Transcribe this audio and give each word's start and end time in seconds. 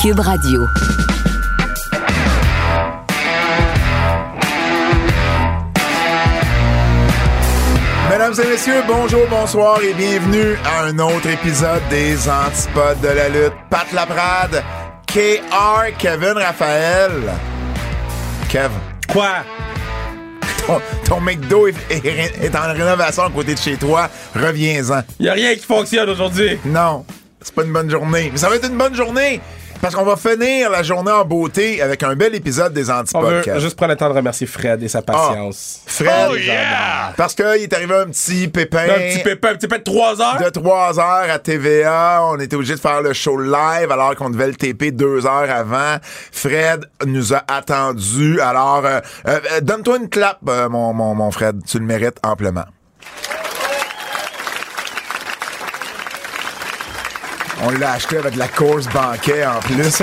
Cube 0.00 0.20
Radio. 0.20 0.66
Mesdames 8.10 8.34
et 8.42 8.48
messieurs, 8.50 8.82
bonjour, 8.86 9.26
bonsoir 9.28 9.80
et 9.82 9.92
bienvenue 9.92 10.56
à 10.64 10.84
un 10.84 10.98
autre 10.98 11.28
épisode 11.28 11.82
des 11.90 12.16
Antipodes 12.28 13.00
de 13.02 13.08
la 13.08 13.28
lutte. 13.28 13.52
Pat 13.70 13.86
Laprade, 13.92 14.62
KR, 15.06 15.96
Kevin 15.98 16.32
Raphaël. 16.34 17.12
Kev, 18.48 18.70
Quoi? 19.12 19.28
ton, 20.66 20.80
ton 21.06 21.20
McDo 21.20 21.66
est, 21.68 21.74
est- 21.90 22.44
est 22.44 22.56
en 22.56 22.72
rénovation 22.72 23.24
à 23.24 23.30
côté 23.30 23.54
de 23.54 23.58
chez 23.58 23.76
toi. 23.76 24.08
Reviens-en. 24.34 25.02
Y 25.20 25.28
a 25.28 25.32
rien 25.34 25.54
qui 25.54 25.64
fonctionne 25.66 26.08
aujourd'hui. 26.08 26.58
Non, 26.64 27.04
c'est 27.42 27.54
pas 27.54 27.64
une 27.64 27.72
bonne 27.72 27.90
journée. 27.90 28.30
Mais 28.32 28.38
ça 28.38 28.48
va 28.48 28.56
être 28.56 28.68
une 28.68 28.78
bonne 28.78 28.94
journée 28.94 29.40
parce 29.80 29.94
qu'on 29.94 30.04
va 30.04 30.16
finir 30.16 30.70
la 30.70 30.82
journée 30.82 31.10
en 31.12 31.24
beauté 31.24 31.80
avec 31.80 32.02
un 32.02 32.14
bel 32.16 32.34
épisode 32.34 32.72
des 32.72 32.90
On 32.90 32.94
Antipodes. 32.94 33.24
veut 33.32 33.40
Kev. 33.42 33.60
juste 33.60 33.76
prendre 33.76 33.92
le 33.92 33.96
temps 33.96 34.08
de 34.08 34.14
remercier 34.14 34.46
Fred 34.46 34.82
et 34.82 34.88
sa 34.88 35.02
patience. 35.02 35.80
Fred, 35.86 36.28
Oh, 36.30 36.36
yeah! 36.36 37.12
parce 37.16 37.34
qu'il 37.34 37.44
est 37.46 37.72
arrivé 37.72 37.94
un 37.94 38.06
petit 38.06 38.48
pépin. 38.48 38.84
Un 38.84 38.98
petit 39.10 39.22
pépin, 39.22 39.50
un 39.50 39.54
petit 39.54 39.68
pépin 39.68 39.78
de 39.78 39.84
3 39.84 40.20
heures? 40.20 40.42
de 40.42 40.48
3 40.50 40.98
heures 41.00 41.30
à 41.30 41.38
TVA. 41.38 42.20
On 42.24 42.38
était 42.38 42.56
obligé 42.56 42.74
de 42.74 42.80
faire 42.80 43.02
le 43.02 43.12
show 43.12 43.38
live 43.38 43.90
alors 43.90 44.14
qu'on 44.16 44.30
devait 44.30 44.48
le 44.48 44.54
TP 44.54 44.90
deux 44.90 45.26
heures 45.26 45.50
avant. 45.50 45.96
Fred 46.32 46.84
nous 47.06 47.32
a 47.34 47.42
attendus. 47.48 48.40
Alors, 48.40 48.82
euh, 48.84 49.00
euh, 49.26 49.40
euh, 49.52 49.60
donne-toi 49.60 49.98
une 49.98 50.08
clap, 50.08 50.38
euh, 50.48 50.68
mon, 50.68 50.92
mon, 50.92 51.14
mon 51.14 51.30
Fred. 51.30 51.60
Tu 51.66 51.78
le 51.78 51.84
mérites 51.84 52.18
amplement. 52.24 52.64
On 57.64 57.70
l'a 57.70 57.92
acheté 57.92 58.18
avec 58.18 58.36
la 58.36 58.46
course 58.46 58.86
banquet 58.86 59.44
en 59.44 59.58
plus. 59.60 60.02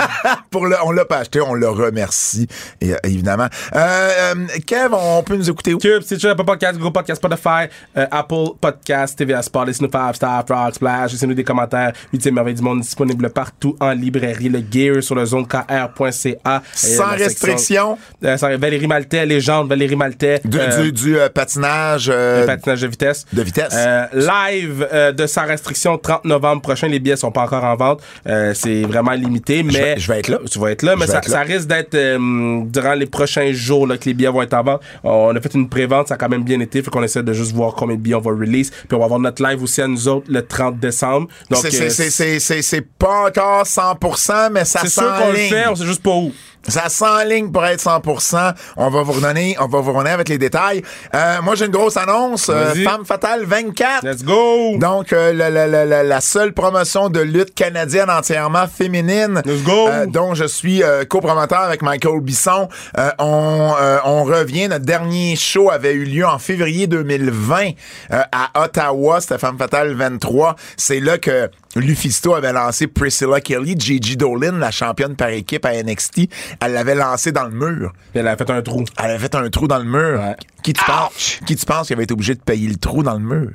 Pour 0.50 0.66
le, 0.66 0.76
on 0.84 0.90
l'a 0.90 1.04
pas 1.04 1.18
acheté, 1.18 1.40
on 1.40 1.54
le 1.54 1.68
remercie, 1.68 2.46
et, 2.80 2.92
évidemment. 3.04 3.46
Euh, 3.74 4.10
euh, 4.34 4.34
Kev, 4.66 4.92
on 4.92 5.22
peut 5.22 5.36
nous 5.36 5.48
écouter 5.48 5.72
où? 5.72 5.78
Cube, 5.78 6.02
Stitcher, 6.02 6.30
Apple 6.30 6.44
Podcast, 6.44 6.78
Groupe 6.78 6.92
Podcast, 6.92 7.18
Spotify, 7.20 7.72
euh, 7.96 8.06
Apple 8.10 8.56
Podcast, 8.60 9.16
TVA 9.16 9.42
Sport, 9.42 9.66
laissez-nous 9.66 9.90
5 9.90 10.16
Star, 10.16 10.44
Frog, 10.46 10.74
Splash, 10.74 11.12
laissez-nous 11.12 11.34
des 11.34 11.44
commentaires. 11.44 11.92
8 12.12 12.26
merveille 12.32 12.54
du 12.54 12.62
monde 12.62 12.80
disponible 12.80 13.30
partout 13.30 13.76
en 13.80 13.92
librairie. 13.92 14.48
Le 14.48 14.62
Gear 14.70 15.02
sur 15.02 15.14
le 15.14 15.24
zonekr.ca. 15.24 16.62
Sans 16.74 17.10
restriction? 17.16 17.98
Euh, 18.24 18.36
sans- 18.36 18.58
Valérie 18.58 18.86
Maltais, 18.86 19.24
légende, 19.24 19.68
Valérie 19.68 19.96
Maltais. 19.96 20.40
Du, 20.44 20.58
du, 20.82 20.92
du, 20.92 21.16
patinage 21.34 22.12
patinage 22.46 22.80
de 22.82 22.86
vitesse. 22.86 23.24
de 23.32 23.42
vitesse. 23.42 23.74
Euh, 23.74 24.06
live 24.12 24.88
de 25.16 25.26
Sans 25.26 25.46
Restriction, 25.46 25.96
30 25.96 26.24
novembre 26.24 26.49
prochain. 26.58 26.88
Les 26.88 26.98
billets 26.98 27.16
sont 27.16 27.30
pas 27.30 27.42
encore 27.42 27.62
en 27.64 27.76
vente. 27.76 28.00
Euh, 28.26 28.52
c'est 28.54 28.82
vraiment 28.82 29.12
limité, 29.12 29.62
mais... 29.62 29.72
vais- 29.72 29.98
je 29.98 30.10
vais 30.12 30.18
être 30.18 30.28
là. 30.28 30.38
Tu 30.50 30.58
vas 30.58 30.72
être 30.72 30.82
là, 30.82 30.96
mais 30.96 31.06
ça, 31.06 31.18
être 31.18 31.28
là. 31.28 31.34
ça 31.34 31.40
risque 31.42 31.68
d'être 31.68 31.94
euh, 31.94 32.60
durant 32.64 32.94
les 32.94 33.06
prochains 33.06 33.52
jours 33.52 33.86
là, 33.86 33.96
que 33.98 34.06
les 34.06 34.14
billets 34.14 34.28
vont 34.30 34.42
être 34.42 34.54
en 34.54 34.62
vente. 34.64 34.80
On 35.04 35.34
a 35.36 35.40
fait 35.40 35.54
une 35.54 35.68
pré-vente, 35.68 36.08
ça 36.08 36.14
a 36.14 36.16
quand 36.16 36.28
même 36.28 36.42
bien 36.42 36.58
été. 36.60 36.82
Fait 36.82 36.90
qu'on 36.90 37.02
essaie 37.02 37.22
de 37.22 37.32
juste 37.32 37.52
voir 37.52 37.74
combien 37.74 37.96
de 37.96 38.00
billets 38.00 38.16
on 38.16 38.20
va 38.20 38.30
release. 38.32 38.70
Puis 38.70 38.94
on 38.94 38.98
va 38.98 39.04
avoir 39.04 39.20
notre 39.20 39.42
live 39.42 39.62
aussi 39.62 39.80
à 39.82 39.86
nous 39.86 40.08
autres 40.08 40.26
le 40.30 40.44
30 40.44 40.78
décembre. 40.80 41.28
Donc, 41.50 41.60
C'est- 41.62 41.70
c'est- 41.70 41.84
euh, 41.84 41.88
c'est- 41.90 42.10
c'est 42.10 42.38
c'est- 42.40 42.62
c'est 42.62 42.80
pas 42.98 43.26
encore 43.28 43.66
100%, 43.66 44.50
mais 44.50 44.64
ça 44.64 44.80
c'est 44.82 44.88
sûr 44.88 45.02
qu'on 45.18 45.28
le 45.30 45.36
fait, 45.36 45.68
on 45.68 45.74
sait 45.76 45.86
juste 45.86 46.02
pas 46.02 46.10
où. 46.10 46.32
Ça 46.68 46.88
s'enligne 46.88 47.50
pour 47.50 47.64
être 47.64 47.80
100%. 47.80 48.52
On 48.76 48.90
va 48.90 49.02
vous 49.02 49.12
redonner, 49.12 49.56
on 49.60 49.66
va 49.66 49.80
vous 49.80 49.92
redonner 49.92 50.10
avec 50.10 50.28
les 50.28 50.38
détails. 50.38 50.82
Euh, 51.14 51.40
moi, 51.42 51.54
j'ai 51.54 51.64
une 51.64 51.72
grosse 51.72 51.96
annonce. 51.96 52.48
Euh. 52.50 52.74
Femme 52.84 53.04
Fatale 53.04 53.44
24. 53.44 54.04
Let's 54.04 54.22
go! 54.22 54.76
Donc, 54.78 55.12
euh, 55.12 55.32
la, 55.32 55.48
la- 55.50 55.66
la- 55.66 56.02
la- 56.02 56.20
seule 56.20 56.52
promotion 56.52 57.08
de 57.08 57.20
lutte 57.20 57.54
canadienne 57.54 58.10
entièrement 58.10 58.66
féminine, 58.68 59.40
Let's 59.44 59.62
go. 59.64 59.88
euh, 59.88 60.06
dont 60.06 60.34
je 60.34 60.44
suis 60.44 60.82
euh, 60.82 61.04
copromoteur 61.04 61.60
avec 61.60 61.82
Michael 61.82 62.20
Bisson. 62.20 62.68
Euh, 62.98 63.10
on, 63.18 63.74
euh, 63.80 63.98
on 64.04 64.24
revient. 64.24 64.68
Notre 64.68 64.84
dernier 64.84 65.36
show 65.36 65.70
avait 65.70 65.94
eu 65.94 66.04
lieu 66.04 66.26
en 66.26 66.38
février 66.38 66.86
2020 66.86 67.70
euh, 68.12 68.22
à 68.32 68.62
Ottawa. 68.64 69.20
C'était 69.20 69.38
Femme 69.38 69.58
Fatale 69.58 69.94
23. 69.94 70.56
C'est 70.76 71.00
là 71.00 71.18
que 71.18 71.50
Lufisto 71.76 72.34
avait 72.34 72.52
lancé 72.52 72.86
Priscilla 72.88 73.40
Kelly, 73.40 73.76
Gigi 73.78 74.16
Dolin, 74.16 74.58
la 74.58 74.70
championne 74.70 75.14
par 75.14 75.28
équipe 75.28 75.64
à 75.64 75.80
NXT. 75.82 76.22
Elle 76.60 76.72
l'avait 76.72 76.94
lancé 76.96 77.30
dans 77.30 77.44
le 77.44 77.50
mur. 77.50 77.92
Puis 78.10 78.20
elle 78.20 78.28
a 78.28 78.36
fait 78.36 78.50
un 78.50 78.60
trou. 78.62 78.84
Elle 78.98 79.10
avait 79.10 79.18
fait 79.18 79.34
un 79.36 79.48
trou 79.50 79.68
dans 79.68 79.78
le 79.78 79.84
mur. 79.84 80.20
Ouais. 80.20 80.36
Qui 80.62 80.72
tu 80.72 80.84
penses? 80.84 81.40
Qui 81.46 81.56
tu 81.56 81.64
penses 81.64 81.86
qui 81.86 81.92
avait 81.92 82.02
été 82.04 82.12
obligé 82.12 82.34
de 82.34 82.40
payer 82.40 82.68
le 82.68 82.76
trou 82.76 83.02
dans 83.02 83.14
le 83.14 83.20
mur? 83.20 83.50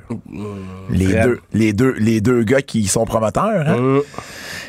Les 0.90 1.06
Fred. 1.06 1.22
deux, 1.24 1.40
les 1.52 1.72
deux, 1.72 1.94
les 1.98 2.20
deux 2.20 2.42
gars 2.42 2.62
qui 2.62 2.86
sont 2.86 3.04
promoteurs, 3.04 3.68
hein? 3.68 3.76
Euh, 3.78 4.00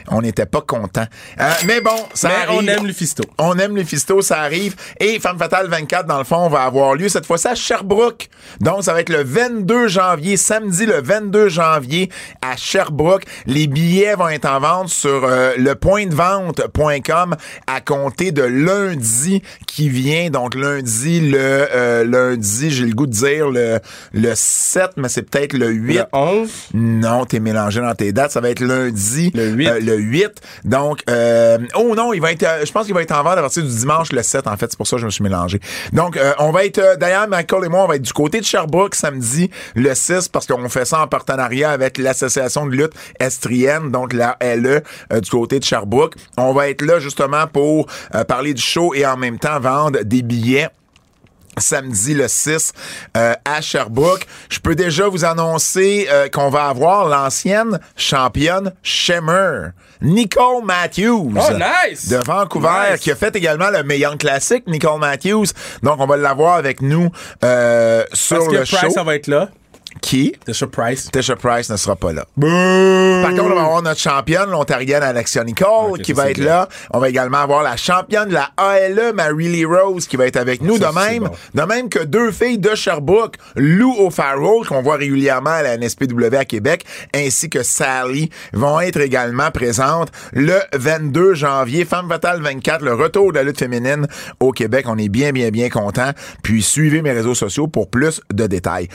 On 0.09 0.21
n'était 0.21 0.45
pas 0.45 0.61
contents. 0.61 1.05
Euh, 1.39 1.51
mais 1.65 1.81
bon, 1.81 1.95
ça 2.13 2.29
mais 2.29 2.35
arrive. 2.35 2.59
on 2.59 2.67
aime 2.67 2.87
Lufisto. 2.87 3.23
On 3.37 3.57
aime 3.59 3.75
les 3.75 3.83
fistos, 3.85 4.21
ça 4.27 4.39
arrive. 4.41 4.75
Et 4.99 5.19
Femme 5.19 5.37
Fatale 5.37 5.67
24, 5.67 6.05
dans 6.07 6.17
le 6.17 6.23
fond, 6.23 6.47
va 6.49 6.63
avoir 6.63 6.95
lieu 6.95 7.09
cette 7.09 7.25
fois-ci 7.25 7.47
à 7.47 7.55
Sherbrooke. 7.55 8.29
Donc, 8.61 8.83
ça 8.83 8.93
va 8.93 9.01
être 9.01 9.09
le 9.09 9.23
22 9.23 9.87
janvier, 9.87 10.37
samedi 10.37 10.85
le 10.85 11.01
22 11.01 11.49
janvier 11.49 12.09
à 12.41 12.55
Sherbrooke. 12.55 13.23
Les 13.45 13.67
billets 13.67 14.15
vont 14.15 14.29
être 14.29 14.45
en 14.45 14.59
vente 14.59 14.89
sur 14.89 15.23
euh, 15.25 15.53
lepointdevente.com 15.57 17.35
à 17.67 17.81
compter 17.81 18.31
de 18.31 18.43
lundi 18.43 19.41
qui 19.67 19.89
vient. 19.89 20.29
Donc, 20.29 20.55
lundi, 20.55 21.19
le 21.31 21.37
euh, 21.39 22.03
lundi, 22.05 22.71
j'ai 22.71 22.85
le 22.85 22.93
goût 22.93 23.07
de 23.07 23.11
dire 23.11 23.49
le, 23.49 23.79
le 24.13 24.31
7, 24.35 24.91
mais 24.97 25.09
c'est 25.09 25.23
peut-être 25.23 25.53
le 25.53 25.69
8. 25.69 25.97
Le 25.97 26.03
11. 26.13 26.49
Non, 26.73 27.25
t'es 27.25 27.39
mélangé 27.39 27.81
dans 27.81 27.95
tes 27.95 28.11
dates. 28.13 28.31
Ça 28.31 28.41
va 28.41 28.49
être 28.49 28.61
lundi. 28.61 29.31
Le 29.35 29.47
8. 29.49 29.67
euh, 29.67 29.96
le 29.97 30.03
8. 30.03 30.41
Donc, 30.65 31.03
euh, 31.09 31.57
oh 31.75 31.95
non, 31.95 32.13
il 32.13 32.21
va 32.21 32.31
être, 32.31 32.43
euh, 32.43 32.65
je 32.65 32.71
pense 32.71 32.85
qu'il 32.85 32.93
va 32.93 33.01
être 33.01 33.11
en 33.11 33.23
vente 33.23 33.37
à 33.37 33.41
partir 33.41 33.63
du 33.63 33.69
dimanche 33.69 34.11
le 34.11 34.23
7, 34.23 34.47
en 34.47 34.57
fait. 34.57 34.67
C'est 34.69 34.77
pour 34.77 34.87
ça 34.87 34.95
que 34.95 35.01
je 35.01 35.05
me 35.05 35.11
suis 35.11 35.23
mélangé. 35.23 35.59
Donc, 35.93 36.17
euh, 36.17 36.33
on 36.39 36.51
va 36.51 36.65
être, 36.65 36.79
euh, 36.79 36.95
d'ailleurs, 36.95 37.27
Michael 37.27 37.65
et 37.65 37.69
moi, 37.69 37.83
on 37.83 37.87
va 37.87 37.95
être 37.95 38.01
du 38.01 38.13
côté 38.13 38.39
de 38.39 38.45
Sherbrooke 38.45 38.95
samedi 38.95 39.49
le 39.75 39.93
6 39.93 40.29
parce 40.29 40.45
qu'on 40.45 40.69
fait 40.69 40.85
ça 40.85 41.01
en 41.01 41.07
partenariat 41.07 41.71
avec 41.71 41.97
l'Association 41.97 42.65
de 42.65 42.71
lutte 42.71 42.93
estrienne, 43.19 43.91
donc 43.91 44.13
la 44.13 44.37
LE 44.41 44.83
euh, 45.11 45.19
du 45.19 45.29
côté 45.29 45.59
de 45.59 45.63
Sherbrooke. 45.63 46.15
On 46.37 46.53
va 46.53 46.69
être 46.69 46.81
là 46.81 46.99
justement 46.99 47.47
pour 47.47 47.87
parler 48.27 48.53
du 48.53 48.61
show 48.61 48.93
et 48.93 49.05
en 49.05 49.17
même 49.17 49.39
temps 49.39 49.59
vendre 49.59 49.99
des 50.03 50.21
billets 50.21 50.69
samedi 51.59 52.13
le 52.13 52.27
6 52.27 52.73
euh, 53.15 53.33
à 53.45 53.61
Sherbrooke. 53.61 54.25
Je 54.49 54.59
peux 54.59 54.75
déjà 54.75 55.07
vous 55.07 55.25
annoncer 55.25 56.07
euh, 56.09 56.29
qu'on 56.29 56.49
va 56.49 56.65
avoir 56.65 57.07
l'ancienne 57.07 57.79
championne 57.95 58.73
Shimmer, 58.83 59.69
Nicole 60.01 60.63
Matthews. 60.63 61.33
Oh, 61.35 61.53
nice! 61.53 62.09
De 62.09 62.17
Vancouver, 62.17 62.91
Nice. 62.91 62.99
qui 63.01 63.11
a 63.11 63.15
fait 63.15 63.35
également 63.35 63.69
le 63.69 63.83
meilleur 63.83 64.17
classique, 64.17 64.63
Nicole 64.67 64.99
Matthews. 64.99 65.45
Donc, 65.83 65.95
on 65.99 66.05
va 66.05 66.17
l'avoir 66.17 66.55
avec 66.55 66.81
nous 66.81 67.09
euh, 67.43 68.03
sur 68.13 68.37
Parce 68.39 68.51
le 68.53 68.59
que 68.59 68.65
show. 68.65 68.77
Price, 68.77 68.93
ça 68.93 69.03
va 69.03 69.15
être 69.15 69.27
là. 69.27 69.49
Qui? 70.01 70.33
Tasha 70.45 70.67
Price. 70.67 71.09
Tasha 71.11 71.35
Price 71.35 71.69
ne 71.69 71.77
sera 71.77 71.95
pas 71.95 72.13
là. 72.13 72.25
Par 72.39 73.31
contre, 73.31 73.43
on 73.51 73.55
va 73.55 73.61
avoir 73.61 73.81
notre 73.81 73.99
championne, 73.99 74.49
l'Ontarienne 74.49 75.03
Alexia 75.03 75.43
Nicole, 75.43 75.99
qui 76.01 76.13
va 76.13 76.29
être 76.31 76.37
bien. 76.37 76.45
là. 76.45 76.69
On 76.91 76.99
va 76.99 77.09
également 77.09 77.39
avoir 77.39 77.63
la 77.63 77.77
championne 77.77 78.29
de 78.29 78.33
la 78.33 78.49
ALE, 78.57 79.13
Mary 79.13 79.47
Lee 79.49 79.65
Rose, 79.65 80.07
qui 80.07 80.17
va 80.17 80.25
être 80.27 80.37
avec 80.37 80.61
nous. 80.61 80.77
Ça, 80.77 80.89
de 80.89 80.95
même, 80.95 81.23
bon. 81.23 81.31
de 81.53 81.61
même 81.61 81.89
que 81.89 81.99
deux 82.03 82.31
filles 82.31 82.57
de 82.59 82.75
Sherbrooke, 82.75 83.35
Lou 83.55 83.93
O'Farrell, 83.99 84.65
qu'on 84.67 84.81
voit 84.81 84.97
régulièrement 84.97 85.49
à 85.49 85.63
la 85.63 85.77
NSPW 85.77 86.35
à 86.37 86.45
Québec, 86.45 86.85
ainsi 87.13 87.49
que 87.49 87.63
Sally, 87.63 88.29
vont 88.53 88.79
être 88.79 88.99
également 88.99 89.51
présentes 89.51 90.11
le 90.33 90.59
22 90.73 91.33
janvier. 91.33 91.85
Femme 91.85 92.07
Fatale 92.07 92.41
24, 92.41 92.83
le 92.83 92.93
retour 92.93 93.31
de 93.31 93.37
la 93.37 93.43
lutte 93.43 93.59
féminine 93.59 94.07
au 94.39 94.51
Québec. 94.51 94.85
On 94.87 94.97
est 94.97 95.09
bien, 95.09 95.31
bien, 95.31 95.49
bien 95.49 95.69
contents. 95.69 96.11
Puis 96.43 96.61
suivez 96.61 97.01
mes 97.01 97.11
réseaux 97.11 97.35
sociaux 97.35 97.67
pour 97.67 97.89
plus 97.89 98.21
de 98.33 98.47
détails. 98.47 98.87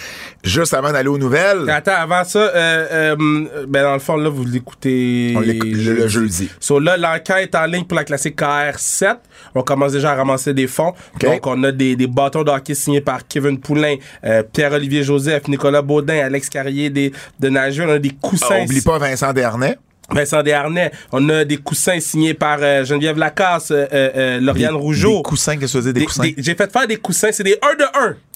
Juste 0.44 0.74
avant 0.74 0.91
d'aller 0.92 1.08
aux 1.08 1.18
nouvelles, 1.18 1.68
Attends, 1.70 1.92
avant 1.96 2.24
ça, 2.24 2.38
euh, 2.38 3.14
euh, 3.14 3.46
ben 3.68 3.82
dans 3.82 3.92
le 3.94 3.98
fond, 3.98 4.16
là, 4.16 4.28
vous 4.28 4.44
l'écoutez 4.44 5.34
On 5.36 5.40
l'écoute 5.40 5.70
le- 5.72 5.94
le 5.94 6.08
jeudi. 6.08 6.50
So 6.60 6.78
là, 6.78 6.96
l'enquête 6.96 7.54
est 7.54 7.54
en 7.56 7.64
ligne 7.66 7.84
pour 7.84 7.96
la 7.96 8.04
classique 8.04 8.38
KR7. 8.38 9.16
On 9.54 9.62
commence 9.62 9.92
déjà 9.92 10.12
à 10.12 10.14
ramasser 10.14 10.54
des 10.54 10.66
fonds. 10.66 10.92
Donc, 11.20 11.46
on 11.46 11.62
a 11.64 11.72
des, 11.72 11.96
des 11.96 12.06
bâtons 12.06 12.42
de 12.42 12.50
hockey 12.50 12.74
signés 12.74 13.00
par 13.00 13.26
Kevin 13.26 13.58
Poulain, 13.58 13.96
euh, 14.24 14.42
Pierre-Olivier 14.42 15.02
Joseph, 15.02 15.48
Nicolas 15.48 15.82
Baudin, 15.82 16.18
Alex 16.24 16.48
Carrier 16.48 16.90
des, 16.90 17.12
de 17.40 17.48
Nageur. 17.48 17.88
On 17.88 17.92
a 17.94 17.98
des 17.98 18.10
coussins. 18.10 18.46
Ah, 18.60 18.62
oublie 18.64 18.80
pas 18.80 18.98
Vincent 18.98 19.32
Dernay. 19.32 19.76
Vincent 20.10 20.42
Desharnais. 20.42 20.90
On 21.12 21.26
a 21.30 21.44
des 21.44 21.56
coussins 21.56 21.98
signés 22.00 22.34
par 22.34 22.58
euh, 22.60 22.84
Geneviève 22.84 23.16
Lacasse, 23.16 23.70
euh, 23.70 23.86
euh, 23.92 24.40
Lauriane 24.40 24.72
Des- 24.72 24.76
Rougeau. 24.76 25.16
Des 25.18 25.22
coussins, 25.22 25.56
qu'est-ce 25.56 25.72
que 25.74 25.78
tu 25.78 25.84
veux 25.84 25.92
dire, 25.92 25.94
des, 25.94 26.00
Des- 26.00 26.06
coussins? 26.06 26.30
J'ai 26.36 26.54
fait 26.54 26.70
faire 26.72 26.86
des 26.86 26.96
coussins. 26.96 27.28
C'est 27.32 27.44
des 27.44 27.56
1 27.62 27.74
de 27.76 27.84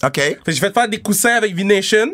1. 0.03 0.07
OK. 0.07 0.37
J'ai 0.47 0.53
fait 0.59 0.73
faire 0.73 0.87
des 0.89 0.97
coussins 0.99 1.35
avec 1.35 1.55
V-Nation. 1.55 2.07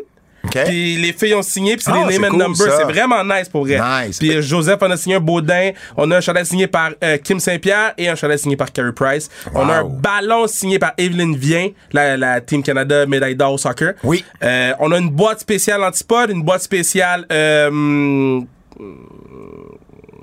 Puis 0.64 0.96
les 0.96 1.12
filles 1.12 1.34
ont 1.34 1.42
signé, 1.42 1.74
puis 1.76 1.84
c'est 1.84 1.90
Ah, 1.92 2.06
des 2.06 2.14
c'est 2.14 2.18
name 2.20 2.30
and 2.32 2.36
cool, 2.36 2.42
numbers. 2.42 2.76
C'est 2.78 2.84
vraiment 2.84 3.24
nice 3.24 3.48
pour 3.48 3.64
vrai. 3.66 3.78
Nice. 4.06 4.18
Puis 4.18 4.36
euh, 4.36 4.42
Joseph, 4.42 4.78
on 4.80 4.90
a 4.90 4.96
signé 4.96 5.16
un 5.16 5.20
Baudin. 5.20 5.70
On 5.96 6.10
a 6.10 6.16
un 6.18 6.20
chalet 6.20 6.44
signé 6.46 6.66
par 6.66 6.90
euh, 7.02 7.16
Kim 7.18 7.40
Saint-Pierre 7.40 7.94
et 7.98 8.08
un 8.08 8.14
chalet 8.14 8.38
signé 8.38 8.56
par 8.56 8.72
Carey 8.72 8.92
Price. 8.92 9.30
On 9.54 9.68
a 9.68 9.80
un 9.80 9.84
ballon 9.84 10.46
signé 10.46 10.78
par 10.78 10.92
Evelyn 10.98 11.34
Vien, 11.36 11.68
la, 11.92 12.16
la 12.16 12.40
Team 12.40 12.62
Canada 12.62 13.06
médaille 13.06 13.36
d'or 13.36 13.52
au 13.54 13.58
soccer. 13.58 13.94
Oui. 14.04 14.24
Euh, 14.42 14.72
on 14.80 14.92
a 14.92 14.98
une 14.98 15.10
boîte 15.10 15.40
spéciale 15.40 15.82
antipode, 15.82 16.30
une 16.30 16.42
boîte 16.42 16.62
spéciale 16.62 17.26
euh, 17.32 18.40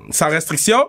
sans 0.10 0.30
restriction. 0.30 0.88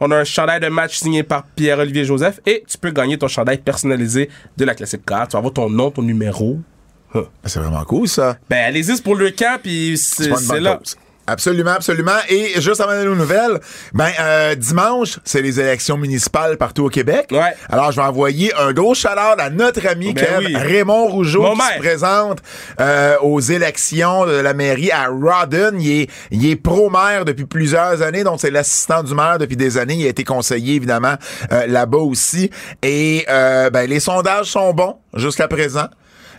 On 0.00 0.10
a 0.10 0.16
un 0.16 0.24
chandail 0.24 0.58
de 0.60 0.68
match 0.68 0.96
signé 0.98 1.22
par 1.22 1.44
Pierre-Olivier 1.54 2.04
Joseph 2.04 2.40
et 2.46 2.64
tu 2.68 2.76
peux 2.76 2.90
gagner 2.90 3.16
ton 3.16 3.28
chandail 3.28 3.58
personnalisé 3.58 4.28
de 4.56 4.64
la 4.64 4.74
classique 4.74 5.02
car. 5.06 5.28
Tu 5.28 5.32
vas 5.32 5.38
avoir 5.38 5.52
ton 5.54 5.70
nom, 5.70 5.90
ton 5.90 6.02
numéro. 6.02 6.58
C'est 7.44 7.60
vraiment 7.60 7.84
cool, 7.84 8.08
ça. 8.08 8.36
Ben, 8.48 8.64
allez-y, 8.66 9.00
pour 9.00 9.14
le 9.16 9.30
camp, 9.30 9.58
puis 9.62 9.96
c'est 9.98 10.28
là. 10.60 10.76
cause. 10.76 10.96
Absolument, 11.26 11.70
absolument. 11.70 12.12
Et 12.28 12.60
juste 12.60 12.82
avant 12.82 12.92
d'aller 12.92 13.08
aux 13.08 13.14
nouvelles, 13.14 13.58
ben 13.94 14.10
euh, 14.20 14.54
dimanche, 14.54 15.18
c'est 15.24 15.40
les 15.40 15.58
élections 15.58 15.96
municipales 15.96 16.58
partout 16.58 16.84
au 16.84 16.88
Québec. 16.90 17.28
Ouais. 17.30 17.54
Alors, 17.70 17.92
je 17.92 17.96
vais 17.96 18.06
envoyer 18.06 18.52
un 18.56 18.74
gros 18.74 18.94
shout-out 18.94 19.38
à 19.38 19.48
notre 19.48 19.86
ami 19.86 20.12
Ben 20.12 20.22
Kev 20.22 20.44
oui. 20.44 20.54
Raymond 20.54 21.06
Rougeau 21.06 21.40
Mon 21.40 21.52
qui 21.52 21.58
maire. 21.58 21.72
se 21.76 21.78
présente 21.78 22.38
euh, 22.78 23.16
aux 23.22 23.40
élections 23.40 24.26
de 24.26 24.32
la 24.32 24.52
mairie 24.52 24.90
à 24.90 25.06
Rawdon. 25.08 25.78
Il 25.78 26.02
est, 26.02 26.10
il 26.30 26.46
est 26.46 26.56
pro-maire 26.56 27.24
depuis 27.24 27.46
plusieurs 27.46 28.02
années, 28.02 28.22
donc 28.22 28.38
c'est 28.38 28.50
l'assistant 28.50 29.02
du 29.02 29.14
maire 29.14 29.38
depuis 29.38 29.56
des 29.56 29.78
années. 29.78 29.94
Il 29.94 30.04
a 30.04 30.10
été 30.10 30.24
conseiller, 30.24 30.74
évidemment, 30.74 31.14
euh, 31.52 31.66
là-bas 31.66 31.98
aussi. 31.98 32.50
Et 32.82 33.24
euh, 33.30 33.70
ben, 33.70 33.88
les 33.88 34.00
sondages 34.00 34.50
sont 34.50 34.74
bons 34.74 34.96
jusqu'à 35.14 35.48
présent. 35.48 35.86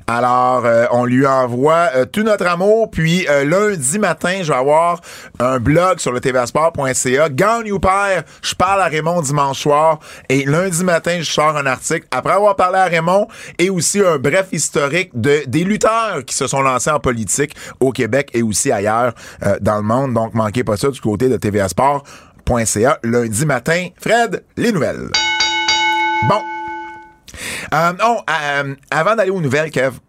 Alors, 0.08 0.66
euh, 0.66 0.86
on 0.92 1.06
lui 1.06 1.26
envoie 1.26 1.90
euh, 1.96 2.06
tout 2.06 2.22
notre 2.22 2.46
amour. 2.46 2.92
Puis 2.92 3.28
euh, 3.28 3.44
lundi 3.44 3.98
matin, 3.98 4.40
je 4.42 4.52
vais 4.52 4.58
avoir 4.58 5.02
un 5.40 5.60
blog 5.60 6.00
sur 6.00 6.12
le 6.12 6.20
tvsport.ca. 6.20 7.30
Gagne 7.30 7.72
ou 7.72 7.80
perd, 7.80 8.26
je 8.42 8.54
parle 8.54 8.82
à 8.82 8.86
Raymond 8.86 9.22
dimanche 9.22 9.60
soir. 9.60 10.00
Et 10.30 10.46
lundi 10.46 10.84
matin, 10.84 11.18
je 11.20 11.32
sors 11.32 11.58
un 11.58 11.66
article 11.66 12.08
après 12.12 12.34
avoir 12.34 12.56
parlé 12.56 12.78
à 12.78 12.86
Raymond 12.86 13.28
et 13.58 13.70
aussi 13.70 14.00
un 14.00 14.18
bref 14.18 14.48
historique 14.52 15.10
de, 15.16 15.44
des 15.48 15.64
lutteurs 15.64 16.24
qui 16.26 16.36
se 16.36 16.46
sont 16.46 16.62
lancés 16.62 16.92
en 16.92 17.00
politique 17.00 17.56
au 17.80 17.92
Québec 17.92 18.30
et 18.34 18.44
aussi 18.44 18.72
ailleurs 18.72 19.14
dans 19.62 19.78
le 19.78 19.84
monde. 19.84 20.14
Donc, 20.14 20.34
manquez 20.34 20.64
pas 20.64 20.78
ça 20.78 20.90
du 20.90 21.02
côté 21.02 21.30
de 21.30 21.38
tvsport.ca 21.38 23.00
lundi 23.04 23.46
matin. 23.46 23.88
Fred, 24.00 24.44
les 24.58 24.72
nouvelles. 24.72 25.10
Bon. 26.30 26.55
Euh, 27.74 27.94
non, 27.94 28.22
euh, 28.30 28.76
avant 28.92 29.16
d'aller 29.16 29.32
aux 29.32 29.42
nouvelles, 29.42 29.72
Kev, 29.72 29.96
euh, 29.96 30.00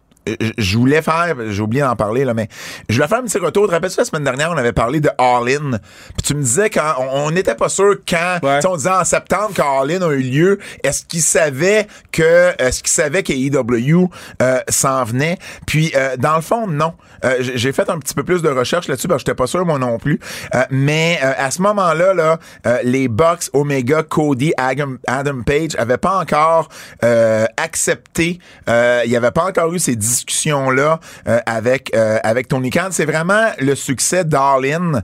je 0.57 0.77
voulais 0.77 1.01
faire, 1.01 1.35
j'ai 1.49 1.61
oublié 1.61 1.83
d'en 1.83 1.95
parler, 1.95 2.25
là, 2.25 2.33
mais 2.33 2.47
je 2.89 2.95
voulais 2.95 3.07
faire 3.07 3.19
un 3.19 3.23
petit 3.23 3.37
retour. 3.37 3.67
Te 3.67 3.71
rappelles-tu 3.71 3.97
la 3.99 4.05
semaine 4.05 4.23
dernière, 4.23 4.51
on 4.51 4.57
avait 4.57 4.73
parlé 4.73 4.99
de 4.99 5.09
All 5.17 5.47
In. 5.49 5.71
Puis 6.13 6.23
tu 6.25 6.35
me 6.35 6.41
disais 6.41 6.69
quand 6.69 6.95
on 7.11 7.31
n'était 7.31 7.55
pas 7.55 7.69
sûr 7.69 7.95
quand, 8.07 8.39
Ouais. 8.43 8.59
tu 8.59 8.67
on 8.67 8.75
disait 8.77 8.89
en 8.89 9.03
septembre 9.05 9.51
quand 9.55 9.81
All 9.81 9.91
In 9.91 10.01
a 10.01 10.11
eu 10.13 10.21
lieu, 10.21 10.59
est-ce 10.83 11.03
qu'ils 11.05 11.21
savaient 11.21 11.87
que, 12.11 12.51
est-ce 12.59 12.81
qu'ils 12.83 12.91
savaient 12.91 13.23
qu'AEW 13.23 14.09
euh, 14.41 14.59
s'en 14.69 15.03
venait? 15.03 15.37
Puis 15.65 15.91
euh, 15.95 16.15
dans 16.17 16.35
le 16.35 16.41
fond, 16.41 16.67
non. 16.67 16.93
Euh, 17.25 17.37
j'ai 17.39 17.71
fait 17.71 17.89
un 17.89 17.97
petit 17.99 18.13
peu 18.13 18.23
plus 18.23 18.41
de 18.41 18.49
recherche 18.49 18.87
là-dessus, 18.87 19.07
parce 19.07 19.23
que 19.23 19.27
j'étais 19.29 19.35
pas 19.37 19.47
sûr 19.47 19.65
moi 19.65 19.79
non 19.79 19.97
plus. 19.97 20.19
Euh, 20.55 20.63
mais 20.69 21.19
euh, 21.23 21.33
à 21.37 21.51
ce 21.51 21.61
moment-là, 21.61 22.13
là, 22.13 22.39
euh, 22.65 22.77
les 22.83 23.07
Bucks, 23.07 23.49
Omega, 23.53 24.03
Cody, 24.03 24.53
Adam, 24.57 24.95
Adam 25.07 25.41
Page 25.45 25.71
avaient 25.77 25.97
pas 25.97 26.19
encore 26.19 26.69
euh, 27.03 27.45
accepté. 27.57 28.39
euh, 28.69 29.01
Il 29.05 29.11
y 29.11 29.15
avait 29.15 29.31
pas 29.31 29.45
encore 29.45 29.73
eu 29.73 29.79
ces 29.79 29.95
discussions-là 30.17 30.99
euh, 31.27 31.39
avec 31.45 31.91
euh, 31.95 32.19
avec 32.23 32.47
Tony 32.47 32.69
Khan. 32.69 32.89
C'est 32.91 33.05
vraiment 33.05 33.47
le 33.59 33.75
succès 33.75 34.23
d'All-In 34.23 35.01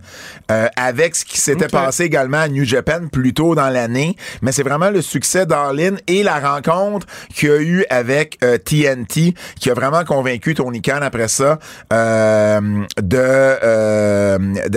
euh, 0.51 0.67
avec 0.75 1.15
ce 1.15 1.25
qui 1.25 1.39
s'était 1.39 1.67
passé 1.67 2.03
également 2.03 2.39
à 2.39 2.47
New 2.47 2.63
Japan 2.65 3.07
plus 3.11 3.33
tôt 3.33 3.55
dans 3.55 3.69
l'année. 3.69 4.15
Mais 4.41 4.51
c'est 4.51 4.63
vraiment 4.63 4.89
le 4.89 5.01
succès 5.01 5.45
d'All-In 5.45 5.95
et 6.07 6.23
la 6.23 6.39
rencontre 6.39 7.07
qu'il 7.33 7.49
y 7.49 7.51
a 7.51 7.59
eu 7.59 7.85
avec 7.89 8.39
TNT 8.39 9.33
qui 9.59 9.69
a 9.69 9.73
vraiment 9.73 10.03
convaincu 10.03 10.55
Tony 10.55 10.81
Khan 10.81 10.99
après 11.01 11.27
ça 11.27 11.59
de 11.91 12.83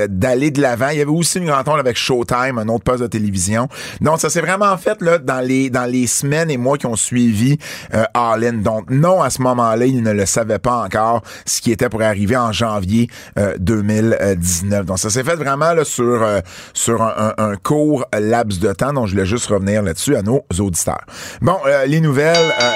d'aller 0.07 0.51
de 0.51 0.61
l'avant. 0.61 0.89
Il 0.91 0.99
y 0.99 1.03
avait 1.03 1.11
aussi 1.11 1.39
une 1.39 1.51
rencontre 1.51 1.79
avec 1.79 1.97
Showtime, 1.97 2.59
un 2.59 2.69
autre 2.69 2.85
poste 2.85 3.03
de 3.03 3.09
télévision. 3.09 3.69
Donc 4.01 4.21
ça 4.21 4.31
s'est 4.31 4.41
vraiment 4.41 4.77
fait 4.77 5.01
là 5.03 5.19
dans 5.19 5.41
les 5.41 5.71
dans 5.71 5.91
les 5.91 6.07
semaines 6.07 6.51
et 6.51 6.57
mois 6.57 6.79
qui 6.79 6.87
ont 6.87 6.97
suivi 6.97 7.59
euh. 7.95 8.05
Donc 8.53 8.91
non 8.91 9.23
à 9.23 9.31
ce 9.31 9.41
moment-là, 9.43 9.87
il 9.87 10.03
ne 10.03 10.13
le 10.13 10.26
savait 10.27 10.59
pas 10.59 10.77
encore 10.85 11.23
ce 11.47 11.61
qui 11.61 11.73
était 11.73 11.89
pour 11.89 12.03
arriver 12.03 12.37
en 12.37 12.53
janvier 12.53 13.09
euh, 13.39 13.55
2019. 13.59 14.85
Donc 14.87 14.99
ça 14.99 15.11
s'est 15.11 15.25
fait 15.25 15.37
vraiment 15.37 15.73
là 15.73 15.85
sur 15.85 16.23
euh, 16.23 16.41
sur 16.75 17.03
un, 17.03 17.35
un- 17.39 17.51
un 17.53 17.57
court 17.57 18.05
laps 18.19 18.59
de 18.61 18.73
temps. 18.73 18.93
Donc 18.93 19.07
je 19.07 19.13
voulais 19.13 19.27
juste 19.27 19.47
revenir 19.47 19.83
là-dessus 19.83 20.17
à 20.17 20.23
nos 20.23 20.45
auditeurs. 20.59 21.05
Bon, 21.41 21.57
euh, 21.67 21.87
les 21.87 22.01
nouvelles. 22.01 22.53
euh, 22.61 22.73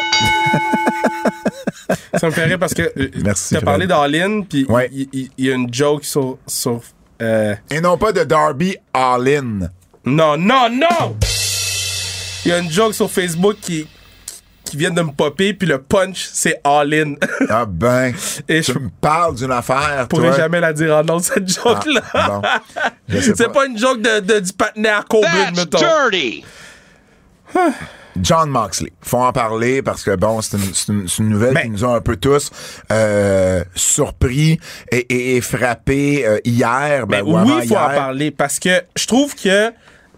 Ça 2.19 2.27
me 2.27 2.33
fait 2.33 2.45
rire 2.45 2.59
parce 2.59 2.75
que 2.75 2.83
euh, 2.83 3.09
Merci, 3.25 3.49
tu 3.51 3.57
as 3.57 3.61
parlé 3.63 3.87
d'All-In, 3.87 4.43
puis 4.43 4.67
il 4.69 4.73
Ouais. 4.73 4.89
il 4.93 5.31
y, 5.39 5.51
a 5.51 5.55
une 5.55 5.73
joke 5.73 6.05
sur. 6.05 6.39
sur 6.47 6.81
euh, 7.23 7.55
et 7.71 7.81
non 7.81 7.99
pas 7.99 8.13
de 8.13 8.25
Darby 8.25 8.77
All 8.93 9.29
In. 9.29 9.59
Non, 10.05 10.37
non, 10.37 10.69
non! 10.71 11.17
Il 12.45 12.49
y 12.49 12.53
a 12.53 12.59
une 12.59 12.71
joke 12.71 12.95
sur 12.95 13.11
Facebook 13.11 13.57
qui, 13.61 13.87
qui 14.71 14.77
vient 14.77 14.91
de 14.91 15.03
me 15.03 15.11
popper, 15.11 15.53
puis 15.53 15.67
le 15.69 15.79
punch, 15.83 16.29
c'est 16.33 16.61
All-In. 16.65 17.15
Ah 17.49 17.65
ben, 17.67 18.13
Et 18.49 18.61
tu 18.61 18.73
je 18.73 18.79
me 18.79 18.89
parles 19.01 19.35
d'une 19.35 19.51
affaire, 19.53 20.03
Je 20.03 20.07
pourrais 20.07 20.29
toi. 20.29 20.37
jamais 20.37 20.61
la 20.61 20.73
dire 20.73 20.97
en 20.97 21.03
nom, 21.05 21.19
cette 21.19 21.49
joke-là. 21.53 22.01
Ah, 22.15 22.41
bon. 23.09 23.21
C'est 23.21 23.37
pas. 23.37 23.49
pas. 23.49 23.67
une 23.67 23.77
joke 23.79 24.01
de, 24.01 24.21
de- 24.21 24.41
du 24.41 24.53
partenaire 24.53 25.05
Corbin, 25.07 25.29
That's 25.53 25.57
mettons. 25.57 25.79
dirty. 25.79 26.45
John 28.21 28.51
Moxley. 28.51 28.93
Faut 29.01 29.19
en 29.19 29.33
parler 29.33 29.83
parce 29.83 30.03
que 30.03 30.15
bon, 30.17 30.41
c'est 30.43 30.57
une, 30.89 31.29
nouvelle 31.29 31.55
Ben. 31.55 31.63
qui 31.63 31.71
nous 31.71 31.85
a 31.85 31.97
un 31.97 32.01
peu 32.01 32.17
tous 32.17 32.51
euh, 32.93 33.65
surpris 33.75 34.59
et, 34.91 34.99
et, 34.99 35.37
et 35.37 35.41
frappés 35.41 36.27
euh, 36.27 36.39
hier. 36.45 37.07
Ben, 37.07 37.23
Ben 37.23 37.27
ou 37.27 37.37
oui, 37.37 37.41
avant 37.53 37.61
il 37.61 37.69
faut 37.69 37.77
en 37.77 37.89
parler 37.89 38.31
parce 38.31 38.59
que 38.59 38.83
je 38.97 39.07
trouve 39.07 39.35
que. 39.35 39.73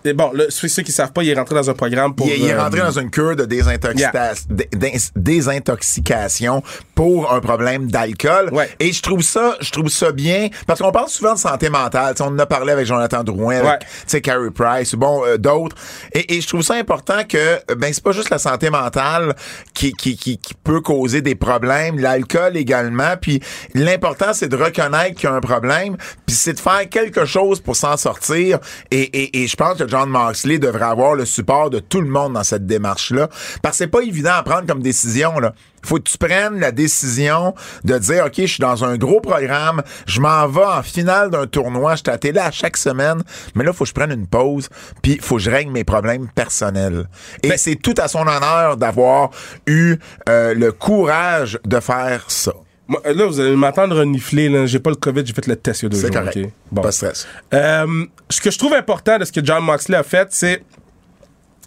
Et 0.04 0.12
Bon, 0.12 0.31
là, 0.32 0.44
ceux 0.49 0.69
qui 0.82 0.93
savent 0.93 1.12
pas, 1.12 1.22
il 1.22 1.31
est 1.31 1.34
rentré 1.34 1.54
dans 1.54 1.69
un 1.70 1.75
programme 1.75 2.14
pour. 2.14 2.26
Il, 2.28 2.34
il 2.43 2.49
est 2.49 2.52
euh, 2.54 2.62
rentré 2.62 2.81
dans 2.81 2.99
une 2.99 3.10
cure 3.10 3.37
de 3.37 3.44
désintoxica- 3.44 4.44
dé- 4.49 4.69
dé- 4.72 4.93
désintoxication 5.16 6.62
pour 6.94 7.32
un 7.32 7.40
problème 7.40 7.90
d'alcool. 7.90 8.50
Ouais. 8.52 8.69
Et 8.81 8.93
je 8.93 9.02
trouve 9.02 9.22
ça, 9.22 9.56
je 9.60 9.70
trouve 9.70 9.88
ça 9.88 10.12
bien 10.12 10.49
parce 10.66 10.81
qu'on 10.81 10.93
parle 10.93 11.08
souvent 11.08 11.34
de 11.34 11.38
santé 11.38 11.69
mentale. 11.69 12.14
Tu 12.14 12.22
sais, 12.22 12.28
on 12.28 12.32
en 12.32 12.38
a 12.38 12.46
parlé 12.46 12.72
avec 12.72 12.87
Jonathan 12.87 13.22
Drouin, 13.25 13.56
avec 13.56 13.66
Ouais. 13.70 13.78
tu 13.81 13.87
sais, 14.06 14.20
Carey 14.20 14.50
Price, 14.54 14.94
bon, 14.94 15.25
euh, 15.25 15.37
d'autres. 15.38 15.76
Et, 16.12 16.37
et 16.37 16.40
je 16.40 16.49
trouve 16.49 16.62
ça 16.62 16.75
important 16.75 17.25
que 17.28 17.37
euh, 17.38 17.58
ben 17.76 17.93
c'est 17.93 18.02
pas 18.02 18.12
juste 18.12 18.31
la 18.31 18.38
santé 18.38 18.70
mentale 18.70 19.34
qui, 19.75 19.93
qui, 19.93 20.16
qui, 20.16 20.38
qui 20.38 20.54
peut 20.54 20.81
causer 20.81 21.22
des 21.22 21.34
problèmes, 21.34 21.99
l'alcool 21.99 22.56
également. 22.56 23.16
Puis 23.20 23.40
l'important 23.75 24.32
c'est 24.32 24.49
de 24.49 24.56
reconnaître 24.56 25.14
qu'il 25.16 25.28
y 25.28 25.32
a 25.32 25.34
un 25.34 25.40
problème, 25.40 25.96
puis 26.26 26.34
c'est 26.37 26.54
de 26.54 26.60
faire 26.60 26.88
quelque 26.90 27.25
chose 27.25 27.60
pour 27.60 27.76
s'en 27.76 27.96
sortir. 27.96 28.58
Et, 28.90 29.00
et, 29.02 29.43
et 29.43 29.46
je 29.46 29.56
pense 29.56 29.78
que 29.78 29.84
John 29.93 30.09
Moxley 30.09 30.59
devrait 30.59 30.87
avoir 30.87 31.14
le 31.14 31.26
support 31.26 31.69
de 31.69 31.78
tout 31.78 32.00
le 32.00 32.09
monde 32.09 32.33
dans 32.33 32.45
cette 32.45 32.64
démarche-là, 32.64 33.28
parce 33.61 33.75
que 33.75 33.85
c'est 33.85 33.88
pas 33.88 34.00
évident 34.00 34.33
à 34.33 34.43
prendre 34.43 34.66
comme 34.66 34.81
décision 34.81 35.38
là. 35.38 35.52
Faut 35.85 35.97
que 35.97 36.09
tu 36.09 36.16
prennes 36.16 36.59
la 36.61 36.73
décision 36.73 37.55
de 37.85 37.99
dire, 37.99 38.25
OK, 38.25 38.37
je 38.37 38.47
suis 38.47 38.61
dans 38.61 38.87
un 38.87 38.97
gros 38.97 39.21
programme, 39.21 39.83
je 40.07 40.23
m'en 40.23 40.47
vais 40.47 40.64
en 40.64 40.83
finale 40.83 41.28
d'un 41.28 41.47
tournoi, 41.47 41.97
je 41.97 41.97
suis 41.97 42.09
à 42.09 42.12
la 42.12 42.19
télé 42.19 42.38
à 42.38 42.50
chaque 42.50 42.78
semaine, 42.78 43.23
mais 43.55 43.64
là, 43.64 43.75
faut 43.75 43.85
que 43.85 43.88
je 43.88 43.95
prenne 43.95 44.12
une 44.12 44.26
pause, 44.26 44.71
puis 45.02 45.19
faut 45.21 45.37
que 45.37 45.43
je 45.43 45.50
règle 45.50 45.73
mes 45.73 45.85
problèmes 45.85 46.28
personnels. 46.35 47.07
Et 47.43 47.59
c'est 47.59 47.76
tout 47.76 47.95
à 47.99 48.09
son 48.09 48.26
honneur 48.26 48.78
d'avoir 48.78 49.28
eu 49.66 49.97
euh, 50.31 50.55
le 50.55 50.73
courage 50.73 51.59
de 51.66 51.81
faire 51.81 52.25
ça. 52.28 52.55
Moi, 52.92 53.00
là, 53.12 53.26
vous 53.26 53.40
allez 53.40 53.56
m'entendre 53.56 53.96
renifler. 53.96 54.49
là. 54.49 54.66
J'ai 54.66 54.78
pas 54.78 54.90
le 54.90 54.96
COVID, 54.96 55.22
j'ai 55.25 55.32
fait 55.32 55.46
le 55.46 55.56
test 55.56 55.82
il 55.82 55.84
y 55.84 55.87
a 55.87 55.88
deux 55.90 55.96
C'est 55.99 56.12
correct. 56.12 56.37
ok? 56.37 56.50
Bon. 56.70 56.82
Pas 56.82 56.88
de 56.88 56.92
stress. 56.94 57.26
Euh, 57.54 58.04
ce 58.28 58.40
que 58.40 58.50
je 58.50 58.58
trouve 58.58 58.75
important 58.75 59.18
de 59.18 59.25
ce 59.25 59.32
que 59.32 59.44
John 59.44 59.64
Moxley 59.64 59.96
a 59.96 60.02
fait, 60.02 60.28
c'est. 60.30 60.62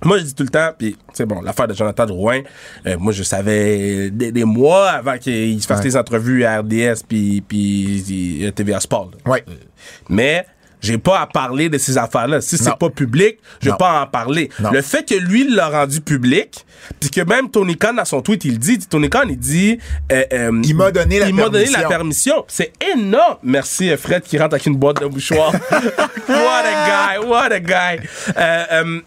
Moi, 0.04 0.18
je 0.20 0.24
dis 0.24 0.36
tout 0.36 0.44
le 0.44 0.50
temps, 0.50 0.72
puis, 0.78 0.96
c'est 1.14 1.26
bon, 1.26 1.42
l'affaire 1.42 1.68
de 1.70 1.74
Jonathan 1.74 2.06
Drouin, 2.06 2.42
euh, 2.86 2.98
moi, 3.00 3.14
je 3.14 3.24
savais 3.24 4.10
des, 4.12 4.32
des 4.32 4.44
mois 4.44 4.90
avant 4.90 5.18
qu'il 5.18 5.60
se 5.62 5.66
fasse 5.68 5.80
Ouais. 5.80 5.86
les 5.86 5.96
entrevues 5.98 6.44
à 6.44 6.60
RDS 6.60 7.04
puis, 7.08 7.42
puis 7.42 8.46
euh, 8.46 8.52
TVA 8.52 8.82
Sport. 8.82 9.12
là. 9.26 9.32
Ouais. 9.32 9.44
Mais 10.10 10.46
j'ai 10.86 10.98
pas 10.98 11.20
à 11.20 11.28
parler 11.28 11.70
de 11.70 11.78
ces 11.78 11.98
affaires-là. 11.98 12.42
Si 12.42 12.58
c'est 12.58 12.78
pas 12.78 12.90
public, 12.90 13.40
je 13.62 13.70
vais 13.70 13.78
pas 13.78 14.02
en 14.02 14.08
parler. 14.08 14.50
Non. 14.60 14.72
Le 14.72 14.82
fait 14.82 15.08
que 15.08 15.16
lui 15.16 15.50
l'a 15.50 15.70
rendu 15.70 16.02
public, 16.02 16.66
puis 17.00 17.10
que 17.10 17.22
même 17.22 17.50
Tony 17.50 17.78
Khan 17.78 17.94
dans 17.94 18.06
son 18.06 18.22
tweet 18.22 18.46
il 18.46 18.60
dit, 18.60 18.80
Tony 18.80 19.10
Khan 19.10 19.24
il 19.28 19.38
dit, 19.38 19.80
euh, 20.12 20.24
euh, 20.32 20.62
Il 20.64 20.76
m'a 20.76 20.92
donné 20.92 21.20
la 21.20 21.28
il 21.28 21.36
m'a 21.36 21.50
donné 21.50 21.66
la 21.66 21.88
permission. 21.88 22.46
C'est 22.48 22.72
énorme. 22.94 23.38
Merci 23.44 23.90
euh, 23.90 23.98
Fred 23.98 24.24
qui 24.24 24.38
rentre 24.38 24.54
avec 24.54 24.66
une 24.66 24.78
boîte 24.78 25.02
de 25.02 25.06
mouchoirs. 25.06 25.52
what 26.30 26.64
a 26.66 27.18
guy, 27.18 27.28
what 27.28 27.52
a 27.52 27.60
guy. 27.60 28.08
Euh, 28.38 29.02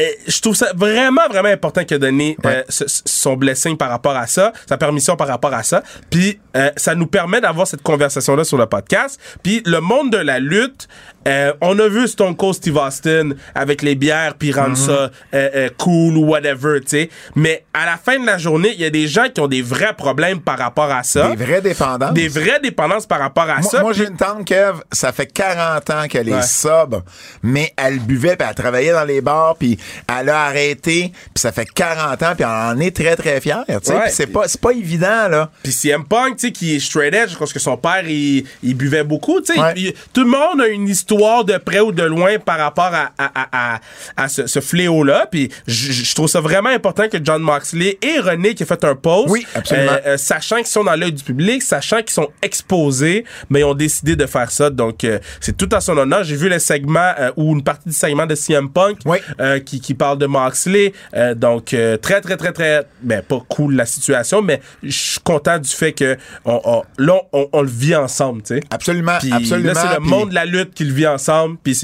euh, 0.00 0.04
je 0.26 0.40
trouve 0.40 0.54
ça 0.56 0.72
vraiment, 0.74 1.28
vraiment 1.28 1.48
important 1.50 1.84
qu'il 1.84 1.96
a 1.96 1.98
donné 1.98 2.36
Ouais. 2.44 2.56
euh, 2.58 2.62
ce- 2.68 2.84
son 3.04 3.36
blessing 3.36 3.76
par 3.76 3.90
rapport 3.90 4.16
à 4.16 4.26
ça, 4.26 4.52
sa 4.68 4.76
permission 4.78 5.16
par 5.16 5.28
rapport 5.28 5.52
à 5.52 5.62
ça. 5.62 5.82
Puis 6.10 6.40
euh, 6.56 6.70
ça 6.76 6.94
nous 6.94 7.06
permet 7.06 7.40
d'avoir 7.40 7.66
cette 7.66 7.82
conversation-là 7.82 8.44
sur 8.44 8.56
le 8.58 8.66
podcast. 8.66 9.20
Puis 9.42 9.62
le 9.66 9.80
monde 9.80 10.10
de 10.10 10.18
la 10.18 10.38
lutte 10.38 10.88
euh, 11.28 11.52
on 11.60 11.78
a 11.78 11.88
vu 11.88 12.08
Stone 12.08 12.36
Cold 12.36 12.54
Steve 12.54 12.76
Austin 12.76 13.30
avec 13.54 13.82
les 13.82 13.94
bières 13.94 14.34
puis 14.34 14.52
rendre 14.52 14.76
ça 14.76 14.92
euh, 14.92 15.10
euh, 15.34 15.68
cool 15.78 16.16
ou 16.16 16.24
whatever, 16.26 16.80
tu 16.80 16.88
sais. 16.88 17.10
Mais 17.36 17.64
à 17.72 17.86
la 17.86 17.96
fin 17.96 18.18
de 18.18 18.26
la 18.26 18.38
journée, 18.38 18.70
il 18.74 18.80
y 18.80 18.84
a 18.84 18.90
des 18.90 19.06
gens 19.06 19.28
qui 19.32 19.40
ont 19.40 19.46
des 19.46 19.62
vrais 19.62 19.94
problèmes 19.94 20.40
par 20.40 20.58
rapport 20.58 20.90
à 20.90 21.02
ça. 21.02 21.28
Des 21.34 21.44
vraies 21.44 21.60
dépendances. 21.60 22.14
Des 22.14 22.28
vraies 22.28 22.60
dépendances 22.60 23.06
par 23.06 23.20
rapport 23.20 23.48
à 23.48 23.60
Moi, 23.60 23.70
ça. 23.70 23.80
moi, 23.80 23.92
j'ai 23.92 24.06
une 24.06 24.16
tante, 24.16 24.44
Kev, 24.44 24.80
ça 24.90 25.12
fait 25.12 25.26
40 25.26 25.90
ans 25.90 26.08
qu'elle 26.08 26.28
est 26.28 26.42
sobre, 26.42 27.04
mais 27.42 27.72
elle 27.76 28.00
buvait, 28.00 28.36
puis 28.36 28.46
elle 28.48 28.54
travaillait 28.54 28.92
dans 28.92 29.04
les 29.04 29.20
bars, 29.20 29.56
puis 29.56 29.78
elle 30.08 30.28
a 30.28 30.46
arrêté, 30.46 31.12
puis 31.12 31.40
ça 31.40 31.52
fait 31.52 31.66
40 31.66 32.22
ans, 32.22 32.32
puis 32.34 32.44
elle 32.44 32.46
en 32.46 32.78
est 32.80 32.94
très, 32.94 33.14
très 33.16 33.40
fière, 33.40 33.64
tu 33.66 33.74
sais. 33.82 33.94
Ouais. 33.94 34.10
C'est 34.10 34.26
pas, 34.26 34.48
c'est 34.48 34.60
pas 34.60 34.72
évident, 34.72 35.28
là. 35.28 35.50
Puis 35.62 35.72
CM 35.72 36.04
Punk, 36.04 36.36
tu 36.36 36.46
sais, 36.48 36.52
qui 36.52 36.76
est 36.76 36.80
straight 36.80 37.14
edge, 37.14 37.36
parce 37.38 37.52
que 37.52 37.60
son 37.60 37.76
père, 37.76 38.02
il, 38.08 38.44
il 38.62 38.74
buvait 38.74 39.04
beaucoup, 39.04 39.40
tu 39.40 39.54
sais. 39.54 39.60
Ouais. 39.60 39.94
Tout 40.12 40.24
le 40.24 40.30
monde 40.30 40.60
a 40.60 40.66
une 40.66 40.88
histoire 40.88 41.11
de 41.16 41.58
près 41.58 41.80
ou 41.80 41.92
de 41.92 42.02
loin 42.02 42.38
par 42.38 42.58
rapport 42.58 42.90
à, 42.92 43.10
à, 43.18 43.30
à, 43.34 43.74
à, 43.74 43.80
à 44.16 44.28
ce, 44.28 44.46
ce 44.46 44.60
fléau-là. 44.60 45.26
Puis 45.30 45.50
je 45.66 46.14
trouve 46.14 46.28
ça 46.28 46.40
vraiment 46.40 46.70
important 46.70 47.08
que 47.08 47.18
John 47.22 47.42
Moxley 47.42 47.98
et 48.02 48.18
René 48.20 48.54
qui 48.54 48.62
a 48.62 48.66
fait 48.66 48.82
un 48.84 48.94
post, 48.94 49.28
Oui, 49.28 49.46
absolument. 49.54 49.92
euh, 49.92 50.00
euh, 50.14 50.16
sachant 50.16 50.56
qu'ils 50.56 50.66
sont 50.66 50.84
dans 50.84 50.94
l'œil 50.96 51.12
du 51.12 51.22
public, 51.22 51.62
sachant 51.62 51.98
qu'ils 51.98 52.10
sont 52.10 52.28
exposés, 52.42 53.24
mais 53.50 53.60
ils 53.60 53.64
ont 53.64 53.74
décidé 53.74 54.16
de 54.16 54.26
faire 54.26 54.50
ça. 54.50 54.70
Donc, 54.70 55.04
euh, 55.04 55.18
c'est 55.40 55.56
tout 55.56 55.68
à 55.72 55.80
son 55.80 55.96
honneur. 55.96 56.24
J'ai 56.24 56.36
vu 56.36 56.48
le 56.48 56.58
segment, 56.58 57.12
ou 57.36 57.52
une 57.54 57.62
partie 57.62 57.88
du 57.88 57.94
segment 57.94 58.26
de 58.26 58.34
CM 58.34 58.70
Punk, 58.70 58.98
Oui. 59.04 59.18
qui, 59.64 59.80
qui 59.80 59.94
parle 59.94 60.18
de 60.18 60.26
Moxley. 60.26 60.92
Donc, 61.36 61.66
très, 62.02 62.20
très, 62.20 62.36
très, 62.36 62.52
très, 62.52 62.82
ben, 63.02 63.22
pas 63.22 63.42
cool 63.48 63.74
la 63.74 63.86
situation, 63.86 64.42
mais 64.42 64.60
je 64.82 64.90
suis 64.90 65.20
content 65.20 65.58
du 65.58 65.68
fait 65.68 65.92
que 65.92 66.16
on, 66.44 66.60
on- 66.64 66.82
là, 66.98 67.20
on, 67.32 67.48
on 67.52 67.62
le 67.62 67.68
vit 67.68 67.94
ensemble, 67.96 68.42
tu 68.42 68.54
sais. 68.56 68.60
Absolument, 68.70 69.12
absolument. 69.12 69.72
là, 69.72 69.74
c'est 69.74 69.94
le 69.94 70.00
monde 70.00 70.30
de 70.30 70.34
la 70.34 70.44
lutte 70.44 70.74
qui 70.74 70.84
le 70.84 70.92
vit 70.92 71.01
ensemble, 71.06 71.56
puis 71.62 71.78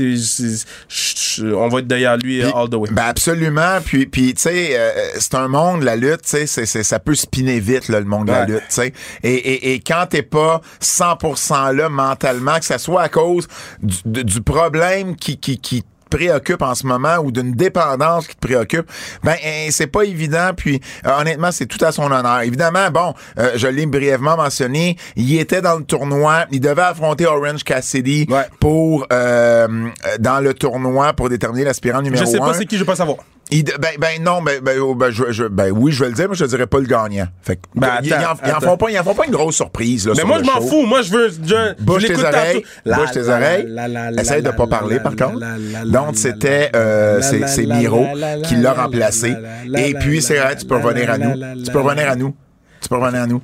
on 1.45 1.69
va 1.69 1.79
être 1.81 1.87
derrière 1.87 2.17
lui 2.17 2.43
euh, 2.43 2.51
all 2.55 2.69
the 2.69 2.75
way. 2.75 2.91
Ben 2.91 3.05
absolument. 3.05 3.79
Puis, 3.85 4.07
puis 4.07 4.35
tu 4.35 4.43
sais, 4.43 4.79
euh, 4.79 4.91
c'est 5.19 5.35
un 5.35 5.49
monde, 5.49 5.83
la 5.83 5.97
lutte, 5.97 6.23
tu 6.23 6.47
sais, 6.47 6.67
ça 6.67 6.99
peut 6.99 7.15
spinner 7.15 7.61
vite, 7.61 7.89
là, 7.89 8.01
le 8.01 8.07
monde 8.07 8.27
de 8.27 8.33
la 8.33 8.45
lutte, 8.45 8.63
tu 8.69 8.75
sais. 8.75 8.93
Et, 9.23 9.35
et, 9.35 9.75
et 9.75 9.81
quand 9.81 10.07
t'es 10.11 10.23
pas 10.23 10.61
100% 10.83 11.75
là 11.75 11.89
mentalement, 11.89 12.59
que 12.59 12.65
ça 12.65 12.79
soit 12.79 13.03
à 13.03 13.09
cause 13.09 13.49
du, 13.83 14.25
du 14.25 14.43
problème 14.43 15.17
qui, 15.17 15.39
qui, 15.39 15.59
qui 15.59 15.85
te 16.09 16.17
préoccupe 16.17 16.63
en 16.63 16.75
ce 16.75 16.87
moment 16.87 17.17
ou 17.19 17.31
d'une 17.33 17.53
dépendance 17.53 18.27
qui 18.27 18.35
te 18.37 18.47
préoccupe, 18.47 18.91
ben 19.23 19.35
eh, 19.45 19.71
c'est 19.71 19.87
pas 19.87 20.03
évident. 20.03 20.51
Puis 20.57 20.81
euh, 21.07 21.11
honnêtement, 21.21 21.53
c'est 21.53 21.67
tout 21.67 21.83
à 21.85 21.93
son 21.93 22.11
honneur. 22.11 22.41
Évidemment, 22.41 22.91
bon, 22.91 23.15
euh, 23.39 23.53
je 23.57 23.67
l'ai 23.67 23.87
brièvement 23.87 24.37
mentionné, 24.37 24.97
il 25.17 25.39
était 25.39 25.61
dans 25.63 25.77
le 25.77 25.85
tournoi, 25.85 26.47
il 26.51 26.61
devait 26.61 26.83
affronter 26.83 27.27
Orange 27.27 27.65
Cassidy 27.65 28.27
Ouais. 28.29 28.47
pour 28.61 29.07
euh, 29.13 29.89
dans 30.19 30.41
le 30.41 30.55
tournoi 30.55 31.13
pour 31.13 31.29
déterminer 31.29 31.65
l'aspirant 31.65 32.03
numéro 32.03 32.25
je 32.25 32.31
sais 32.31 32.39
pas 32.39 32.55
c'est 32.55 32.67
qui, 32.67 32.77
je 32.77 32.81
veux 32.81 32.87
pas 32.87 32.97
savoir. 32.97 33.19
Il 33.51 33.65
ben, 33.65 33.93
ben 33.99 34.23
non, 34.23 34.43
ben, 34.43 34.61
ben, 34.63 34.79
oh, 34.79 34.95
ben, 34.95 35.11
je, 35.11 35.33
je- 35.33 35.45
ben 35.45 35.71
oui, 35.71 35.91
je 35.91 36.03
vais 36.05 36.11
le 36.11 36.15
dire, 36.15 36.27
mais 36.29 36.35
je 36.37 36.45
dirais 36.45 36.67
pas 36.67 36.79
le 36.81 36.85
gagnant. 36.87 37.27
Fait 37.43 37.57
que, 37.57 37.63
Ben, 37.75 37.99
ils, 38.03 38.13
en, 38.13 38.19
ils 38.45 38.65
font 38.65 38.77
pas, 38.77 38.91
ils 38.91 38.99
en 38.99 39.05
font 39.05 39.15
pas 39.15 39.25
une 39.25 39.33
grosse 39.33 39.57
surprise. 39.57 40.07
Là, 40.07 40.13
Mais 40.15 40.19
sur 40.21 40.29
moi, 40.29 40.39
je 40.43 40.45
m'en 40.51 40.61
fous. 40.61 40.85
Moi, 40.85 41.01
je 41.01 41.11
veux. 41.13 41.29
Je, 41.31 41.83
Bouge 41.83 42.03
je 42.03 42.07
tes 42.09 42.23
oreilles, 42.25 42.65
bouge 42.85 43.11
tes 43.13 43.23
La, 43.23 43.37
oreilles. 43.37 43.65
la, 43.67 44.11
Essaye 44.21 44.43
de 44.43 44.49
la, 44.49 44.53
pas 44.53 44.67
parler, 44.67 45.01
par 45.01 45.17
contre. 45.17 45.41
Donc, 45.87 46.17
c'était, 46.17 46.71
euh, 46.77 47.23
c'est- 47.23 47.65
Miro 47.67 48.07
qui 48.45 48.55
la, 48.57 48.61
l'a 48.61 48.75
la, 48.75 48.83
remplacé. 48.83 49.31
la, 49.31 49.41
la, 49.67 49.81
Et 49.87 49.95
puis, 49.95 50.21
c'est 50.21 50.39
vrai, 50.39 50.55
tu 50.57 50.67
peux 50.67 50.77
revenir 50.77 51.11
à 51.11 51.17
nous. 51.17 51.63
Tu 51.65 51.71
peux 51.73 51.81
revenir 51.81 52.11
à 52.11 52.17
nous. 52.17 52.35
Tu 52.83 52.89
peux 52.91 52.97
revenir 52.97 53.23
à 53.23 53.27
nous. 53.27 53.41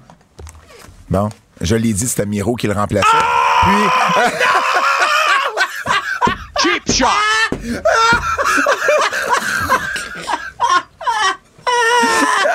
Bon, 1.09 1.29
je 1.63 1.77
l'ai 1.77 1.93
dit, 1.95 2.07
c'était 2.07 2.27
Miro 2.27 2.57
qui 2.57 2.67
le 2.67 2.75
remplaçait. 2.75 3.07
Puis, 3.63 3.73
Cheap 6.63 6.93
shot. 6.93 7.07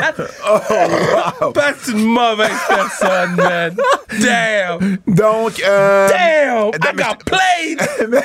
Pat! 0.00 1.52
Pat, 1.54 1.74
c'est 1.82 1.92
une 1.92 2.04
mauvaise 2.06 2.50
personne, 2.68 3.36
man. 3.36 3.76
Damn! 4.20 4.98
donc, 5.06 5.62
euh, 5.66 6.08
Damn! 6.08 6.68
I 6.68 6.96
got 6.96 7.16
played! 7.24 7.80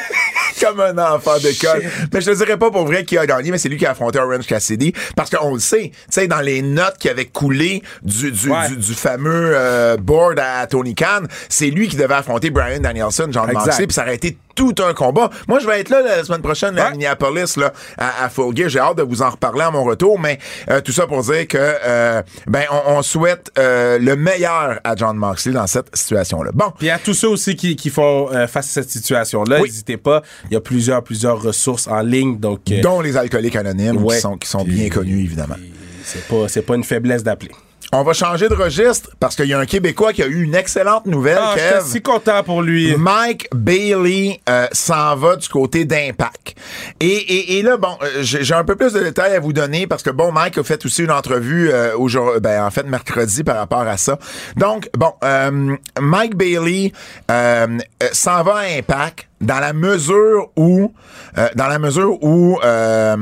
comme 0.61 0.79
un 0.79 0.97
enfant 0.97 1.37
d'école. 1.37 1.83
Mais 2.13 2.21
je 2.21 2.31
te 2.31 2.37
dirais 2.37 2.57
pas 2.57 2.71
pour 2.71 2.85
vrai 2.85 3.03
qui 3.03 3.17
a 3.17 3.25
gagné, 3.25 3.51
mais 3.51 3.57
c'est 3.57 3.69
lui 3.69 3.77
qui 3.77 3.85
a 3.85 3.91
affronté 3.91 4.19
Orange 4.19 4.47
Cassidy. 4.47 4.93
Parce 5.15 5.29
qu'on 5.29 5.53
le 5.53 5.59
sait, 5.59 5.91
tu 5.93 5.99
sais, 6.09 6.27
dans 6.27 6.41
les 6.41 6.61
notes 6.61 6.97
qui 6.97 7.09
avaient 7.09 7.25
coulé 7.25 7.83
du, 8.01 8.31
du, 8.31 8.49
Ouais. 8.49 8.69
du, 8.69 8.77
du 8.77 8.93
fameux 8.93 9.51
euh, 9.53 9.97
board 9.97 10.39
à 10.39 10.65
Tony 10.67 10.95
Khan, 10.95 11.23
c'est 11.49 11.67
lui 11.67 11.87
qui 11.87 11.95
devait 11.97 12.13
affronter 12.13 12.49
Brian 12.51 12.79
Danielson, 12.79 13.27
John. 13.31 13.51
Moxley, 13.51 13.87
puis 13.87 13.93
ça 13.93 14.03
aurait 14.03 14.15
été 14.15 14.37
tout 14.55 14.73
un 14.79 14.93
combat. 14.93 15.29
Moi, 15.47 15.59
je 15.59 15.67
vais 15.67 15.79
être 15.81 15.89
là 15.89 16.01
la 16.01 16.23
semaine 16.23 16.41
prochaine 16.41 16.77
à 16.79 16.85
Ouais. 16.85 16.91
Minneapolis, 16.91 17.57
là, 17.57 17.73
à, 17.97 18.25
à. 18.25 18.29
J'ai 18.67 18.79
hâte 18.79 18.97
de 18.97 19.03
vous 19.03 19.21
en 19.21 19.29
reparler 19.29 19.61
à 19.63 19.71
mon 19.71 19.83
retour, 19.83 20.19
mais 20.19 20.39
euh, 20.69 20.81
tout 20.81 20.91
ça 20.91 21.07
pour 21.07 21.21
dire 21.23 21.47
que 21.47 21.57
euh, 21.59 22.21
ben 22.47 22.63
on, 22.71 22.97
on 22.97 23.01
souhaite 23.01 23.51
euh, 23.59 23.97
le 23.99 24.15
meilleur 24.15 24.79
à 24.83 24.95
John 24.95 25.17
Moxley 25.17 25.53
dans 25.53 25.67
cette 25.67 25.95
situation-là. 25.95 26.51
Bon, 26.53 26.71
Puis 26.77 26.89
à 26.89 26.97
tous 26.99 27.13
ceux 27.13 27.29
aussi 27.29 27.55
qui, 27.55 27.75
qui 27.75 27.89
font 27.89 28.29
euh, 28.31 28.47
face 28.47 28.67
à 28.69 28.81
cette 28.81 28.89
situation-là, 28.89 29.57
Oui. 29.61 29.67
n'hésitez 29.69 29.97
pas. 29.97 30.21
Il 30.49 30.53
y 30.53 30.57
a 30.57 30.61
plusieurs, 30.61 31.03
plusieurs 31.03 31.41
ressources 31.41 31.87
en 31.87 31.99
ligne. 32.01 32.37
Donc, 32.39 32.61
euh, 32.71 32.81
dont 32.81 33.01
les 33.01 33.17
alcooliques 33.17 33.55
anonymes 33.55 33.97
ouais. 34.03 34.15
qui 34.15 34.21
sont, 34.21 34.37
qui 34.37 34.47
sont 34.47 34.63
Puis- 34.63 34.73
bien 34.73 34.89
connus, 34.89 35.23
évidemment. 35.23 35.55
c'est 36.03 36.27
pas, 36.27 36.47
c'est 36.47 36.61
pas 36.61 36.75
une 36.75 36.83
faiblesse 36.83 37.23
d'appeler. 37.23 37.51
On 37.97 38.03
va 38.03 38.11
changer 38.11 38.49
de 38.49 38.55
registre 38.55 39.11
parce 39.21 39.37
qu'il 39.37 39.45
y 39.45 39.53
a 39.53 39.57
un 39.59 39.65
Québécois 39.65 40.11
qui 40.11 40.21
a 40.21 40.25
eu 40.27 40.43
une 40.43 40.53
excellente 40.53 41.05
nouvelle, 41.05 41.37
Ah, 41.39 41.53
Kev. 41.55 41.63
j'étais 41.77 41.85
si 41.91 42.01
content 42.01 42.43
pour 42.43 42.61
lui. 42.61 42.93
Mike 42.97 43.47
Bailey 43.55 44.41
euh, 44.49 44.67
s'en 44.73 45.15
va 45.15 45.37
du 45.37 45.47
côté 45.47 45.85
d'Impact. 45.85 46.55
Et, 46.99 47.05
et, 47.07 47.57
et 47.57 47.61
là, 47.61 47.77
bon, 47.77 47.97
euh, 48.01 48.07
j'ai 48.21 48.53
un 48.53 48.65
peu 48.65 48.75
plus 48.75 48.91
de 48.91 48.99
détails 48.99 49.33
à 49.33 49.39
vous 49.39 49.53
donner 49.53 49.87
parce 49.87 50.03
que, 50.03 50.09
bon, 50.09 50.33
Mike 50.33 50.57
a 50.57 50.63
fait 50.65 50.85
aussi 50.85 51.03
une 51.03 51.11
entrevue 51.11 51.71
euh, 51.71 51.95
aujourd'hui, 51.97 52.41
ben, 52.41 52.65
en 52.65 52.69
fait, 52.69 52.83
mercredi 52.83 53.45
par 53.45 53.55
rapport 53.55 53.87
à 53.87 53.95
ça. 53.95 54.19
Donc, 54.57 54.89
bon, 54.97 55.13
euh, 55.23 55.77
Mike 55.97 56.35
Bailey 56.35 56.91
euh, 57.31 57.67
euh, 58.03 58.07
s'en 58.11 58.43
va 58.43 58.55
à 58.57 58.77
Impact 58.77 59.29
dans 59.39 59.61
la 59.61 59.71
mesure 59.71 60.49
où, 60.57 60.91
euh, 61.37 61.47
dans 61.55 61.67
la 61.67 61.79
mesure 61.79 62.21
où, 62.21 62.59
euh, 62.61 63.15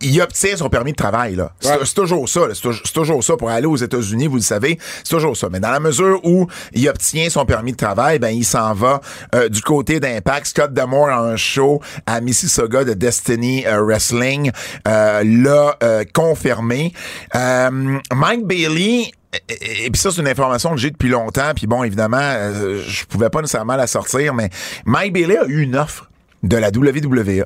il 0.00 0.20
obtient 0.20 0.56
son 0.56 0.68
permis 0.68 0.92
de 0.92 0.96
travail. 0.96 1.34
là. 1.36 1.52
C'est 1.60 1.70
Ouais. 1.72 1.84
toujours 1.94 2.28
ça. 2.28 2.46
là. 2.48 2.54
C'est 2.54 2.92
toujours, 2.92 3.22
ça. 3.24 3.36
Pour 3.36 3.50
aller 3.50 3.66
aux 3.66 3.76
États-Unis, 3.76 4.26
vous 4.26 4.36
le 4.36 4.42
savez, 4.42 4.78
c'est 5.04 5.14
toujours 5.14 5.36
ça. 5.36 5.48
Mais 5.50 5.60
dans 5.60 5.70
la 5.70 5.80
mesure 5.80 6.20
où 6.24 6.46
il 6.72 6.88
obtient 6.88 7.28
son 7.30 7.44
permis 7.46 7.72
de 7.72 7.76
travail, 7.76 8.18
ben 8.18 8.28
il 8.30 8.44
s'en 8.44 8.72
va 8.74 9.00
euh, 9.34 9.48
du 9.48 9.60
côté 9.62 10.00
d'Impact. 10.00 10.46
Scott 10.46 10.72
D'Amour 10.72 11.08
a 11.08 11.18
un 11.20 11.36
show 11.36 11.80
à 12.06 12.20
Mississauga 12.20 12.84
de 12.84 12.94
Destiny 12.94 13.66
euh, 13.66 13.82
Wrestling 13.82 14.50
euh, 14.88 15.22
l'a 15.24 15.76
confirmé. 16.12 16.92
Mike 17.34 18.46
Bailey 18.46 19.10
et, 19.48 19.84
et 19.86 19.90
puis 19.90 20.00
ça, 20.00 20.10
c'est 20.10 20.20
une 20.20 20.28
information 20.28 20.70
que 20.72 20.78
j'ai 20.78 20.90
depuis 20.90 21.08
longtemps. 21.08 21.52
Puis 21.54 21.66
bon, 21.66 21.84
évidemment, 21.84 22.18
euh, 22.20 22.82
je 22.86 23.04
pouvais 23.04 23.30
pas 23.30 23.40
nécessairement 23.40 23.76
la 23.76 23.86
sortir, 23.86 24.34
mais 24.34 24.50
Mike 24.84 25.12
Bailey 25.12 25.36
a 25.38 25.44
eu 25.46 25.60
une 25.62 25.76
offre 25.76 26.10
de 26.42 26.56
la 26.56 26.68
WWE 26.70 27.44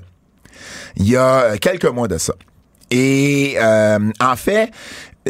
il 0.96 1.08
y 1.10 1.16
a 1.16 1.40
euh, 1.42 1.56
quelques 1.60 1.84
mois 1.86 2.08
de 2.08 2.18
ça. 2.18 2.34
Et 2.90 3.54
euh, 3.58 3.98
en 4.20 4.36
fait, 4.36 4.70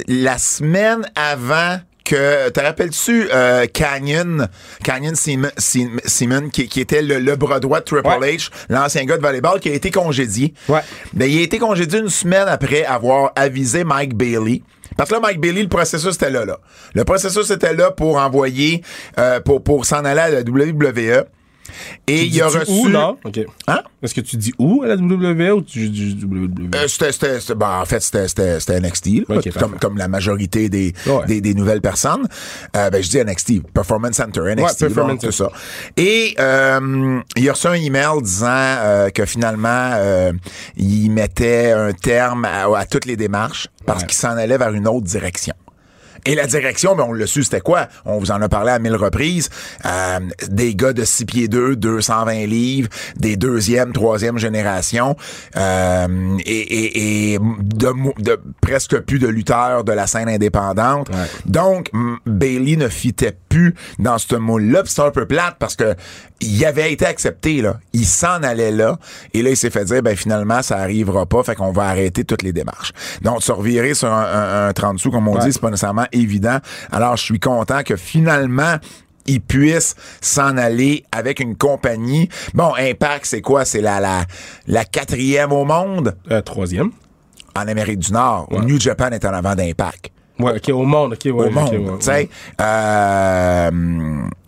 la 0.09 0.38
semaine 0.38 1.02
avant 1.14 1.78
que, 2.04 2.50
te 2.50 2.61
rappelles-tu 2.61 3.28
euh, 3.33 3.64
Canyon, 3.66 4.49
Canyon 4.83 5.14
Seaman, 5.14 5.50
Seaman- 5.56 6.00
Seaman, 6.04 6.50
qui, 6.50 6.68
qui 6.68 6.80
était 6.80 7.00
le, 7.00 7.18
le 7.18 7.37
bras 7.37 7.61
droit 7.61 7.80
de 7.80 7.85
Triple 7.85 8.06
Ouais. 8.21 8.37
H, 8.37 8.50
l'ancien 8.68 9.04
gars 9.06 9.16
de 9.16 9.23
volleyball, 9.23 9.59
qui 9.61 9.71
a 9.71 9.73
été 9.73 9.90
congédié. 9.90 10.52
Ouais. 10.68 10.80
Ben, 11.14 11.30
il 11.30 11.38
a 11.38 11.42
été 11.42 11.59
congédié 11.59 12.00
une 12.00 12.11
semaine 12.11 12.47
après 12.49 12.85
avoir 12.85 13.33
avisé 13.37 13.85
Mike 13.85 14.14
Bailey. 14.14 14.62
Parce 14.99 15.09
que 15.09 15.14
là, 15.14 15.21
Mike 15.21 15.40
Bailey, 15.40 15.62
le 15.62 15.68
processus 15.68 16.14
était 16.16 16.30
là, 16.30 16.44
là. 16.44 16.59
Le 16.94 17.04
processus 17.04 17.50
était 17.50 17.73
là 17.73 17.90
pour 17.90 18.16
envoyer, 18.18 18.83
euh, 19.18 19.40
pour, 19.40 19.64
pour 19.64 19.87
s'en 19.87 20.04
aller 20.04 20.21
à 20.21 20.28
la 20.28 20.40
WWE. 20.42 21.25
Et 22.06 22.25
il 22.25 22.42
a 22.42 22.49
reçu. 22.49 22.71
Où, 22.71 22.88
non? 22.88 23.16
OK. 23.25 23.40
Hein? 23.68 23.80
Est-ce 24.02 24.14
que 24.14 24.21
tu 24.21 24.37
dis 24.37 24.52
où 24.59 24.83
à 24.83 24.88
la 24.88 24.97
WWE 24.97 25.52
ou 25.56 25.62
tu 25.62 25.88
dis 25.88 26.16
WWE? 26.23 26.71
Euh, 26.75 26.88
c'était, 26.88 27.12
c'était, 27.12 27.40
c'était- 27.40 27.54
ben, 27.54 27.80
en 27.80 27.85
fait, 27.87 28.00
c'était, 28.00 28.28
c'était, 28.28 28.61
c'était 28.61 28.80
NXT, 28.80 29.06
là, 29.28 29.37
Ok, 29.38 29.50
comme, 29.59 29.78
comme 29.78 29.97
la 29.99 30.09
majorité 30.09 30.68
des, 30.68 30.92
Ouais. 31.06 31.25
des, 31.26 31.40
des 31.40 31.54
nouvelles 31.54 31.80
personnes. 31.80 32.26
Euh, 32.76 32.90
ben, 32.90 33.02
je 33.02 33.09
dis 33.09 33.18
NXT, 33.18 33.62
Performance 33.73 34.16
Center, 34.16 34.40
NXT, 34.42 34.61
Ouais, 34.83 34.88
Performance 34.88 35.21
bon, 35.23 35.26
tout 35.28 35.33
ça. 35.33 35.50
Et 35.97 36.35
euh, 36.38 37.21
il 37.37 37.49
a 37.49 37.52
reçu 37.52 37.66
un 37.66 37.73
email 37.75 38.21
disant 38.23 38.47
euh, 38.50 39.09
que 39.11 39.25
finalement, 39.25 39.90
euh, 39.94 40.33
il 40.76 41.11
mettait 41.11 41.73
un 41.73 41.92
terme 41.92 42.44
à, 42.44 42.64
à 42.78 42.85
toutes 42.87 43.06
les 43.06 43.16
démarches 43.16 43.68
parce 43.87 44.02
Ouais. 44.02 44.06
qu'il 44.09 44.16
s'en 44.16 44.30
allait 44.37 44.59
vers 44.59 44.73
une 44.73 44.87
autre 44.88 45.06
direction. 45.06 45.54
Et 46.26 46.35
la 46.35 46.47
direction, 46.47 46.97
ben, 46.97 47.04
on 47.09 47.12
l'a 47.12 47.26
su, 47.26 47.43
c'était 47.43 47.61
quoi? 47.61 47.88
On 48.04 48.19
vous 48.19 48.31
en 48.31 48.40
a 48.40 48.49
parlé 48.49 48.71
à 48.71 48.78
mille 48.78 48.97
reprises. 48.97 49.50
Euh, 49.85 50.21
des 50.49 50.75
gars 50.75 50.93
de 50.93 51.04
6 51.04 51.25
pieds 51.26 51.49
2, 51.49 51.76
220 51.76 52.47
livres, 52.47 52.88
des 53.16 53.37
deuxième, 53.37 53.93
troisième 53.93 54.38
génération, 54.38 55.16
euh, 55.57 56.38
et, 56.47 56.52
et, 56.52 57.35
et 57.35 57.38
de, 57.38 58.23
de, 58.23 58.40
presque 58.61 58.99
plus 59.00 59.19
de 59.19 59.28
lutteurs 59.28 59.85
de 59.85 59.93
la 59.93 60.07
scène 60.07 60.28
indépendante. 60.28 61.11
Donc, 61.47 61.90
Bailey 62.26 62.76
ne 62.76 62.88
fitait 62.88 63.37
plus 63.54 63.75
dans 63.99 64.18
ce 64.18 64.34
moule-là. 64.34 64.82
c'est 64.84 65.00
un 65.00 65.11
peu 65.11 65.26
plate 65.26 65.56
parce 65.58 65.76
que 65.76 65.94
il 66.40 66.64
avait 66.64 66.92
été 66.92 67.06
accepté, 67.06 67.62
là. 67.62 67.78
Il 67.92 68.04
s'en 68.04 68.42
allait 68.42 68.73
là. 68.73 68.99
Et 69.32 69.42
là, 69.42 69.50
il 69.50 69.56
s'est 69.56 69.70
fait 69.70 69.84
dire, 69.84 70.02
ben 70.02 70.16
finalement, 70.16 70.61
ça 70.62 70.78
arrivera 70.78 71.25
pas. 71.25 71.42
Fait 71.44 71.54
qu'on 71.54 71.70
va 71.70 71.84
arrêter 71.84 72.25
toutes 72.25 72.42
les 72.42 72.52
démarches. 72.52 72.92
Donc, 73.23 73.42
se 73.42 73.52
revirer 73.52 73.94
sur 73.94 74.12
un, 74.12 74.68
un, 74.68 74.73
30 74.73 74.99
sous, 74.99 75.11
comme 75.11 75.28
on 75.28 75.38
dit, 75.38 75.52
c'est 75.52 75.61
pas 75.61 75.70
nécessairement 75.70 76.06
évident. 76.12 76.58
Alors, 76.90 77.16
je 77.16 77.23
suis 77.23 77.38
content 77.38 77.82
que 77.84 77.96
finalement, 77.96 78.76
il 79.26 79.40
puisse 79.40 79.94
s'en 80.20 80.56
aller 80.56 81.04
avec 81.12 81.38
une 81.38 81.56
compagnie. 81.56 82.28
Bon, 82.52 82.75
Impact, 82.76 83.25
c'est 83.25 83.40
quoi? 83.40 83.64
C'est 83.64 83.80
la, 83.80 84.00
la, 84.00 84.25
la 84.66 84.84
quatrième 84.84 85.52
au 85.52 85.64
monde? 85.64 86.16
Euh, 86.30 86.42
troisième. 86.42 86.90
En 87.56 87.68
Amérique 87.68 88.00
du 88.00 88.12
Nord. 88.12 88.49
New 88.50 88.80
Japan 88.80 89.11
est 89.12 89.25
en 89.25 89.32
avant 89.32 89.54
d'Impact. 89.54 90.13
Ouais, 90.38 90.57
ok, 90.57 90.69
au 90.71 90.83
monde, 90.83 91.12
ok, 91.12 91.25
ouais, 91.26 91.47
au 91.47 91.50
monde, 91.50 91.99
tu 92.00 92.07
sais. 92.07 92.29
Euh, 92.61 93.71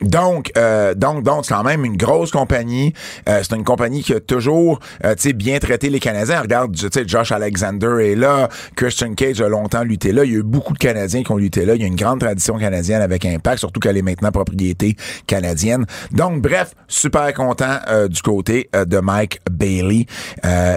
donc, 0.03 0.53
euh, 0.57 0.95
donc, 0.95 1.23
donc, 1.23 1.47
c'est 1.47 1.55
quand 1.55 1.63
même 1.63 1.85
une 1.85 1.97
grosse 1.97 2.31
compagnie. 2.31 2.93
Euh, 3.29 3.41
c'est 3.43 3.57
une 3.57 3.65
compagnie 3.65 4.03
qui 4.03 4.13
a 4.13 4.21
toujours, 4.21 4.79
euh, 5.05 5.15
tu 5.15 5.23
sais, 5.23 5.33
bien 5.33 5.59
traité 5.59 5.89
les 5.89 6.01
Canadiens. 6.01 6.41
Regarde, 6.41 6.75
tu 6.75 6.87
sais, 6.93 7.05
Josh 7.07 7.33
Alexander 7.33 7.97
est 8.03 8.15
là, 8.15 8.49
Christian 8.77 9.15
Cage 9.15 9.41
a 9.41 9.49
longtemps 9.49 9.85
lutté 9.85 10.13
là. 10.13 10.25
Il 10.25 10.33
y 10.33 10.35
a 10.35 10.39
eu 10.39 10.43
beaucoup 10.43 10.75
de 10.75 10.79
Canadiens 10.79 11.23
qui 11.23 11.33
ont 11.33 11.37
lutté 11.37 11.65
là. 11.65 11.75
Il 11.75 11.81
y 11.81 11.85
a 11.85 11.87
une 11.87 11.97
grande 11.97 12.21
tradition 12.21 12.59
canadienne 12.59 13.01
avec 13.01 13.25
Impact, 13.25 13.59
surtout 13.59 13.81
qu'elle 13.81 13.97
est 13.97 14.03
maintenant 14.03 14.31
propriété 14.31 14.97
canadienne. 15.27 15.87
Donc, 16.13 16.43
bref, 16.43 16.75
super 16.89 17.33
content 17.33 17.79
du 18.09 18.23
côté 18.23 18.69
de 18.73 18.99
Mike 18.99 19.41
Bailey. 19.51 20.07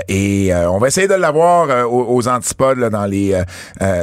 et 0.08 0.52
on 0.54 0.78
va 0.78 0.88
essayer 0.88 1.08
de 1.08 1.14
l'avoir 1.14 1.92
aux, 1.92 2.16
aux, 2.16 2.28
antipodes 2.28 2.80
là, 2.80 2.90
dans 2.90 3.06
les 3.06 3.40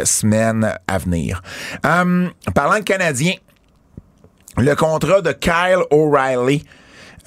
semaines 0.04 0.72
à 0.86 0.95
venir. 0.98 1.42
parlant 1.82 2.78
de 2.78 2.84
Canadiens, 2.84 3.34
le 4.58 4.74
contrat 4.74 5.20
de 5.20 5.32
Kyle 5.32 5.82
O'Reilly. 5.90 6.64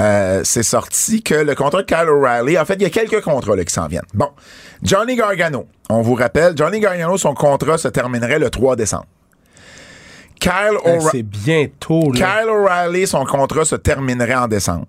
Euh, 0.02 0.42
c'est 0.46 0.64
sorti 0.64 1.22
que 1.22 1.36
le 1.36 1.56
contrat 1.56 1.84
de 1.84 1.86
Kyle 1.86 2.08
O'Reilly, 2.08 2.58
en 2.58 2.64
fait, 2.64 2.76
il 2.76 2.84
y 2.84 2.86
a 2.86 2.90
quelques 2.90 3.22
contrats 3.22 3.56
là, 3.56 3.66
qui 3.66 3.74
s'en 3.74 3.88
viennent. 3.88 4.06
Bon, 4.14 4.30
Johnny 4.82 5.18
Gargano, 5.18 5.68
on 5.90 6.02
vous 6.02 6.16
rappelle, 6.16 6.54
Johnny 6.56 6.80
Gargano, 6.80 7.18
son 7.18 7.34
contrat 7.34 7.78
se 7.78 7.90
terminerait 7.90 8.40
le 8.40 8.50
3 8.50 8.78
décembre. 8.78 9.08
Kyle 10.40 10.78
O'Reilly. 10.86 11.10
c'est 11.12 11.24
bientôt, 11.24 12.14
là. 12.14 12.42
Kyle 12.44 12.50
O'Reilly, 12.50 13.08
son 13.08 13.26
contrat 13.26 13.66
se 13.66 13.76
terminerait 13.76 14.36
en 14.36 14.48
décembre. 14.48 14.86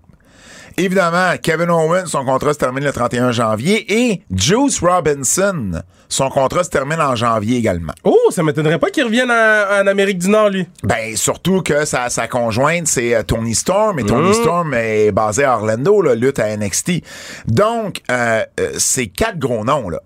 Évidemment, 0.83 1.35
Kevin 1.43 1.69
Owens, 1.69 2.07
son 2.07 2.25
contrat 2.25 2.55
se 2.55 2.59
termine 2.59 2.85
le 2.85 2.93
31 2.93 3.33
janvier 3.33 3.85
et 4.11 4.23
Juice 4.35 4.81
Robinson, 4.81 5.73
son 6.09 6.31
contrat 6.31 6.65
se 6.65 6.71
termine 6.71 7.03
en 7.03 7.15
janvier 7.15 7.59
également. 7.59 7.93
Oh, 8.03 8.17
ça 8.31 8.43
m'étonnerait 8.43 8.79
pas 8.79 8.89
qu'il 8.89 9.05
revienne 9.05 9.31
en, 9.31 9.87
Amérique 9.87 10.17
du 10.17 10.31
Nord, 10.31 10.49
lui. 10.49 10.67
Ben, 10.83 11.15
surtout 11.19 11.61
que 11.61 11.85
sa, 11.85 12.09
sa 12.09 12.29
conjointe, 12.29 12.87
c'est 12.87 13.15
euh, 13.15 13.23
Tony 13.23 13.55
Storm, 13.55 13.99
et 13.99 14.05
Tony 14.05 14.31
mmh. 14.31 14.33
Storm 14.33 14.73
est 14.73 15.13
basé 15.13 15.45
à 15.45 15.57
Orlando, 15.57 16.01
là, 16.01 16.15
lutte 16.15 16.39
à 16.39 16.57
NXT. 16.57 17.03
Donc, 17.47 18.01
euh, 18.11 18.43
euh, 18.59 18.71
c'est 18.79 19.09
quatre 19.09 19.39
gros 19.39 19.63
noms, 19.67 19.91
là 19.91 20.01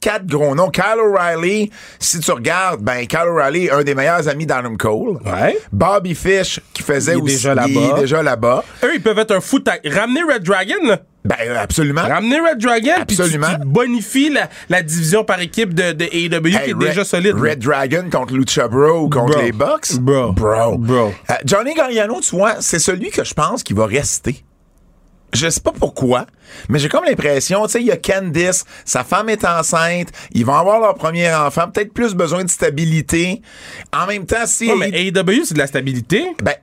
quatre 0.00 0.26
gros 0.26 0.54
noms. 0.54 0.70
Kyle 0.70 1.00
O'Reilly, 1.00 1.70
si 1.98 2.20
tu 2.20 2.30
regardes, 2.30 2.82
ben 2.82 3.06
Kyle 3.06 3.28
O'Reilly, 3.28 3.70
un 3.70 3.82
des 3.82 3.94
meilleurs 3.94 4.28
amis 4.28 4.46
d'Adam 4.46 4.76
Cole. 4.76 5.18
Ouais. 5.24 5.58
Bobby 5.72 6.14
Fish, 6.14 6.60
qui 6.72 6.82
faisait 6.82 7.12
il 7.12 7.18
est 7.18 7.22
aussi. 7.22 7.34
Déjà 7.36 7.54
là-bas. 7.54 7.68
Il 7.74 7.90
est 7.90 8.00
déjà 8.00 8.22
là-bas. 8.22 8.64
Eux, 8.84 8.94
ils 8.94 9.02
peuvent 9.02 9.18
être 9.18 9.34
un 9.34 9.40
foot. 9.40 9.68
Ramener 9.84 10.22
Red 10.22 10.42
Dragon, 10.42 10.84
là. 10.84 11.00
Ben, 11.24 11.56
absolument. 11.56 12.02
Ramener 12.02 12.38
Red 12.38 12.58
Dragon, 12.58 12.92
absolument. 13.00 13.46
puis 13.48 13.56
tu, 13.62 13.66
bonifies 13.66 14.30
la, 14.30 14.48
la, 14.68 14.82
division 14.82 15.24
par 15.24 15.40
équipe 15.40 15.74
de, 15.74 15.90
de 15.90 16.04
AEW 16.04 16.62
qui 16.62 16.70
est 16.70 16.78
déjà 16.78 17.04
solide. 17.04 17.34
Red 17.34 17.58
Dragon 17.58 18.04
contre 18.10 18.34
Lucha 18.34 18.68
Bro 18.68 19.00
ou 19.00 19.08
contre 19.08 19.40
les 19.42 19.50
Bucks? 19.50 19.98
Bro. 19.98 20.32
Bro. 20.32 20.78
Bro. 20.78 21.08
Uh, 21.28 21.34
Johnny 21.44 21.74
Gargano, 21.74 22.20
tu 22.20 22.36
vois, 22.36 22.60
c'est 22.60 22.78
celui 22.78 23.10
que 23.10 23.24
je 23.24 23.34
pense 23.34 23.64
qui 23.64 23.72
va 23.72 23.86
rester 23.86 24.45
je 25.36 25.48
sais 25.48 25.60
pas 25.60 25.72
pourquoi, 25.72 26.26
mais 26.68 26.78
j'ai 26.78 26.88
comme 26.88 27.04
l'impression, 27.04 27.64
tu 27.66 27.72
sais, 27.72 27.80
il 27.80 27.86
y 27.86 27.92
a 27.92 27.96
Candice, 27.96 28.64
sa 28.84 29.04
femme 29.04 29.28
est 29.28 29.44
enceinte, 29.44 30.08
ils 30.32 30.44
vont 30.44 30.54
avoir 30.54 30.80
leur 30.80 30.94
premier 30.94 31.32
enfant, 31.32 31.68
peut-être 31.70 31.92
plus 31.92 32.14
besoin 32.14 32.44
de 32.44 32.50
stabilité. 32.50 33.42
En 33.92 34.06
même 34.06 34.26
temps, 34.26 34.46
si... 34.46 34.70
mais 34.72 34.90
AEW, 34.90 35.44
c'est 35.44 35.54
de 35.54 35.58
la 35.58 35.66
stabilité. 35.66 36.26
Ben, 36.42 36.54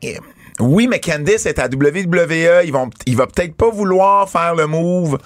oui, 0.60 0.88
mais 0.88 1.00
Candice 1.00 1.46
est 1.46 1.60
à 1.60 1.66
WWE. 1.66 2.64
Ils 2.66 2.72
vont, 2.72 2.90
il 3.06 3.16
va 3.16 3.28
peut-être 3.28 3.56
pas 3.56 3.70
vouloir 3.70 4.30
faire 4.30 4.56
le 4.56 4.68
move. 4.68 5.18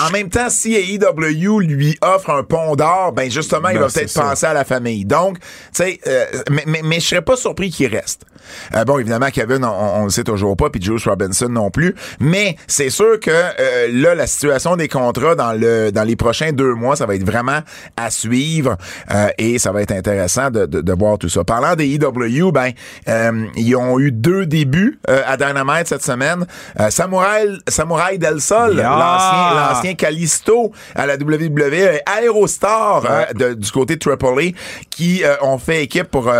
En 0.00 0.10
même 0.10 0.30
temps, 0.30 0.48
si 0.48 0.74
AEW 0.74 1.60
lui 1.60 1.98
offre 2.02 2.30
un 2.30 2.42
pont 2.42 2.76
d'or, 2.76 3.12
ben 3.12 3.30
justement, 3.30 3.68
il 3.68 3.74
ben, 3.74 3.82
va 3.82 3.88
peut-être 3.88 4.14
penser 4.14 4.46
à 4.46 4.54
la 4.54 4.64
famille. 4.64 5.04
Donc, 5.04 5.38
tu 5.38 5.46
sais, 5.72 6.00
euh, 6.06 6.24
mais, 6.50 6.64
mais, 6.66 6.80
mais 6.82 7.00
je 7.00 7.06
serais 7.06 7.22
pas 7.22 7.36
surpris 7.36 7.70
qu'il 7.70 7.88
reste. 7.88 8.24
Euh, 8.74 8.84
bon, 8.84 8.98
évidemment, 8.98 9.28
Kevin, 9.32 9.64
on, 9.64 10.00
on, 10.00 10.04
le 10.04 10.10
sait 10.10 10.24
toujours 10.24 10.56
pas, 10.56 10.70
puis 10.70 10.82
Juice 10.82 11.06
Robinson 11.06 11.48
non 11.48 11.70
plus. 11.70 11.94
Mais 12.20 12.56
c'est 12.66 12.90
sûr 12.90 13.18
que 13.20 13.30
euh, 13.30 13.88
là, 13.92 14.14
la 14.14 14.26
situation 14.26 14.76
des 14.76 14.88
contrats 14.88 15.34
dans 15.34 15.52
le 15.52 15.90
dans 15.90 16.04
les 16.04 16.16
prochains 16.16 16.52
deux 16.52 16.74
mois, 16.74 16.96
ça 16.96 17.06
va 17.06 17.14
être 17.14 17.24
vraiment 17.24 17.60
à 17.96 18.10
suivre 18.10 18.76
et 19.38 19.58
ça 19.58 19.72
va 19.72 19.82
être 19.82 19.92
intéressant 19.92 20.50
de, 20.50 20.66
de, 20.66 20.80
de, 20.80 20.92
voir 20.92 21.18
tout 21.18 21.28
ça. 21.28 21.44
Parlant 21.44 21.74
des 21.74 21.94
EW, 21.94 22.52
ben 22.52 22.72
ils 23.56 23.76
ont 23.76 23.98
eu 23.98 24.12
deux 24.12 24.46
débuts 24.46 24.98
euh, 25.08 25.22
à 25.26 25.36
Dynamite 25.36 25.86
cette 25.86 26.04
semaine. 26.04 26.46
Euh, 26.78 26.90
Samurai, 26.90 27.46
Samurai 27.68 28.18
Del 28.18 28.40
Sol, 28.40 28.76
l'ancien 28.76 29.94
Callisto 29.94 30.72
à 30.94 31.06
la 31.06 31.14
WWE, 31.14 32.00
Aerostar 32.06 33.04
euh, 33.08 33.54
du 33.54 33.70
côté 33.70 33.94
de 33.94 34.00
Tripoli, 34.00 34.54
qui 34.90 35.22
ont 35.42 35.58
fait 35.58 35.84
équipe 35.84 36.08
pour 36.10 36.30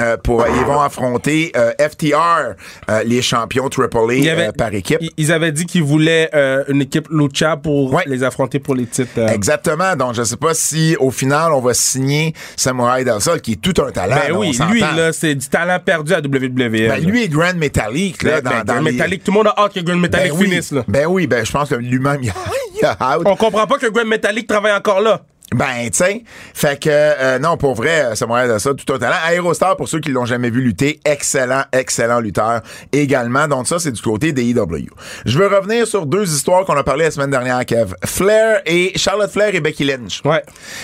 euh, 0.00 0.16
pour 0.16 0.44
ils 0.46 0.64
vont 0.64 0.80
affronter 0.80 1.52
euh, 1.56 1.72
FTR, 1.78 2.54
euh, 2.90 3.02
les 3.04 3.22
champions 3.22 3.68
AAA 3.68 4.52
par 4.56 4.74
équipe. 4.74 4.98
Ils 5.16 5.32
avaient 5.32 5.52
dit 5.52 5.66
qu'ils 5.66 5.82
voulaient 5.82 6.30
une 6.68 6.82
équipe 6.82 7.08
lucha 7.10 7.56
pour 7.56 8.00
les 8.06 8.22
affronter 8.22 8.58
pour 8.58 8.74
les 8.74 8.86
titres. 8.86 9.18
Exactement. 9.32 9.96
Donc 9.96 10.14
je 10.14 10.22
sais 10.22 10.36
pas 10.36 10.54
si 10.54 10.96
au 10.98 11.10
final 11.10 11.52
on 11.52 11.60
va 11.60 11.74
signer 11.74 12.34
Samurai 12.56 13.04
Sol 13.20 13.40
qui 13.40 13.52
est 13.52 13.60
tout 13.60 13.74
un 13.82 13.90
talent. 13.90 14.16
Ben 14.16 14.36
oui, 14.36 14.58
lui 14.70 14.80
là 14.80 15.12
c'est 15.12 15.34
du 15.34 15.46
talent 15.48 15.78
perdu 15.84 16.12
à 16.12 16.18
WWE. 16.18 16.88
Ben, 16.88 17.04
lui 17.04 17.24
est 17.24 17.28
Grand 17.28 17.54
Metallic 17.54 18.22
là 18.22 18.40
ben, 18.40 18.64
dans, 18.64 18.74
ben, 18.74 18.82
Metallic, 18.82 19.22
tout 19.24 19.30
le 19.30 19.38
monde 19.38 19.48
a 19.48 19.54
hâte 19.56 19.74
que 19.74 19.80
Grand 19.80 19.96
Metallic 19.96 20.32
ben 20.32 20.44
finisse 20.44 20.72
là. 20.72 20.84
Ben 20.88 21.06
oui, 21.06 21.26
ben 21.26 21.44
je 21.44 21.52
pense 21.52 21.68
que 21.68 21.74
lui-même 21.74 22.20
il 22.22 22.30
a, 22.30 22.34
il 22.80 22.84
a 22.84 22.96
hâte. 23.00 23.22
On 23.24 23.36
comprend 23.36 23.66
pas 23.66 23.78
que 23.78 23.86
Grand 23.86 24.04
Metallic 24.04 24.46
travaille 24.46 24.72
encore 24.72 25.00
là. 25.00 25.22
Ben, 25.54 25.84
tu 25.84 25.98
sais, 25.98 26.24
fait 26.52 26.82
que 26.82 26.90
euh, 26.90 27.38
non, 27.38 27.56
pour 27.56 27.74
vrai, 27.76 28.16
ça 28.16 28.26
de 28.26 28.58
ça, 28.58 28.74
tout 28.74 28.92
un 28.92 28.98
talent. 28.98 29.14
Aerostar, 29.30 29.76
pour 29.76 29.88
ceux 29.88 30.00
qui 30.00 30.10
l'ont 30.10 30.24
jamais 30.24 30.50
vu 30.50 30.60
lutter, 30.60 30.98
excellent, 31.04 31.62
excellent 31.72 32.18
lutteur 32.18 32.60
également. 32.92 33.46
Donc 33.46 33.68
ça, 33.68 33.78
c'est 33.78 33.92
du 33.92 34.02
côté 34.02 34.32
des 34.32 34.50
EW. 34.50 34.88
Je 35.24 35.38
veux 35.38 35.46
revenir 35.46 35.86
sur 35.86 36.06
deux 36.06 36.28
histoires 36.28 36.64
qu'on 36.64 36.76
a 36.76 36.82
parlé 36.82 37.04
la 37.04 37.12
semaine 37.12 37.30
dernière, 37.30 37.64
Kev. 37.64 37.94
Flair 38.04 38.62
et 38.66 38.98
Charlotte 38.98 39.30
Flair 39.30 39.54
et 39.54 39.60
Becky 39.60 39.84
Lynch. 39.84 40.22
Ouais. 40.24 40.42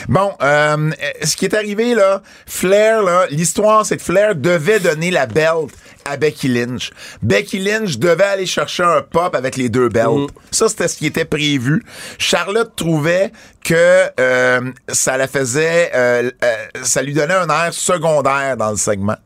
Bon, 0.08 0.30
euh, 0.40 0.90
ce 1.24 1.34
qui 1.34 1.46
est 1.46 1.54
arrivé 1.54 1.96
là, 1.96 2.22
Flair 2.46 3.02
là, 3.02 3.26
l'histoire, 3.30 3.84
c'est 3.84 3.96
que 3.96 4.04
Flair 4.04 4.36
devait 4.36 4.78
donner 4.78 5.10
la 5.10 5.26
belt 5.26 5.72
à 6.10 6.16
Becky 6.16 6.48
Lynch. 6.48 6.90
Becky 7.22 7.58
Lynch 7.58 7.98
devait 7.98 8.24
aller 8.24 8.46
chercher 8.46 8.82
un 8.82 9.02
pop 9.02 9.34
avec 9.34 9.56
les 9.56 9.68
deux 9.68 9.88
belts. 9.88 10.08
Mm. 10.08 10.26
Ça, 10.50 10.68
c'était 10.68 10.88
ce 10.88 10.96
qui 10.96 11.06
était 11.06 11.24
prévu. 11.24 11.84
Charlotte 12.18 12.72
trouvait 12.74 13.32
que 13.64 14.06
euh, 14.18 14.72
ça 14.88 15.16
la 15.16 15.28
faisait, 15.28 15.90
euh, 15.94 16.30
euh, 16.44 16.54
ça 16.82 17.02
lui 17.02 17.14
donnait 17.14 17.34
un 17.34 17.48
air 17.48 17.72
secondaire 17.72 18.56
dans 18.56 18.70
le 18.70 18.76
segment. 18.76 19.16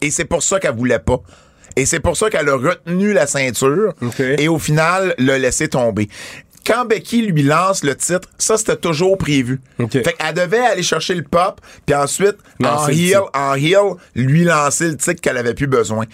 Et 0.00 0.10
c'est 0.10 0.24
pour 0.24 0.42
ça 0.42 0.60
qu'elle 0.60 0.76
voulait 0.76 0.98
pas. 0.98 1.20
Et 1.76 1.86
c'est 1.86 2.00
pour 2.00 2.16
ça 2.16 2.30
qu'elle 2.30 2.48
a 2.48 2.56
retenu 2.56 3.12
la 3.12 3.26
ceinture 3.26 3.94
et 4.38 4.48
au 4.48 4.58
final 4.58 5.14
l'a 5.18 5.38
laissé 5.38 5.68
tomber 5.68 6.08
quand 6.66 6.84
Becky 6.84 7.22
lui 7.22 7.42
lance 7.42 7.84
le 7.84 7.94
titre, 7.96 8.28
ça 8.38 8.56
c'était 8.56 8.76
toujours 8.76 9.16
prévu. 9.18 9.60
Fait 9.90 10.02
qu'elle 10.02 10.34
devait 10.34 10.58
aller 10.58 10.82
chercher 10.82 11.14
le 11.14 11.22
pop, 11.22 11.60
puis 11.86 11.94
ensuite 11.94 12.36
en 12.62 12.88
heel, 12.88 13.20
en 13.34 13.54
heel, 13.54 13.94
lui 14.14 14.44
lancer 14.44 14.88
le 14.88 14.96
titre 14.96 15.20
qu'elle 15.20 15.38
avait 15.38 15.54
plus 15.54 15.66
besoin. 15.66 16.06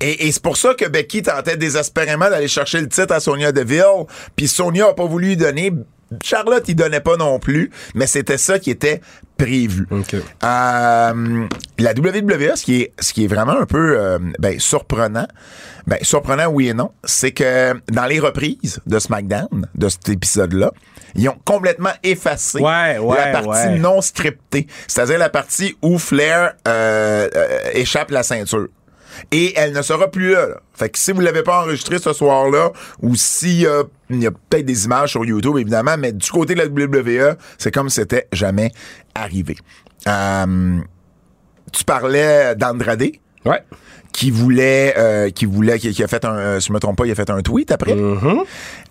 Et, 0.00 0.30
c'est 0.32 0.42
pour 0.42 0.56
ça 0.56 0.74
que 0.74 0.86
Becky 0.86 1.22
tentait 1.22 1.56
désespérément 1.56 2.30
d'aller 2.30 2.48
chercher 2.48 2.80
le 2.80 2.88
titre 2.88 3.12
à 3.12 3.20
Sonia 3.20 3.52
Deville, 3.52 4.06
puis 4.36 4.48
Sonia 4.48 4.88
a 4.88 4.94
pas 4.94 5.06
voulu 5.06 5.28
lui 5.28 5.36
donner. 5.36 5.72
Charlotte, 6.22 6.64
il 6.68 6.74
donnait 6.74 7.00
pas 7.00 7.16
non 7.16 7.38
plus, 7.38 7.70
mais 7.94 8.06
c'était 8.06 8.38
ça 8.38 8.58
qui 8.58 8.70
était 8.70 9.00
prévu. 9.36 9.86
OK. 9.90 10.14
Euh, 10.14 11.46
la 11.78 11.92
WWE, 11.92 12.56
ce 12.56 12.64
qui 12.64 12.82
est, 12.82 12.92
ce 12.98 13.12
qui 13.12 13.24
est 13.24 13.28
vraiment 13.28 13.58
un 13.58 13.66
peu 13.66 13.98
euh, 13.98 14.18
ben, 14.38 14.58
surprenant, 14.58 15.28
ben, 15.86 15.98
surprenant 16.02 16.46
oui 16.48 16.68
et 16.68 16.74
non, 16.74 16.90
c'est 17.04 17.32
que 17.32 17.74
dans 17.90 18.06
les 18.06 18.18
reprises 18.20 18.80
de 18.86 18.98
SmackDown, 18.98 19.66
de 19.74 19.88
cet 19.88 20.08
épisode-là, 20.08 20.72
ils 21.14 21.28
ont 21.28 21.38
complètement 21.44 21.92
effacé 22.02 22.58
Ouais, 22.58 22.98
ouais, 22.98 23.16
la 23.16 23.42
partie 23.42 23.68
ouais. 23.68 23.78
non 23.78 24.00
scriptée, 24.00 24.66
c'est-à-dire 24.86 25.18
la 25.18 25.30
partie 25.30 25.76
où 25.82 25.98
Flair 25.98 26.54
euh, 26.66 27.28
euh, 27.34 27.58
échappe 27.72 28.10
la 28.10 28.22
ceinture. 28.22 28.68
Et 29.32 29.52
elle 29.56 29.72
ne 29.72 29.82
sera 29.82 30.08
plus 30.10 30.32
là, 30.32 30.46
là. 30.48 30.60
Fait 30.74 30.88
que 30.90 30.98
si 30.98 31.12
vous 31.12 31.20
l'avez 31.20 31.42
pas 31.42 31.62
enregistré 31.62 31.98
ce 31.98 32.12
soir-là, 32.12 32.70
ou 33.02 33.14
s'il 33.16 33.60
y 33.60 33.66
a, 33.66 33.82
il 34.10 34.22
y 34.22 34.26
a 34.26 34.30
peut-être 34.30 34.64
des 34.66 34.84
images 34.84 35.10
sur 35.10 35.24
YouTube, 35.24 35.56
évidemment, 35.58 35.96
mais 35.98 36.12
du 36.12 36.30
côté 36.30 36.54
de 36.54 36.60
la 36.60 36.66
WWE, 36.66 37.36
c'est 37.58 37.72
comme 37.72 37.88
si 37.88 37.96
c'était 37.96 38.28
jamais 38.32 38.70
arrivé. 39.14 39.56
Euh, 40.06 40.78
tu 41.72 41.84
parlais 41.84 42.54
d'Andrade 42.56 43.04
Ouais. 43.44 43.62
qui 44.12 44.30
voulait 44.32 44.94
euh, 44.98 45.30
qui 45.30 45.46
voulait 45.46 45.78
qui, 45.78 45.92
qui 45.92 46.02
a 46.02 46.08
fait 46.08 46.24
un 46.24 46.36
euh, 46.36 46.60
si 46.60 46.68
je 46.68 46.72
me 46.72 46.80
trompe 46.80 46.96
pas 46.98 47.06
il 47.06 47.12
a 47.12 47.14
fait 47.14 47.30
un 47.30 47.40
tweet 47.40 47.70
après 47.70 47.94
Mm-hmm. 47.94 48.40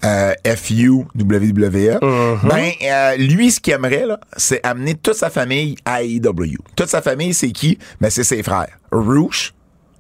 euh, 0.06 0.34
FU 0.56 0.90
WWE 1.20 2.00
ben 2.00 2.72
euh, 2.82 3.16
lui 3.18 3.52
ce 3.52 3.60
qu'il 3.60 3.74
aimerait 3.74 4.06
là 4.06 4.20
c'est 4.38 4.66
amener 4.66 4.96
toute 4.96 5.16
sa 5.16 5.30
famille 5.30 5.76
à 5.86 6.02
AEW 6.02 6.56
toute 6.76 6.88
sa 6.88 7.02
famille 7.02 7.34
c'est 7.34 7.52
qui? 7.52 7.78
Ben 8.00 8.10
c'est 8.10 8.24
ses 8.24 8.42
frères 8.42 8.78
Roosh 8.92 9.54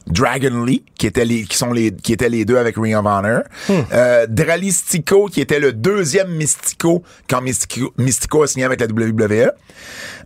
Dragon 0.07 0.63
Lee, 0.63 0.83
qui 0.97 1.05
étaient 1.07 1.25
les, 1.25 1.43
qui 1.43 1.57
sont 1.57 1.71
les, 1.73 1.91
qui 1.91 2.13
étaient 2.13 2.29
les 2.29 2.45
deux 2.45 2.57
avec 2.57 2.75
Ring 2.77 2.95
of 2.95 3.05
Honor. 3.05 3.41
Euh, 3.69 4.25
Dralistico, 4.27 5.27
qui 5.27 5.41
était 5.41 5.59
le 5.59 5.73
deuxième 5.73 6.29
Mystico 6.31 7.03
quand 7.29 7.41
Mystico, 7.41 7.93
Mystico 7.97 8.43
a 8.43 8.47
signé 8.47 8.65
avec 8.65 8.79
la 8.79 8.87
WWE. 8.87 9.51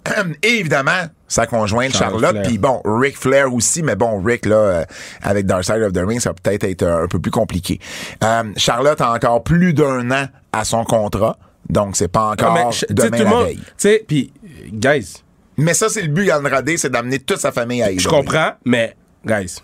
Et 0.44 0.48
évidemment, 0.60 1.08
sa 1.28 1.46
conjointe 1.46 1.96
Charlotte 1.96 2.38
puis 2.44 2.58
bon, 2.58 2.82
Ric 2.86 3.18
Flair 3.18 3.54
aussi, 3.54 3.84
mais 3.84 3.96
bon, 3.96 4.22
Rick, 4.24 4.46
là, 4.46 4.56
euh, 4.56 4.84
avec 5.22 5.46
Dark 5.46 5.64
Side 5.64 5.82
of 5.84 5.94
the 5.94 6.02
Ring, 6.06 6.20
ça 6.20 6.30
va 6.32 6.36
peut-être 6.42 6.64
être 6.64 6.84
euh, 6.84 7.04
un 7.04 7.08
peu 7.08 7.20
plus 7.20 7.32
compliqué. 7.32 7.80
Euh, 8.24 8.44
Charlotte 8.58 9.00
a 9.02 9.12
encore 9.14 9.44
plus 9.44 9.74
d'un 9.74 10.10
an 10.12 10.26
à 10.52 10.64
son 10.66 10.84
contrat, 10.84 11.38
donc 11.70 11.96
c'est 11.96 12.08
pas 12.08 12.32
encore 12.32 12.56
Ah, 12.58 12.66
mais, 12.66 12.72
je- 12.72 12.86
demain 12.94 13.18
tout 13.18 13.24
la 13.24 13.30
monde. 13.30 13.46
veille. 13.46 13.58
Tu 13.60 13.64
sais, 13.78 14.04
puis, 14.08 14.34
guys, 14.74 15.24
Mais 15.58 15.74
ça, 15.74 15.90
c'est 15.90 16.02
le 16.02 16.08
but 16.08 16.26
d'Andrade, 16.28 16.70
c'est 16.78 16.90
d'amener 16.92 17.20
toute 17.20 17.40
sa 17.40 17.52
famille 17.52 17.84
à 17.84 17.92
je 17.96 18.08
AEW. 18.08 18.10
comprends, 18.10 18.52
mais, 18.66 18.96
guys, 19.26 19.58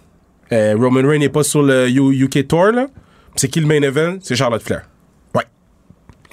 euh, 0.51 0.75
Roman 0.77 1.07
Reigns 1.07 1.19
n'est 1.19 1.29
pas 1.29 1.43
sur 1.43 1.61
le 1.63 1.89
U- 1.89 2.23
UK 2.25 2.47
Tour, 2.47 2.67
là. 2.71 2.87
C'est 3.35 3.47
qui 3.49 3.59
le 3.59 3.67
main 3.67 3.81
event? 3.81 4.17
C'est 4.21 4.35
Charlotte 4.35 4.61
Flair. 4.63 4.81
Ouais. 5.35 5.43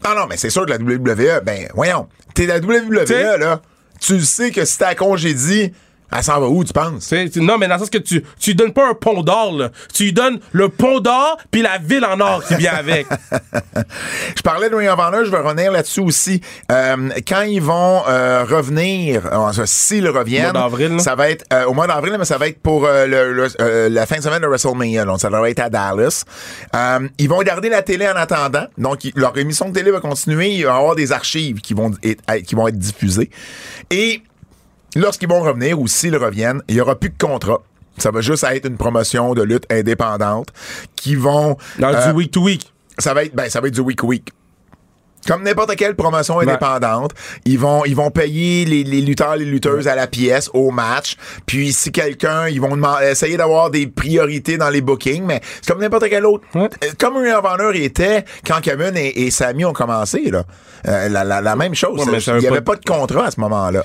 Ah 0.04 0.14
non, 0.16 0.26
mais 0.28 0.36
c'est 0.36 0.50
sûr 0.50 0.64
que 0.66 0.70
la 0.70 0.76
WWE, 0.78 1.40
ben, 1.44 1.68
voyons, 1.74 2.08
t'es 2.34 2.46
la 2.46 2.58
WWE, 2.60 3.04
T'sais- 3.04 3.38
là, 3.38 3.60
tu 4.00 4.20
sais 4.20 4.50
que 4.50 4.64
si 4.64 4.78
t'as 4.78 4.94
congédié, 4.94 5.72
elle 6.16 6.22
s'en 6.22 6.40
va 6.40 6.46
où, 6.48 6.64
tu 6.64 6.72
penses? 6.72 7.08
Tu 7.32 7.40
non, 7.40 7.58
mais 7.58 7.66
dans 7.68 7.74
le 7.74 7.80
sens 7.80 7.90
que 7.90 7.98
tu, 7.98 8.22
tu 8.38 8.50
lui 8.50 8.54
donnes 8.54 8.72
pas 8.72 8.88
un 8.88 8.94
pont 8.94 9.22
d'or, 9.22 9.52
là. 9.56 9.70
Tu 9.92 10.04
lui 10.04 10.12
donnes 10.12 10.38
le 10.52 10.68
pont 10.68 11.00
d'or 11.00 11.38
puis 11.50 11.62
la 11.62 11.78
ville 11.78 12.04
en 12.04 12.18
or 12.20 12.44
qui 12.44 12.54
vient 12.56 12.74
avec. 12.74 13.06
Je 14.36 14.42
parlais 14.42 14.70
de 14.70 14.74
Ring 14.74 14.88
of 14.88 14.98
Honor, 14.98 15.24
je 15.24 15.30
vais 15.30 15.38
revenir 15.38 15.72
là-dessus 15.72 16.00
aussi. 16.00 16.40
Euh, 16.70 17.10
quand 17.26 17.42
ils 17.42 17.60
vont 17.62 18.02
euh, 18.08 18.44
revenir, 18.44 19.26
euh, 19.32 19.52
s'ils 19.66 20.08
reviennent, 20.08 20.52
mois 20.52 20.62
ça 21.00 21.14
va 21.14 21.30
être 21.30 21.44
au 21.66 21.74
mois 21.74 21.86
d'avril, 21.86 22.14
mais 22.18 22.24
ça 22.24 22.38
va 22.38 22.48
être 22.48 22.60
pour 22.60 22.82
le- 22.86 23.32
le- 23.32 23.88
la 23.88 24.06
fin 24.06 24.16
de 24.16 24.22
semaine 24.22 24.42
de 24.42 24.46
WrestleMania. 24.46 25.04
Donc, 25.04 25.20
ça 25.20 25.30
devrait 25.30 25.50
être 25.50 25.60
à 25.60 25.70
Dallas. 25.70 26.24
Ils 27.18 27.28
vont 27.28 27.42
garder 27.42 27.68
la 27.68 27.82
télé 27.82 28.06
en 28.08 28.16
attendant. 28.16 28.66
Donc, 28.78 29.00
leur 29.14 29.36
émission 29.38 29.68
de 29.68 29.74
télé 29.74 29.90
va 29.90 30.00
continuer. 30.00 30.50
Il 30.50 30.64
va 30.66 30.72
y 30.74 30.76
avoir 30.76 30.94
des 30.94 31.12
archives 31.12 31.60
qui 31.60 31.74
vont 31.74 31.92
être, 32.02 32.22
qui 32.44 32.54
vont 32.54 32.68
être 32.68 32.78
diffusées. 32.78 33.30
Et 33.90 34.22
lorsqu'ils 34.94 35.28
vont 35.28 35.40
revenir 35.42 35.78
ou 35.80 35.86
s'ils 35.86 36.16
reviennent, 36.16 36.62
il 36.68 36.76
y 36.76 36.80
aura 36.80 36.94
plus 36.96 37.10
de 37.10 37.18
contrat. 37.18 37.60
Ça 37.98 38.10
va 38.10 38.20
juste 38.20 38.44
être 38.44 38.66
une 38.66 38.76
promotion 38.76 39.34
de 39.34 39.42
lutte 39.42 39.66
indépendante 39.70 40.48
qui 40.96 41.14
vont 41.14 41.56
Dans 41.78 41.94
euh, 41.94 42.08
du 42.10 42.16
week 42.16 42.30
to 42.32 42.42
week. 42.42 42.72
ça 42.98 43.14
va 43.14 43.24
être 43.24 43.34
ben 43.34 43.48
ça 43.48 43.60
va 43.60 43.68
être 43.68 43.74
du 43.74 43.80
week 43.80 44.02
week. 44.02 44.30
Comme 45.26 45.42
n'importe 45.42 45.74
quelle 45.76 45.94
promotion 45.94 46.40
indépendante, 46.40 47.12
ils 47.46 47.58
vont 47.58 47.84
ils 47.86 47.96
vont 47.96 48.10
payer 48.10 48.66
les, 48.66 48.84
les 48.84 49.00
lutteurs 49.00 49.36
les 49.36 49.46
lutteuses 49.46 49.88
à 49.88 49.94
la 49.94 50.06
pièce 50.06 50.50
au 50.52 50.70
match. 50.70 51.16
Puis 51.46 51.72
si 51.72 51.92
quelqu'un 51.92 52.48
ils 52.48 52.60
vont 52.60 52.76
demander- 52.76 53.06
essayer 53.12 53.36
d'avoir 53.38 53.70
des 53.70 53.86
priorités 53.86 54.58
dans 54.58 54.68
les 54.68 54.82
bookings, 54.82 55.24
mais 55.24 55.40
c'est 55.62 55.72
comme 55.72 55.80
n'importe 55.80 56.08
quel 56.10 56.26
autre. 56.26 56.44
Ouais. 56.54 56.68
Euh, 56.82 56.88
Comme 56.98 57.16
of 57.16 57.44
Honor 57.44 57.74
était 57.74 58.24
quand 58.46 58.60
Kevin 58.60 58.96
et, 58.98 59.24
et 59.24 59.30
Sami 59.30 59.64
ont 59.64 59.72
commencé 59.72 60.30
là, 60.30 60.44
Euh, 60.86 61.08
la, 61.08 61.24
la, 61.24 61.40
la 61.40 61.56
même 61.56 61.74
chose. 61.74 62.06
Ouais, 62.06 62.18
il 62.18 62.42
y 62.42 62.46
avait 62.46 62.60
pas- 62.60 62.72
pas 62.72 62.76
de 62.76 62.84
contrat 62.84 63.26
à 63.26 63.30
ce 63.30 63.40
moment-là. 63.40 63.82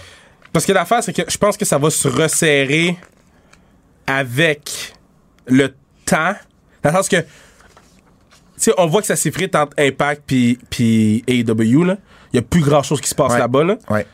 Parce 0.52 0.66
que 0.66 0.72
l'affaire, 0.72 1.04
c'est 1.04 1.14
que 1.14 1.22
je 1.30 1.38
pense 1.38 1.58
que 1.58 1.66
ça 1.66 1.78
va 1.78 1.90
se 1.90 2.08
resserrer 2.08 2.98
avec 4.08 4.94
le 5.48 5.74
temps. 6.06 6.34
Dans 6.84 6.90
le 6.92 6.96
sens 6.96 7.10
que, 7.10 7.18
tu 7.18 7.26
sais, 8.58 8.74
on 8.78 8.88
voit 8.88 9.02
que 9.02 9.08
ça 9.08 9.16
s'effrite 9.16 9.56
entre 9.56 9.74
Impact 9.78 10.24
puis, 10.26 10.58
puis 10.70 11.24
AEW, 11.28 11.84
là. 11.84 11.98
Il 12.34 12.38
y 12.38 12.40
a 12.40 12.42
plus 12.44 12.62
grand 12.62 12.84
chose 12.84 13.02
qui 13.02 13.10
se 13.10 13.16
passe 13.16 13.34
Ouais. 13.34 13.40
là-bas, 13.40 13.64
là. 13.64 13.78
Ouais. 13.90 14.06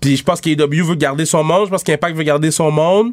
Puis 0.00 0.16
je 0.16 0.24
pense 0.24 0.40
qu'AEW 0.40 0.84
veut 0.84 0.94
garder 0.96 1.24
son 1.26 1.44
monde. 1.44 1.66
Je 1.66 1.70
pense 1.70 1.84
qu'Impact 1.84 2.16
veut 2.16 2.24
garder 2.24 2.50
son 2.50 2.70
monde. 2.70 3.12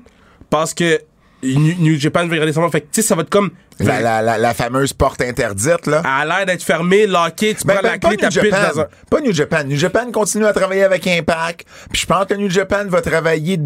Parce 0.50 0.74
que 0.74 1.00
New, 1.42 1.98
Japan 1.98 2.28
veut 2.28 2.40
monde. 2.60 2.72
Fait 2.72 2.82
que, 2.82 2.88
tu 2.92 3.02
sais, 3.02 3.08
ça 3.08 3.16
va 3.16 3.22
être 3.22 3.30
comme. 3.30 3.52
La, 3.80 4.02
la, 4.02 4.22
la, 4.22 4.38
la 4.38 4.54
fameuse 4.54 4.92
porte 4.92 5.22
interdite 5.22 5.88
là. 5.88 6.02
À 6.04 6.26
l'air 6.26 6.46
d'être 6.46 6.64
fermé, 6.64 7.08
locké, 7.08 7.56
tu 7.56 7.66
Ben, 7.66 7.76
prends 7.76 7.84
ben, 7.84 7.92
la 7.92 7.98
clé, 7.98 8.10
New 8.10 8.18
t'appuies 8.18 8.50
Japan. 8.52 8.74
dans 8.74 8.82
un. 8.82 8.88
Pas 9.10 9.22
New 9.22 9.34
Japan. 9.34 9.64
New 9.64 9.78
Japan 9.78 10.12
continue 10.12 10.46
à 10.46 10.52
travailler 10.52 10.84
avec 10.84 11.08
Impact. 11.08 11.66
Puis 11.90 12.02
je 12.02 12.06
pense 12.06 12.26
que 12.26 12.34
New 12.34 12.50
Japan 12.50 12.86
va 12.88 13.02
travailler 13.02 13.58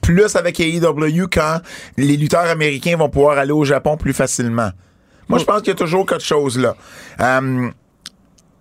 plus 0.00 0.34
avec 0.34 0.58
AEW 0.58 1.28
quand 1.32 1.60
les 1.96 2.16
lutteurs 2.16 2.46
américains 2.50 2.96
vont 2.96 3.08
pouvoir 3.08 3.38
aller 3.38 3.52
au 3.52 3.64
Japon 3.64 3.96
plus 3.96 4.12
facilement. 4.12 4.70
Moi, 5.28 5.38
je 5.38 5.44
pense 5.44 5.58
qu'il 5.58 5.68
y 5.68 5.76
a 5.76 5.76
toujours 5.76 6.04
quelque 6.06 6.24
chose 6.24 6.58
là. 6.58 6.74
Euh, 7.20 7.70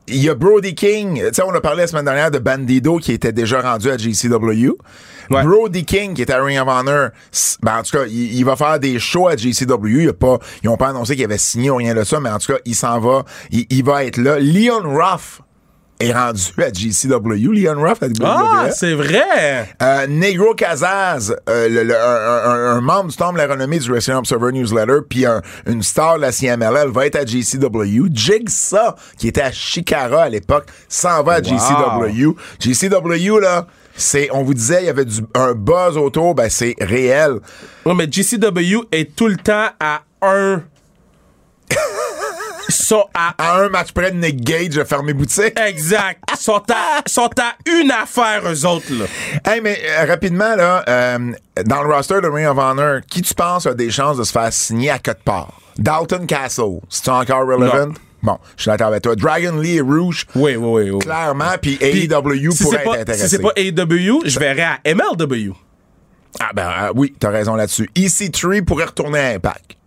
il 0.10 0.24
y 0.24 0.30
a 0.30 0.36
Brody 0.36 0.76
King. 0.76 1.22
Tu 1.28 1.34
sais, 1.34 1.42
on 1.44 1.54
a 1.54 1.62
parlé 1.62 1.82
la 1.82 1.88
semaine 1.88 2.06
dernière 2.06 2.32
de 2.32 2.40
Bandido 2.40 2.98
qui 2.98 3.14
était 3.14 3.32
déjà 3.32 3.62
rendu 3.62 3.90
à 3.90 3.98
GCW. 3.98 4.72
Ouais. 5.30 5.44
Brody 5.44 5.86
King 5.86 6.14
qui 6.14 6.22
est 6.24 6.32
à 6.32 6.44
Ring 6.44 6.60
of 6.60 6.68
Honor. 6.68 7.10
Ben, 7.62 7.80
en 7.80 7.84
tout 7.84 7.98
cas, 7.98 8.06
il, 8.08 8.36
il 8.36 8.44
va 8.44 8.56
faire 8.56 8.80
des 8.80 9.00
shows 9.00 9.28
à 9.28 9.36
GCW. 9.36 10.04
Il 10.04 10.10
a 10.10 10.14
pas, 10.14 10.40
ils 10.64 10.70
ont 10.70 10.78
pas 10.78 10.90
annoncé 10.90 11.16
qu'il 11.16 11.26
avait 11.26 11.38
signé 11.38 11.70
ou 11.70 11.76
rien 11.76 11.94
de 11.94 12.04
ça, 12.04 12.20
mais 12.20 12.30
en 12.30 12.40
tout 12.40 12.52
cas, 12.54 12.60
il 12.66 12.76
s'en 12.76 13.00
va. 13.00 13.24
Il, 13.52 13.66
il 13.70 13.84
va 13.84 14.04
être 14.06 14.18
là. 14.18 14.40
Leon 14.40 14.82
Ruff 14.84 15.42
est 16.00 16.14
rendu 16.14 16.42
à 16.60 16.72
GCW. 16.72 17.52
Leon 17.54 17.82
Ruff 17.82 18.02
à 18.02 18.06
WWE. 18.08 18.24
Ah, 18.24 18.70
c'est 18.72 18.94
vrai! 18.94 19.70
Euh, 19.82 20.08
Negro 20.08 20.54
Casaz, 20.54 21.36
euh, 21.50 21.68
le- 21.68 21.84
le- 21.84 21.96
un, 21.96 22.50
un- 22.52 22.78
un 22.78 22.82
membre 22.82 23.10
du 23.10 23.18
temple 23.18 23.34
de 23.34 23.46
la 23.46 23.54
renommée 23.54 23.80
du 23.80 23.90
Wrestling 23.92 24.16
Observer 24.18 24.52
Newsletter, 24.54 25.00
puis 25.10 25.26
un- 25.26 25.42
une 25.68 25.84
star 25.84 26.16
de 26.16 26.22
la 26.22 26.32
CMLL 26.32 26.90
va 26.90 27.06
être 27.06 27.18
à 27.18 27.26
GCW. 27.26 28.08
Jigsaw, 28.14 28.96
qui 29.18 29.28
était 29.28 29.42
à 29.42 29.52
Chicara 29.52 30.24
à 30.24 30.30
l'époque, 30.30 30.68
s'en 30.88 31.22
va 31.24 31.34
à 31.34 31.42
GCW. 31.42 32.36
GCW, 32.60 33.40
là, 33.42 33.68
c'est, 33.96 34.30
on 34.32 34.44
vous 34.44 34.54
disait, 34.54 34.84
il 34.84 34.86
y 34.86 34.90
avait 34.90 35.06
du, 35.06 35.22
un 35.36 35.54
buzz 35.54 35.98
autour, 35.98 36.34
ben 36.36 36.50
c'est 36.50 36.76
réel. 36.80 37.40
Ouais, 37.86 37.94
mais 37.96 38.08
GCW 38.10 38.86
est 38.94 39.16
tout 39.16 39.28
le 39.28 39.36
temps 39.38 39.68
à 39.80 40.02
un. 40.22 40.62
Sont 42.70 43.06
à. 43.14 43.34
À 43.38 43.62
un 43.62 43.70
match 43.70 43.92
près 43.92 44.12
de 44.12 44.18
Nick 44.18 44.42
Gage 44.42 44.78
a 44.78 44.86
fermé 44.86 45.14
boutique. 45.14 45.60
Exact. 45.60 46.20
Sont 46.38 46.62
à, 46.72 47.02
sont 47.08 47.30
à 47.40 47.56
une 47.70 47.92
affaire, 47.92 48.42
eux 48.46 48.66
autres, 48.66 48.92
là. 48.94 49.06
Hey, 49.52 49.60
mais 49.62 49.80
euh, 49.86 50.06
rapidement, 50.06 50.56
là, 50.56 50.84
euh, 50.88 51.32
dans 51.66 51.82
le 51.84 51.94
roster 51.94 52.22
de 52.22 52.28
Ring 52.28 52.48
of 52.48 52.58
Honor, 52.58 53.02
qui 53.10 53.22
tu 53.22 53.34
penses 53.34 53.66
a 53.66 53.74
des 53.74 53.90
chances 53.92 54.18
de 54.18 54.24
se 54.24 54.32
faire 54.32 54.54
signer 54.54 54.92
à 54.92 55.00
quelque 55.00 55.24
part? 55.24 55.60
Dalton 55.78 56.26
Castle, 56.28 56.80
c'est 56.90 57.10
encore 57.10 57.48
relevant? 57.48 57.88
Non. 57.88 57.94
Bon, 58.22 58.38
je 58.58 58.64
suis 58.64 58.70
d'accord 58.70 58.88
avec 58.88 59.02
toi. 59.02 59.16
Dragon 59.16 59.58
Lee 59.60 59.78
et 59.78 59.82
Rouge, 59.82 60.26
Oui, 60.36 60.56
oui, 60.58 60.84
oui. 60.84 60.90
oui. 60.92 61.00
clairement, 61.00 61.54
puis 61.62 61.78
AEW 61.82 62.52
si 62.52 62.64
pourrait 62.64 62.78
c'est 62.80 62.84
pas- 62.84 62.94
être 62.96 63.02
intéressé. 63.02 63.24
Si 63.24 63.30
c'est 63.30 63.42
pas 63.42 63.54
AEW, 63.56 64.22
je 64.26 64.40
verrais 64.40 64.62
à 64.64 64.80
MLW. 64.94 65.54
Ah 66.40 66.50
ben 66.54 66.70
euh, 66.70 66.92
oui, 66.96 67.16
t'as 67.18 67.30
raison 67.30 67.56
là-dessus. 67.56 67.90
EC3 67.96 68.64
pourrait 68.64 68.86
retourner 68.86 69.20
à 69.20 69.28
Impact. 69.30 69.78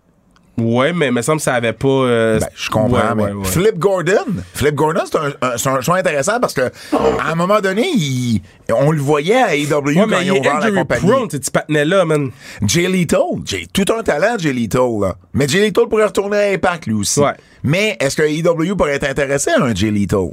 Ouais, 0.59 0.93
mais 0.93 1.07
il 1.07 1.13
me 1.13 1.23
semble 1.23 1.39
que 1.39 1.45
ça 1.45 1.55
avait 1.55 1.73
pas. 1.73 1.89
euh, 1.89 2.39
Ben, 2.39 2.47
je 2.55 2.69
comprends, 2.69 2.91
ouais, 2.99 3.15
mais 3.17 3.23
ouais, 3.25 3.33
ouais. 3.33 3.45
Flip 3.47 3.79
Gordon, 3.79 4.13
Flip 4.53 4.75
Gordon, 4.75 5.01
c'est 5.07 5.17
un, 5.17 5.33
un- 5.77 5.81
choix 5.81 5.97
intéressant 5.97 6.41
parce 6.41 6.53
que 6.53 6.61
à 6.93 7.31
un 7.33 7.35
moment 7.35 7.61
donné, 7.61 7.87
il- 7.89 8.43
on 8.71 8.91
le 8.91 9.01
voyait 9.01 9.35
à 9.43 9.57
AEW 9.57 9.67
quand 9.95 10.07
mais 10.07 10.27
ils 10.27 10.33
ont 10.33 10.39
ouvert 10.41 10.61
la 10.61 10.71
compagnie. 10.71 11.11
prone, 11.11 11.29
patinet-là, 11.53 12.05
man. 12.05 12.31
Jay 12.67 12.87
Lethal, 12.87 13.21
Jay, 13.47 13.67
tout 13.73 13.87
un 13.99 14.03
talent, 14.03 14.37
Jay 14.39 14.53
Lethal, 14.53 15.01
là. 15.01 15.17
Mais 15.33 15.49
Jay 15.49 15.61
Lethal 15.61 15.89
pourrait 15.89 16.05
retourner 16.05 16.37
à 16.37 16.51
Impact, 16.53 16.87
lui 16.87 16.95
aussi. 16.95 17.21
Mais 17.65 17.97
est-ce 17.99 18.17
que 18.17 18.23
AEW 18.23 18.77
pourrait 18.77 18.97
être 18.97 19.09
intéressé 19.09 19.51
à 19.59 19.63
un 19.65 19.75
Jay 19.75 19.91
Lethal? 19.91 20.29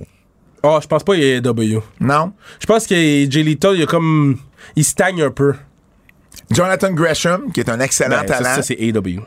Oh, 0.63 0.79
je 0.82 0.88
pense 0.88 1.03
pas 1.05 1.13
qu'il 1.15 1.23
y 1.23 1.27
ait 1.27 1.38
AEW. 1.38 1.82
Non? 2.01 2.34
Je 2.60 2.65
pense 2.65 2.86
que 2.86 2.93
Jay 2.93 3.43
Little, 3.43 3.75
il 3.77 3.84
a 3.84 3.86
comme. 3.86 4.38
Il 4.75 4.84
stagne 4.84 5.21
un 5.23 5.32
peu. 5.32 5.53
Jonathan 6.52 6.91
Gresham, 6.91 7.52
qui 7.52 7.60
est 7.60 7.69
un 7.69 7.80
excellent 7.80 8.21
Ben, 8.21 8.25
talent. 8.25 8.56
ça, 8.56 8.62
c'est 8.62 8.78
AW. 8.80 9.21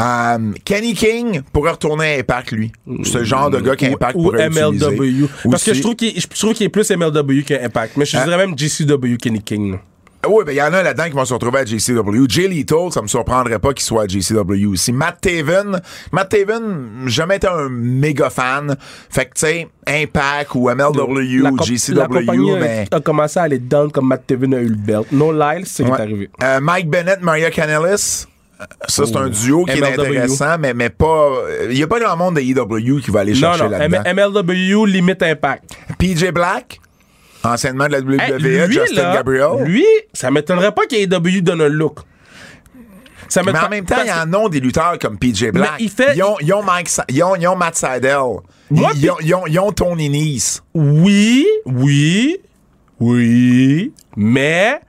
Euh, 0.00 0.52
Kenny 0.64 0.94
King 0.94 1.42
pourrait 1.52 1.72
retourner 1.72 2.14
à 2.14 2.18
Impact, 2.18 2.52
lui. 2.52 2.72
Le 2.86 3.24
genre 3.24 3.50
de 3.50 3.60
gars 3.60 3.76
qu'Impact 3.76 4.14
Ou, 4.16 4.20
ou 4.20 4.30
pourrait 4.30 4.46
utiliser. 4.48 4.86
MLW. 4.86 5.28
Parce 5.50 5.64
que 5.64 5.70
Aussi. 5.70 5.78
je 5.78 5.82
trouve 5.82 5.96
qu'il 5.96 6.18
je 6.20 6.26
trouve 6.26 6.54
qu'il 6.54 6.66
est 6.66 6.70
plus 6.70 6.90
MLW 6.90 7.42
qu'Impact. 7.46 7.96
Mais 7.96 8.04
je 8.06 8.16
Hein? 8.16 8.24
dirais 8.24 8.38
même 8.38 8.56
GCW 8.58 9.16
Kenny 9.20 9.42
King. 9.42 9.78
Ah 10.24 10.28
Oui, 10.30 10.44
ben 10.46 10.52
il 10.52 10.56
y 10.58 10.62
en 10.62 10.72
a 10.72 10.82
là-dedans 10.84 11.04
qui 11.06 11.10
vont 11.12 11.24
se 11.24 11.34
retrouver 11.34 11.58
à 11.60 11.64
JCW. 11.64 12.26
Jay 12.28 12.46
Lethal, 12.46 12.92
ça 12.92 13.02
me 13.02 13.08
surprendrait 13.08 13.58
pas 13.58 13.72
qu'il 13.72 13.82
soit 13.84 14.04
à 14.04 14.06
JCW 14.06 14.66
aussi. 14.66 14.92
Matt 14.92 15.20
Taven, 15.20 15.80
Matt 16.12 16.28
Taven, 16.28 17.02
jamais 17.06 17.36
été 17.36 17.48
un 17.48 17.68
méga 17.68 18.30
fan. 18.30 18.76
Fait 19.10 19.24
que 19.24 19.30
tu 19.34 19.40
sais, 19.40 19.68
Impact 19.86 20.54
ou 20.54 20.70
MLW 20.70 21.42
La 21.42 21.50
JCW, 21.64 21.94
la 21.96 22.06
compagnie 22.06 22.52
a- 22.52 22.58
mais 22.60 22.86
a, 22.90 23.00
commencé 23.00 23.40
à 23.40 23.42
aller 23.42 23.58
down 23.58 23.90
comme 23.90 24.06
Matt 24.06 24.24
Taven 24.26 24.54
a 24.54 24.60
eu 24.60 24.68
le 24.68 24.76
belt. 24.76 25.10
No 25.10 25.32
Lyle, 25.32 25.64
c'est 25.66 25.82
Ouais. 25.84 26.00
arrivé. 26.00 26.30
Euh, 26.42 26.60
Mike 26.60 26.88
Bennett, 26.88 27.20
Maria 27.20 27.50
Canellis. 27.50 28.26
Ça, 28.86 29.04
c'est 29.06 29.16
un 29.16 29.28
duo 29.28 29.64
qui 29.64 29.72
est 29.76 29.82
intéressant, 29.84 30.56
mais, 30.56 30.72
mais 30.72 30.88
pas. 30.88 31.30
Il 31.68 31.76
y 31.76 31.82
a 31.82 31.88
pas 31.88 31.98
grand 31.98 32.16
monde 32.16 32.36
de 32.36 32.40
EW 32.42 33.00
qui 33.00 33.10
va 33.10 33.20
aller 33.20 33.34
chercher 33.34 33.64
non. 33.64 33.70
là-dedans. 33.70 34.02
MLW 34.06 34.86
limite 34.86 35.20
Impact. 35.20 35.64
PJ 35.98 36.30
Black, 36.30 36.78
anciennement 37.44 37.86
de 37.86 37.92
la 37.92 38.00
WWE, 38.00 38.20
Hey, 38.20 38.32
lui, 38.66 38.72
Justin 38.74 39.02
là, 39.02 39.14
Gabriel. 39.14 39.64
lui, 39.64 39.84
ça 40.12 40.30
m'étonnerait 40.30 40.72
pas 40.72 40.86
qu'AEW 40.86 41.40
donne 41.42 41.60
un 41.62 41.68
look. 41.68 42.00
Ça 43.28 43.42
mais 43.42 43.52
en 43.58 43.68
même 43.70 43.84
temps, 43.86 43.96
il 44.04 44.08
y 44.08 44.12
en 44.12 44.44
a 44.44 44.48
des 44.50 44.60
lutteurs 44.60 44.98
comme 45.00 45.18
PJ 45.18 45.50
Black. 45.52 45.70
il 45.78 45.88
fait- 45.90 46.14
Ils 46.14 46.22
ont, 46.22 46.36
ils 46.40 46.52
ont 46.52 46.62
Mike 46.62 46.90
ils 47.08 47.22
ont, 47.22 47.34
ils 47.34 47.46
ont 47.48 47.56
Matt 47.56 47.76
Seidel. 47.76 48.18
Moi, 48.70 48.90
ils, 48.94 49.10
ont, 49.10 49.16
ils 49.22 49.34
ont- 49.34 49.46
ils 49.46 49.58
ont 49.58 49.72
Tony 49.72 50.10
Nese. 50.10 50.62
Oui, 50.74 51.46
oui, 51.64 52.36
oui, 53.00 53.92
mais 54.16 54.80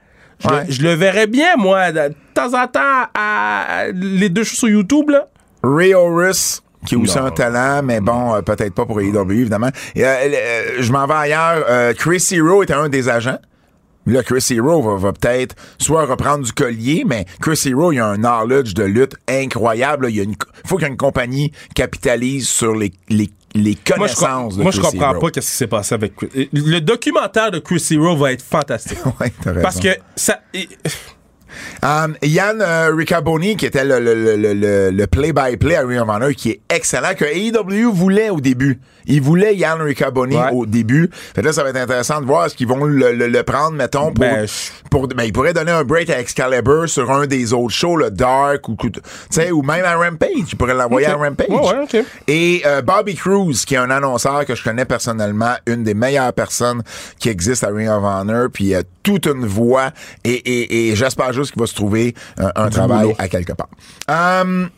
je, 0.68 0.82
le 0.82 0.92
verrais 0.94 1.26
bien, 1.26 1.56
moi, 1.56 1.90
de 1.90 2.14
temps 2.34 2.52
en 2.52 2.66
temps, 2.66 3.06
à 3.14 3.86
les 3.94 4.28
deux 4.28 4.44
choses 4.44 4.58
sur 4.58 4.68
YouTube, 4.68 5.08
là. 5.10 5.28
Ray 5.62 5.94
Horus, 5.94 6.62
qui 6.86 6.94
est 6.94 6.98
aussi 6.98 7.18
Non. 7.18 7.26
un 7.26 7.30
talent, 7.30 7.82
mais 7.84 8.00
bon, 8.00 8.34
euh, 8.34 8.42
peut-être 8.42 8.74
pas 8.74 8.86
pour 8.86 9.00
AEW, 9.00 9.30
évidemment. 9.32 9.70
Et, 9.94 10.04
euh, 10.04 10.08
euh, 10.08 10.62
je 10.80 10.92
m'en 10.92 11.06
vais 11.06 11.14
ailleurs. 11.14 11.94
Chris 11.96 12.26
Hero 12.32 12.62
était 12.62 12.74
un 12.74 12.88
des 12.88 13.08
agents. 13.08 13.38
Là, 14.06 14.22
Chris 14.22 14.46
Hero 14.50 14.82
va, 14.82 14.96
va 14.98 15.12
peut-être 15.14 15.56
soit 15.78 16.04
reprendre 16.04 16.44
du 16.44 16.52
collier, 16.52 17.04
mais 17.06 17.24
Chris 17.40 17.58
Hero, 17.66 17.90
il 17.90 18.00
a 18.00 18.06
un 18.08 18.16
knowledge 18.18 18.74
de 18.74 18.82
lutte 18.84 19.14
incroyable. 19.28 20.04
là. 20.04 20.10
Il 20.10 20.16
y 20.16 20.20
a 20.20 20.24
une, 20.24 20.34
faut 20.66 20.76
qu'une 20.76 20.98
compagnie 20.98 21.52
capitalise 21.74 22.46
sur 22.46 22.74
les, 22.76 22.92
les, 23.08 23.30
les 23.54 23.70
Moi, 23.96 24.06
je, 24.08 24.14
connaissances 24.14 24.58
de 24.58 24.62
moi, 24.62 24.72
je 24.72 24.80
Chris 24.82 24.90
comprends 24.90 25.12
Hero. 25.12 25.20
pas 25.20 25.30
qu'est-ce 25.30 25.50
qui 25.50 25.56
s'est 25.56 25.66
passé 25.68 25.94
avec 25.94 26.16
Chris. 26.16 26.50
Le 26.52 26.80
documentaire 26.80 27.50
de 27.50 27.60
Chris 27.60 27.82
Hero 27.92 28.14
va 28.14 28.32
être 28.32 28.42
fantastique. 28.42 28.98
Ouais, 29.20 29.32
t'as 29.42 29.50
raison. 29.52 29.62
Parce 29.62 29.80
que 29.80 29.88
ça. 30.16 30.38
Um, 31.82 32.14
Yann 32.22 32.60
euh, 32.60 32.90
Riccaboni, 32.94 33.56
qui 33.56 33.66
était 33.66 33.84
le, 33.84 33.98
le, 34.00 34.14
le, 34.36 34.90
le- 34.90 35.06
play-by-play 35.06 35.76
à 35.76 35.80
Ring 35.86 36.00
of 36.00 36.08
Honor, 36.08 36.30
qui 36.36 36.50
est 36.50 36.60
excellent, 36.70 37.14
que 37.16 37.24
AEW 37.24 37.92
voulait 37.92 38.30
au 38.30 38.40
début. 38.40 38.80
Il 39.06 39.20
voulait 39.20 39.54
Yann 39.54 39.80
Riccaboni 39.82 40.34
Ouais. 40.36 40.50
au 40.52 40.64
début. 40.66 41.10
Fait 41.34 41.42
là, 41.42 41.52
ça 41.52 41.62
va 41.62 41.68
être 41.70 41.76
intéressant 41.76 42.20
de 42.22 42.26
voir 42.26 42.46
est-ce 42.46 42.54
qu'ils 42.56 42.66
vont 42.66 42.84
le, 42.84 43.42
prendre, 43.42 43.72
mettons, 43.76 44.12
pour, 44.12 44.24
Ben, 44.24 44.46
pour, 44.90 45.08
ben, 45.08 45.24
il 45.24 45.32
pourrait 45.32 45.52
donner 45.52 45.72
un 45.72 45.84
break 45.84 46.08
à 46.08 46.18
Excalibur 46.18 46.88
sur 46.88 47.10
un 47.10 47.26
des 47.26 47.52
autres 47.52 47.74
shows, 47.74 47.96
le 47.96 48.10
Dark, 48.10 48.66
ou, 48.68 48.76
ou 49.52 49.62
même 49.62 49.84
à 49.84 49.96
Rampage. 49.96 50.30
Il 50.50 50.56
pourrait 50.56 50.74
l'envoyer 50.74 51.06
à 51.08 51.14
Rampage. 51.16 51.48
Ouais. 51.50 52.04
Et 52.28 52.62
euh, 52.64 52.80
Bobby 52.80 53.14
Cruz, 53.14 53.64
qui 53.66 53.74
est 53.74 53.78
un 53.78 53.90
annonceur 53.90 54.46
que 54.46 54.54
je 54.54 54.64
connais 54.64 54.86
personnellement, 54.86 55.54
une 55.66 55.84
des 55.84 55.94
meilleures 55.94 56.32
personnes 56.32 56.82
qui 57.18 57.28
existent 57.28 57.68
à 57.68 57.70
Ring 57.70 57.88
of 57.90 58.02
Honor, 58.02 58.48
puis 58.52 58.74
euh, 58.74 58.82
toute 59.02 59.26
une 59.26 59.44
voix, 59.46 59.90
et, 60.24 60.30
et, 60.32 60.88
et 60.90 60.96
j'espère 60.96 61.32
juste 61.34 61.43
qu'il 61.52 61.60
va 61.60 61.66
se 61.66 61.74
trouver 61.74 62.14
euh, 62.40 62.48
un 62.56 62.68
travail 62.70 63.02
boulot. 63.04 63.16
à 63.18 63.28
quelque 63.28 63.52
part. 63.52 63.68
Um, 64.08 64.70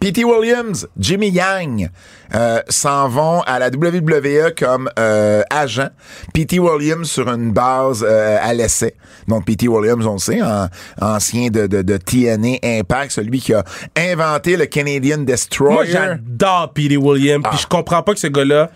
P.T. 0.00 0.24
Williams, 0.24 0.88
Jimmy 0.98 1.30
Yang 1.30 1.88
euh, 2.34 2.60
s'en 2.68 3.08
vont 3.08 3.40
à 3.42 3.60
la 3.60 3.68
WWE 3.68 4.52
comme 4.58 4.90
euh, 4.98 5.42
agent. 5.50 5.88
P.T. 6.34 6.58
Williams 6.58 7.08
sur 7.08 7.28
une 7.28 7.52
base 7.52 8.04
euh, 8.06 8.36
à 8.42 8.52
l'essai. 8.54 8.96
Donc 9.28 9.46
P.T. 9.46 9.68
Williams, 9.68 10.04
on 10.04 10.14
le 10.14 10.18
sait, 10.18 10.42
en- 10.42 10.66
ancien 11.00 11.46
de, 11.48 11.68
de, 11.68 11.82
de 11.82 11.96
TNA 11.96 12.58
Impact, 12.80 13.12
celui 13.12 13.38
qui 13.40 13.54
a 13.54 13.62
inventé 13.96 14.56
le 14.56 14.66
Canadian 14.66 15.18
Destroyer. 15.18 15.74
Moi, 15.74 15.84
j'adore 15.86 16.72
Petey 16.74 16.96
Williams, 16.96 17.44
Ah. 17.46 17.50
puis 17.50 17.60
je 17.60 17.66
comprends 17.68 18.02
pas 18.02 18.14
que 18.14 18.20
ce 18.20 18.26
gars-là 18.26 18.70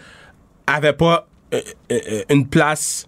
avait 0.68 0.92
pas 0.92 1.26
une 2.30 2.46
place 2.46 3.04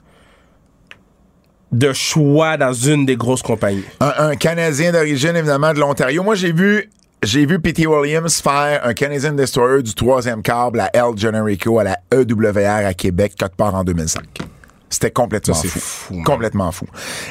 de 1.72 1.92
choix 1.92 2.56
dans 2.56 2.72
une 2.72 3.06
des 3.06 3.16
grosses 3.16 3.42
compagnies. 3.42 3.84
un, 4.00 4.34
Canadien 4.36 4.92
d'origine, 4.92 5.36
évidemment, 5.36 5.72
de 5.72 5.78
l'Ontario. 5.78 6.22
Moi, 6.22 6.34
j'ai 6.34 6.52
vu, 6.52 6.90
j'ai 7.22 7.46
vu 7.46 7.60
P.T. 7.60 7.86
Williams 7.86 8.40
faire 8.40 8.84
un 8.84 8.94
Canadian 8.94 9.32
Destroyer 9.32 9.82
du 9.82 9.94
troisième 9.94 10.42
câble 10.42 10.80
à 10.80 10.90
El 10.92 11.16
Generico 11.16 11.78
à 11.78 11.84
la 11.84 11.98
EWR 12.12 12.86
à 12.86 12.94
Québec, 12.94 13.34
quelque 13.36 13.56
part 13.56 13.74
en 13.74 13.84
2005. 13.84 14.24
C'était 14.92 15.12
complètement 15.12 15.54
Ça, 15.54 15.68
fou. 15.68 16.20
complètement 16.24 16.72
fou. 16.72 16.84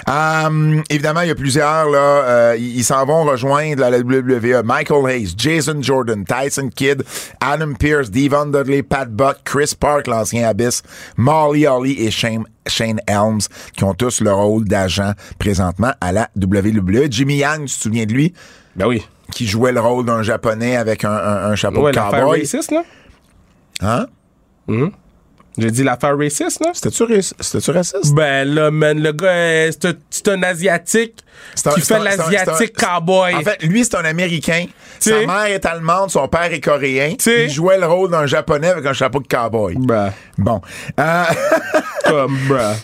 Hum, 0.08 0.82
évidemment, 0.90 1.22
il 1.22 1.28
y 1.28 1.32
a 1.32 1.36
plusieurs, 1.36 1.90
là, 1.90 2.00
euh, 2.00 2.56
ils 2.58 2.84
s'en 2.86 3.06
vont 3.06 3.26
rejoindre 3.26 3.82
la 3.88 4.00
WWE. 4.00 4.64
Michael 4.64 5.10
Hayes, 5.12 5.34
Jason 5.38 5.82
Jordan, 5.82 6.24
Tyson 6.24 6.70
Kidd, 6.74 7.04
Adam 7.42 7.74
Pierce, 7.74 8.10
Devon 8.10 8.46
Dudley, 8.46 8.82
Pat 8.82 9.10
Buck, 9.12 9.40
Chris 9.44 9.74
Park, 9.78 10.08
l'ancien 10.08 10.48
Abyss, 10.48 10.84
Molly 11.18 11.68
Holly 11.68 12.02
et 12.02 12.12
Shane, 12.12 12.46
Shane 12.66 13.02
Helms, 13.08 13.42
qui 13.76 13.84
ont 13.84 13.94
tous 13.94 14.22
le 14.22 14.32
rôle 14.34 14.64
d'agent 14.64 15.12
présentement 15.38 15.92
à 16.00 16.12
la 16.14 16.30
WWE. 16.42 17.08
Jimmy 17.12 17.38
Yang, 17.40 17.66
tu 17.66 17.76
te 17.78 17.82
souviens 17.84 18.06
de 18.06 18.14
lui? 18.14 18.34
Ben 18.78 18.88
oui. 18.88 19.06
qui 19.34 19.46
jouait 19.48 19.74
le 19.74 19.82
rôle 19.82 20.06
d'un 20.06 20.24
japonais 20.24 20.78
avec 20.78 21.04
un, 21.04 21.12
un- 21.12 21.52
un 21.52 21.56
chapeau 21.56 21.82
Ouais, 21.82 21.92
de 21.92 21.98
cowboy. 21.98 22.40
raciste, 22.40 22.72
là. 22.72 22.84
Hein? 23.82 24.06
J'ai 25.60 25.72
dit 25.72 25.84
l'affaire 25.84 26.18
raciste, 26.18 26.64
là. 26.64 26.72
C'était-tu 26.74 27.04
raci- 27.04 27.34
c'était-tu 27.40 27.72
raciste? 27.72 28.14
Ben 28.14 28.48
là, 28.48 28.72
man, 28.72 29.00
le 29.02 29.12
gars, 29.12 29.28
euh, 29.28 29.72
c'est 30.10 30.28
un, 30.28 30.34
un 30.34 30.44
Asiatique 30.44 31.16
C'est 31.56 31.68
un- 31.68 31.72
qui 31.74 31.82
fait 31.82 32.00
l'Asiatique 32.00 32.74
cowboy. 32.78 33.34
En 33.36 33.42
fait, 33.42 33.62
lui, 33.64 33.84
c'est 33.84 33.96
un 33.96 34.06
Américain. 34.06 34.66
Sa 35.00 35.20
mère 35.26 35.46
est 35.46 35.66
allemande, 35.66 36.10
son 36.12 36.28
père 36.28 36.52
est 36.52 36.60
coréen. 36.60 37.16
T'sais. 37.16 37.46
Il 37.46 37.50
jouait 37.52 37.78
le 37.78 37.86
rôle 37.86 38.12
d'un 38.12 38.26
japonais 38.26 38.68
avec 38.70 38.86
un 38.86 38.94
chapeau 38.94 39.20
de 39.20 39.28
cowboy. 39.28 39.76
Ben, 39.78 40.12
Bon. 40.38 40.62
Euh, 41.00 41.24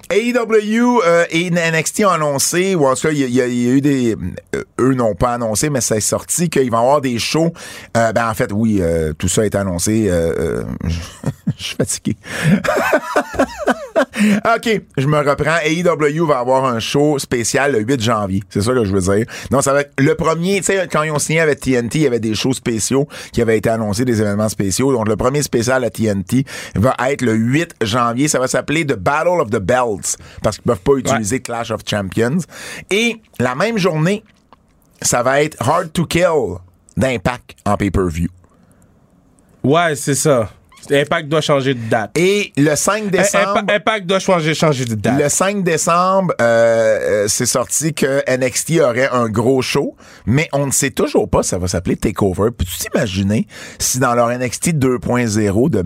AEW 0.10 1.02
euh, 1.06 1.26
et 1.30 1.50
NXT 1.52 2.06
ont 2.06 2.10
annoncé, 2.10 2.76
ou 2.76 2.86
en 2.86 2.96
tout 2.96 3.04
cas, 3.08 3.12
il 3.12 3.30
y, 3.30 3.42
a- 3.42 3.48
eu 3.48 3.82
des... 3.82 4.16
euh, 4.56 4.64
eux 4.80 4.94
n'ont 4.94 5.16
pas 5.16 5.34
annoncé, 5.34 5.70
mais 5.70 5.82
c'est 5.82 6.00
sorti 6.00 6.50
qu'ils 6.50 6.72
vont 6.72 6.80
avoir 6.80 7.02
des 7.02 7.18
shows. 7.20 7.52
Euh, 7.98 8.12
ben, 8.12 8.30
en 8.30 8.34
fait, 8.34 8.52
oui, 8.54 8.82
tout 9.18 9.28
ça 9.28 9.46
est 9.46 9.56
annoncé. 9.56 10.10
je 11.58 11.64
suis 11.64 11.76
fatigué. 11.76 12.16
OK, 14.56 14.82
je 14.98 15.08
me 15.08 15.18
reprends. 15.18 15.58
AEW 15.64 16.26
va 16.26 16.40
avoir 16.40 16.66
un 16.66 16.80
show 16.80 17.18
spécial 17.20 17.72
le 17.72 17.80
8 17.80 18.02
janvier. 18.02 18.44
C'est 18.50 18.62
ça 18.62 18.74
que 18.74 18.84
je 18.84 18.92
veux 18.94 19.02
dire. 19.16 19.26
Donc, 19.52 19.64
ça 19.64 19.74
va 19.74 19.82
être 19.82 19.92
le 19.98 20.16
premier, 20.16 20.58
tu 20.58 20.66
sais, 20.66 20.88
quand 20.92 21.04
ils 21.04 21.12
ont 21.12 21.20
signé 21.20 21.40
avec 21.40 21.60
TNT, 21.62 22.00
il 22.00 22.02
y 22.02 22.08
avait 22.08 22.20
des 22.20 22.36
shows 22.36 22.54
spéciaux 22.54 23.08
qui 23.32 23.42
avaient 23.42 23.58
été 23.58 23.70
annoncés, 23.70 24.06
des 24.06 24.22
événements 24.22 24.50
spéciaux. 24.50 24.92
Donc, 24.92 25.08
le 25.08 25.16
premier 25.16 25.42
spécial 25.44 25.84
à 25.84 25.90
TNT 25.90 26.46
va 26.76 26.96
être 27.10 27.22
le 27.22 27.34
8 27.34 27.76
janvier. 27.82 28.28
Ça 28.28 28.40
va 28.40 28.48
s'appeler 28.48 28.86
The 28.86 28.96
Battle 28.96 29.15
of 29.24 29.50
the 29.50 29.60
Belts 29.60 30.18
parce 30.44 30.58
qu'ils 30.58 30.64
peuvent 30.66 30.80
pas 30.80 30.94
utiliser 30.98 31.40
Clash 31.42 31.72
of 31.72 31.82
Champions. 31.88 32.40
Et 32.92 33.22
la 33.40 33.56
même 33.56 33.78
journée, 33.78 34.24
ça 35.02 35.24
va 35.24 35.42
être 35.42 35.58
Hard 35.60 35.92
to 35.94 36.06
Kill 36.06 36.58
d'Impact 36.98 37.56
en 37.66 37.76
pay-per-view. 37.78 38.30
Ouais, 39.64 39.96
c'est 39.96 40.16
ça. 40.16 40.50
Impact 40.92 41.30
doit 41.30 41.42
changer 41.42 41.74
de 41.74 41.90
date. 41.90 42.12
Et 42.16 42.54
le 42.58 42.76
5 42.76 43.10
décembre... 43.10 43.58
Impa- 43.62 43.76
Impact 43.78 44.06
doit 44.06 44.20
changer, 44.20 44.54
changer 44.54 44.86
de 44.86 44.94
date. 44.94 45.20
Le 45.20 45.30
5 45.30 45.64
décembre, 45.64 46.32
euh, 46.40 47.24
euh, 47.24 47.28
c'est 47.28 47.48
sorti 47.48 47.96
que 47.96 48.22
NXT 48.30 48.82
aurait 48.82 49.10
un 49.10 49.28
gros 49.28 49.64
show, 49.64 49.96
mais 50.28 50.48
on 50.54 50.68
ne 50.68 50.72
sait 50.72 50.92
toujours 50.92 51.28
pas 51.28 51.42
si 51.42 51.50
ça 51.50 51.58
va 51.58 51.68
s'appeler 51.68 51.96
Takeover. 51.96 52.52
Peux-tu 52.56 52.78
t'imaginer 52.78 53.48
si 53.80 53.98
dans 53.98 54.14
leur 54.14 54.30
NXT 54.30 54.76
2.0 54.76 55.70
de 55.72 55.84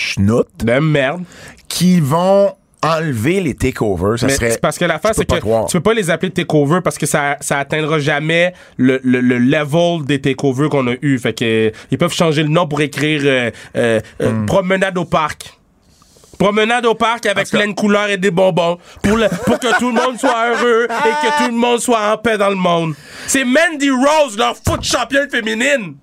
schnout, 0.00 0.46
De 0.64 0.78
merde. 0.78 1.22
qu'ils 1.68 2.02
vont 2.02 2.54
enlever 2.82 3.40
les 3.40 3.54
takeovers, 3.54 4.18
ça 4.18 4.26
Mais 4.26 4.32
serait... 4.34 4.58
parce 4.60 4.78
que 4.78 4.86
je 4.86 4.92
peux 4.92 4.98
c'est 5.12 5.24
que 5.26 5.66
tu 5.66 5.72
peux 5.76 5.80
pas 5.82 5.92
les 5.94 6.08
appeler 6.10 6.30
takeover 6.32 6.80
parce 6.82 6.96
que 6.96 7.06
ça, 7.06 7.36
ça 7.40 7.58
atteindra 7.58 7.98
jamais 7.98 8.54
le, 8.78 9.00
le, 9.02 9.20
le 9.20 9.38
level 9.38 10.04
des 10.06 10.20
takeovers 10.20 10.70
qu'on 10.70 10.86
a 10.88 10.94
eu. 11.02 11.18
Fait 11.18 11.34
que 11.34 11.44
euh, 11.44 11.70
ils 11.90 11.98
peuvent 11.98 12.12
changer 12.14 12.42
le 12.42 12.48
nom 12.48 12.66
pour 12.66 12.80
écrire 12.80 13.20
euh, 13.24 13.50
euh, 13.76 14.00
Hmm. 14.20 14.46
promenade 14.46 14.96
au 14.98 15.04
parc. 15.04 15.58
Promenade 16.38 16.86
au 16.86 16.94
parc 16.94 17.26
avec 17.26 17.50
plein 17.50 17.66
de 17.68 17.74
couleurs 17.74 18.08
et 18.08 18.16
des 18.16 18.30
bonbons 18.30 18.78
pour, 19.02 19.18
le- 19.18 19.28
pour 19.44 19.58
que 19.58 19.78
tout 19.78 19.88
le 19.88 19.94
monde 19.94 20.18
soit 20.18 20.48
heureux 20.48 20.84
et 20.84 21.26
que 21.26 21.44
tout 21.44 21.50
le 21.50 21.56
monde 21.56 21.80
soit 21.80 22.12
en 22.12 22.16
paix 22.16 22.38
dans 22.38 22.48
le 22.48 22.54
monde. 22.56 22.94
C'est 23.26 23.44
Mandy 23.44 23.90
Rose, 23.90 24.38
leur 24.38 24.56
foot 24.56 24.82
championne 24.82 25.28
féminine. 25.28 25.96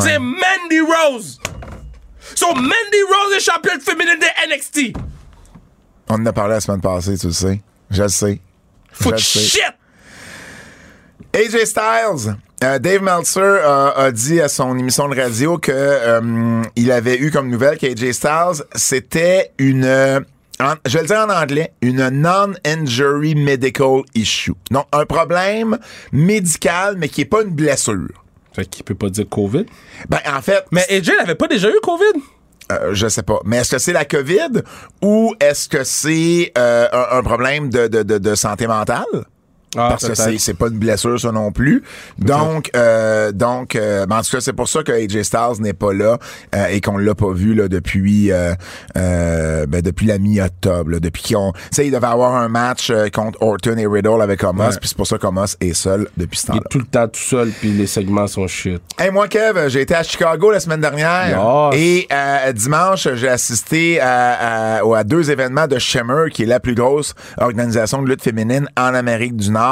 C'est 0.00 0.18
Mandy 0.18 0.80
Rose. 0.80 1.38
So 2.34 2.46
Mandy 2.54 3.02
Rose 3.06 3.36
est 3.36 3.40
championne 3.40 3.80
féminine 3.80 4.18
de 4.18 4.54
NXT. 4.54 4.96
On 6.08 6.14
en 6.14 6.26
a 6.26 6.32
parlé 6.32 6.54
la 6.54 6.60
semaine 6.60 6.80
passée, 6.80 7.16
tu 7.18 7.26
le 7.28 7.32
sais. 7.32 7.60
Je 7.90 8.02
le 8.02 8.08
sais. 8.08 8.40
Je 8.92 9.02
Foot 9.02 9.12
le 9.12 9.18
sais. 9.18 9.38
shit. 9.40 9.62
AJ 11.34 11.64
Styles. 11.66 12.36
Euh, 12.62 12.78
Dave 12.78 13.02
Meltzer 13.02 13.60
a, 13.64 13.90
a 14.04 14.10
dit 14.12 14.40
à 14.40 14.48
son 14.48 14.78
émission 14.78 15.08
de 15.08 15.20
radio 15.20 15.58
que 15.58 15.72
euh, 15.74 16.62
il 16.76 16.90
avait 16.92 17.18
eu 17.18 17.30
comme 17.30 17.50
nouvelle 17.50 17.76
qu'AJ 17.76 18.12
Styles 18.12 18.64
c'était 18.74 19.50
une 19.58 19.84
euh, 19.84 20.20
en- 20.60 20.74
je 20.86 20.94
vais 20.94 21.02
le 21.02 21.08
dire 21.08 21.18
en 21.18 21.30
anglais, 21.30 21.72
une 21.82 22.08
non-injury 22.10 23.34
medical 23.34 24.02
issue. 24.14 24.52
Donc, 24.70 24.86
un 24.92 25.04
problème 25.04 25.78
médical, 26.12 26.94
mais 26.96 27.08
qui 27.08 27.22
est 27.22 27.26
pas 27.26 27.42
une 27.42 27.50
blessure. 27.50 28.08
Fait 28.52 28.64
qu'il 28.64 28.84
peut 28.84 28.94
pas 28.94 29.08
dire 29.10 29.28
COVID? 29.28 29.66
Ben, 30.08 30.20
en 30.32 30.40
fait, 30.40 30.64
Mais 30.70 30.86
AJ 30.88 31.10
n'avait 31.18 31.34
pas 31.34 31.48
déjà 31.48 31.68
eu 31.68 31.80
COVID? 31.82 32.22
Euh, 32.72 32.94
je 32.94 33.08
sais 33.08 33.22
pas. 33.22 33.40
Mais 33.44 33.58
est-ce 33.58 33.72
que 33.72 33.78
c'est 33.78 33.92
la 33.92 34.04
COVID 34.04 34.62
ou 35.02 35.34
est-ce 35.40 35.68
que 35.68 35.84
c'est 35.84 36.52
euh, 36.56 36.88
un, 36.92 37.22
problème 37.22 37.70
de, 37.70 37.88
de, 37.88 38.02
de, 38.02 38.18
de 38.18 38.34
santé 38.34 38.66
mentale? 38.66 39.04
Ah, 39.76 39.88
parce 39.90 40.06
que 40.08 40.14
c'est 40.14 40.38
c'est 40.38 40.54
pas 40.54 40.68
une 40.68 40.78
blessure 40.78 41.18
ça 41.20 41.32
non 41.32 41.52
plus. 41.52 41.82
Donc 42.18 42.70
euh, 42.76 43.32
donc 43.32 43.76
euh, 43.76 44.06
ben, 44.06 44.18
en 44.18 44.22
tout 44.22 44.30
cas 44.32 44.40
c'est 44.40 44.52
pour 44.52 44.68
ça 44.68 44.82
que 44.82 44.92
AJ 44.92 45.22
Styles 45.22 45.60
n'est 45.60 45.72
pas 45.72 45.92
là 45.92 46.18
euh, 46.54 46.66
et 46.66 46.80
qu'on 46.80 46.96
l'a 46.98 47.14
pas 47.14 47.32
vu 47.32 47.54
là 47.54 47.68
depuis 47.68 48.30
euh, 48.32 48.54
euh, 48.96 49.66
ben, 49.66 49.80
depuis 49.82 50.06
la 50.06 50.18
mi-octobre 50.18 50.90
là, 50.92 51.00
depuis 51.00 51.34
qu'on 51.34 51.52
tu 51.52 51.58
sais 51.72 51.86
il 51.86 51.90
devait 51.92 52.06
avoir 52.06 52.34
un 52.36 52.48
match 52.48 52.90
euh, 52.90 53.08
contre 53.08 53.42
Orton 53.42 53.76
et 53.76 53.86
Riddle 53.86 54.20
avec 54.22 54.42
Omos 54.44 54.64
Ouais. 54.64 54.68
puis 54.80 54.88
c'est 54.88 54.96
pour 54.96 55.06
ça 55.06 55.18
qu'Omos 55.18 55.56
est 55.60 55.74
seul 55.74 56.08
depuis 56.16 56.38
ce 56.38 56.44
Il 56.44 56.48
temps-là. 56.48 56.60
est 56.64 56.68
tout 56.70 56.78
le 56.78 56.86
temps 56.86 57.08
tout 57.08 57.20
seul, 57.20 57.50
puis 57.50 57.70
les 57.72 57.86
segments 57.86 58.26
sont 58.26 58.46
shit. 58.46 58.80
Hey, 58.98 59.10
moi, 59.10 59.28
Kev, 59.28 59.68
j'ai 59.68 59.82
été 59.82 59.94
à 59.94 60.02
Chicago 60.02 60.50
la 60.50 60.60
semaine 60.60 60.80
dernière. 60.80 61.70
Yes. 61.72 61.80
Et 61.80 62.06
euh, 62.12 62.52
dimanche, 62.52 63.08
j'ai 63.14 63.28
assisté 63.28 64.00
à, 64.00 64.78
à- 64.78 64.96
à 64.96 65.04
deux 65.04 65.30
événements 65.30 65.66
de 65.66 65.78
Shimmer, 65.78 66.30
qui 66.32 66.44
est 66.44 66.46
la 66.46 66.60
plus 66.60 66.74
grosse 66.74 67.14
organisation 67.38 68.00
de 68.02 68.08
lutte 68.08 68.22
féminine 68.22 68.68
en 68.78 68.94
Amérique 68.94 69.36
du 69.36 69.50
Nord. 69.50 69.63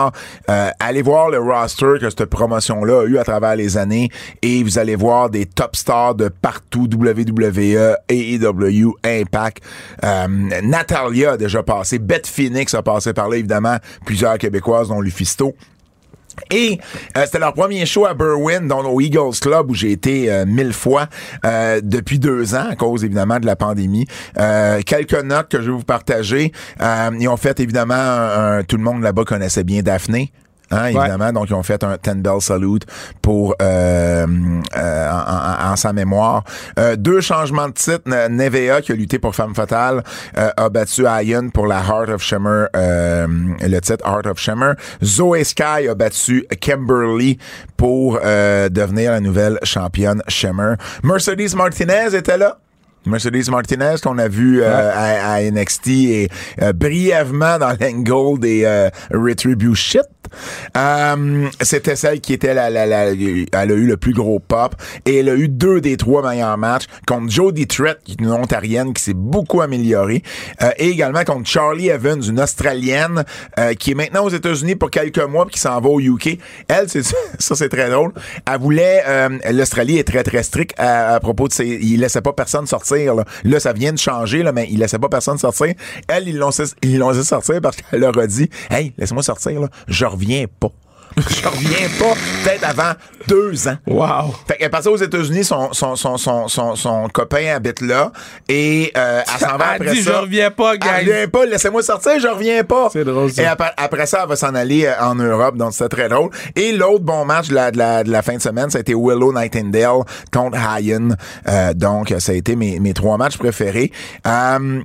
Euh, 0.48 0.70
allez 0.81 1.02
voir 1.02 1.31
le 1.31 1.38
roster 1.38 1.94
que 2.00 2.11
cette 2.11 2.26
promotion-là 2.26 3.02
a 3.02 3.05
eu 3.05 3.18
à 3.18 3.24
travers 3.24 3.57
les 3.57 3.76
années. 3.76 4.11
Et 4.42 4.62
vous 4.62 4.78
allez 4.78 4.96
voir 4.96 5.31
des 5.31 5.46
top 5.46 5.76
stars 5.76 6.14
de 6.14 6.28
partout, 6.28 6.88
WWE, 6.92 7.96
AEW, 8.09 8.94
Impact. 9.05 9.62
Euh, 10.05 10.26
Natalia 10.62 11.33
a 11.33 11.37
déjà 11.37 11.62
passé. 11.62 11.98
Beth 11.98 12.26
Phoenix 12.26 12.74
a 12.74 12.83
passé 12.83 13.12
par 13.12 13.28
là, 13.28 13.37
évidemment. 13.37 13.76
Plusieurs 14.05 14.38
Québécoises, 14.38 14.88
dont 14.88 15.00
Lufisto. 15.00 15.55
Et 16.51 16.79
euh, 17.16 17.23
c'était 17.25 17.38
leur 17.38 17.53
premier 17.55 17.87
show 17.87 18.07
à 18.07 18.14
Berwyn, 18.14 18.62
dans 18.62 18.83
au 18.85 19.01
Eagles 19.01 19.38
Club, 19.40 19.71
où 19.71 19.75
j'ai 19.75 19.92
été 19.92 20.31
euh, 20.31 20.45
mille 20.47 20.73
fois 20.73 21.07
euh, 21.45 21.81
depuis 21.83 22.18
deux 22.18 22.55
ans, 22.55 22.68
à 22.71 22.77
cause 22.77 23.05
évidemment 23.05 23.38
de 23.38 23.47
la 23.47 23.57
pandémie. 23.57 24.07
Euh, 24.38 24.81
quelques 24.85 25.23
notes 25.23 25.49
que 25.49 25.61
je 25.61 25.71
vais 25.71 25.77
vous 25.77 25.83
partager. 25.85 26.53
Ils 26.81 27.29
ont 27.29 27.37
fait 27.37 27.59
évidemment, 27.61 27.95
un- 27.95 28.62
tout 28.64 28.77
le 28.77 28.83
monde 28.83 29.03
là-bas 29.03 29.25
connaissait 29.25 29.64
bien 29.64 29.83
Daphné. 29.83 30.33
Hein, 30.72 30.87
évidemment, 30.87 31.32
donc 31.32 31.48
ils 31.50 31.54
ont 31.54 31.62
fait 31.62 31.82
un 31.85 31.96
Ten 31.98 32.22
Bell 32.22 32.40
Salute 32.40 32.85
pour 33.20 33.54
euh, 33.62 34.26
euh, 34.76 35.11
en, 35.11 35.68
en- 35.68 35.72
en 35.72 35.76
sa 35.76 35.92
mémoire. 35.92 36.44
Euh, 36.78 36.96
deux 36.96 37.20
changements 37.20 37.68
de 37.68 37.74
titre. 37.74 38.02
Ne- 38.06 38.28
Nevea, 38.28 38.80
qui 38.80 38.92
a 38.92 38.94
lutté 38.94 39.18
pour 39.18 39.35
Femme 39.35 39.54
Fatale, 39.54 40.02
euh, 40.38 40.50
a 40.56 40.68
battu 40.68 41.06
Ayan 41.06 41.50
pour 41.50 41.66
la 41.66 41.80
Heart 41.80 42.08
of 42.08 42.22
Shimmer, 42.22 42.64
euh, 42.74 43.26
le 43.61 43.78
titre 43.80 44.04
Heart 44.06 44.26
of 44.26 44.38
Shimmer. 44.38 44.72
Zoe 45.04 45.44
Sky 45.44 45.88
a 45.90 45.94
battu 45.94 46.46
Kimberly 46.61 47.38
pour 47.76 48.18
euh, 48.24 48.68
devenir 48.68 49.12
la 49.12 49.20
nouvelle 49.20 49.58
championne 49.62 50.22
Shimmer. 50.28 50.74
Mercedes 51.02 51.54
Martinez 51.54 52.14
était 52.14 52.38
là. 52.38 52.58
Mercedes 53.06 53.50
Martinez 53.50 53.96
qu'on 54.02 54.18
a 54.18 54.28
vu 54.28 54.62
euh, 54.62 54.90
à, 54.92 55.32
à 55.34 55.42
NXT 55.42 55.88
et 55.88 56.28
euh, 56.60 56.72
brièvement 56.72 57.58
dans 57.58 57.76
l'angle 57.80 58.38
des 58.40 58.62
euh, 58.64 58.90
Retribution. 59.12 60.02
Euh, 60.78 61.48
C'était 61.60 61.96
celle 61.96 62.20
qui 62.20 62.32
était 62.32 62.54
la, 62.54 62.70
la, 62.70 62.86
la, 62.86 63.10
elle 63.10 63.46
a 63.52 63.64
eu 63.64 63.86
le 63.86 63.96
plus 63.96 64.14
gros 64.14 64.38
pop 64.38 64.74
et 65.04 65.18
elle 65.18 65.28
a 65.28 65.34
eu 65.34 65.48
deux 65.48 65.80
des 65.80 65.96
trois 65.96 66.26
meilleurs 66.26 66.56
matchs 66.56 66.84
contre 67.06 67.30
Jodie 67.30 67.66
Trett, 67.66 67.98
une 68.18 68.30
ontarienne 68.30 68.94
qui 68.94 69.02
s'est 69.02 69.14
beaucoup 69.14 69.60
améliorée, 69.60 70.22
euh, 70.62 70.70
et 70.78 70.88
également 70.88 71.24
contre 71.24 71.46
Charlie 71.48 71.88
Evans, 71.88 72.22
une 72.22 72.40
australienne 72.40 73.24
euh, 73.58 73.74
qui 73.74 73.90
est 73.90 73.94
maintenant 73.94 74.24
aux 74.24 74.30
États-Unis 74.30 74.76
pour 74.76 74.90
quelques 74.90 75.18
mois 75.18 75.44
puis 75.44 75.54
qui 75.54 75.60
s'en 75.60 75.78
va 75.80 75.88
au 75.88 76.00
UK. 76.00 76.38
Elle, 76.68 76.88
c'est 76.88 77.02
ça, 77.38 77.54
c'est 77.54 77.68
très 77.68 77.90
drôle. 77.90 78.12
Elle 78.50 78.60
voulait, 78.60 79.02
euh, 79.06 79.28
l'Australie 79.52 79.98
est 79.98 80.04
très 80.04 80.22
très 80.22 80.42
strict 80.42 80.72
à, 80.78 81.14
à 81.14 81.20
propos 81.20 81.48
de 81.48 81.52
ses, 81.52 81.66
il 81.66 82.00
laissait 82.00 82.22
pas 82.22 82.32
personne 82.32 82.66
sortir. 82.66 82.91
Là, 83.44 83.61
ça 83.61 83.72
vient 83.72 83.92
de 83.92 83.98
changer, 83.98 84.42
là, 84.42 84.52
mais 84.52 84.68
il 84.70 84.78
laissait 84.78 84.98
pas 84.98 85.09
personne 85.09 85.38
sortir. 85.38 85.74
Elle, 86.09 86.28
ils 86.28 86.37
l'ont 86.37 86.50
ils 86.83 86.98
l'ont 86.98 87.11
laissé 87.11 87.24
sortir 87.24 87.61
parce 87.61 87.76
qu'elle 87.76 88.00
leur 88.00 88.16
a 88.18 88.26
dit, 88.26 88.48
hey, 88.70 88.92
laisse-moi 88.98 89.22
sortir 89.22 89.61
là, 89.61 89.68
je 89.88 90.05
reviens 90.05 90.46
pas. 90.61 90.70
Je 91.29 91.46
reviens 91.48 91.88
pas, 91.98 92.14
peut-être 92.44 92.64
avant 92.68 92.92
deux 93.29 93.68
ans. 93.68 93.77
Wow. 93.87 94.35
Fait 94.46 94.57
qu'elle 94.57 94.66
est 94.66 94.70
partie 94.70 94.88
aux 94.88 94.96
États-Unis, 94.96 95.44
son, 95.44 95.72
son, 95.72 95.96
son, 95.96 96.16
son, 96.16 96.48
son, 96.48 96.75
son 96.77 97.09
copain 97.09 97.55
habite 97.55 97.81
là, 97.81 98.12
et 98.48 98.92
euh, 98.96 99.22
elle 99.27 99.40
s'en 99.40 99.57
va 99.57 99.64
Elle 99.77 99.83
après 99.83 99.94
dit, 99.94 100.03
ça. 100.03 100.12
je 100.12 100.16
reviens 100.18 100.51
pas, 100.51 100.75
Elle 100.75 100.79
guys. 100.81 101.12
revient 101.12 101.31
pas, 101.31 101.46
laissez-moi 101.46 101.83
sortir, 101.83 102.12
je 102.20 102.29
reviens 102.29 102.64
pas. 102.64 102.88
C'est 102.92 103.05
drôle, 103.05 103.31
ça. 103.31 103.42
Et 103.42 103.46
après, 103.46 103.72
après 103.77 104.07
ça, 104.07 104.20
elle 104.22 104.29
va 104.29 104.37
s'en 104.37 104.55
aller 104.55 104.87
euh, 104.87 104.92
en 105.01 105.14
Europe, 105.14 105.57
donc 105.57 105.72
c'était 105.72 105.88
très 105.88 106.09
drôle. 106.09 106.31
Et 106.57 106.72
l'autre 106.72 107.05
bon 107.05 107.25
match 107.25 107.48
de 107.48 107.55
la, 107.55 107.70
de 107.70 107.79
la, 107.79 108.05
de 108.05 108.11
la 108.11 108.22
fin 108.22 108.37
de 108.37 108.42
semaine, 108.42 108.70
ça 108.70 108.79
a 108.79 108.81
été 108.81 108.94
Willow 108.94 109.33
Nightingale 109.33 110.03
contre 110.33 110.59
Hyan. 110.59 111.16
Euh, 111.48 111.75
donc, 111.75 112.14
ça 112.18 112.33
a 112.33 112.35
été 112.35 112.57
mes, 112.57 112.79
mes 112.81 112.94
trois 112.94 113.16
matchs 113.18 113.37
préférés. 113.38 113.92
Euh, 114.27 114.83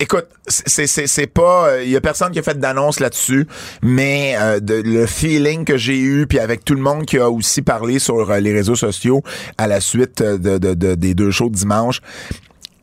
Écoute, 0.00 0.26
c'est 0.48 0.88
c'est 0.88 1.06
c'est 1.06 1.28
pas 1.28 1.80
il 1.82 1.88
y 1.88 1.96
a 1.96 2.00
personne 2.00 2.32
qui 2.32 2.38
a 2.40 2.42
fait 2.42 2.58
d'annonce 2.58 2.98
là-dessus, 2.98 3.46
mais 3.80 4.34
euh, 4.38 4.58
de, 4.58 4.74
le 4.84 5.06
feeling 5.06 5.64
que 5.64 5.76
j'ai 5.76 5.98
eu 5.98 6.26
puis 6.26 6.40
avec 6.40 6.64
tout 6.64 6.74
le 6.74 6.80
monde 6.82 7.06
qui 7.06 7.16
a 7.18 7.30
aussi 7.30 7.62
parlé 7.62 8.00
sur 8.00 8.28
euh, 8.30 8.40
les 8.40 8.52
réseaux 8.52 8.74
sociaux 8.74 9.22
à 9.56 9.68
la 9.68 9.80
suite 9.80 10.20
euh, 10.20 10.36
de, 10.36 10.58
de, 10.58 10.74
de- 10.74 10.94
des 10.96 11.14
deux 11.14 11.30
shows 11.30 11.48
de 11.48 11.54
dimanche, 11.54 12.00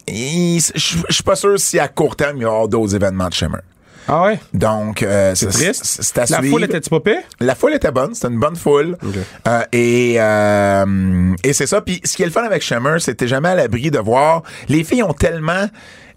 je 0.08 0.60
suis 1.10 1.24
pas 1.24 1.36
sûr 1.36 1.60
si 1.60 1.80
à 1.80 1.88
court 1.88 2.16
terme 2.16 2.38
il 2.38 2.42
y 2.44 2.46
aura 2.46 2.68
d'autres 2.68 2.96
événements 2.96 3.28
de 3.30 3.34
Shimmer. 3.34 3.60
Ah 4.08 4.24
ouais? 4.24 4.40
Donc 4.54 5.04
euh, 5.04 5.36
C'est 5.36 5.48
triste. 5.48 6.18
à 6.18 6.22
La 6.22 6.26
suivre. 6.26 6.50
foule 6.50 6.64
était-tu 6.64 6.90
pas 6.90 7.00
pire? 7.02 7.22
La 7.40 7.56
foule 7.56 7.74
était 7.76 7.92
bonne, 7.92 8.16
c'était 8.16 8.30
une 8.30 8.40
bonne 8.40 8.56
foule. 8.56 8.98
Euh, 9.48 9.62
et 9.72 10.16
euh, 10.20 11.34
et 11.44 11.54
c'est 11.54 11.68
ça. 11.68 11.82
Puis 11.82 12.02
ce 12.04 12.16
qui 12.16 12.24
est 12.24 12.26
le 12.26 12.32
fun 12.32 12.44
avec 12.44 12.62
Shimmer, 12.64 12.98
c'était 13.00 13.28
jamais 13.28 13.50
à 13.50 13.56
l'abri 13.56 13.92
de 13.92 14.00
voir. 14.00 14.44
Les 14.70 14.84
filles 14.84 15.04
ont 15.04 15.14
tellement 15.14 15.68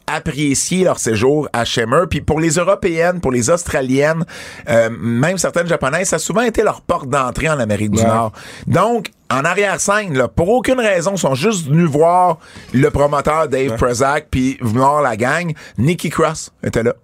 apprécié 0.06 0.84
leur 0.84 0.98
séjour 0.98 1.48
à 1.52 1.64
Shimmer. 1.64 2.02
Puis 2.08 2.20
pour 2.20 2.40
les 2.40 2.50
Européennes, 2.52 3.20
pour 3.20 3.32
les 3.32 3.50
Australiennes, 3.50 4.24
euh, 4.68 4.90
même 4.90 5.38
certaines 5.38 5.66
Japonaises, 5.66 6.08
ça 6.08 6.16
a 6.16 6.18
souvent 6.18 6.42
été 6.42 6.62
leur 6.62 6.80
porte 6.82 7.08
d'entrée 7.08 7.48
en 7.48 7.58
Amérique 7.58 7.90
du 7.92 8.00
Ouais. 8.02 8.06
Nord. 8.06 8.32
Donc, 8.66 9.10
en 9.30 9.44
arrière-scène, 9.44 10.16
là, 10.16 10.28
pour 10.28 10.48
aucune 10.50 10.78
raison, 10.78 11.12
ils 11.14 11.18
sont 11.18 11.34
juste 11.34 11.66
venus 11.66 11.88
voir 11.88 12.38
le 12.72 12.90
promoteur 12.90 13.48
Dave 13.48 13.76
Prezak 13.76 14.28
puis 14.30 14.58
voir 14.60 15.00
la 15.02 15.16
gang. 15.16 15.52
Nikki 15.78 16.10
Cross 16.10 16.52
était 16.62 16.82
là. 16.82 16.94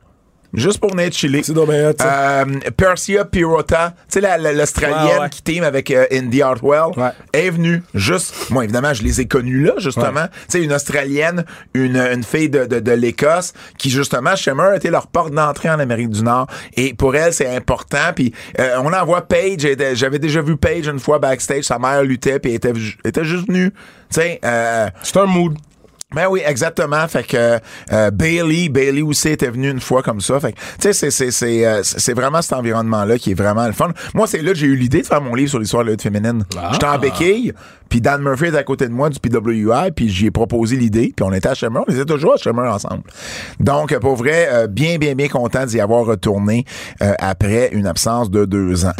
Juste 0.53 0.79
pour 0.81 0.91
venir 0.91 1.13
chiller. 1.13 1.43
C'est 1.43 1.55
ça. 1.55 1.61
Euh, 2.41 2.45
Persia 2.77 3.25
Pirota, 3.25 3.95
tu 3.97 4.15
sais, 4.15 4.21
la- 4.21 4.37
la- 4.39 4.53
l'Australienne 4.53 5.21
Ouais, 5.23 5.29
qui 5.31 5.43
team 5.43 5.63
avec 5.65 5.91
euh, 5.91 6.07
Indy 6.13 6.43
Hartwell, 6.43 6.91
Ouais. 6.97 7.11
est 7.33 7.51
venue 7.51 7.83
juste. 7.95 8.51
Moi, 8.51 8.65
évidemment, 8.65 8.93
je 8.93 9.03
les 9.03 9.21
ai 9.21 9.27
connus 9.27 9.63
là, 9.65 9.75
justement. 9.79 10.27
Tu 10.49 10.59
sais, 10.59 10.63
une 10.63 10.73
Australienne, 10.73 11.45
une, 11.75 11.97
une 11.97 12.25
fille 12.25 12.49
de, 12.51 12.65
de, 12.67 12.81
de 12.81 12.93
l'Écosse, 12.93 13.53
qui, 13.79 13.91
justement, 13.91 14.35
Shimmer 14.37 14.73
était 14.77 14.91
leur 14.91 15.07
porte 15.07 15.33
d'entrée 15.33 15.71
en 15.71 15.79
Amérique 15.79 16.11
du 16.11 16.23
Nord. 16.23 16.47
Et 16.77 16.95
pour 16.95 17.15
elle, 17.15 17.33
c'est 17.33 17.55
important. 17.55 18.13
Puis, 18.15 18.35
euh, 18.59 18.77
on 18.83 18.93
en 18.93 19.05
voit 19.05 19.23
Paige. 19.23 19.67
J'avais 19.95 20.19
déjà 20.19 20.43
vu 20.43 20.57
Paige 20.57 20.89
une 20.89 20.99
fois 21.01 21.19
backstage. 21.19 21.65
Sa 21.65 21.79
mère 21.79 22.03
luttait, 22.03 22.39
puis 22.41 22.51
elle 22.51 22.57
était, 22.57 22.73
était 23.05 23.25
juste 23.25 23.47
venue. 23.47 23.71
Tu 23.71 23.77
sais, 24.21 24.41
euh, 24.45 24.89
C'est 25.03 25.17
un 25.19 25.27
mood. 25.27 25.55
Ben 26.15 26.27
oui, 26.29 26.43
exactement. 26.45 27.07
Fait 27.07 27.23
que 27.23 27.61
euh, 27.93 28.11
Bailey, 28.11 28.69
Bailey 28.69 29.03
aussi 29.03 29.29
était 29.29 29.51
venu 29.51 29.71
une 29.71 29.81
fois 29.81 30.03
comme 30.03 30.21
ça. 30.21 30.41
Fait 30.41 30.53
que 30.53 30.59
tu 30.59 30.65
sais, 30.81 30.93
c'est 30.93 31.11
c'est 31.11 31.31
c'est 31.31 31.67
euh, 31.67 31.81
c'est 31.85 32.15
vraiment 32.15 32.43
cet 32.43 32.55
environnement-là 32.55 33.17
qui 33.19 33.31
est 33.31 33.35
vraiment 33.35 33.67
le 33.67 33.73
fun. 33.73 33.93
Moi, 34.15 34.27
c'est 34.27 34.43
là 34.43 34.53
que 34.53 34.59
j'ai 34.59 34.67
eu 34.67 34.75
l'idée 34.75 35.03
de 35.03 35.07
faire 35.07 35.21
mon 35.21 35.35
livre 35.35 35.51
sur 35.51 35.61
l'histoire 35.61 35.85
de 35.85 35.89
la 35.89 35.93
lutte 35.93 36.03
féminine. 36.03 36.45
Ah. 36.57 36.71
J'étais 36.73 36.87
en 36.87 36.99
béquille, 36.99 37.53
puis 37.89 38.01
Dan 38.01 38.23
Murphy 38.23 38.47
est 38.47 38.57
à 38.57 38.65
côté 38.65 38.89
de 38.89 38.93
moi 38.93 39.09
du 39.09 39.21
PWI, 39.21 39.93
puis 39.95 40.09
j'y 40.09 40.27
ai 40.27 40.31
proposé 40.33 40.77
l'idée, 40.77 41.13
puis 41.15 41.25
on 41.25 41.33
était 41.33 41.49
à 41.49 41.55
Chemin, 41.55 41.85
on 41.87 41.93
était 41.93 42.05
toujours 42.05 42.35
à 42.35 42.37
Chemin 42.39 42.69
ensemble. 42.73 43.05
Donc, 43.61 43.97
pour 43.99 44.17
vrai, 44.17 44.49
euh, 44.51 44.67
bien 44.67 44.99
bien 44.99 45.15
bien 45.15 45.29
content 45.29 45.65
d'y 45.65 45.81
avoir 45.81 46.05
retourné 46.07 46.65
euh, 47.03 47.13
après 47.19 47.71
une 47.73 47.87
absence 47.87 48.31
de 48.31 48.45
deux 48.47 48.85
ans. 48.85 48.95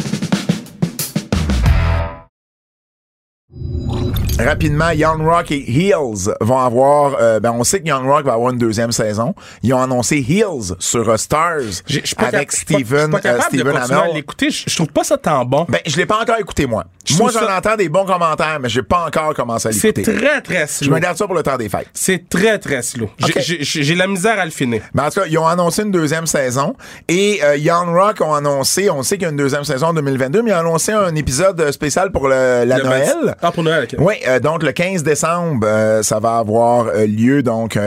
Rapidement, 4.45 4.89
Young 4.91 5.25
Rock 5.25 5.51
et 5.51 5.63
Heels 5.71 6.33
vont 6.41 6.59
avoir. 6.59 7.15
euh, 7.19 7.39
ben, 7.39 7.51
on 7.51 7.63
sait 7.63 7.79
que 7.81 7.87
Young 7.87 8.05
Rock 8.05 8.25
va 8.25 8.33
avoir 8.33 8.51
une 8.51 8.57
deuxième 8.59 8.91
saison. 8.91 9.33
Ils 9.63 9.73
ont 9.73 9.81
annoncé 9.81 10.17
Heels 10.17 10.75
sur 10.79 11.07
euh, 11.09 11.17
Stars 11.17 11.59
je 11.87 11.99
avec 12.17 12.51
je 12.51 12.55
je 12.57 12.61
Steven, 12.61 13.11
pas 13.11 13.19
euh, 13.25 13.39
Steven 13.41 13.75
Amell. 13.75 14.13
l'écouter. 14.15 14.49
Je 14.49 14.63
je 14.67 14.75
trouve 14.75 14.87
pas 14.89 15.03
ça 15.03 15.17
tant 15.17 15.45
bon. 15.45 15.65
Ben, 15.69 15.79
je 15.85 15.95
l'ai 15.97 16.05
pas 16.05 16.19
encore 16.21 16.37
écouté, 16.39 16.65
moi. 16.65 16.85
Je 17.05 17.17
moi, 17.17 17.31
j'en 17.33 17.39
ça- 17.39 17.57
entends 17.57 17.75
des 17.75 17.89
bons 17.89 18.05
commentaires, 18.05 18.59
mais 18.61 18.69
j'ai 18.69 18.83
pas 18.83 19.05
encore 19.07 19.33
commencé 19.33 19.69
à 19.69 19.71
C'est 19.71 19.95
l'écouter. 19.97 20.17
très, 20.19 20.41
très 20.41 20.67
Je 20.67 20.85
slow. 20.85 20.93
me 20.93 20.99
garde 20.99 21.17
ça 21.17 21.25
pour 21.25 21.35
le 21.35 21.41
temps 21.43 21.57
des 21.57 21.67
fêtes. 21.67 21.87
C'est 21.93 22.29
très, 22.29 22.59
très 22.59 22.81
slow. 22.83 23.09
J'ai- 23.17 23.25
Ok. 23.25 23.39
J'ai 23.39 23.63
j'ai 23.83 23.95
la 23.95 24.07
misère 24.07 24.39
à 24.39 24.45
le 24.45 24.51
finir. 24.51 24.81
Mais 24.93 25.01
en 25.01 25.09
tout 25.09 25.19
cas, 25.21 25.25
ils 25.27 25.37
ont 25.37 25.47
annoncé 25.47 25.81
une 25.83 25.91
deuxième 25.91 26.27
saison. 26.27 26.75
Et 27.07 27.39
euh, 27.43 27.57
Young 27.57 27.89
Rock 27.95 28.21
ont 28.21 28.33
annoncé, 28.33 28.89
on 28.89 29.01
sait 29.03 29.15
qu'il 29.17 29.23
y 29.23 29.25
a 29.25 29.29
une 29.31 29.37
deuxième 29.37 29.63
saison 29.63 29.87
en 29.87 29.93
2022, 29.93 30.41
mais 30.43 30.51
ils 30.51 30.53
ont 30.53 30.57
annoncé 30.59 30.91
un 30.91 31.13
épisode 31.15 31.71
spécial 31.71 32.11
pour 32.11 32.27
le- 32.27 32.63
la 32.65 32.77
Le 32.77 32.83
Noël. 32.83 33.13
20 33.25 33.35
Ah, 33.41 33.51
pour 33.51 33.63
Noël, 33.63 33.87
ok. 33.91 33.95
Oui, 33.99 34.15
euh, 34.31 34.39
donc 34.39 34.63
le 34.63 34.71
15 34.71 35.03
décembre, 35.03 35.65
euh, 35.67 36.03
ça 36.03 36.19
va 36.19 36.37
avoir 36.37 36.87
euh, 36.87 37.05
lieu. 37.05 37.43
Donc, 37.43 37.77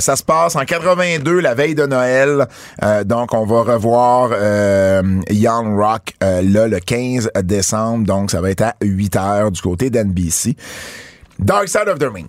ça 0.00 0.16
se 0.16 0.22
passe 0.22 0.56
en 0.56 0.64
82, 0.64 1.40
la 1.40 1.54
veille 1.54 1.74
de 1.74 1.86
Noël. 1.86 2.46
Donc, 3.04 3.34
on 3.34 3.44
va 3.44 3.74
revoir 3.74 4.30
Young 5.30 5.78
Rock 5.78 6.14
là 6.20 6.68
le 6.68 6.78
15 6.80 7.30
décembre. 7.42 8.06
Donc, 8.06 8.30
ça 8.30 8.40
va 8.40 8.50
être 8.50 8.62
à 8.62 8.74
8 8.82 9.16
heures 9.16 9.50
du 9.50 9.60
côté 9.60 9.90
d'NBC. 9.90 10.56
Dark 11.38 11.68
Side 11.68 11.88
of 11.88 11.98
the 11.98 12.08
Ring. 12.12 12.28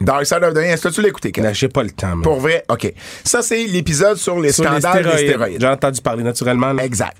Dark 0.00 0.26
Side 0.26 0.42
of 0.44 0.54
the 0.54 0.58
Ring, 0.58 0.70
est-ce 0.70 0.88
que 0.88 0.94
tu 0.94 1.02
l'as 1.02 1.08
écouté, 1.08 1.32
Ken? 1.32 1.44
Là, 1.44 1.52
J'ai 1.52 1.68
pas 1.68 1.82
le 1.82 1.90
temps. 1.90 2.20
Pour 2.22 2.38
vrai? 2.40 2.64
OK. 2.68 2.92
Ça, 3.24 3.42
c'est 3.42 3.64
l'épisode 3.66 4.16
sur 4.16 4.38
les 4.40 4.52
Sur 4.52 4.64
scandales 4.64 5.02
des 5.02 5.08
stéroïdes. 5.08 5.28
stéroïdes. 5.28 5.60
J'ai 5.60 5.66
entendu 5.66 6.00
parler 6.00 6.22
naturellement. 6.22 6.72
là. 6.72 6.84
Exact. 6.84 7.16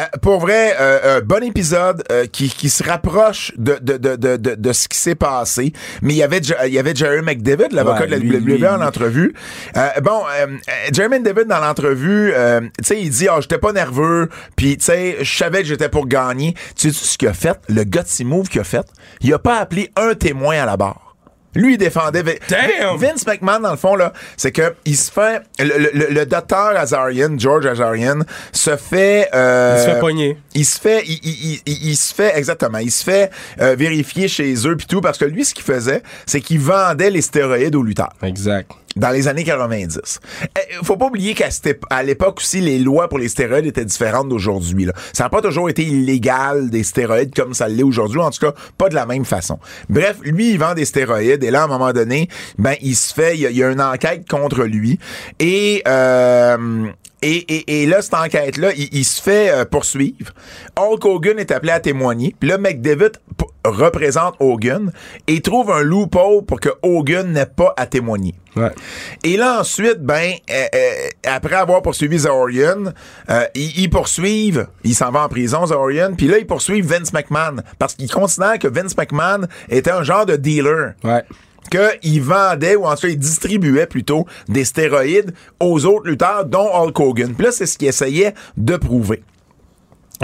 Euh, 0.00 0.04
pour 0.22 0.38
vrai, 0.40 0.74
euh, 0.80 0.98
euh, 1.04 1.20
bon 1.20 1.42
épisode 1.42 2.04
euh, 2.12 2.26
qui, 2.26 2.48
qui 2.50 2.70
se 2.70 2.82
rapproche 2.84 3.52
de, 3.56 3.78
de, 3.80 3.96
de, 3.96 4.16
de, 4.16 4.36
de, 4.36 4.54
de 4.54 4.72
ce 4.72 4.88
qui 4.88 4.98
s'est 4.98 5.14
passé. 5.14 5.72
Mais 6.02 6.14
il 6.14 6.16
y 6.16 6.22
avait, 6.22 6.38
il 6.66 6.72
y 6.72 6.78
avait 6.78 6.94
Jerry 6.94 7.22
McDavid, 7.22 7.68
l'avocat 7.72 8.00
Ouais, 8.02 8.18
de 8.18 8.32
la 8.32 8.38
WWE 8.68 8.78
en 8.80 8.84
entrevue. 8.84 9.34
Euh, 9.76 9.88
bon, 10.02 10.22
Jerry 10.92 11.08
McDavid 11.08 11.46
dans 11.46 11.58
l'entrevue, 11.60 12.32
euh, 12.34 12.60
tu 12.60 12.68
sais, 12.84 13.00
il 13.00 13.10
dit, 13.10 13.28
ah, 13.28 13.38
j'étais 13.40 13.58
pas 13.58 13.72
nerveux, 13.72 14.28
puis 14.56 14.76
tu 14.76 14.84
sais, 14.84 15.16
je 15.20 15.36
savais 15.36 15.62
que 15.62 15.68
j'étais 15.68 15.88
pour 15.88 16.06
gagner. 16.06 16.54
Tu 16.76 16.92
sais 16.92 17.04
ce 17.06 17.18
qu'il 17.18 17.28
a 17.28 17.32
fait? 17.32 17.58
Le 17.68 17.84
de 17.84 18.24
move 18.24 18.48
qu'il 18.48 18.60
a 18.60 18.64
fait, 18.64 18.86
il 19.20 19.32
a 19.34 19.38
pas 19.38 19.58
appelé 19.58 19.90
un 19.96 20.14
témoin 20.14 20.58
à 20.62 20.66
la 20.66 20.76
barre. 20.76 21.07
Lui, 21.54 21.74
il 21.74 21.78
défendait. 21.78 22.22
Damn! 22.48 22.96
Vince 22.98 23.26
McMahon, 23.26 23.60
dans 23.60 23.70
le 23.70 23.76
fond, 23.76 23.96
là, 23.96 24.12
c'est 24.36 24.52
que 24.52 24.74
il 24.84 24.96
se 24.96 25.10
fait. 25.10 25.42
Le, 25.58 25.90
le- 25.92 26.06
le 26.14 26.26
docteur 26.26 26.76
Azarian, 26.76 27.38
George 27.38 27.66
Azarian, 27.66 28.20
se 28.52 28.76
fait. 28.76 29.28
euh, 29.34 29.76
Il 29.78 29.82
se 29.84 29.90
fait 29.94 30.00
pogner. 30.00 30.38
Il 30.54 30.64
se 30.64 30.78
fait. 30.80 31.02
Il, 31.06 31.18
il- 31.22 31.52
il- 31.54 31.60
il- 31.66 31.88
il 31.90 31.96
se 31.96 32.14
fait. 32.14 32.36
Exactement. 32.38 32.78
Il 32.78 32.90
se 32.90 33.02
fait 33.04 33.30
euh, 33.60 33.74
vérifier 33.76 34.28
chez 34.28 34.54
eux, 34.66 34.76
puis 34.76 34.86
tout, 34.86 35.00
parce 35.00 35.18
que 35.18 35.24
lui, 35.24 35.44
ce 35.44 35.54
qu'il 35.54 35.64
faisait, 35.64 36.02
c'est 36.26 36.40
qu'il 36.40 36.60
vendait 36.60 37.10
les 37.10 37.22
stéroïdes 37.22 37.74
aux 37.76 37.82
lutteurs 37.82 38.12
Exact. 38.22 38.70
dans 38.96 39.10
les 39.10 39.26
années 39.28 39.44
90. 39.44 40.20
Eh, 40.42 40.84
faut 40.84 40.96
pas 40.96 41.06
oublier 41.06 41.34
qu'à 41.34 41.48
à 41.90 42.02
l'époque 42.02 42.38
aussi, 42.38 42.60
les 42.60 42.78
lois 42.78 43.08
pour 43.08 43.18
les 43.18 43.28
stéroïdes 43.28 43.66
étaient 43.66 43.84
différentes 43.84 44.28
d'aujourd'hui. 44.28 44.84
là. 44.84 44.92
Ça 45.12 45.24
n'a 45.24 45.30
pas 45.30 45.40
toujours 45.42 45.68
été 45.70 45.82
illégal 45.82 46.70
des 46.70 46.82
stéroïdes 46.82 47.34
comme 47.34 47.54
ça 47.54 47.68
l'est 47.68 47.82
aujourd'hui, 47.82 48.20
en 48.20 48.30
tout 48.30 48.40
cas 48.44 48.52
pas 48.76 48.88
de 48.88 48.94
la 48.94 49.06
même 49.06 49.24
façon. 49.24 49.58
Bref, 49.88 50.16
lui, 50.22 50.50
il 50.52 50.58
vend 50.58 50.74
des 50.74 50.84
stéroïdes 50.84 51.37
et 51.42 51.50
là, 51.50 51.62
à 51.62 51.64
un 51.64 51.68
moment 51.68 51.92
donné, 51.92 52.28
ben 52.58 52.74
il 52.80 52.96
se 52.96 53.12
fait, 53.14 53.34
il 53.34 53.40
y 53.40 53.46
a, 53.46 53.50
y 53.50 53.62
a 53.62 53.70
une 53.70 53.80
enquête 53.80 54.28
contre 54.28 54.64
lui. 54.64 54.98
Et 55.38 55.82
euh, 55.86 56.88
et, 57.22 57.36
et, 57.36 57.82
et 57.82 57.86
là, 57.86 58.00
cette 58.02 58.14
enquête-là, 58.14 58.72
il, 58.76 58.88
il 58.92 59.04
se 59.04 59.20
fait 59.20 59.50
euh, 59.50 59.64
poursuivre. 59.64 60.32
Hulk 60.76 61.04
Hogan 61.04 61.38
est 61.38 61.50
appelé 61.50 61.72
à 61.72 61.80
témoigner. 61.80 62.34
Puis 62.38 62.48
là, 62.48 62.58
McDavid 62.58 63.10
p- 63.36 63.44
représente 63.64 64.34
Hogan 64.40 64.92
et 65.26 65.40
trouve 65.40 65.70
un 65.70 65.82
loophole 65.82 66.44
pour 66.46 66.60
que 66.60 66.70
Hogan 66.82 67.32
n'ait 67.32 67.46
pas 67.46 67.74
à 67.76 67.86
témoigner. 67.86 68.34
Ouais. 68.56 68.70
Et 69.24 69.36
là, 69.36 69.60
ensuite, 69.60 69.98
ben, 70.00 70.32
euh, 70.50 70.64
euh, 70.74 71.08
après 71.26 71.56
avoir 71.56 71.82
poursuivi 71.82 72.18
euh, 73.30 73.44
ils, 73.54 73.80
ils 73.82 73.90
poursuivent, 73.90 74.66
il 74.84 74.94
s'en 74.94 75.10
va 75.10 75.24
en 75.24 75.28
prison, 75.28 75.66
Zorian, 75.66 76.14
puis 76.16 76.26
là, 76.28 76.38
ils 76.38 76.46
poursuivent 76.46 76.86
Vince 76.86 77.12
McMahon, 77.12 77.56
parce 77.78 77.94
qu'ils 77.94 78.10
considèrent 78.10 78.58
que 78.58 78.68
Vince 78.68 78.96
McMahon 78.96 79.46
était 79.68 79.90
un 79.90 80.02
genre 80.02 80.26
de 80.26 80.36
dealer. 80.36 80.94
Ouais. 81.04 81.22
Qu'il 81.70 82.22
vendait, 82.22 82.76
ou 82.76 82.86
en 82.86 82.94
tout 82.94 83.08
cas, 83.08 83.86
plutôt 83.86 84.26
des 84.48 84.64
stéroïdes 84.64 85.32
aux 85.60 85.84
autres 85.84 86.08
lutteurs, 86.08 86.44
dont 86.44 86.68
Hulk 86.72 86.98
Hogan. 86.98 87.34
Puis 87.34 87.44
là, 87.44 87.52
c'est 87.52 87.66
ce 87.66 87.76
qu'il 87.76 87.88
essayait 87.88 88.34
de 88.56 88.76
prouver. 88.76 89.22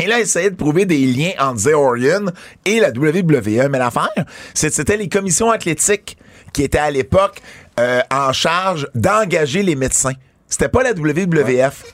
Et 0.02 0.06
là, 0.06 0.18
il 0.18 0.22
essayait 0.22 0.50
de 0.50 0.56
prouver 0.56 0.86
des 0.86 1.06
liens 1.06 1.32
entre 1.38 1.60
Zorian 1.60 2.26
et 2.64 2.80
la 2.80 2.90
WWE. 2.90 3.68
Mais 3.70 3.78
l'affaire, 3.78 4.10
c'était 4.54 4.96
les 4.96 5.08
commissions 5.08 5.50
athlétiques 5.50 6.18
qui 6.52 6.62
étaient 6.62 6.78
à 6.78 6.90
l'époque 6.90 7.40
euh, 7.78 8.00
en 8.10 8.32
charge 8.32 8.88
d'engager 8.94 9.62
les 9.62 9.76
médecins. 9.76 10.14
C'était 10.48 10.68
pas 10.68 10.82
la 10.82 10.92
WWF. 10.92 11.84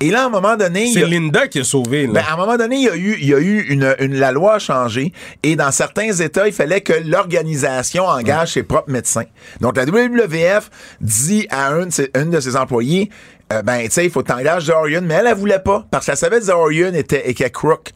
Et 0.00 0.10
là, 0.10 0.22
à 0.22 0.26
un 0.26 0.30
moment 0.30 0.56
donné, 0.56 0.92
C'est 0.92 1.02
a- 1.02 1.06
Linda 1.06 1.46
qui 1.48 1.60
a 1.60 1.64
sauvé. 1.64 2.06
Là. 2.06 2.12
ben, 2.14 2.24
à 2.28 2.34
un 2.34 2.36
moment 2.36 2.56
donné, 2.56 2.76
il 2.76 2.82
y 2.84 2.88
a 2.88 2.96
eu, 2.96 3.16
il 3.20 3.26
y 3.28 3.34
a 3.34 3.38
eu 3.38 3.60
une, 3.68 3.94
une- 4.00 4.16
la 4.18 4.32
loi 4.32 4.54
a 4.54 4.58
changé 4.58 5.12
et 5.42 5.56
dans 5.56 5.70
certains 5.70 6.12
États, 6.12 6.46
il 6.46 6.52
fallait 6.52 6.80
que 6.80 6.92
l'organisation 7.04 8.04
engage 8.06 8.52
ses 8.54 8.62
propres 8.62 8.90
médecins. 8.90 9.24
Donc, 9.60 9.76
la 9.76 9.84
WWF 9.84 10.70
dit 11.00 11.46
à 11.50 11.70
une 11.72 12.30
de 12.30 12.40
ses 12.40 12.56
employés, 12.56 13.10
euh, 13.52 13.62
ben, 13.62 13.82
tu 13.84 13.90
sais, 13.90 14.04
il 14.04 14.10
faut 14.10 14.22
que 14.22 14.28
t'engages 14.28 14.64
Zorian, 14.64 15.02
mais 15.02 15.14
elle, 15.14 15.26
elle 15.28 15.34
voulait 15.36 15.58
pas 15.60 15.86
parce 15.90 16.06
qu'elle 16.06 16.16
savait 16.16 16.38
que 16.38 16.44
Zorian 16.46 16.94
était, 16.94 17.30
était 17.30 17.50
crook. 17.50 17.92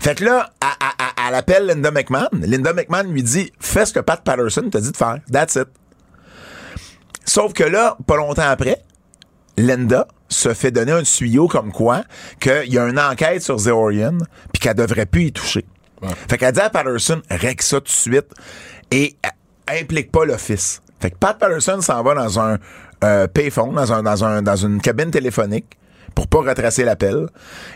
Fait 0.00 0.16
que 0.16 0.24
là, 0.24 0.50
elle- 0.60 1.24
elle 1.28 1.34
appelle 1.36 1.66
Linda 1.66 1.90
McMahon. 1.90 2.28
Linda 2.42 2.72
McMahon 2.72 3.04
lui 3.10 3.22
dit, 3.22 3.50
fais 3.60 3.86
ce 3.86 3.92
que 3.94 4.00
Pat 4.00 4.20
Patterson 4.22 4.68
t'a 4.70 4.80
dit 4.80 4.90
de 4.90 4.96
faire. 4.96 5.18
That's 5.32 5.54
it. 5.54 5.68
Sauf 7.24 7.52
que 7.52 7.64
là, 7.64 7.96
pas 8.06 8.16
longtemps 8.16 8.42
après, 8.48 8.78
Linda 9.56 10.08
se 10.28 10.52
fait 10.54 10.70
donner 10.70 10.92
un 10.92 11.02
tuyau 11.02 11.48
comme 11.48 11.72
quoi 11.72 12.02
qu'il 12.40 12.72
y 12.72 12.78
a 12.78 12.88
une 12.88 12.98
enquête 12.98 13.42
sur 13.42 13.58
Zorian 13.58 14.18
puis 14.52 14.60
qu'elle 14.60 14.74
devrait 14.74 15.06
plus 15.06 15.26
y 15.26 15.32
toucher. 15.32 15.64
Fait 16.28 16.36
qu'elle 16.36 16.52
dit 16.52 16.60
à 16.60 16.68
Patterson, 16.70 17.22
règle 17.30 17.62
ça 17.62 17.78
tout 17.78 17.84
de 17.84 17.88
suite 17.88 18.26
et 18.90 19.16
implique 19.68 20.12
pas 20.12 20.24
l'office. 20.24 20.82
Fait 21.00 21.10
que 21.10 21.16
Pat 21.16 21.38
Patterson 21.38 21.80
s'en 21.80 22.02
va 22.02 22.14
dans 22.14 22.40
un 22.40 22.58
euh, 23.04 23.26
payphone, 23.26 23.74
dans, 23.74 23.92
un, 23.92 24.02
dans, 24.02 24.24
un, 24.24 24.42
dans 24.42 24.56
une 24.56 24.80
cabine 24.80 25.10
téléphonique 25.10 25.78
pour 26.14 26.28
pas 26.28 26.38
retracer 26.40 26.84
l'appel. 26.84 27.28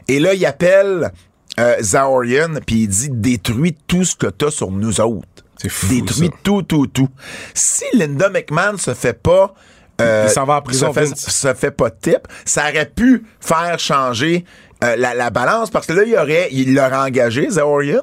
Et 0.08 0.20
là, 0.20 0.34
il 0.34 0.44
appelle 0.44 1.10
euh, 1.58 1.76
Zorian 1.82 2.54
puis 2.66 2.82
il 2.82 2.88
dit 2.88 3.08
détruis 3.10 3.76
tout 3.86 4.04
ce 4.04 4.14
que 4.14 4.26
t'as 4.26 4.50
sur 4.50 4.70
nous 4.70 5.00
autres. 5.00 5.26
C'est 5.56 5.68
fou, 5.68 5.88
Détruis 5.88 6.28
ça. 6.28 6.32
tout, 6.42 6.62
tout, 6.62 6.86
tout. 6.86 7.08
Si 7.54 7.84
Linda 7.94 8.28
McMahon 8.28 8.76
se 8.76 8.94
fait 8.94 9.14
pas 9.20 9.54
euh, 10.00 10.24
Il 10.28 10.30
s'en 10.30 10.44
va 10.44 10.56
en 10.56 10.62
prison, 10.62 10.92
se 10.92 11.00
fait, 11.00 11.16
se 11.16 11.54
fait 11.54 11.70
pas 11.70 11.90
de 11.90 11.96
type, 12.00 12.28
ça 12.44 12.68
aurait 12.68 12.86
pu 12.86 13.24
faire 13.40 13.78
changer 13.78 14.44
euh, 14.84 14.94
la, 14.96 15.12
la 15.14 15.30
balance 15.30 15.70
parce 15.70 15.86
que 15.86 15.92
là, 15.92 16.04
il 16.06 16.14
aurait, 16.14 16.48
il 16.52 16.74
l'aurait 16.74 16.94
engagé. 16.96 17.48
Ouais. 17.50 18.00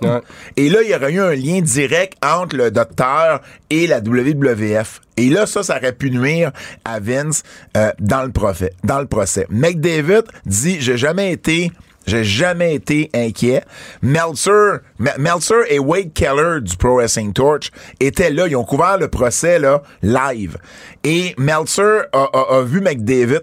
Et 0.58 0.70
là, 0.70 0.82
il 0.84 0.90
y 0.90 0.96
aurait 0.96 1.14
eu 1.14 1.22
un 1.22 1.34
lien 1.34 1.62
direct 1.62 2.18
entre 2.24 2.58
le 2.58 2.70
docteur 2.70 3.42
et 3.70 3.88
la 3.88 4.00
WWF. 4.00 5.00
Et 5.16 5.30
là, 5.30 5.46
ça, 5.46 5.64
ça 5.64 5.78
aurait 5.78 5.94
pu 5.94 6.12
nuire 6.12 6.52
à 6.84 7.00
Vince 7.00 7.44
euh, 7.78 7.92
dans 8.00 8.24
le 8.24 8.32
procès. 8.32 8.74
Dans 8.84 9.00
le 9.00 9.06
procès. 9.06 9.48
McDavid 9.50 10.24
dit, 10.46 10.82
j'ai 10.82 10.98
jamais 10.98 11.32
été 11.32 11.72
j'ai 12.06 12.24
jamais 12.24 12.76
été 12.76 13.10
inquiet. 13.14 13.64
Meltzer, 14.02 14.80
Me- 15.00 15.18
Meltzer 15.18 15.64
et 15.70 15.80
Wade 15.80 16.14
Keller 16.14 16.62
du 16.62 16.76
Pro 16.78 16.96
Wrestling 16.98 17.34
Torch 17.34 17.72
étaient 18.00 18.30
là. 18.32 18.48
Ils 18.48 18.56
ont 18.56 18.64
couvert 18.64 18.98
le 18.98 19.08
procès 19.08 19.60
là, 19.60 19.82
live. 20.04 20.58
Et 21.04 21.34
Meltzer 21.38 22.04
a, 22.14 22.28
a- 22.34 22.58
a 22.58 22.62
vu 22.64 22.82
McDavid. 22.82 23.42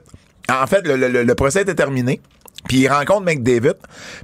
En 0.50 0.66
fait, 0.66 0.86
le, 0.86 0.96
le- 0.96 1.22
le 1.22 1.34
procès 1.34 1.62
était 1.62 1.74
terminé. 1.74 2.20
Puis 2.68 2.78
il 2.78 2.88
rencontre 2.88 3.22
McDavid. 3.22 3.74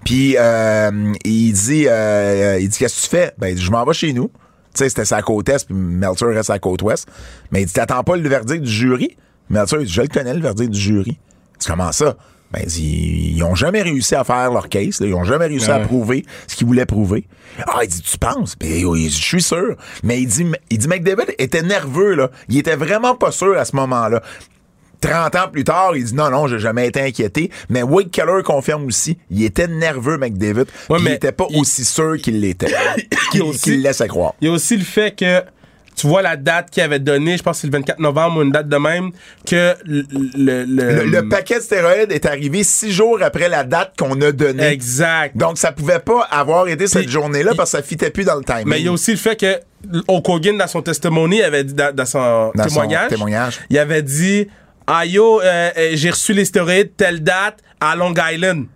Puis 0.05 0.37
euh, 0.39 1.13
il 1.25 1.53
dit, 1.53 1.87
euh, 1.89 2.59
il 2.61 2.69
dit 2.69 2.79
qu'est-ce 2.79 2.97
que 2.97 3.03
tu 3.03 3.09
fais? 3.09 3.33
Ben, 3.39 3.49
il 3.49 3.57
dit, 3.57 3.63
je 3.63 3.71
m'en 3.71 3.85
vais 3.85 3.93
chez 3.95 4.13
nous. 4.13 4.31
Tu 4.75 4.85
sais, 4.85 4.89
c'était 4.91 5.05
sa 5.05 5.23
côte 5.23 5.49
est, 5.49 5.65
puis 5.67 5.75
Meltzer 5.75 6.27
reste 6.27 6.51
à 6.51 6.59
côte 6.61 6.83
ouest. 6.83 7.09
Mais 7.51 7.63
il 7.63 7.67
dit, 7.67 7.73
t'attends 7.73 8.05
pas 8.05 8.17
le 8.17 8.29
verdict 8.29 8.63
du 8.63 8.71
jury? 8.71 9.17
Meltzer, 9.51 9.79
il 9.81 9.87
dit, 9.87 9.93
je 9.93 10.03
le 10.03 10.09
connais 10.09 10.35
le 10.35 10.41
verdict 10.41 10.71
du 10.71 10.79
jury. 10.79 11.19
Dit, 11.59 11.67
comment 11.67 11.91
ça? 11.91 12.17
Ben, 12.53 12.63
ils 12.79 13.43
ont 13.43 13.55
jamais 13.55 13.83
réussi 13.83 14.15
à 14.15 14.25
faire 14.25 14.51
leur 14.51 14.69
case. 14.69 15.01
là. 15.01 15.07
Ils 15.07 15.15
ont 15.15 15.25
jamais 15.25 15.47
réussi 15.47 15.71
à 15.71 15.81
prouver 15.81 16.25
ce 16.47 16.57
qu'ils 16.57 16.67
voulaient 16.67 16.87
prouver. 16.87 17.27
Ah, 17.67 17.81
il 17.83 17.89
dit, 17.89 18.01
tu 18.01 18.17
penses? 18.19 18.57
Ben, 18.59 18.85
oui, 18.87 19.09
je 19.11 19.23
suis 19.23 19.43
sûr. 19.43 19.77
Mais 20.03 20.21
il 20.23 20.27
dit, 20.27 20.47
il 20.71 20.79
dit, 20.79 20.89
McDavid 20.89 21.35
était 21.39 21.63
nerveux, 21.63 22.15
là. 22.15 22.31
Il 22.49 22.57
était 22.57 22.77
vraiment 22.77 23.15
pas 23.15 23.33
sûr 23.33 23.57
à 23.59 23.65
ce 23.65 23.77
moment-là. 23.77 24.23
30 25.01 25.37
ans 25.37 25.49
plus 25.53 25.63
tard, 25.63 25.95
il 25.97 26.05
dit 26.05 26.15
non, 26.15 26.29
non, 26.29 26.49
j'ai 26.49 26.59
jamais 26.59 26.89
été 26.89 27.01
inquiété. 27.01 27.51
Mais 27.69 27.83
Wade 27.85 28.11
Keller 28.11 28.43
confirme 28.45 28.87
aussi, 28.87 29.17
il 29.31 29.45
était 29.45 29.69
nerveux, 29.69 30.19
McDavid. 30.19 30.63
Ouais, 30.63 30.67
puis 30.89 30.97
il 30.99 31.05
mais 31.05 31.15
était 31.15 31.31
pas 31.31 31.47
il- 31.51 31.61
aussi 31.61 31.85
sûr 31.85 32.17
qu'il 32.21 32.41
l'était. 32.41 32.67
qu'il 33.31 33.43
le 33.43 33.77
laissait 33.83 34.09
croire. 34.09 34.35
Il 34.41 34.49
y 34.49 34.51
a 34.51 34.53
aussi 34.55 34.77
le 34.77 34.83
fait 34.85 35.15
que 35.17 35.43
tu 35.99 36.07
vois 36.07 36.23
la 36.23 36.37
date 36.37 36.71
qu'il 36.71 36.83
avait 36.83 36.99
donnée, 36.99 37.37
je 37.37 37.43
pense 37.43 37.57
que 37.57 37.61
c'est 37.63 37.67
le 37.67 37.73
24 37.73 37.99
novembre 37.99 38.39
ou 38.39 38.43
une 38.43 38.53
date 38.53 38.69
de 38.69 38.77
même, 38.77 39.11
que 39.47 39.75
le. 39.85 40.05
Le, 40.37 40.65
le- 40.65 40.95
Le, 40.99 41.05
le 41.05 41.29
paquet 41.29 41.57
de 41.57 41.61
stéroïdes 41.63 42.13
est 42.13 42.25
arrivé 42.27 42.63
six 42.65 42.93
jours 42.93 43.19
après 43.23 43.49
la 43.49 43.65
date 43.65 43.95
qu'on 43.99 44.21
a 44.21 44.33
donnée. 44.33 44.69
Exact. 44.69 45.37
Donc, 45.37 45.59
ça 45.59 45.73
pouvait 45.73 45.99
pas 45.99 46.23
avoir 46.31 46.69
été 46.69 46.87
cette 46.87 47.09
journée-là 47.09 47.53
parce 47.57 47.73
que 47.73 47.77
ça 47.79 47.83
fitait 47.83 48.11
plus 48.11 48.25
dans 48.25 48.37
le 48.37 48.45
timing. 48.45 48.65
Mais 48.67 48.79
il 48.81 48.85
y 48.85 48.89
a 48.89 48.93
aussi 48.93 49.11
le 49.11 49.17
fait 49.17 49.37
que 49.37 49.57
Hulk 50.09 50.29
Hogan, 50.29 50.57
dans 50.59 50.67
son 50.67 50.83
testimony, 50.83 51.43
avait 51.43 51.65
dit, 51.65 51.75
dans, 51.75 51.95
dans 51.95 52.07
son 52.07 52.53
Dans 52.55 52.65
son 52.65 52.69
témoignage, 53.09 53.11
il 53.71 53.79
avait 53.79 54.03
dit 54.03 54.49
Ah 54.87 55.05
yo, 55.05 55.41
euh, 55.41 55.71
euh, 55.77 55.91
j'ai 55.95 56.11
reçu 56.11 56.33
les 56.33 56.45
stéroïdes 56.45 56.93
telle 56.97 57.23
date 57.23 57.59
à 57.81 57.95
Long 57.97 58.15
Island. 58.33 58.67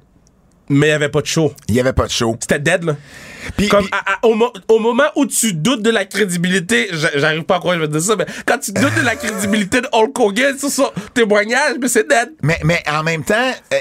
Mais 0.69 0.87
il 0.87 0.91
n'y 0.91 0.95
avait 0.95 1.09
pas 1.09 1.21
de 1.21 1.27
show. 1.27 1.53
Il 1.69 1.75
y 1.75 1.81
avait 1.81 1.93
pas 1.93 2.07
de 2.07 2.11
show. 2.13 2.37
C'était 2.41 2.59
dead, 2.59 2.85
là. 2.85 2.97
Puis- 3.57 3.69
Comme 3.69 3.83
puis- 3.85 3.91
à- 3.93 4.13
à- 4.15 4.27
au, 4.27 4.35
mo- 4.35 4.53
au 4.69 4.79
moment 4.79 5.05
où 5.17 5.27
tu 5.27 5.53
doutes 5.53 5.83
de 5.83 5.91
la 5.91 6.05
crédibilité, 6.05 6.89
j'a- 6.93 7.11
j'arrive 7.19 7.43
pas 7.45 7.57
à 7.57 7.59
croire 7.59 7.75
que 7.77 7.83
je 7.83 7.87
vais 7.87 7.93
dire 7.93 8.03
ça, 8.03 8.17
mais 8.17 8.27
quand 8.47 8.59
tu 8.59 8.73
doutes 8.73 8.95
de 8.95 9.05
la 9.05 9.17
crédibilité 9.17 9.81
de 9.81 9.89
Hulk 9.93 10.19
Hogan 10.19 10.59
sur 10.59 10.71
son 10.71 10.91
témoignage, 11.15 11.77
mais 11.81 11.89
c'est 11.89 12.09
dead. 12.09 12.33
Mais, 12.43 12.59
mais 12.65 12.83
en 12.91 13.03
même 13.03 13.25
temps, 13.25 13.53
euh, 13.73 13.77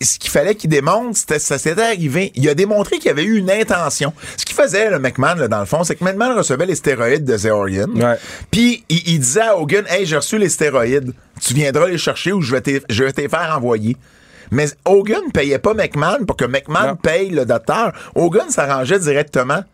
ce 0.00 0.18
qu'il 0.18 0.30
fallait 0.30 0.54
qu'il 0.54 0.70
démontre, 0.70 1.16
c'était 1.18 1.38
ça 1.38 1.58
s'était 1.58 1.82
arrivé. 1.82 2.32
Il 2.34 2.48
a 2.48 2.54
démontré 2.54 2.96
qu'il 2.96 3.06
y 3.06 3.10
avait 3.10 3.24
eu 3.24 3.36
une 3.38 3.50
intention. 3.50 4.12
Ce 4.36 4.44
qu'il 4.44 4.56
faisait, 4.56 4.90
le 4.90 4.98
McMahon, 4.98 5.34
là, 5.36 5.48
dans 5.48 5.60
le 5.60 5.66
fond, 5.66 5.84
c'est 5.84 5.94
que 5.96 6.04
McMahon 6.04 6.36
recevait 6.36 6.66
les 6.66 6.74
stéroïdes 6.74 7.24
de. 7.24 7.34
Ouais. 7.44 8.16
Puis 8.50 8.84
il, 8.88 9.02
il 9.08 9.18
disait 9.20 9.42
à 9.42 9.58
Hogan, 9.58 9.84
hey, 9.88 10.06
j'ai 10.06 10.16
reçu 10.16 10.38
les 10.38 10.48
stéroïdes. 10.48 11.12
Tu 11.40 11.52
viendras 11.54 11.88
les 11.88 11.98
chercher 11.98 12.32
ou 12.32 12.40
je 12.40 12.52
vais 12.52 12.60
t'y- 12.60 12.80
je 12.88 13.04
vais 13.04 13.12
te 13.12 13.20
les 13.20 13.28
faire 13.28 13.54
envoyer. 13.56 13.96
Mais 14.54 14.66
Hogan 14.84 15.32
payait 15.32 15.58
pas 15.58 15.74
McMahon 15.74 16.24
pour 16.26 16.36
que 16.36 16.44
McMahon 16.44 16.86
Non. 16.88 16.96
paye 16.96 17.30
le 17.30 17.44
docteur. 17.44 17.92
Hogan 18.14 18.48
s'arrangeait 18.50 19.00
directement. 19.00 19.64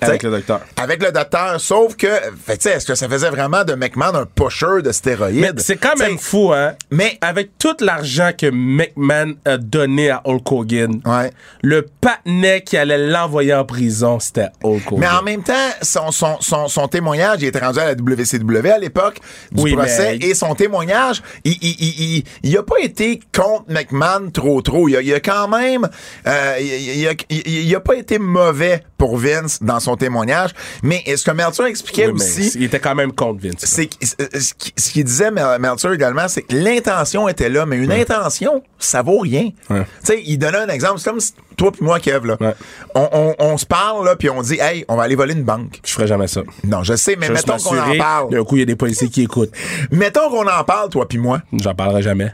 Avec 0.00 0.22
le 0.24 0.30
docteur. 0.30 0.60
Avec 0.76 1.02
le 1.02 1.12
docteur. 1.12 1.60
Sauf 1.60 1.94
que, 1.96 2.08
fait, 2.44 2.56
tu 2.56 2.62
sais, 2.68 2.70
est-ce 2.72 2.86
que 2.86 2.94
ça 2.96 3.08
faisait 3.08 3.30
vraiment 3.30 3.62
de 3.64 3.74
McMahon 3.74 4.14
un 4.14 4.26
pusher 4.26 4.82
de 4.82 4.90
stéroïdes? 4.90 5.60
C'est 5.60 5.76
quand 5.76 5.96
même 5.96 6.16
T'sais, 6.16 6.24
fou, 6.24 6.52
hein? 6.52 6.72
Mais- 6.90 7.18
avec 7.20 7.56
tout 7.58 7.76
l'argent 7.80 8.30
que 8.36 8.50
McMahon 8.50 9.34
a 9.44 9.58
donné 9.58 10.10
à 10.10 10.20
Hulk 10.24 10.50
Hogan, 10.50 11.00
Ouais. 11.06 11.30
le 11.62 11.86
patinet 12.00 12.62
qui 12.62 12.76
allait 12.76 12.98
l'envoyer 12.98 13.54
en 13.54 13.64
prison, 13.64 14.18
c'était 14.18 14.48
Hulk 14.64 14.90
Hogan. 14.92 15.00
Mais 15.00 15.08
en 15.08 15.22
même 15.22 15.42
temps, 15.44 15.52
son, 15.82 16.10
son, 16.10 16.36
son, 16.40 16.66
son 16.68 16.88
témoignage, 16.88 17.38
il 17.42 17.46
était 17.46 17.60
rendu 17.64 17.78
à 17.78 17.84
la 17.86 17.94
WCW 17.94 18.70
à 18.70 18.78
l'époque 18.78 19.18
du 19.52 19.62
Oui, 19.62 19.72
procès, 19.74 20.18
mais- 20.20 20.26
et 20.26 20.34
son 20.34 20.54
témoignage, 20.56 21.22
il, 21.44 21.52
il, 21.62 21.76
il, 21.78 22.16
il, 22.16 22.24
il 22.42 22.56
a 22.56 22.62
pas 22.64 22.80
été 22.80 23.20
contre 23.34 23.64
McMahon 23.68 24.30
trop 24.32 24.60
trop. 24.62 24.88
Il 24.88 24.96
a, 24.96 25.00
il 25.02 25.14
a 25.14 25.20
quand 25.20 25.46
même, 25.48 25.88
euh, 26.26 26.56
il, 26.60 26.98
il 27.00 27.08
a, 27.08 27.12
il, 27.30 27.46
il 27.68 27.74
a 27.76 27.80
pas 27.80 27.94
été 27.94 28.18
mauvais 28.18 28.82
pour 28.98 29.16
Vince 29.16 29.58
dans 29.62 29.80
son 29.82 29.96
témoignage, 29.96 30.50
mais 30.82 31.02
ce 31.16 31.24
que 31.24 31.30
Meltzer 31.30 31.66
expliquait 31.66 32.06
Oui, 32.06 32.14
aussi, 32.14 32.52
il 32.54 32.64
était 32.64 32.80
quand 32.80 32.94
même 32.94 33.12
contre 33.12 33.40
Vince. 33.42 33.54
c'est 33.58 33.86
que- 33.86 33.96
euh, 34.22 34.26
ce 34.40 34.54
qui- 34.54 34.72
ce 34.76 34.90
qu'il 34.90 35.04
disait 35.04 35.30
Mel- 35.30 35.58
Meltzer 35.60 35.92
également, 35.92 36.28
c'est 36.28 36.42
que 36.42 36.54
l'intention 36.56 37.28
était 37.28 37.48
là, 37.48 37.66
mais 37.66 37.76
une 37.76 37.92
intention, 37.92 38.62
ça 38.78 39.02
vaut 39.02 39.18
rien. 39.18 39.50
Ouais. 39.70 39.82
Tu 40.04 40.12
sais, 40.12 40.22
il 40.24 40.38
donnait 40.38 40.58
un 40.58 40.68
exemple, 40.68 40.98
c'est 41.00 41.10
comme 41.10 41.20
si 41.20 41.32
toi 41.56 41.70
puis 41.72 41.84
moi, 41.84 42.00
Kev, 42.00 42.26
là, 42.26 42.36
Ouais. 42.40 42.54
on, 42.94 43.08
on, 43.12 43.34
on 43.38 43.56
se 43.58 43.66
parle 43.66 44.04
là, 44.06 44.16
puis 44.16 44.30
on 44.30 44.40
dit, 44.42 44.58
hey, 44.60 44.84
on 44.88 44.96
va 44.96 45.02
aller 45.04 45.14
voler 45.16 45.34
une 45.34 45.44
banque. 45.44 45.80
Je 45.84 45.92
ferais 45.92 46.06
jamais 46.06 46.28
ça. 46.28 46.42
Non, 46.64 46.82
je 46.82 46.94
sais, 46.96 47.16
mais 47.18 47.26
Je 47.26 47.32
mettons 47.32 47.56
qu'on 47.58 47.78
en 47.78 47.96
parle. 47.98 48.30
D'un 48.30 48.44
coup, 48.44 48.56
il 48.56 48.60
y 48.60 48.62
a 48.62 48.66
des 48.66 48.76
policiers 48.76 49.08
qui 49.08 49.22
écoutent. 49.22 49.52
Mettons 49.90 50.30
qu'on 50.30 50.46
en 50.48 50.64
parle, 50.64 50.88
toi 50.88 51.06
puis 51.08 51.18
moi. 51.18 51.40
J'en 51.60 51.74
parlerai 51.74 52.02
jamais. 52.02 52.32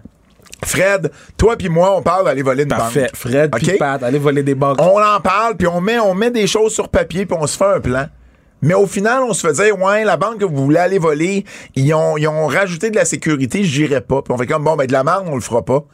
Fred, 0.65 1.11
toi 1.37 1.57
puis 1.57 1.69
moi, 1.69 1.95
on 1.97 2.03
parle 2.03 2.25
d'aller 2.25 2.43
voler 2.43 2.65
une 2.65 2.69
Parfait. 2.69 3.03
banque. 3.03 3.11
Fred, 3.17 3.55
OK? 3.55 3.61
puis 3.63 3.79
Pat, 3.79 4.03
allez 4.03 4.19
voler 4.19 4.43
des 4.43 4.55
banques. 4.55 4.81
On 4.81 5.01
en 5.01 5.21
parle, 5.21 5.57
puis 5.57 5.67
on 5.69 5.81
met, 5.81 5.99
on 5.99 6.15
met 6.15 6.31
des 6.31 6.47
choses 6.47 6.73
sur 6.75 6.89
papier, 6.89 7.27
puis 7.27 7.37
on 7.41 7.47
se 7.47 7.57
fait 7.57 7.65
un 7.77 7.81
plan. 7.81 8.07
Mais 8.61 8.75
au 8.75 8.87
final, 8.89 9.23
on 9.23 9.33
se 9.35 9.47
fait 9.47 9.53
dire, 9.53 9.79
ouais, 9.81 10.05
la 10.05 10.17
banque 10.17 10.39
que 10.39 10.45
vous 10.45 10.65
voulez 10.65 10.81
aller 10.81 10.99
voler, 10.99 11.45
ils 11.77 11.95
ont, 11.95 12.17
ils 12.17 12.27
ont 12.27 12.49
rajouté 12.49 12.91
de 12.91 12.97
la 12.97 13.05
sécurité, 13.05 13.63
j'irai 13.63 14.01
pas. 14.01 14.21
Puis 14.23 14.33
on 14.35 14.37
fait 14.39 14.49
comme, 14.49 14.65
bon, 14.65 14.75
ben 14.75 14.85
de 14.87 14.93
la 14.93 15.05
merde, 15.05 15.27
on 15.29 15.37
le 15.37 15.41
fera 15.41 15.65
pas. 15.65 15.85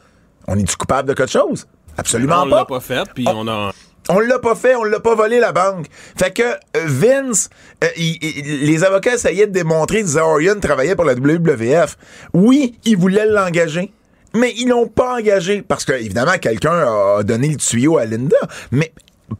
On 0.47 0.57
est-tu 0.57 0.75
coupable 0.75 1.07
de 1.09 1.13
quelque 1.13 1.31
chose? 1.31 1.67
Absolument 1.97 2.41
on 2.41 2.45
l'a 2.45 2.65
pas 2.65 2.79
fait, 2.79 3.03
puis 3.13 3.25
on 3.31 3.47
a. 3.47 3.71
On 4.09 4.19
l'a 4.19 4.37
pas 4.39 4.53
fait, 4.55 4.75
on 4.75 4.83
l'a 4.83 4.99
pas 4.99 5.15
volé 5.15 5.39
la 5.39 5.51
banque. 5.51 5.85
Fait 6.17 6.31
que 6.31 6.43
euh, 6.43 6.55
Vince, 6.85 7.49
euh, 7.83 7.87
il- 7.97 8.17
il- 8.21 8.65
les 8.65 8.83
avocats 8.83 9.15
essayaient 9.15 9.47
de 9.47 9.51
démontrer 9.51 10.01
que 10.01 10.07
Zorian 10.07 10.59
travaillait 10.59 10.95
pour 10.95 11.05
la 11.05 11.13
WWF. 11.15 11.97
Oui, 12.33 12.77
ils 12.85 12.97
voulaient 12.97 13.25
l'engager. 13.25 13.91
Mais 14.35 14.53
ils 14.57 14.67
l'ont 14.67 14.87
pas 14.87 15.17
engagé 15.17 15.61
parce 15.61 15.85
que 15.85 15.93
évidemment 15.93 16.37
quelqu'un 16.39 16.85
a 17.17 17.23
donné 17.23 17.49
le 17.49 17.57
tuyau 17.57 17.97
à 17.97 18.05
Linda. 18.05 18.37
Mais 18.71 18.91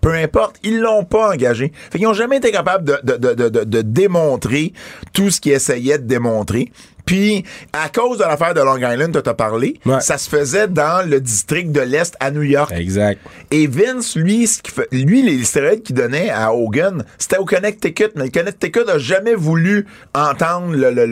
peu 0.02 0.14
importe, 0.14 0.56
ils 0.64 0.80
l'ont 0.80 1.04
pas 1.06 1.32
engagé. 1.34 1.72
Fait 1.92 2.00
qu'ils 2.00 2.08
ont 2.08 2.14
jamais 2.14 2.38
été 2.38 2.52
capables 2.52 2.84
de, 3.04 3.18
de, 3.18 3.34
de- 3.50 3.64
de 3.64 3.82
démontrer 3.82 4.74
tout 5.14 5.30
ce 5.30 5.40
qu'ils 5.40 5.52
essayaient 5.54 6.00
de 6.00 6.08
démontrer. 6.08 6.72
Puis, 7.06 7.44
à 7.74 7.90
cause 7.90 8.18
de 8.18 8.24
l'affaire 8.24 8.54
de 8.54 8.62
Long 8.62 8.78
Island 8.78 9.22
tu 9.24 9.30
as 9.30 9.34
parlé, 9.34 9.80
ouais. 9.86 10.02
ça 10.02 10.18
se 10.18 10.30
faisait 10.30 10.68
dans 10.68 11.08
le 11.08 11.20
district 11.22 11.72
de 11.72 11.82
l'Est 11.82 12.16
à 12.20 12.32
New 12.32 12.44
York. 12.44 12.72
Exact. 12.76 13.20
Et 13.52 13.68
Vince, 13.68 14.16
lui, 14.16 14.48
ce 14.48 14.60
fait, 14.66 14.88
lui 14.92 15.22
les 15.22 15.44
stéroïdes 15.44 15.84
qu'il 15.84 15.96
donnait 15.96 16.30
à 16.30 16.54
Hogan, 16.54 17.06
c'était 17.18 17.38
au 17.38 17.46
Connecticut, 17.46 18.10
mais 18.16 18.26
le 18.26 18.32
Connecticut 18.32 18.86
n'a 18.86 18.98
jamais 18.98 19.36
voulu 19.36 19.86
entendre 20.14 20.76
le... 20.76 20.92
le, 20.92 21.06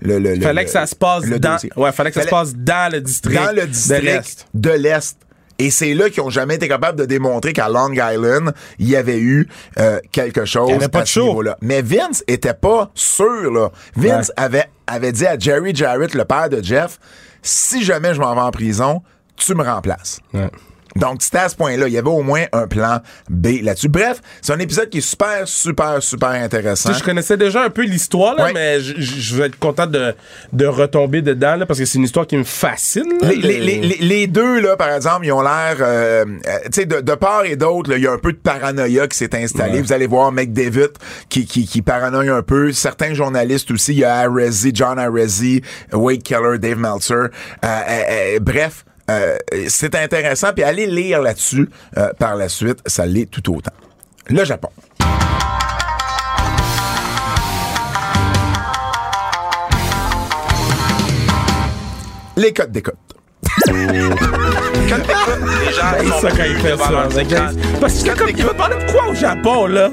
le, 0.00 0.18
le 0.18 0.40
fallait 0.40 0.64
que 0.64 0.70
ça 0.70 0.86
se 0.86 0.94
passe 0.94 1.24
dans... 1.24 1.56
Ouais, 1.76 1.92
fallait 1.92 2.10
que 2.10 2.20
ça 2.20 2.24
se 2.24 2.30
passe 2.30 2.54
dans 2.54 2.92
le 2.92 3.00
district. 3.00 3.34
Dans 3.42 3.54
le 3.54 3.66
district 3.66 4.46
de 4.54 4.70
l'Est. 4.70 5.16
Et 5.60 5.70
c'est 5.70 5.92
là 5.94 6.08
qu'ils 6.08 6.22
ont 6.22 6.30
jamais 6.30 6.54
été 6.54 6.68
capables 6.68 6.98
de 6.98 7.04
démontrer 7.04 7.52
qu'à 7.52 7.68
Long 7.68 7.92
Island, 7.92 8.52
il 8.78 8.88
y 8.88 8.94
avait 8.96 9.18
eu 9.18 9.48
euh, 9.78 9.98
quelque 10.12 10.44
chose 10.44 10.70
avait 10.72 10.88
pas 10.88 11.00
à 11.00 11.02
de 11.02 11.08
ce 11.08 11.14
show. 11.14 11.26
niveau-là. 11.26 11.56
Mais 11.60 11.82
Vince 11.82 12.22
était 12.28 12.54
pas 12.54 12.90
sûr, 12.94 13.50
là. 13.52 13.70
Vince 13.96 14.28
Ouais. 14.28 14.34
avait, 14.44 14.64
avait 14.86 15.10
dit 15.12 15.26
à 15.26 15.36
Jerry 15.38 15.74
Jarrett, 15.74 16.14
le 16.14 16.24
père 16.24 16.48
de 16.48 16.62
Jeff, 16.62 16.98
si 17.42 17.82
jamais 17.82 18.14
je 18.14 18.20
m'en 18.20 18.34
vais 18.34 18.40
en 18.40 18.50
prison, 18.52 19.02
tu 19.36 19.54
me 19.54 19.64
remplaces. 19.64 20.20
Ouais. 20.32 20.48
Donc, 20.98 21.22
c'était 21.22 21.38
à 21.38 21.48
ce 21.48 21.56
point-là. 21.56 21.88
Il 21.88 21.94
y 21.94 21.98
avait 21.98 22.08
au 22.08 22.22
moins 22.22 22.44
un 22.52 22.66
plan 22.66 23.00
B 23.30 23.62
là-dessus. 23.62 23.88
Bref, 23.88 24.20
c'est 24.42 24.52
un 24.52 24.58
épisode 24.58 24.90
qui 24.90 24.98
est 24.98 25.00
super, 25.00 25.46
super, 25.46 26.02
super 26.02 26.28
intéressant. 26.30 26.92
Je 26.92 27.02
connaissais 27.02 27.36
déjà 27.36 27.62
un 27.64 27.70
peu 27.70 27.82
l'histoire, 27.84 28.36
mais 28.52 28.80
je, 28.80 29.36
vais 29.36 29.46
être 29.46 29.58
content 29.58 29.86
de, 29.86 30.14
de 30.52 30.66
retomber 30.66 31.22
dedans, 31.22 31.56
là, 31.56 31.66
parce 31.66 31.78
que 31.78 31.84
c'est 31.84 31.98
une 31.98 32.04
histoire 32.04 32.26
qui 32.26 32.36
me 32.36 32.44
fascine. 32.44 33.04
là, 33.22 33.28
Les, 33.30 33.36
le- 33.36 33.48
les- 33.48 33.58
les- 33.58 33.80
les- 33.80 33.96
les 34.00 34.26
deux, 34.26 34.60
là, 34.60 34.76
par 34.76 34.90
exemple, 34.92 35.24
ils 35.26 35.32
ont 35.32 35.42
l'air, 35.42 35.76
euh, 35.80 36.24
tu 36.64 36.70
sais, 36.72 36.86
de, 36.86 37.00
de 37.00 37.14
part 37.14 37.44
et 37.44 37.56
d'autre, 37.56 37.92
il 37.96 38.02
y 38.02 38.06
a 38.06 38.12
un 38.12 38.18
peu 38.18 38.32
de 38.32 38.38
paranoïa 38.38 39.06
qui 39.06 39.16
s'est 39.16 39.34
installé. 39.36 39.74
Ouais. 39.74 39.82
Vous 39.82 39.92
allez 39.92 40.06
voir 40.06 40.32
McDavid 40.32 40.88
qui, 41.28 41.46
qui, 41.46 41.66
qui 41.66 41.82
paranoïe 41.82 42.28
un 42.28 42.42
peu. 42.42 42.72
Certains 42.72 43.14
journalistes 43.14 43.70
aussi, 43.70 43.92
il 43.92 43.98
y 44.00 44.04
a 44.04 44.16
Arezzi, 44.16 44.72
John 44.74 44.98
Arezzi, 44.98 45.62
Wade 45.92 46.22
Keller, 46.22 46.58
Dave 46.58 46.78
Meltzer. 46.78 47.14
Euh, 47.14 47.28
euh, 47.64 48.02
euh, 48.10 48.38
bref, 48.40 48.84
euh, 49.10 49.36
c'est 49.68 49.94
intéressant. 49.94 50.52
Puis 50.54 50.64
allez 50.64 50.86
lire 50.86 51.20
là-dessus 51.22 51.68
euh, 51.96 52.10
par 52.18 52.36
la 52.36 52.48
suite, 52.48 52.78
ça 52.86 53.06
l'est 53.06 53.30
tout 53.30 53.54
autant. 53.56 53.72
Le 54.28 54.44
Japon. 54.44 54.68
Les 62.36 62.52
codes. 62.52 62.82
C'est 63.64 63.72
ça 66.20 66.28
quand 66.30 66.44
il 66.44 66.56
fait 66.60 66.76
ça. 66.76 67.08
c'est 67.10 67.24
que- 67.26 67.80
Parce 67.80 68.02
que 68.02 68.16
comme 68.16 68.28
il 68.28 68.44
me 68.44 68.52
parlait 68.54 68.76
de 68.84 68.90
quoi 68.92 69.08
au 69.08 69.14
Japon, 69.14 69.66
là? 69.66 69.90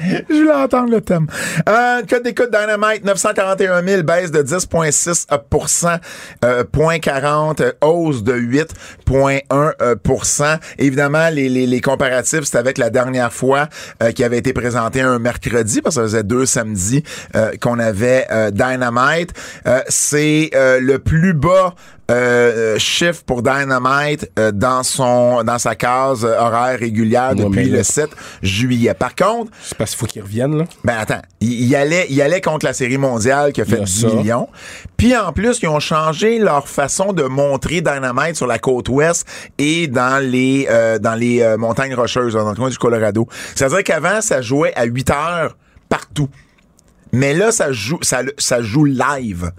Je 0.28 0.34
voulais 0.34 0.52
entendre 0.52 0.90
le 0.90 1.00
thème. 1.00 1.26
Euh, 1.68 2.02
code 2.08 2.22
d'écoute 2.22 2.50
Dynamite, 2.50 3.04
941 3.04 3.82
000, 3.82 4.02
baisse 4.02 4.30
de 4.30 4.42
10,6 4.42 6.00
euh, 6.44 6.64
point 6.64 6.98
40, 6.98 7.60
euh, 7.60 7.72
hausse 7.82 8.22
de 8.22 8.34
8,1% 8.34 10.42
euh, 10.42 10.56
Évidemment, 10.78 11.28
les, 11.30 11.48
les, 11.48 11.66
les 11.66 11.80
comparatifs, 11.80 12.44
c'est 12.44 12.56
avec 12.56 12.78
la 12.78 12.90
dernière 12.90 13.32
fois 13.32 13.68
euh, 14.02 14.12
qui 14.12 14.24
avait 14.24 14.38
été 14.38 14.52
présenté 14.52 15.00
un 15.00 15.18
mercredi, 15.18 15.82
parce 15.82 15.96
que 15.96 16.02
ça 16.02 16.06
faisait 16.06 16.22
deux 16.22 16.46
samedis 16.46 17.02
euh, 17.36 17.52
qu'on 17.60 17.78
avait 17.78 18.26
euh, 18.30 18.50
Dynamite. 18.50 19.32
Euh, 19.66 19.80
c'est 19.88 20.50
euh, 20.54 20.80
le 20.80 20.98
plus 20.98 21.34
bas 21.34 21.74
euh, 22.10 22.74
euh, 22.74 22.78
chiffre 22.78 23.22
pour 23.24 23.42
Dynamite 23.42 24.30
euh, 24.38 24.50
dans 24.52 24.82
son 24.82 25.42
dans 25.44 25.58
sa 25.58 25.74
case 25.74 26.24
horaire 26.24 26.78
régulière 26.78 27.30
Ouais, 27.36 27.44
depuis 27.44 27.68
le 27.68 27.82
7 27.82 28.10
juillet. 28.42 28.94
Par 28.94 29.14
contre, 29.14 29.52
C'est 29.62 29.76
parce 29.78 29.90
qu'il 29.90 29.98
faut 30.00 30.06
qu'ils 30.06 30.22
reviennent, 30.22 30.58
là. 30.58 30.64
ben 30.84 30.96
attends, 30.98 31.22
il, 31.40 31.52
il 31.66 31.76
allait, 31.76 32.06
il 32.10 32.20
allait 32.20 32.40
contre 32.40 32.66
la 32.66 32.72
série 32.72 32.98
mondiale 32.98 33.52
qui 33.52 33.60
a 33.60 33.64
fait 33.64 33.80
a 33.80 33.84
10 33.84 34.00
ça. 34.00 34.06
millions. 34.08 34.48
Puis 34.96 35.16
en 35.16 35.32
plus, 35.32 35.60
ils 35.62 35.68
ont 35.68 35.80
changé 35.80 36.38
leur 36.38 36.68
façon 36.68 37.12
de 37.12 37.22
montrer 37.22 37.80
Dynamite 37.80 38.36
sur 38.36 38.46
la 38.46 38.58
côte 38.58 38.88
ouest 38.88 39.26
et 39.58 39.86
dans 39.86 40.22
les 40.22 40.66
euh, 40.70 40.98
dans 40.98 41.14
les 41.14 41.56
montagnes 41.58 41.94
rocheuses, 41.94 42.34
dans 42.34 42.48
le 42.50 42.56
coin 42.56 42.68
du 42.70 42.78
Colorado. 42.78 43.28
C'est-à-dire 43.54 43.84
qu'avant, 43.84 44.20
ça 44.20 44.42
jouait 44.42 44.72
à 44.74 44.84
8 44.84 45.10
heures 45.10 45.56
partout. 45.88 46.28
Mais 47.12 47.34
là, 47.34 47.50
ça 47.50 47.72
joue, 47.72 47.98
ça, 48.02 48.20
ça 48.38 48.62
joue 48.62 48.84
live. 48.84 49.50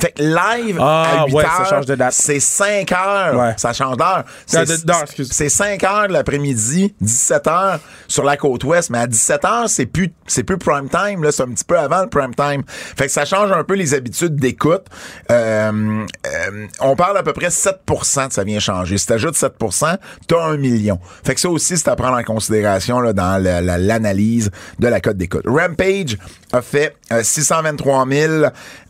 Fait 0.00 0.12
que 0.12 0.22
live 0.22 0.78
Ah, 0.80 1.22
à 1.22 1.26
8 1.26 1.34
ouais, 1.34 1.44
heures, 1.44 2.12
c'est 2.12 2.40
5 2.40 2.92
heures. 2.92 3.34
Ouais. 3.36 3.54
Ça 3.56 3.72
change 3.72 3.96
d'heure. 3.96 4.24
C'est 4.46 4.64
de- 4.64 4.90
non, 4.92 5.00
excuse. 5.02 5.28
c'est 5.32 5.48
5 5.48 5.82
heures 5.84 6.08
de 6.08 6.12
l'après-midi, 6.12 6.94
17 7.00 7.46
heures 7.48 7.80
sur 8.06 8.22
la 8.24 8.36
côte 8.36 8.62
ouest, 8.64 8.90
mais 8.90 8.98
à 8.98 9.06
17 9.06 9.44
heures, 9.44 9.68
c'est 9.68 9.86
plus 9.86 10.12
c'est 10.26 10.44
plus 10.44 10.58
prime 10.58 10.88
time 10.88 11.22
là, 11.24 11.32
c'est 11.32 11.42
un 11.42 11.48
petit 11.48 11.64
peu 11.64 11.78
avant 11.78 12.02
le 12.02 12.08
prime 12.08 12.34
time. 12.34 12.62
Fait 12.68 13.06
que 13.06 13.12
ça 13.12 13.24
change 13.24 13.50
un 13.50 13.64
peu 13.64 13.74
les 13.74 13.94
habitudes 13.94 14.36
d'écoute. 14.36 14.84
Euh, 15.30 16.04
euh, 16.26 16.66
on 16.80 16.94
parle 16.96 17.16
à 17.18 17.22
peu 17.22 17.32
près 17.32 17.48
7% 17.50 18.30
ça 18.30 18.44
vient 18.44 18.60
changer. 18.60 18.98
Si 18.98 19.06
t'ajoutes 19.06 19.34
7% 19.36 19.96
t'as 20.26 20.44
un 20.44 20.56
million. 20.56 20.98
Fait 21.24 21.34
que 21.34 21.40
ça 21.40 21.48
aussi, 21.50 21.76
c'est 21.76 21.88
à 21.88 21.96
prendre 21.96 22.16
en 22.16 22.22
considération 22.22 23.00
là, 23.00 23.12
dans 23.12 23.42
la- 23.42 23.60
la- 23.60 23.78
l'analyse 23.78 24.50
de 24.78 24.88
la 24.88 25.00
cote 25.00 25.16
d'écoute. 25.16 25.42
Rampage 25.46 26.18
a 26.52 26.62
fait 26.62 26.96
euh, 27.12 27.22
623 27.22 28.06
000 28.08 28.32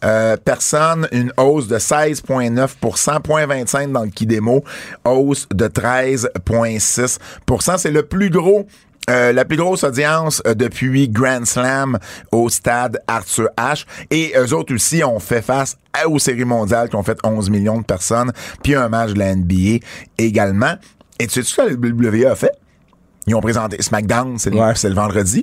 euh, 0.05 0.37
personnes, 0.37 1.09
une 1.13 1.33
hausse 1.37 1.69
de 1.69 1.79
16,9 1.79 2.69
0,25 2.83 3.93
dans 3.93 4.05
le 4.05 4.11
Kidemo, 4.11 4.63
hausse 5.05 5.49
de 5.53 5.67
13,6% 5.69 7.79
C'est 7.79 7.91
le 7.91 8.03
plus 8.03 8.31
gros 8.31 8.67
euh, 9.11 9.33
la 9.33 9.47
plus 9.47 9.57
grosse 9.57 9.85
audience 9.85 10.43
euh, 10.47 10.53
depuis 10.53 11.09
Grand 11.09 11.47
Slam 11.47 11.99
au 12.31 12.51
stade 12.51 13.01
Arthur 13.07 13.49
H. 13.57 13.87
Et 14.11 14.35
eux 14.37 14.53
autres 14.53 14.75
aussi 14.75 15.03
ont 15.03 15.19
fait 15.19 15.41
face 15.41 15.79
à- 15.95 16.07
aux 16.07 16.19
séries 16.19 16.45
mondiales 16.45 16.91
qui 16.91 16.97
ont 16.97 17.03
fait 17.03 17.17
11 17.25 17.49
millions 17.49 17.79
de 17.79 17.85
personnes, 17.87 18.33
puis 18.63 18.75
un 18.75 18.91
match 18.91 19.15
de 19.15 19.19
la 19.19 19.35
NBA 19.35 19.79
également. 20.19 20.75
Et 21.19 21.27
tu 21.27 21.43
sais 21.43 21.45
ce 21.49 21.57
que 21.57 21.63
la 21.63 21.73
WWE 21.73 22.27
a 22.31 22.35
fait? 22.35 22.53
Ils 23.27 23.35
ont 23.35 23.41
présenté 23.41 23.81
SmackDown, 23.81 24.37
c'est 24.39 24.51
le, 24.51 24.59
Ouais. 24.59 24.75
c'est 24.75 24.91
le 24.91 24.95
vendredi. 24.95 25.43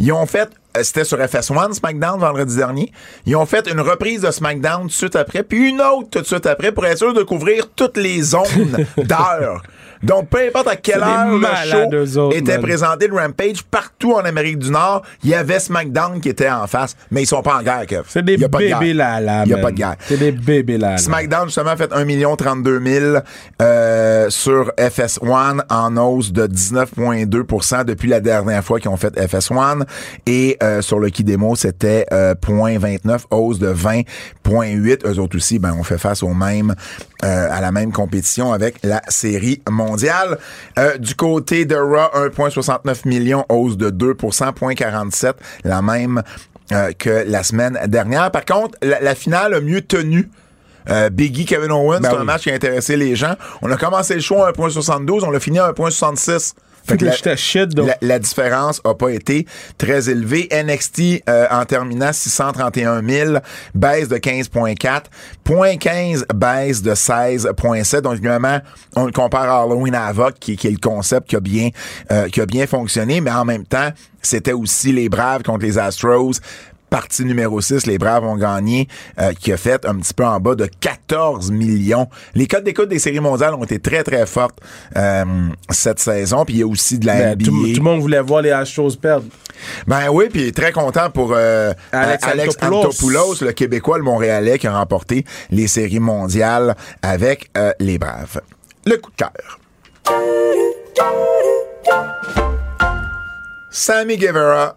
Ils 0.00 0.10
ont 0.12 0.26
fait, 0.26 0.48
euh, 0.48 0.63
c'était 0.82 1.04
sur 1.04 1.18
FS1 1.18 1.72
SmackDown 1.74 2.18
vendredi 2.18 2.56
dernier. 2.56 2.92
Ils 3.26 3.36
ont 3.36 3.46
fait 3.46 3.70
une 3.70 3.80
reprise 3.80 4.22
de 4.22 4.30
SmackDown 4.30 4.82
tout 4.82 4.88
de 4.88 4.92
suite 4.92 5.16
après, 5.16 5.42
puis 5.42 5.68
une 5.70 5.80
autre 5.80 6.10
tout 6.10 6.20
de 6.20 6.26
suite 6.26 6.46
après 6.46 6.72
pour 6.72 6.84
être 6.86 6.98
sûr 6.98 7.14
de 7.14 7.22
couvrir 7.22 7.68
toutes 7.74 7.96
les 7.96 8.20
zones 8.22 8.84
d'heure. 8.96 9.62
Donc, 10.04 10.28
peu 10.28 10.38
importe 10.46 10.68
à 10.68 10.76
quelle 10.76 11.02
heure 11.02 11.28
le 11.30 11.38
malades, 11.38 11.90
show 11.90 11.96
eux 11.96 12.18
autres, 12.18 12.36
était 12.36 12.58
man. 12.58 12.62
présenté, 12.62 13.08
le 13.08 13.16
Rampage, 13.16 13.62
partout 13.62 14.12
en 14.12 14.20
Amérique 14.20 14.58
du 14.58 14.70
Nord, 14.70 15.02
il 15.22 15.30
y 15.30 15.34
avait 15.34 15.58
SmackDown 15.58 16.20
qui 16.20 16.28
était 16.28 16.50
en 16.50 16.66
face. 16.66 16.96
Mais 17.10 17.22
ils 17.22 17.26
sont 17.26 17.42
pas 17.42 17.56
en 17.56 17.62
guerre, 17.62 17.86
Kev. 17.86 18.02
C'est 18.08 18.24
des 18.24 18.36
bébés 18.36 18.92
là, 18.92 19.20
là. 19.20 19.42
Il 19.44 19.50
y 19.50 19.54
a 19.54 19.58
pas 19.58 19.70
de 19.70 19.76
guerre. 19.76 19.96
C'est 20.00 20.18
des 20.18 20.32
bébés 20.32 20.78
là. 20.78 20.90
là. 20.90 20.98
SmackDown, 20.98 21.46
justement, 21.46 21.70
a 21.70 21.76
fait 21.76 21.92
1 21.92 22.36
32 22.36 22.80
000 22.80 23.16
euh, 23.62 24.30
sur 24.30 24.72
FS1 24.78 25.60
en 25.70 25.96
hausse 25.96 26.32
de 26.32 26.46
19,2% 26.46 27.84
depuis 27.84 28.08
la 28.08 28.20
dernière 28.20 28.64
fois 28.64 28.80
qu'ils 28.80 28.90
ont 28.90 28.96
fait 28.96 29.14
FS1. 29.16 29.84
Et 30.26 30.56
euh, 30.62 30.82
sur 30.82 30.98
le 30.98 31.10
Kidemo, 31.10 31.56
c'était 31.56 32.06
euh, 32.12 32.34
0.29, 32.34 33.24
hausse 33.30 33.58
de 33.58 33.72
20,8. 33.72 35.06
Eux 35.06 35.18
autres 35.18 35.36
aussi, 35.36 35.58
ben, 35.58 35.74
on 35.78 35.82
fait 35.82 35.98
face 35.98 36.22
au 36.22 36.34
même, 36.34 36.74
euh, 37.24 37.48
à 37.50 37.60
la 37.60 37.72
même 37.72 37.92
compétition 37.92 38.52
avec 38.52 38.76
la 38.82 39.02
série 39.08 39.62
mondiale. 39.70 40.38
Euh, 40.78 40.98
du 40.98 41.14
côté 41.14 41.64
de 41.64 41.74
Raw, 41.74 42.28
1,69 42.28 43.08
million, 43.08 43.44
hausse 43.48 43.76
de 43.76 43.90
2% 43.90 44.44
0,47, 44.54 45.32
la 45.64 45.82
même 45.82 46.22
euh, 46.72 46.92
que 46.98 47.24
la 47.26 47.42
semaine 47.42 47.78
dernière. 47.86 48.30
Par 48.30 48.44
contre, 48.44 48.76
la, 48.82 49.00
la 49.00 49.14
finale 49.14 49.54
a 49.54 49.60
mieux 49.60 49.82
tenu. 49.82 50.30
Euh, 50.90 51.08
Biggie, 51.08 51.46
Kevin 51.46 51.72
Owens, 51.72 52.00
Ben 52.00 52.10
c'est 52.10 52.16
un 52.16 52.20
oui. 52.20 52.26
match 52.26 52.42
qui 52.42 52.50
a 52.50 52.54
intéressé 52.54 52.96
les 52.96 53.16
gens. 53.16 53.34
On 53.62 53.70
a 53.70 53.76
commencé 53.76 54.14
le 54.14 54.20
show 54.20 54.42
à 54.42 54.52
1.72, 54.52 55.24
on 55.24 55.30
l'a 55.30 55.40
fini 55.40 55.58
à 55.58 55.70
1.66. 55.72 56.54
Fait 56.86 56.96
que 56.98 57.04
la, 57.06 57.36
shit, 57.36 57.68
donc. 57.74 57.86
la- 57.88 57.96
la 58.02 58.18
différence 58.18 58.80
a 58.84 58.94
pas 58.94 59.08
été 59.08 59.46
très 59.78 60.10
élevée. 60.10 60.48
NXT, 60.50 61.22
euh, 61.28 61.46
en 61.50 61.64
terminant, 61.64 62.12
631 62.12 63.02
000, 63.06 63.38
baisse 63.74 64.08
de 64.08 64.16
15,4. 64.18 65.04
Point 65.44 65.76
15, 65.76 66.26
baisse 66.34 66.82
de 66.82 66.94
16,7. 66.94 68.02
Donc, 68.02 68.14
évidemment, 68.14 68.58
on 68.96 69.06
le 69.06 69.12
compare 69.12 69.50
à 69.50 69.62
Halloween 69.62 69.94
Havoc, 69.94 70.34
qui, 70.38 70.56
qui 70.56 70.66
est 70.68 70.72
le 70.72 70.76
concept 70.78 71.28
qui 71.28 71.36
a 71.36 71.40
bien, 71.40 71.70
euh, 72.12 72.28
qui 72.28 72.40
a 72.40 72.46
bien 72.46 72.66
fonctionné, 72.66 73.20
mais 73.20 73.30
en 73.32 73.44
même 73.44 73.64
temps, 73.64 73.90
c'était 74.22 74.52
aussi 74.52 74.92
les 74.92 75.08
Braves 75.08 75.42
contre 75.42 75.64
les 75.64 75.78
Astros. 75.78 76.32
Partie 76.90 77.24
numéro 77.24 77.60
6, 77.60 77.86
les 77.86 77.98
Braves 77.98 78.24
ont 78.24 78.36
gagné, 78.36 78.88
euh, 79.18 79.32
qui 79.32 79.52
a 79.52 79.56
fait 79.56 79.84
un 79.84 79.96
petit 79.96 80.14
peu 80.14 80.24
en 80.24 80.38
bas 80.38 80.54
de 80.54 80.66
14 80.80 81.50
millions. 81.50 82.08
Les 82.34 82.46
codes 82.46 82.64
d'écoute 82.64 82.88
des 82.88 82.98
séries 83.00 83.20
mondiales 83.20 83.54
ont 83.54 83.64
été 83.64 83.80
très, 83.80 84.04
très 84.04 84.26
fortes 84.26 84.58
euh, 84.96 85.24
cette 85.70 85.98
saison. 85.98 86.44
Puis 86.44 86.54
il 86.54 86.60
y 86.60 86.62
a 86.62 86.66
aussi 86.66 86.98
de 86.98 87.06
la 87.06 87.14
Ben, 87.14 87.34
NBA. 87.34 87.44
tout, 87.44 87.50
tout 87.50 87.74
le 87.76 87.82
monde 87.82 88.00
voulait 88.00 88.20
voir 88.20 88.42
les 88.42 88.50
Astros 88.52 88.94
perdre. 88.96 89.26
Ben 89.86 90.08
oui, 90.12 90.26
puis 90.30 90.52
très 90.52 90.72
content 90.72 91.10
pour 91.10 91.32
euh, 91.34 91.72
Alex 91.90 92.24
Alex 92.24 92.56
Antopoulos. 92.62 92.78
Antopoulos, 92.78 93.34
le 93.42 93.52
Québécois, 93.52 93.98
le 93.98 94.04
Montréalais, 94.04 94.58
qui 94.58 94.66
a 94.66 94.76
remporté 94.78 95.24
les 95.50 95.66
séries 95.66 96.00
mondiales 96.00 96.76
avec 97.02 97.50
les 97.80 97.98
Braves. 97.98 98.40
Le 98.86 98.96
coup 98.98 99.10
de 99.10 99.16
cœur. 99.16 99.58
Sammy 103.70 104.16
Guevara 104.16 104.76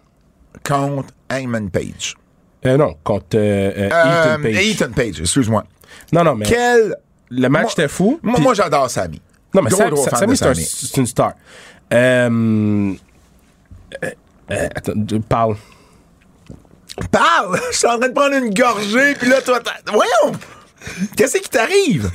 contre 0.68 1.08
Hangman 1.32 1.70
Page. 1.70 2.14
Euh, 2.66 2.76
non, 2.76 2.94
contre 3.04 3.36
euh, 3.36 3.72
euh, 3.76 3.88
Euh, 3.92 4.34
Ethan 4.36 4.42
Page. 4.42 4.56
Ethan 4.66 4.90
Page, 4.92 5.20
excuse-moi. 5.20 5.64
Non, 6.12 6.24
non, 6.24 6.34
mais 6.34 6.46
Quel. 6.46 6.94
le 7.30 7.48
match 7.48 7.72
était 7.72 7.88
fou. 7.88 8.18
Moi, 8.22 8.54
j'adore 8.54 8.90
Sammy. 8.90 9.20
non, 9.54 9.62
mais 9.62 9.70
Gros, 9.70 9.78
Sam- 9.78 9.90
gros 9.90 10.04
Sam- 10.04 10.10
fan 10.10 10.18
Sammy, 10.20 10.32
de 10.32 10.60
c'est 10.66 10.98
un- 10.98 11.00
une 11.00 11.06
star. 11.06 11.32
Euh, 11.92 12.94
attends, 14.74 14.92
parle. 15.28 15.56
Parle! 17.10 17.60
Je 17.72 17.76
suis 17.78 17.86
en 17.86 17.98
train 17.98 18.08
de 18.08 18.12
prendre 18.14 18.34
une 18.34 18.52
gorgée, 18.52 19.14
puis 19.14 19.28
là, 19.28 19.40
toi, 19.40 19.60
voyons! 19.86 20.38
Qu'est-ce 21.16 21.38
qui 21.38 21.48
t'arrive? 21.48 22.10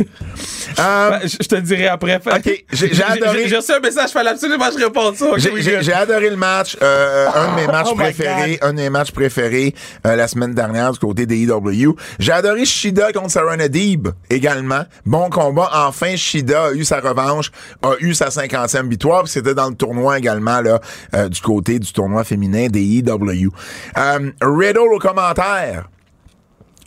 Euh, 0.80 1.10
Ben, 1.12 1.20
je 1.24 1.48
te 1.48 1.56
dirai 1.56 1.88
après. 1.88 2.16
Ok, 2.16 2.64
j'ai- 2.72 2.90
j'ai 2.94 3.04
adoré- 3.04 3.48
J'ai 3.48 3.58
reçu 3.58 3.72
un 3.74 3.80
message, 3.80 4.10
fallait 4.12 4.32
absolument 4.32 4.70
que 4.70 4.80
je 4.80 4.86
réponde 4.86 5.16
ça. 5.16 5.26
J'ai- 5.38 5.94
adoré 5.94 6.30
le 6.30 6.36
match. 6.38 6.78
Euh, 6.82 7.28
un 7.36 7.52
de 7.52 7.56
mes 7.62 7.68
matchs 7.68 7.88
Oh 7.92 7.96
my 7.96 8.04
préférés. 8.04 8.58
Un 8.62 8.74
de 8.74 8.78
mes 8.78 8.90
matchs 8.90 9.12
préférés 9.12 9.76
euh, 10.08 10.16
la 10.16 10.28
semaine 10.28 10.54
dernière 10.54 10.92
du 10.92 11.00
côté 11.00 11.26
des 11.26 11.44
EW. 11.46 11.96
J'ai 12.20 12.32
adoré 12.32 12.66
Shida 12.66 13.12
contre 13.12 13.32
Sarah 13.32 13.56
Nadib 13.58 14.08
également. 14.30 14.84
Bon 15.06 15.30
combat. 15.30 15.70
Enfin, 15.74 16.16
Shida 16.16 16.66
a 16.68 16.72
eu 16.74 16.84
sa 16.84 17.00
revanche, 17.00 17.52
a 17.84 17.92
eu 18.00 18.14
sa 18.14 18.30
50e 18.30 18.90
victoire. 18.90 19.24
puis 19.24 19.32
C'était 19.32 19.54
dans 19.54 19.70
le 19.70 19.76
tournoi 19.76 20.18
également 20.18 20.62
là, 20.62 20.80
euh, 21.16 21.30
du 21.30 21.42
côté 21.42 21.78
du 21.80 21.92
tournoi 21.94 22.24
féminin 22.24 22.68
des 22.68 23.00
EW. 23.00 23.50
Euh, 23.98 24.32
Riddle 24.42 24.80
au 24.94 25.00
commentaire. 25.00 25.90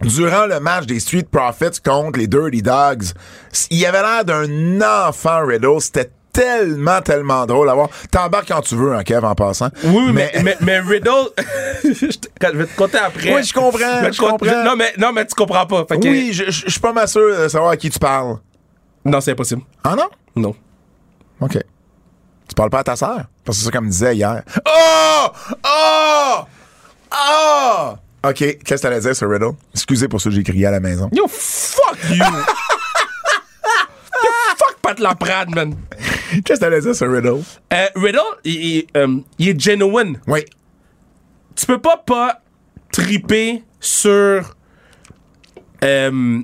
Durant 0.03 0.47
le 0.47 0.61
match 0.61 0.86
des 0.86 1.01
Street 1.01 1.26
Profits 1.30 1.80
contre 1.84 2.18
les 2.18 2.26
Dirty 2.26 2.61
Dogs, 2.62 3.05
il 3.70 3.78
y 3.78 3.86
avait 3.86 4.03
l'air 4.03 4.24
d'un 4.24 4.80
enfant 5.09 5.44
Riddle. 5.47 5.80
C'était 5.80 6.11
tellement, 6.32 7.01
tellement 7.01 7.47
drôle 7.47 7.70
à 7.70 7.74
voir. 7.74 7.88
T'embarques 8.11 8.49
quand 8.49 8.61
tu 8.61 8.74
veux, 8.76 8.94
hein, 8.94 9.03
Kev, 9.05 9.24
en 9.26 9.34
passant. 9.34 9.70
Oui, 9.84 10.11
mais, 10.12 10.30
mais, 10.44 10.57
mais 10.61 10.80
Riddle, 10.80 11.30
je 11.82 11.88
vais 12.59 12.66
te 12.66 12.76
compter 12.76 12.99
après. 12.99 13.34
Oui, 13.34 13.42
je 13.42 13.55
comprends, 13.55 13.78
Je 14.12 14.18
comprends. 14.20 14.64
Non, 14.64 14.76
mais, 14.76 14.92
non, 14.99 15.12
mais 15.12 15.24
tu 15.26 15.34
comprends 15.34 15.66
pas. 15.66 15.86
Fait 15.88 15.99
que- 15.99 16.07
Oui, 16.09 16.30
je, 16.34 16.44
je- 16.51 16.66
je 16.66 16.70
suis 16.70 16.80
pas 16.80 16.92
mal 16.92 17.09
sûr 17.09 17.34
de 17.44 17.49
savoir 17.49 17.70
à 17.70 17.76
qui 17.78 17.88
tu 17.88 17.99
parles. 17.99 18.36
Non, 19.05 19.20
c'est 19.22 19.30
impossible. 19.32 19.62
Ah 19.82 19.94
non? 19.97 20.09
Non. 20.36 20.55
OK. 21.40 21.57
Tu 22.49 22.55
parles 22.55 22.70
pas 22.70 22.80
à 22.80 22.84
ta 22.84 22.97
sœur? 22.97 23.24
Parce 23.44 23.57
que 23.57 23.61
c'est 23.61 23.64
ça 23.64 23.70
qu'elle 23.70 23.80
me 23.80 23.90
disait 23.90 24.14
hier. 24.14 24.42
Oh! 24.66 25.26
Oh! 25.64 26.44
Oh! 27.12 27.92
OK, 28.29 28.39
qu'est-ce 28.39 28.74
que 28.74 28.81
t'allais 28.81 29.01
dire 29.01 29.14
sur 29.14 29.31
Riddle? 29.31 29.53
Excusez 29.72 30.09
pour 30.09 30.20
ça 30.20 30.31
que 30.31 30.35
j'ai 30.35 30.43
crié 30.43 30.66
à 30.66 30.72
la 30.72 30.81
maison. 30.81 31.09
Yo, 31.12 31.27
fuck 31.29 31.97
you! 32.11 32.16
Yo, 34.24 34.31
fuck 34.57 34.77
Pat 34.83 34.99
Laprade, 34.99 35.55
man. 35.55 35.77
Qu'est-ce 36.45 36.55
que 36.55 36.64
t'allais 36.64 36.81
dire 36.81 36.95
sur 36.95 37.11
Riddle? 37.11 37.43
Euh, 37.72 37.87
Riddle, 37.95 38.18
il, 38.45 38.55
il, 38.55 38.87
euh, 38.97 39.18
il 39.39 39.49
est 39.51 39.61
genuine. 39.61 40.20
Oui. 40.27 40.45
Tu 41.55 41.66
peux 41.66 41.79
pas 41.79 41.99
pas 41.99 42.41
triper 42.93 43.62
sur 43.81 44.55
euh, 45.85 46.41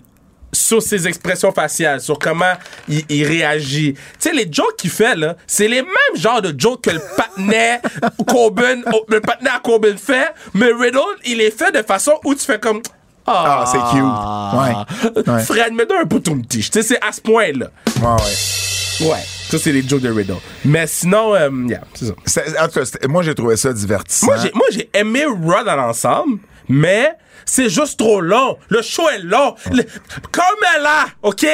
sur 0.52 0.82
ses 0.82 1.08
expressions 1.08 1.52
faciales, 1.52 2.00
sur 2.00 2.18
comment 2.18 2.52
il, 2.88 3.02
il 3.08 3.24
réagit. 3.24 3.94
Tu 3.94 4.00
sais, 4.18 4.32
les 4.32 4.48
jokes 4.50 4.76
qu'il 4.76 4.90
fait, 4.90 5.14
là, 5.16 5.36
c'est 5.46 5.68
les 5.68 5.82
mêmes 5.82 6.16
genres 6.16 6.42
de 6.42 6.54
jokes 6.58 6.82
que 6.82 6.90
le 6.90 7.00
patinet 7.16 7.80
Corbin, 8.26 8.82
oh, 8.92 9.04
le 9.08 9.20
patinet 9.20 9.50
à 9.50 9.60
Corbin 9.60 9.96
fait, 9.96 10.32
mais 10.54 10.66
Riddle, 10.72 11.00
il 11.24 11.38
les 11.38 11.50
fait 11.50 11.72
de 11.72 11.82
façon 11.82 12.12
où 12.24 12.34
tu 12.34 12.44
fais 12.44 12.58
comme... 12.60 12.82
Ah, 13.26 13.64
c'est 13.70 13.78
cute. 13.92 15.22
Ouais. 15.24 15.32
Ouais. 15.32 15.44
Fred, 15.44 15.72
mets 15.72 15.86
un 15.92 16.04
bouton 16.04 16.42
Tu 16.48 16.60
sais, 16.60 16.82
c'est 16.82 17.00
à 17.00 17.12
ce 17.12 17.20
point-là. 17.20 17.68
Ouais, 18.00 18.08
ouais. 18.08 19.08
Ouais. 19.12 19.18
Ça, 19.48 19.58
c'est 19.58 19.72
les 19.72 19.86
jokes 19.86 20.00
de 20.00 20.10
Riddle. 20.10 20.38
Mais 20.64 20.86
sinon, 20.86 21.34
euh, 21.34 21.50
yeah, 21.68 21.82
c'est 21.94 22.06
ça. 22.06 22.42
En 22.64 22.68
tout 22.68 22.80
cas, 22.80 23.08
moi, 23.08 23.22
j'ai 23.22 23.34
trouvé 23.34 23.56
ça 23.56 23.72
divertissant. 23.72 24.26
Moi, 24.26 24.36
j'ai, 24.42 24.52
j'ai 24.72 24.90
aimé 24.94 25.24
Raw 25.24 25.62
dans 25.64 25.76
l'ensemble, 25.76 26.38
mais 26.68 27.12
c'est 27.44 27.68
juste 27.68 27.98
trop 27.98 28.20
long. 28.20 28.58
Le 28.68 28.82
show 28.82 29.08
est 29.10 29.18
long. 29.22 29.54
Le- 29.72 29.84
Carmella, 30.32 31.06
OK? 31.22 31.46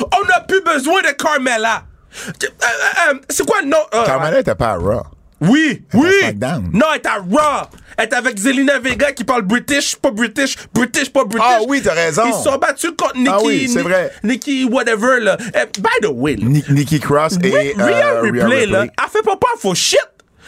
On 0.00 0.26
n'a 0.26 0.40
plus 0.40 0.60
besoin 0.62 1.00
de 1.02 1.08
Carmella. 1.08 1.84
Euh, 2.28 2.46
euh, 2.46 3.12
euh, 3.12 3.18
c'est 3.28 3.46
quoi? 3.46 3.58
Euh, 3.64 4.04
Carmela 4.04 4.40
était 4.40 4.54
pas 4.54 4.70
à 4.70 4.76
Raw. 4.76 5.02
Oui, 5.38 5.84
Elle 5.92 6.00
oui. 6.00 6.10
SmackDown. 6.20 6.70
Non, 6.72 6.86
elle 6.94 7.00
est 7.00 7.06
à 7.06 7.16
Raw. 7.16 7.66
Elle 7.98 8.04
est 8.04 8.14
avec 8.14 8.38
Zelina 8.38 8.78
Vega 8.78 9.12
qui 9.12 9.22
parle 9.22 9.42
British, 9.42 9.94
pas 9.96 10.10
British, 10.10 10.56
British, 10.72 11.10
pas 11.12 11.24
British. 11.24 11.46
Ah 11.46 11.58
oui, 11.68 11.82
t'as 11.82 11.92
raison. 11.92 12.22
Ils 12.26 12.32
se 12.34 12.42
sont 12.42 12.56
battus 12.56 12.90
contre 12.96 13.16
Nikki. 13.16 13.30
Ah 13.30 13.38
oui, 13.42 13.68
c'est 13.68 13.82
vrai. 13.82 14.10
Nikki, 14.22 14.64
whatever, 14.64 15.20
là. 15.20 15.36
By 15.36 16.00
the 16.02 16.08
way, 16.10 16.36
là, 16.36 16.46
Nikki 16.70 17.00
Cross 17.00 17.34
et 17.42 17.50
Rhea 17.50 17.84
Rhea 17.84 18.20
Ripley, 18.22 18.66
là, 18.66 18.80
Ripley. 18.80 18.92
elle 19.02 19.10
fait 19.10 19.22
pas 19.22 19.36
peur, 19.36 19.50
faut 19.60 19.74
shit. 19.74 19.98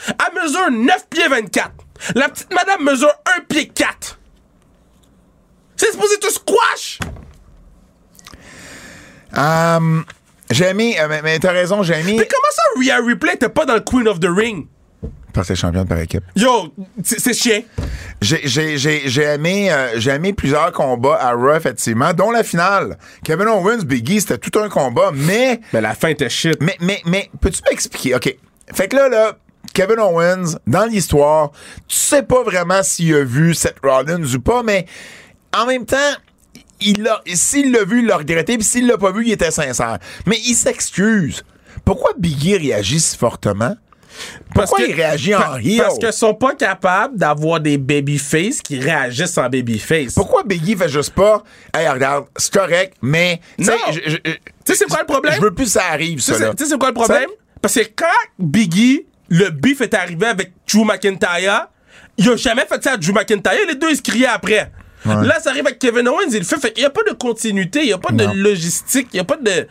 Elle 0.08 0.42
mesure 0.42 0.70
9 0.70 1.06
pieds 1.10 1.28
24. 1.28 1.70
La 2.14 2.28
petite 2.28 2.52
madame 2.52 2.84
mesure 2.84 3.12
1 3.38 3.42
pied 3.48 3.68
4. 3.68 4.18
C'est 5.76 5.92
supposé 5.92 6.18
te 6.18 6.28
squash. 6.28 6.98
J'ai 10.50 10.64
aimé, 10.64 10.96
euh, 10.98 11.06
mais, 11.08 11.22
mais 11.22 11.38
t'as 11.38 11.52
raison, 11.52 11.82
j'ai 11.82 11.94
aimé. 11.94 12.16
Mais 12.18 12.26
comment 12.26 12.50
ça, 12.50 12.62
Rhea 12.76 13.04
Ripley 13.04 13.34
était 13.34 13.48
pas 13.50 13.66
dans 13.66 13.74
le 13.74 13.80
Queen 13.80 14.08
of 14.08 14.18
the 14.18 14.28
Ring? 14.28 14.66
Parce 15.32 15.46
que 15.48 15.54
c'est 15.54 15.60
championne 15.60 15.86
par 15.86 15.98
équipe. 16.00 16.24
Yo, 16.34 16.72
c'est 17.04 17.34
chien. 17.34 17.62
J'ai- 18.20 19.22
aimé, 19.22 19.70
euh, 19.70 20.00
aimé 20.00 20.32
plusieurs 20.32 20.72
combats 20.72 21.18
à 21.20 21.32
Raw, 21.34 21.54
effectivement, 21.54 22.12
dont 22.14 22.30
la 22.30 22.42
finale. 22.42 22.98
Kevin 23.22 23.46
Owens, 23.46 23.84
Biggie, 23.84 24.20
c'était 24.22 24.38
tout 24.38 24.58
un 24.58 24.68
combat, 24.68 25.10
mais, 25.14 25.60
Mais 25.72 25.80
la 25.82 25.94
fin 25.94 26.08
était 26.08 26.30
shit. 26.30 26.56
mais, 26.60 26.76
mais, 26.80 27.00
mais, 27.04 27.30
peux-tu 27.40 27.60
m'expliquer? 27.70 28.14
OK. 28.16 28.36
Fait 28.74 28.88
que 28.88 28.96
là, 28.96 29.08
là, 29.08 29.36
Kevin 29.72 29.98
Owens, 30.00 30.58
dans 30.66 30.84
l'histoire, 30.84 31.50
tu 31.86 31.96
sais 31.96 32.22
pas 32.22 32.42
vraiment 32.42 32.82
s'il 32.82 33.14
a 33.14 33.24
vu 33.24 33.54
Seth 33.54 33.76
Rollins 33.82 34.22
ou 34.34 34.40
pas, 34.40 34.62
mais 34.62 34.86
en 35.56 35.66
même 35.66 35.86
temps, 35.86 35.96
il 36.80 37.08
s'il 37.34 37.72
l'a 37.72 37.84
vu, 37.84 38.00
il 38.00 38.06
l'a 38.06 38.16
regretté, 38.16 38.56
puis 38.56 38.66
s'il 38.66 38.86
l'a 38.86 38.98
pas 38.98 39.12
vu, 39.12 39.24
il 39.26 39.32
était 39.32 39.50
sincère. 39.50 39.98
Mais 40.26 40.38
il 40.46 40.54
s'excuse. 40.54 41.42
Pourquoi 41.84 42.12
Biggie 42.18 42.56
réagit 42.56 43.00
si 43.00 43.16
fortement? 43.16 43.76
Pourquoi 44.54 44.80
il 44.80 44.94
réagit 44.94 45.34
en 45.34 45.56
heel? 45.58 45.78
Parce 45.78 45.98
qu'ils 45.98 46.12
sont 46.12 46.34
pas 46.34 46.54
capables 46.54 47.16
d'avoir 47.16 47.60
des 47.60 47.78
babyface 47.78 48.60
qui 48.60 48.80
réagissent 48.80 49.38
en 49.38 49.48
babyface. 49.48 50.14
Pourquoi 50.14 50.42
Biggie 50.42 50.76
fait 50.76 50.88
juste 50.88 51.14
pas, 51.14 51.42
hey, 51.74 51.88
regarde, 51.88 52.26
c'est 52.36 52.52
correct, 52.52 52.96
mais. 53.00 53.40
tu 53.58 53.64
sais, 53.64 53.72
Non. 53.72 53.92
Tu 53.92 54.40
sais, 54.64 54.74
c'est 54.74 54.86
quoi 54.86 55.00
le 55.00 55.06
problème? 55.06 55.34
Je 55.34 55.40
veux 55.40 55.54
plus 55.54 55.66
que 55.66 55.70
ça 55.70 55.84
arrive, 55.90 56.20
ça. 56.20 56.34
tu 56.34 56.64
sais, 56.64 56.70
c'est 56.70 56.78
quoi 56.78 56.88
le 56.88 56.94
problème? 56.94 57.30
Parce 57.60 57.74
que 57.74 57.80
quand 57.94 58.06
Biggie, 58.38 59.06
le 59.28 59.50
beef 59.50 59.80
est 59.80 59.94
arrivé 59.94 60.26
avec 60.26 60.52
Drew 60.72 60.84
McIntyre, 60.84 61.68
il 62.16 62.28
a 62.28 62.36
jamais 62.36 62.66
fait 62.66 62.82
ça 62.82 62.92
à 62.92 62.96
Drew 62.96 63.12
McIntyre. 63.12 63.66
Les 63.68 63.74
deux, 63.76 63.90
ils 63.90 63.96
se 63.96 64.02
criaient 64.02 64.26
après. 64.26 64.72
Là, 65.04 65.38
ça 65.40 65.50
arrive 65.50 65.64
avec 65.66 65.78
Kevin 65.78 66.08
Owens, 66.08 66.30
il 66.32 66.38
le 66.38 66.44
fait. 66.44 66.58
fait 66.58 66.72
il 66.76 66.80
n'y 66.80 66.86
a 66.86 66.90
pas 66.90 67.02
de 67.08 67.14
continuité, 67.14 67.80
il 67.80 67.86
n'y 67.86 67.92
a 67.92 67.98
pas 67.98 68.12
Non. 68.12 68.32
de 68.34 68.38
logistique, 68.38 69.08
il 69.12 69.16
n'y 69.16 69.20
a 69.20 69.24
pas 69.24 69.36
de. 69.36 69.66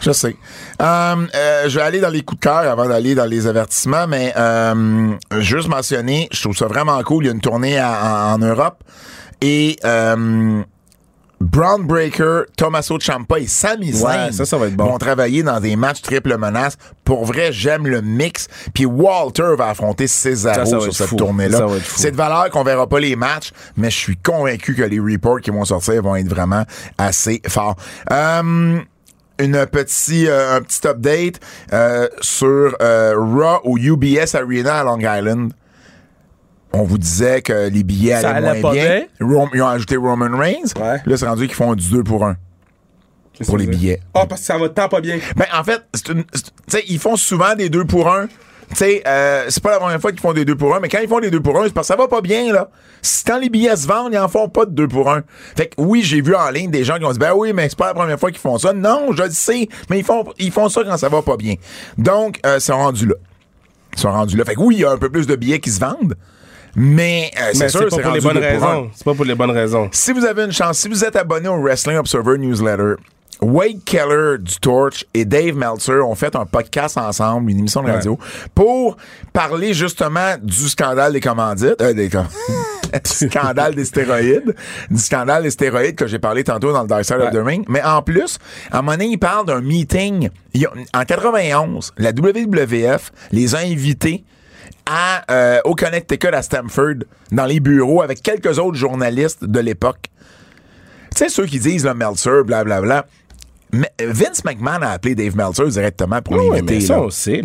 Je 0.00 0.12
sais. 0.12 0.36
Euh, 0.82 1.26
euh, 1.34 1.68
je 1.68 1.78
vais 1.78 1.84
aller 1.84 2.00
dans 2.00 2.10
les 2.10 2.22
coups 2.22 2.40
de 2.40 2.44
cœur 2.44 2.58
avant 2.70 2.86
d'aller 2.86 3.14
dans 3.14 3.24
les 3.24 3.46
avertissements, 3.46 4.06
mais 4.06 4.32
euh, 4.36 5.12
juste 5.38 5.68
mentionner, 5.68 6.28
je 6.30 6.40
trouve 6.42 6.56
ça 6.56 6.66
vraiment 6.66 7.02
cool. 7.02 7.24
Il 7.24 7.26
y 7.26 7.30
a 7.30 7.32
une 7.32 7.40
tournée 7.40 7.78
à- 7.78 8.28
en, 8.30 8.34
en 8.34 8.38
Europe 8.38 8.82
et 9.40 9.76
Brown 11.44 11.86
Breaker, 11.86 12.44
Tommaso 12.56 12.98
Ciampa 12.98 13.38
et 13.38 13.46
Sami 13.46 13.92
Zayn 13.92 14.26
Ouais, 14.26 14.32
ça, 14.32 14.46
ça 14.46 14.56
va 14.56 14.66
être 14.66 14.74
bon. 14.76 14.86
vont 14.86 14.98
travailler 14.98 15.42
dans 15.42 15.60
des 15.60 15.76
matchs 15.76 16.00
triple 16.00 16.36
menace. 16.38 16.76
Pour 17.04 17.26
vrai, 17.26 17.52
j'aime 17.52 17.86
le 17.86 18.00
mix. 18.00 18.48
Puis 18.72 18.86
Walter 18.86 19.54
va 19.58 19.68
affronter 19.68 20.06
Cesaro 20.06 20.64
Ça, 20.64 20.80
sur 20.80 20.94
cette 20.94 21.16
tournée-là. 21.16 21.66
C'est 21.96 22.12
de 22.12 22.16
valeur 22.16 22.48
qu'on 22.50 22.64
verra 22.64 22.88
pas 22.88 22.98
les 22.98 23.14
matchs, 23.14 23.52
mais 23.76 23.90
je 23.90 23.96
suis 23.96 24.16
convaincu 24.16 24.74
que 24.74 24.82
les 24.82 24.98
reports 24.98 25.40
qui 25.40 25.50
vont 25.50 25.64
sortir 25.64 26.02
vont 26.02 26.16
être 26.16 26.28
vraiment 26.28 26.64
assez 26.96 27.42
forts. 27.46 27.76
Euh, 28.10 28.80
une 29.38 29.66
petit, 29.66 30.26
euh, 30.28 30.56
un 30.56 30.62
petit 30.62 30.86
update 30.86 31.40
euh, 31.72 32.08
sur 32.20 32.74
euh, 32.80 33.14
Raw 33.16 33.60
au 33.64 33.76
UBS 33.76 34.34
Arena 34.34 34.78
à 34.80 34.84
Long 34.84 34.98
Island. 34.98 35.52
On 36.74 36.82
vous 36.82 36.98
disait 36.98 37.40
que 37.42 37.68
les 37.68 37.82
billets 37.82 38.20
Ça 38.20 38.30
allaient 38.30 38.48
allait 38.48 38.60
moins 38.60 38.72
bien. 38.72 39.04
Ils 39.54 39.62
ont 39.62 39.68
ajouté 39.68 39.96
Roman 39.96 40.36
Reigns. 40.36 40.72
Ouais. 40.80 41.00
Là, 41.06 41.16
c'est 41.16 41.26
rendu 41.26 41.46
qu'ils 41.46 41.54
font 41.56 41.74
du 41.74 41.88
2 41.88 42.02
pour 42.02 42.24
1 42.24 42.36
pour 43.46 43.58
les 43.58 43.66
billets. 43.66 44.00
Ah, 44.14 44.26
parce 44.26 44.40
que 44.42 44.46
ça 44.46 44.58
va 44.58 44.68
tant 44.68 44.88
pas 44.88 45.00
bien. 45.00 45.18
Ben, 45.36 45.46
en 45.52 45.64
fait, 45.64 45.82
une- 46.10 46.24
ils 46.88 46.98
font 46.98 47.16
souvent 47.16 47.54
des 47.54 47.68
2 47.68 47.84
pour 47.84 48.08
1. 48.08 48.26
Tu 48.70 48.76
sais, 48.76 49.02
euh, 49.06 49.44
c'est 49.48 49.62
pas 49.62 49.72
la 49.72 49.78
première 49.78 50.00
fois 50.00 50.10
qu'ils 50.10 50.20
font 50.20 50.32
des 50.32 50.44
2 50.44 50.56
pour 50.56 50.74
1, 50.74 50.80
mais 50.80 50.88
quand 50.88 50.98
ils 51.02 51.08
font 51.08 51.20
des 51.20 51.30
2 51.30 51.40
pour 51.40 51.60
1, 51.60 51.64
c'est 51.66 51.74
parce 51.74 51.86
que 51.88 51.94
ça 51.94 52.00
va 52.00 52.08
pas 52.08 52.20
bien, 52.22 52.52
là. 52.52 52.70
Si 53.02 53.22
quand 53.24 53.38
les 53.38 53.50
billets 53.50 53.76
se 53.76 53.86
vendent, 53.86 54.12
ils 54.12 54.18
en 54.18 54.26
font 54.28 54.48
pas 54.48 54.64
de 54.64 54.70
2 54.72 54.88
pour 54.88 55.10
1. 55.12 55.22
Fait 55.56 55.66
que 55.66 55.74
oui, 55.78 56.02
j'ai 56.02 56.22
vu 56.22 56.34
en 56.34 56.48
ligne 56.50 56.70
des 56.70 56.82
gens 56.82 56.96
qui 56.98 57.04
ont 57.04 57.12
dit, 57.12 57.18
ben 57.18 57.32
oui, 57.36 57.52
mais 57.52 57.68
c'est 57.68 57.78
pas 57.78 57.88
la 57.88 57.94
première 57.94 58.18
fois 58.18 58.30
qu'ils 58.30 58.40
font 58.40 58.56
ça. 58.58 58.72
Non, 58.72 59.08
je 59.12 59.22
le 59.22 59.30
sais, 59.30 59.68
mais 59.90 59.98
ils 59.98 60.04
font, 60.04 60.24
ils 60.38 60.50
font 60.50 60.68
ça 60.68 60.82
quand 60.82 60.96
ça 60.96 61.08
va 61.08 61.20
pas 61.22 61.36
bien. 61.36 61.54
Donc, 61.98 62.40
euh, 62.46 62.56
ils 62.56 62.60
sont 62.60 62.76
rendus 62.76 63.06
là. 63.06 63.14
Ils 63.92 63.98
sont 64.00 64.10
rendus 64.10 64.36
là. 64.36 64.44
Fait 64.44 64.54
que 64.54 64.60
oui, 64.60 64.76
il 64.76 64.80
y 64.80 64.84
a 64.84 64.90
un 64.90 64.96
peu 64.98 65.10
plus 65.10 65.26
de 65.26 65.36
billets 65.36 65.60
qui 65.60 65.70
se 65.70 65.80
vendent, 65.80 66.14
mais 66.76 67.30
euh, 67.40 67.50
c'est 67.54 67.68
sûr, 67.68 67.86
c'est 67.90 67.96
pas 67.96 68.02
pour 68.02 68.12
les 68.12 68.20
bonnes 68.20 68.34
2 68.34 68.40
pour 68.40 68.48
1. 68.48 68.50
raisons. 68.68 68.90
C'est 68.94 69.04
pas 69.04 69.14
pour 69.14 69.24
les 69.24 69.34
bonnes 69.34 69.50
raisons. 69.50 69.88
Si 69.92 70.12
vous 70.12 70.24
avez 70.24 70.44
une 70.44 70.52
chance, 70.52 70.78
si 70.78 70.88
vous 70.88 71.04
êtes 71.04 71.16
abonné 71.16 71.48
au 71.48 71.60
Wrestling 71.60 71.96
Observer 71.96 72.38
Newsletter, 72.38 72.94
Wade 73.40 73.82
Keller 73.84 74.38
du 74.38 74.54
Torch 74.60 75.04
et 75.12 75.24
Dave 75.24 75.54
Meltzer 75.56 76.00
ont 76.06 76.14
fait 76.14 76.34
un 76.36 76.46
podcast 76.46 76.96
ensemble, 76.96 77.50
une 77.50 77.58
émission 77.58 77.82
de 77.82 77.90
radio, 77.90 78.18
pour 78.54 78.96
parler 79.32 79.74
justement 79.74 80.36
du 80.40 80.68
scandale 80.68 81.12
des 81.12 81.20
commandites, 81.20 81.80
euh, 81.82 81.92
des 81.92 82.08
com- 82.08 82.26
du 82.94 83.28
scandale 83.28 83.74
des 83.74 83.84
stéroïdes, 83.84 84.54
du 84.88 84.98
scandale 85.00 85.42
des 85.42 85.50
stéroïdes 85.50 85.96
que 85.96 86.06
j'ai 86.06 86.20
parlé 86.20 86.44
tantôt 86.44 86.72
dans 86.72 86.82
le 86.82 86.88
Dark 86.88 87.04
Side 87.04 87.16
of 87.20 87.32
the 87.32 87.44
Ring. 87.44 87.64
Mais 87.68 87.82
en 87.82 88.02
plus, 88.02 88.38
à 88.70 88.78
un 88.78 88.82
moment 88.82 88.92
donné, 88.92 89.06
ils 89.08 89.18
parlent 89.18 89.46
d'un 89.46 89.60
meeting. 89.60 90.30
Ils 90.54 90.66
ont- 90.68 90.70
en 90.94 91.04
91, 91.04 91.92
la 91.98 92.10
WWF 92.12 93.10
les 93.32 93.54
a 93.56 93.58
invités 93.58 94.24
à, 94.86 95.24
euh, 95.30 95.60
au 95.64 95.74
Connecticut 95.74 96.28
à 96.28 96.42
Stamford, 96.42 97.04
dans 97.32 97.46
les 97.46 97.60
bureaux, 97.60 98.02
avec 98.02 98.22
quelques 98.22 98.58
autres 98.58 98.76
journalistes 98.76 99.44
de 99.44 99.60
l'époque. 99.60 100.06
Tu 101.14 101.18
sais, 101.18 101.28
ceux 101.28 101.46
qui 101.46 101.58
disent 101.58 101.84
le 101.84 101.94
Meltzer, 101.94 102.42
blablabla. 102.44 103.06
Mais 103.72 103.90
Vince 104.00 104.44
McMahon 104.44 104.82
a 104.82 104.90
appelé 104.90 105.16
Dave 105.16 105.34
Meltzer 105.36 105.66
directement 105.66 106.22
pour 106.22 106.34
Oui, 106.36 106.48
l'inviter. 106.48 106.80
ça, 106.80 107.00
on 107.00 107.10
sait, 107.10 107.40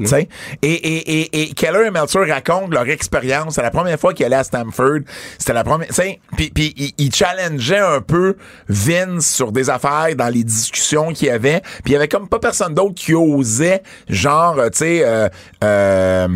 Et, 0.61 0.67
et, 0.71 1.21
et, 1.21 1.41
et 1.41 1.53
Keller 1.55 1.87
et 1.87 1.91
Meltzer 1.91 2.19
racontent 2.29 2.67
leur 2.67 2.87
expérience. 2.87 3.55
C'est 3.55 3.63
la 3.63 3.71
première 3.71 3.99
fois 3.99 4.13
qu'ils 4.13 4.27
allaient 4.27 4.35
à 4.35 4.43
Stamford. 4.43 4.99
C'était 5.39 5.53
la 5.53 5.63
première. 5.63 5.87
tu 5.87 5.95
sais, 5.95 6.19
Puis, 6.37 6.51
puis 6.53 6.75
ils, 6.77 6.93
ils 6.99 7.15
challengeaient 7.15 7.79
un 7.79 8.01
peu 8.01 8.35
Vince 8.67 9.25
sur 9.27 9.51
des 9.51 9.71
affaires 9.71 10.15
dans 10.15 10.29
les 10.31 10.43
discussions 10.43 11.13
qu'il 11.13 11.29
y 11.29 11.31
avait. 11.31 11.61
Puis 11.83 11.87
il 11.87 11.91
y 11.93 11.95
avait 11.95 12.07
comme 12.07 12.27
pas 12.27 12.37
personne 12.37 12.75
d'autre 12.75 12.93
qui 12.95 13.15
osait, 13.15 13.81
genre, 14.07 14.59
euh, 14.59 14.69
tu 14.69 14.77
sais, 14.79 15.01
euh, 15.03 15.29
euh, 15.63 16.27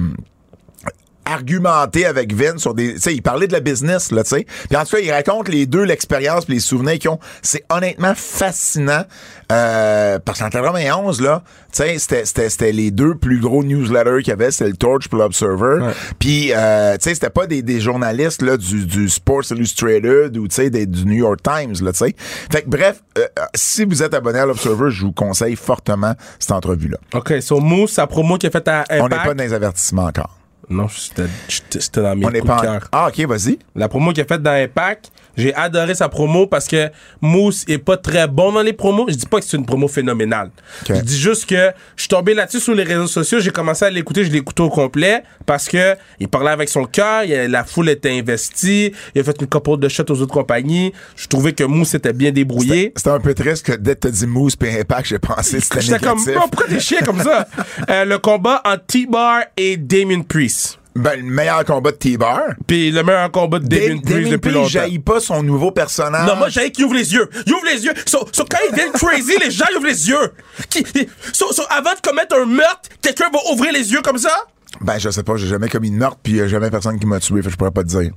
argumenter 1.25 2.05
avec 2.05 2.33
Vince 2.33 2.61
sur 2.61 2.73
des 2.73 2.95
tu 2.95 2.99
sais 3.01 3.13
il 3.13 3.21
parlait 3.21 3.47
de 3.47 3.53
la 3.53 3.59
business 3.59 4.11
là 4.11 4.23
tu 4.23 4.29
sais. 4.31 4.45
Puis 4.69 4.77
en 4.77 4.83
tout 4.85 4.95
cas 4.95 5.01
il 5.01 5.11
raconte 5.11 5.47
les 5.49 5.65
deux 5.65 5.83
l'expérience 5.83 6.45
puis 6.45 6.55
les 6.55 6.59
souvenirs 6.59 6.99
qu'ils 6.99 7.09
ont. 7.09 7.19
C'est 7.41 7.63
honnêtement 7.69 8.13
fascinant 8.15 9.03
euh, 9.51 10.19
parce 10.23 10.39
qu'en 10.39 10.49
91 10.49 11.21
là 11.21 11.43
tu 11.71 11.77
sais 11.83 11.97
c'était 11.99 12.25
c'était 12.25 12.49
c'était 12.49 12.71
les 12.71 12.91
deux 12.91 13.15
plus 13.15 13.39
gros 13.39 13.63
newsletters 13.63 14.19
qu'il 14.19 14.29
y 14.29 14.31
avait 14.31 14.51
c'était 14.51 14.69
le 14.69 14.75
Torch 14.77 15.07
puis 15.09 15.17
l'Observer. 15.17 15.91
Puis 16.19 16.51
euh, 16.53 16.93
tu 16.97 17.03
sais 17.09 17.15
c'était 17.15 17.29
pas 17.29 17.47
des, 17.47 17.61
des 17.61 17.79
journalistes 17.79 18.41
là 18.41 18.57
du, 18.57 18.85
du 18.85 19.09
Sports 19.09 19.43
Illustrated 19.51 20.37
ou 20.37 20.47
tu 20.47 20.55
sais 20.55 20.69
des- 20.69 20.85
du 20.85 21.05
New 21.05 21.13
York 21.17 21.39
Times 21.43 21.75
là 21.83 21.91
tu 21.91 21.99
sais. 21.99 22.15
Fait 22.51 22.61
que 22.63 22.69
bref 22.69 23.01
euh, 23.17 23.25
euh, 23.39 23.45
si 23.55 23.85
vous 23.85 24.03
êtes 24.03 24.13
abonné 24.13 24.39
à 24.39 24.45
l'Observer 24.45 24.89
je 24.91 25.05
vous 25.05 25.11
conseille 25.13 25.55
fortement 25.55 26.13
cette 26.39 26.51
entrevue 26.51 26.89
là 26.89 26.97
OK, 27.13 27.33
so 27.41 27.59
Moose, 27.59 27.91
sa 27.91 28.07
promo 28.07 28.37
qu'il 28.37 28.47
a 28.47 28.51
faite 28.51 28.67
à 28.67 28.81
Impact. 28.81 29.01
on 29.01 29.07
n'est 29.09 29.15
pas 29.23 29.33
dans 29.33 29.43
les 29.43 29.53
avertissements 29.53 30.05
encore 30.05 30.37
Non, 30.69 30.87
c'était 30.87 32.01
dans 32.01 32.15
mes 32.15 32.25
on 32.25 32.29
coups 32.29 32.45
pas 32.45 32.61
cœur. 32.61 32.87
ah 32.91 33.07
ok 33.09 33.25
vas-y 33.27 33.59
La 33.75 33.87
promo 33.89 34.11
qu'il 34.11 34.23
a 34.23 34.25
faite 34.25 34.41
dans 34.41 34.51
Impact, 34.51 35.11
j'ai 35.35 35.53
adoré 35.55 35.95
sa 35.95 36.09
promo 36.09 36.47
parce 36.47 36.67
que 36.67 36.89
Moose 37.21 37.65
est 37.67 37.77
pas 37.77 37.97
très 37.97 38.27
bon 38.27 38.51
dans 38.51 38.61
les 38.61 38.73
promos. 38.73 39.05
Je 39.09 39.15
dis 39.15 39.25
pas 39.25 39.39
que 39.39 39.45
c'est 39.45 39.57
une 39.57 39.65
promo 39.65 39.87
phénoménale. 39.87 40.51
Je 40.87 41.01
dis 41.01 41.19
juste 41.19 41.45
que 41.47 41.71
je 41.95 42.01
suis 42.01 42.09
tombé 42.09 42.33
là-dessus 42.33 42.59
sur 42.59 42.75
les 42.75 42.83
réseaux 42.83 43.07
sociaux, 43.07 43.39
j'ai 43.39 43.51
commencé 43.51 43.85
à 43.85 43.89
l'écouter, 43.89 44.23
je 44.23 44.31
l'ai 44.31 44.39
écouté 44.39 44.61
au 44.63 44.69
complet 44.69 45.23
parce 45.45 45.67
que 45.67 45.95
il 46.19 46.27
parlait 46.27 46.51
avec 46.51 46.69
son 46.69 46.85
cœur, 46.85 47.23
la 47.27 47.63
foule 47.63 47.89
était 47.89 48.11
investie, 48.11 48.93
il 49.15 49.21
a 49.21 49.23
fait 49.23 49.39
une 49.41 49.47
couple 49.47 49.77
de 49.77 49.89
shots 49.89 50.03
aux 50.09 50.21
autres 50.21 50.33
compagnies. 50.33 50.93
Je 51.15 51.27
trouvais 51.27 51.53
que 51.53 51.63
Moose 51.63 51.95
était 51.95 52.13
bien 52.13 52.31
débrouillé. 52.31 52.93
C'était 52.95 53.09
un 53.09 53.19
peu 53.19 53.33
triste 53.33 53.65
que 53.65 53.73
dès 53.73 53.95
que 53.95 54.01
t'as 54.01 54.11
dit 54.11 54.27
Moose 54.27 54.55
puis 54.55 54.69
Impact, 54.69 55.07
j'ai 55.07 55.19
pensé 55.19 55.57
que 55.57 55.63
c'était 55.63 55.81
J'étais 55.81 55.99
comme, 55.99 56.19
négatif. 56.19 56.35
Bro, 56.35 56.47
pourquoi 56.49 56.67
t'es 56.67 56.79
chier 56.79 56.99
comme 57.05 57.21
ça? 57.21 57.47
Euh, 57.89 58.05
le 58.05 58.17
combat 58.17 58.61
entre 58.65 58.85
T-Bar 58.85 59.43
et 59.57 59.77
Damien 59.77 60.21
Priest. 60.21 60.79
Ben, 60.95 61.19
le 61.19 61.23
meilleur 61.25 61.65
combat 61.65 61.91
de 61.91 61.95
T-Bar. 61.97 62.41
Puis 62.67 62.91
le 62.91 63.01
meilleur 63.03 63.31
combat 63.31 63.57
de 63.59 63.67
Damien 63.67 63.99
Priest 63.99 64.29
depuis 64.31 64.51
longtemps. 64.51 64.67
jaillit 64.69 64.99
pas 64.99 65.19
son 65.19 65.41
nouveau 65.41 65.71
personnage. 65.71 66.27
Non, 66.27 66.35
moi, 66.35 66.49
j'ai 66.49 66.71
qu'il 66.71 66.85
ouvre 66.85 66.93
les 66.93 67.13
yeux. 67.13 67.27
Il 67.47 67.53
ouvre 67.53 67.65
les 67.65 67.83
yeux. 67.83 67.93
So, 68.05 68.27
so, 68.31 68.45
quand 68.49 68.59
ils 68.69 68.75
viennent 68.75 68.91
crazy, 68.93 69.33
les 69.43 69.49
gens 69.49 69.65
ils 69.71 69.77
ouvrent 69.77 69.87
les 69.87 70.07
yeux. 70.09 70.33
Qui, 70.69 70.85
so, 71.33 71.51
so, 71.51 71.63
avant 71.69 71.93
de 71.95 71.99
commettre 72.07 72.35
un 72.37 72.45
meurtre, 72.45 72.89
quelqu'un 73.01 73.29
va 73.33 73.39
ouvrir 73.51 73.73
les 73.73 73.91
yeux 73.91 74.01
comme 74.03 74.19
ça? 74.19 74.45
Ben, 74.81 74.99
je 74.99 75.09
sais 75.09 75.23
pas, 75.23 75.35
j'ai 75.35 75.47
jamais 75.47 75.69
commis 75.69 75.89
de 75.89 75.95
meurtre 75.95 76.17
puis 76.21 76.39
a 76.41 76.47
jamais 76.47 76.69
personne 76.69 76.99
qui 76.99 77.05
m'a 77.07 77.19
tué, 77.19 77.41
fait 77.41 77.49
je 77.49 77.55
pourrais 77.55 77.71
pas 77.71 77.83
te 77.83 77.87
dire. 77.89 78.11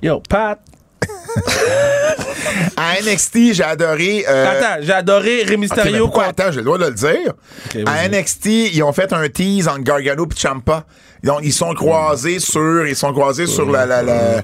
Yo, 0.00 0.20
Pat. 0.28 0.60
À 2.76 3.00
NXT, 3.02 3.52
j'ai 3.54 3.62
adoré. 3.64 4.24
euh, 4.28 4.46
Attends, 4.50 4.82
j'ai 4.82 4.92
adoré 4.92 5.42
Rey 5.44 5.56
Mysterio. 5.56 6.04
pourquoi? 6.06 6.24
Attends, 6.26 6.50
j'ai 6.50 6.58
le 6.58 6.64
droit 6.64 6.78
de 6.78 6.86
le 6.86 6.92
dire. 6.92 7.32
À. 7.86 8.08
NXT, 8.08 8.46
ils 8.74 8.82
ont 8.82 8.92
fait 8.92 9.12
un 9.12 9.28
tease 9.28 9.68
entre 9.68 9.80
Gargano 9.82 10.26
et 10.26 10.38
Champa. 10.38 10.84
Donc, 11.22 11.40
ils 11.42 11.52
sont 11.52 11.72
croisés 11.74 12.38
sur, 12.40 12.86
ils 12.86 12.96
sont 12.96 13.12
croisés 13.12 13.46
sur 13.46 13.70
la, 13.70 13.86
la, 13.86 14.02
la, 14.02 14.42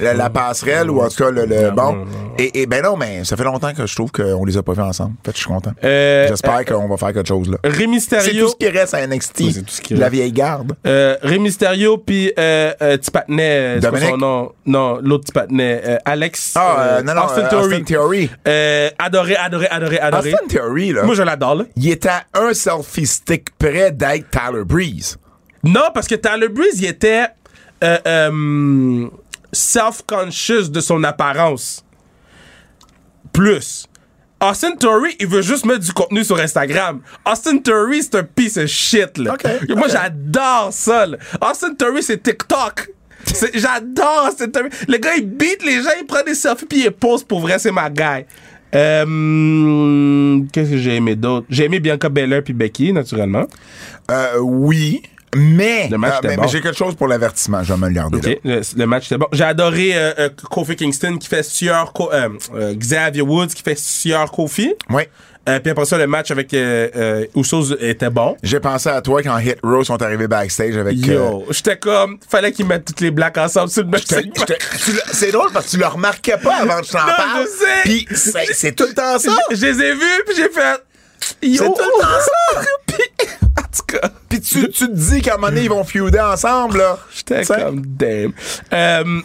la, 0.00 0.14
la 0.14 0.30
passerelle, 0.30 0.90
ou 0.90 1.00
en 1.00 1.08
tout 1.08 1.24
cas, 1.24 1.30
le, 1.30 1.46
le 1.46 1.70
bon. 1.70 2.04
Et, 2.38 2.62
et 2.62 2.66
ben 2.66 2.82
non, 2.84 2.96
mais 2.96 3.24
ça 3.24 3.36
fait 3.36 3.44
longtemps 3.44 3.72
que 3.72 3.86
je 3.86 3.94
trouve 3.94 4.12
qu'on 4.12 4.44
les 4.44 4.56
a 4.56 4.62
pas 4.62 4.72
vus 4.74 4.82
ensemble. 4.82 5.14
En 5.20 5.24
fait, 5.24 5.32
je 5.32 5.38
suis 5.38 5.46
content. 5.48 5.72
Euh, 5.82 6.28
J'espère 6.28 6.64
qu'on 6.64 6.86
va 6.88 6.96
faire 6.96 7.12
quelque 7.14 7.28
chose, 7.28 7.50
là. 7.50 7.56
Rey 7.64 7.86
C'est 7.98 8.32
tout 8.38 8.48
ce 8.48 8.56
qui 8.56 8.68
reste 8.68 8.94
à 8.94 9.06
NXT. 9.06 9.40
Oui, 9.40 9.54
tout 9.54 9.64
ce 9.68 9.80
qui 9.80 9.94
la 9.94 10.08
vieille 10.08 10.32
garde. 10.32 10.74
Euh, 10.86 11.16
Mysterio 11.38 11.98
puis 11.98 12.32
euh, 12.38 12.72
euh, 12.82 12.96
petit 12.98 13.10
patinet, 13.10 13.78
euh, 13.82 14.08
son 14.08 14.16
nom? 14.18 14.52
Non, 14.66 14.98
l'autre 15.02 15.24
petit 15.24 15.32
patinet, 15.32 15.80
euh, 15.86 15.96
Alex. 16.04 16.52
Ah, 16.56 16.76
euh, 16.78 16.98
euh, 16.98 17.02
non, 17.02 17.14
non, 17.14 17.24
Austin 17.24 17.42
euh, 17.44 17.48
Theory. 17.48 17.64
Austin 17.72 17.84
Theory. 17.84 18.30
Euh, 18.46 18.90
adoré, 18.98 19.36
adoré, 19.36 19.66
adoré, 19.68 19.98
adoré. 19.98 20.32
Austin 20.34 20.46
Theory, 20.48 20.92
là, 20.92 21.04
Moi, 21.04 21.14
je 21.14 21.22
l'adore, 21.22 21.54
là. 21.54 21.64
il 21.76 21.90
était 21.90 22.08
à 22.08 22.24
un 22.34 22.52
selfie 22.52 23.06
stick 23.06 23.56
près 23.58 23.92
d'être 23.92 24.26
Tyler 24.30 24.64
Breeze. 24.64 25.16
Non, 25.64 25.88
parce 25.94 26.06
que 26.06 26.14
Tyler 26.14 26.48
Breeze, 26.48 26.80
il 26.80 26.86
était 26.86 27.26
euh, 27.84 27.98
euh, 28.06 29.06
self-conscious 29.52 30.70
de 30.70 30.80
son 30.80 31.02
apparence. 31.04 31.84
Plus. 33.32 33.86
Austin 34.40 34.76
Theory, 34.76 35.16
il 35.18 35.26
veut 35.26 35.42
juste 35.42 35.64
mettre 35.66 35.80
du 35.80 35.92
contenu 35.92 36.22
sur 36.22 36.38
Instagram. 36.38 37.00
Austin 37.26 37.58
Theory, 37.58 38.02
c'est 38.02 38.14
un 38.16 38.22
piece 38.22 38.56
of 38.56 38.66
shit, 38.66 39.18
là. 39.18 39.34
Ok, 39.34 39.44
Moi, 39.76 39.88
j'adore 39.88 40.68
ça, 40.72 41.06
là. 41.06 41.16
Austin 41.40 41.74
Theory, 41.74 42.02
c'est 42.02 42.22
TikTok. 42.22 42.88
C'est- 43.24 43.58
J'adore 43.58 44.26
Austin 44.28 44.48
Theory. 44.48 44.68
Le 44.86 44.96
gars, 44.98 45.16
il 45.16 45.28
beat 45.28 45.64
les 45.64 45.82
gens, 45.82 45.90
il 46.00 46.06
prend 46.06 46.22
des 46.24 46.34
selfies, 46.34 46.66
puis 46.66 46.84
il 46.84 46.90
pose 46.92 47.24
pour 47.24 47.40
vrai, 47.40 47.58
c'est 47.58 47.72
ma 47.72 47.90
guy. 47.90 48.24
Euh, 48.74 50.40
Qu'est-ce 50.52 50.70
que 50.70 50.78
j'ai 50.78 50.94
aimé 50.96 51.16
d'autre? 51.16 51.46
J'ai 51.50 51.64
aimé 51.64 51.80
Bianca 51.80 52.08
Belair 52.08 52.42
puis 52.44 52.52
Becky, 52.52 52.92
naturellement. 52.92 53.46
Euh, 54.10 54.38
oui, 54.40 55.02
mais, 55.34 55.82
euh, 55.82 55.86
était 55.86 55.98
mais, 56.28 56.36
bon. 56.36 56.42
mais 56.42 56.48
j'ai 56.48 56.60
quelque 56.60 56.76
chose 56.78 56.94
pour 56.94 57.08
l'avertissement. 57.08 57.62
Je 57.62 57.72
vais 57.72 57.78
me 57.78 57.88
le 57.88 57.94
garder 57.94 58.40
le, 58.44 58.60
le 58.76 58.86
match 58.86 59.06
était 59.06 59.18
bon. 59.18 59.26
J'ai 59.32 59.44
adoré 59.44 59.90
euh, 59.94 60.12
euh, 60.18 60.28
Kofi 60.50 60.76
Kingston 60.76 61.18
qui 61.18 61.28
fait 61.28 61.42
Sieur 61.42 61.92
euh, 62.12 62.74
Xavier 62.74 63.22
Woods 63.22 63.48
qui 63.48 63.62
fait 63.62 63.78
Sieur 63.78 64.30
Kofi. 64.30 64.74
Oui. 64.90 65.02
Puis 65.62 65.70
après 65.70 65.86
ça, 65.86 65.96
le 65.96 66.06
match 66.06 66.30
avec 66.30 66.54
Usos 67.34 67.74
était 67.80 68.10
bon. 68.10 68.36
J'ai 68.42 68.60
pensé 68.60 68.90
à 68.90 69.00
toi 69.00 69.22
quand 69.22 69.38
Hit 69.38 69.56
Row 69.62 69.82
sont 69.82 70.02
arrivés 70.02 70.28
backstage 70.28 70.76
avec. 70.76 70.98
Yo, 70.98 71.46
j'étais 71.50 71.78
comme, 71.78 72.18
fallait 72.28 72.52
qu'ils 72.52 72.66
mettent 72.66 72.84
toutes 72.84 73.00
les 73.00 73.10
blacks 73.10 73.38
ensemble 73.38 73.70
sur 73.70 73.82
le 73.82 73.88
match. 73.88 74.04
c'est 75.12 75.32
drôle 75.32 75.50
parce 75.50 75.64
que 75.66 75.70
tu 75.70 75.76
le 75.78 75.86
remarquais 75.86 76.36
pas 76.36 76.56
avant 76.56 76.80
que 76.80 76.86
je 76.86 76.92
t'en 76.92 76.98
Non, 76.98 77.12
parle. 77.16 77.46
je 77.46 77.64
sais. 77.64 77.82
Puis 77.84 78.06
c'est 78.14 78.52
c'est 78.52 78.72
tout 78.72 78.84
le 78.88 78.92
temps 78.94 79.18
ça. 79.18 79.30
Je 79.50 79.64
les 79.64 79.82
ai 79.82 79.94
vus, 79.94 80.22
puis 80.26 80.36
j'ai 80.36 80.50
fait. 80.50 80.82
Yo. 81.42 81.56
C'est 81.62 81.64
tout 81.64 81.72
le 81.96 82.02
temps 82.02 82.08
ça. 82.20 82.60
Tout 83.78 83.96
cas, 83.98 84.08
Puis 84.28 84.40
tu, 84.40 84.68
tu 84.70 84.86
te 84.88 84.92
dis 84.92 85.20
qu'à 85.22 85.34
un 85.34 85.36
moment 85.36 85.48
donné, 85.48 85.62
ils 85.62 85.68
vont 85.70 85.84
feuder 85.84 86.20
ensemble, 86.20 86.78
là. 86.78 86.98
j'étais 87.14 87.44
comme, 87.44 87.82
damn. 87.86 88.32
Euh, 88.72 89.20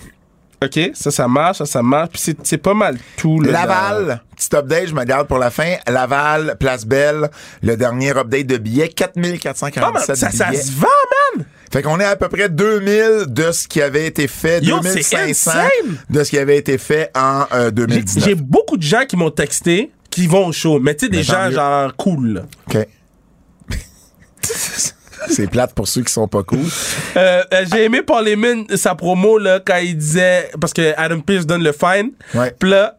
ok, 0.64 0.91
ça, 0.93 1.12
ça 1.12 1.28
marche, 1.28 1.58
ça, 1.60 1.66
ça 1.66 1.82
marche. 1.82 2.10
Puis 2.12 2.22
c'est- 2.22 2.38
c'est 2.43 2.58
pas 2.58 2.74
mal 2.74 2.97
tout. 3.18 3.41
là, 3.41 3.51
Laval, 3.51 4.22
petit 4.36 4.56
update, 4.56 4.88
je 4.89 4.93
me 4.93 5.04
garde 5.06 5.28
pour 5.28 5.39
la 5.39 5.49
fin. 5.49 5.76
Laval, 5.88 6.56
Place 6.60 6.86
Belle, 6.86 7.30
le 7.62 7.76
dernier 7.76 8.12
update 8.12 8.45
de 8.47 8.58
billets, 8.58 8.89
Ah, 9.01 9.10
mais 9.16 9.38
4447 9.38 10.16
ça, 10.16 10.30
ça 10.32 10.45
billets. 10.49 10.62
se 10.62 10.72
vend, 10.74 10.88
man! 11.38 11.45
Fait 11.72 11.82
qu'on 11.82 11.99
est 11.99 12.06
à 12.06 12.16
peu 12.16 12.30
près 12.30 12.49
2000 12.49 13.26
de 13.30 13.51
ce 13.51 13.68
qui 13.68 13.82
avait 13.82 14.06
été 14.06 14.28
fait, 14.28 14.64
Yo, 14.64 14.80
2500 14.82 15.18
c'est 15.18 15.30
insane! 15.32 15.97
de 16.10 16.24
ce 16.24 16.30
qui 16.30 16.38
avait 16.38 16.58
été 16.58 16.78
fait 16.78 17.10
en 17.16 17.45
euh, 17.51 17.66
J'ai 17.66 17.72
2019. 17.72 18.24
j'ai 18.26 18.36
beaucoup 18.36 18.78
de 18.78 18.84
gens 18.84 19.06
qui 19.08 19.18
m'ont 19.18 19.32
texté 19.32 19.91
qui 20.12 20.28
vont 20.28 20.45
au 20.47 20.51
show, 20.51 20.80
mais 20.80 20.93
tu 20.93 21.06
sais, 21.06 21.12
des 21.12 21.24
gens 21.24 21.45
mieux. 21.47 21.56
genre 21.56 21.95
cool. 21.95 22.34
là. 22.34 22.41
OK. 22.70 22.88
C'est 25.30 25.48
plate 25.50 25.74
pour 25.74 25.88
ceux 25.88 26.02
qui 26.04 26.12
sont 26.12 26.28
pas 26.28 26.44
cool. 26.44 26.60
Euh, 27.16 27.44
euh, 27.54 27.66
j'ai 27.72 27.86
aimé 27.86 28.02
Paul 28.02 28.28
Heyman, 28.28 28.66
sa 28.76 28.94
promo, 28.94 29.38
là, 29.38 29.62
quand 29.66 29.78
il 29.78 29.98
disait, 29.98 30.50
parce 30.60 30.74
que 30.74 30.94
Adam 30.98 31.22
Pearce 31.22 31.46
donne 31.46 31.64
le 31.64 31.72
fine. 31.72 32.12
Ouais. 32.34 32.54
Puis 32.60 32.70
là, 32.70 32.98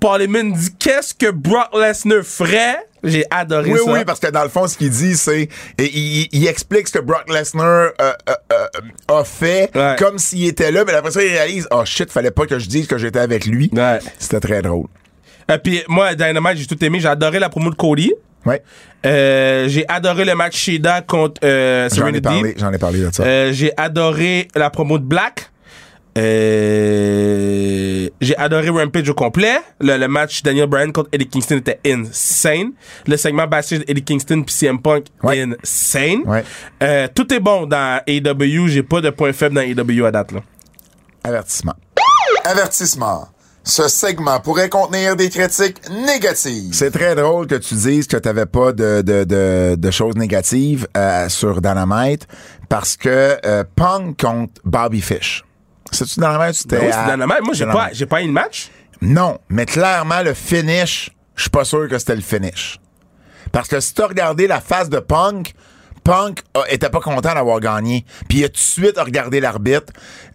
Paul 0.00 0.20
Heyman 0.20 0.52
dit 0.52 0.74
qu'est-ce 0.78 1.14
que 1.14 1.30
Brock 1.30 1.68
Lesnar 1.74 2.24
ferait? 2.24 2.84
J'ai 3.02 3.24
adoré 3.30 3.72
Oui, 3.72 3.78
ça. 3.82 3.90
oui, 3.92 4.00
parce 4.04 4.20
que 4.20 4.26
dans 4.26 4.42
le 4.42 4.50
fond, 4.50 4.66
ce 4.66 4.76
qu'il 4.76 4.90
dit, 4.90 5.16
c'est. 5.16 5.48
et 5.78 5.90
Il, 5.90 6.28
il 6.32 6.46
explique 6.46 6.88
ce 6.88 6.92
que 6.92 6.98
Brock 6.98 7.24
Lesnar 7.30 7.64
euh, 7.64 7.92
euh, 8.02 8.12
euh, 8.52 8.66
a 9.20 9.24
fait 9.24 9.74
Ouais. 9.74 9.96
comme 9.98 10.18
s'il 10.18 10.44
était 10.44 10.70
là, 10.70 10.84
mais 10.86 10.92
après 10.92 11.10
ça, 11.10 11.22
il 11.22 11.30
réalise 11.32 11.66
Oh 11.70 11.86
shit, 11.86 12.10
fallait 12.10 12.30
pas 12.30 12.44
que 12.44 12.58
je 12.58 12.66
dise 12.68 12.86
que 12.86 12.98
j'étais 12.98 13.20
avec 13.20 13.46
lui. 13.46 13.70
Ouais. 13.72 14.00
C'était 14.18 14.40
très 14.40 14.60
drôle. 14.60 14.88
Euh, 15.50 15.56
puis 15.56 15.82
moi, 15.88 16.14
Dynamite, 16.14 16.58
j'ai 16.58 16.66
tout 16.66 16.84
aimé. 16.84 17.00
J'ai 17.00 17.08
adoré 17.08 17.38
la 17.38 17.48
promo 17.48 17.70
de 17.70 17.74
Cody. 17.76 18.12
Ouais. 18.46 18.62
Euh, 19.06 19.68
j'ai 19.68 19.84
adoré 19.88 20.24
le 20.24 20.34
match 20.34 20.56
Shida 20.56 21.02
contre 21.02 21.40
euh, 21.44 21.88
J'en 21.90 21.94
ai 21.94 21.98
Serenity. 21.98 22.20
parlé, 22.22 22.54
j'en 22.58 22.72
ai 22.72 22.78
parlé 22.78 23.00
de 23.00 23.10
ça. 23.12 23.22
Euh, 23.22 23.52
j'ai 23.52 23.72
adoré 23.76 24.48
la 24.54 24.70
promo 24.70 24.98
de 24.98 25.04
Black. 25.04 25.50
Euh, 26.18 28.08
j'ai 28.20 28.36
adoré 28.36 28.68
Rampage 28.68 29.08
au 29.08 29.14
complet. 29.14 29.58
Le, 29.80 29.96
le 29.96 30.08
match 30.08 30.42
Daniel 30.42 30.66
Bryan 30.66 30.92
contre 30.92 31.08
Eddie 31.12 31.26
Kingston 31.28 31.56
était 31.58 31.80
insane. 31.86 32.72
Le 33.06 33.16
segment 33.16 33.46
backstage 33.46 33.82
Eddie 33.88 34.02
Kingston 34.04 34.42
puis 34.42 34.54
CM 34.54 34.80
Punk 34.80 35.04
Ouais. 35.22 35.40
insane. 35.42 36.22
Ouais. 36.26 36.44
Euh, 36.82 37.08
tout 37.14 37.32
est 37.32 37.40
bon 37.40 37.66
dans 37.66 38.00
AEW. 38.06 38.68
J'ai 38.68 38.82
pas 38.82 39.00
de 39.00 39.10
point 39.10 39.32
faible 39.32 39.54
dans 39.54 39.60
AEW 39.62 40.04
à 40.06 40.10
date 40.10 40.32
là. 40.32 40.40
Avertissement. 41.24 41.74
Avertissement. 42.44 43.28
Ce 43.62 43.88
segment 43.88 44.40
pourrait 44.40 44.68
contenir 44.70 45.16
des 45.16 45.28
critiques 45.28 45.80
négatives. 45.90 46.72
C'est 46.72 46.90
très 46.90 47.14
drôle 47.14 47.46
que 47.46 47.56
tu 47.56 47.74
dises 47.74 48.06
que 48.06 48.16
t'avais 48.16 48.46
pas 48.46 48.72
de, 48.72 49.02
de, 49.02 49.24
de, 49.24 49.74
de 49.76 49.90
choses 49.90 50.16
négatives 50.16 50.86
euh, 50.96 51.28
sur 51.28 51.60
Dynamite 51.60 52.26
parce 52.68 52.96
que 52.96 53.36
euh, 53.44 53.64
Punk 53.76 54.18
contre 54.20 54.54
Bobby 54.64 55.00
Fish. 55.02 55.44
C'est-tu 55.92 56.14
Dynamite? 56.20 56.54
C'était 56.54 56.76
Ben 56.78 56.86
oui, 56.86 56.92
à- 56.92 57.04
c'est 57.04 57.12
Dynamite. 57.12 57.44
Moi, 57.44 57.54
j'ai 57.54 57.66
pas, 57.66 57.88
j'ai 57.92 58.06
pas 58.06 58.22
eu 58.22 58.26
le 58.26 58.32
match. 58.32 58.70
Non, 59.02 59.38
mais 59.48 59.66
clairement, 59.66 60.22
le 60.22 60.34
finish, 60.34 61.10
je 61.36 61.42
suis 61.42 61.50
pas 61.50 61.64
sûr 61.64 61.86
que 61.88 61.98
c'était 61.98 62.16
le 62.16 62.22
finish. 62.22 62.78
Parce 63.52 63.68
que 63.68 63.78
si 63.80 63.92
t'as 63.94 64.06
regardé 64.06 64.46
la 64.46 64.60
face 64.60 64.88
de 64.88 65.00
Punk, 65.00 65.52
Punk 66.04 66.42
a- 66.54 66.70
était 66.72 66.90
pas 66.90 67.00
content 67.00 67.34
d'avoir 67.34 67.60
gagné. 67.60 68.04
Puis 68.28 68.38
il 68.38 68.44
a 68.44 68.48
tout 68.48 68.54
de 68.54 68.58
suite 68.58 68.98
regardé 68.98 69.40
l'arbitre. 69.40 69.92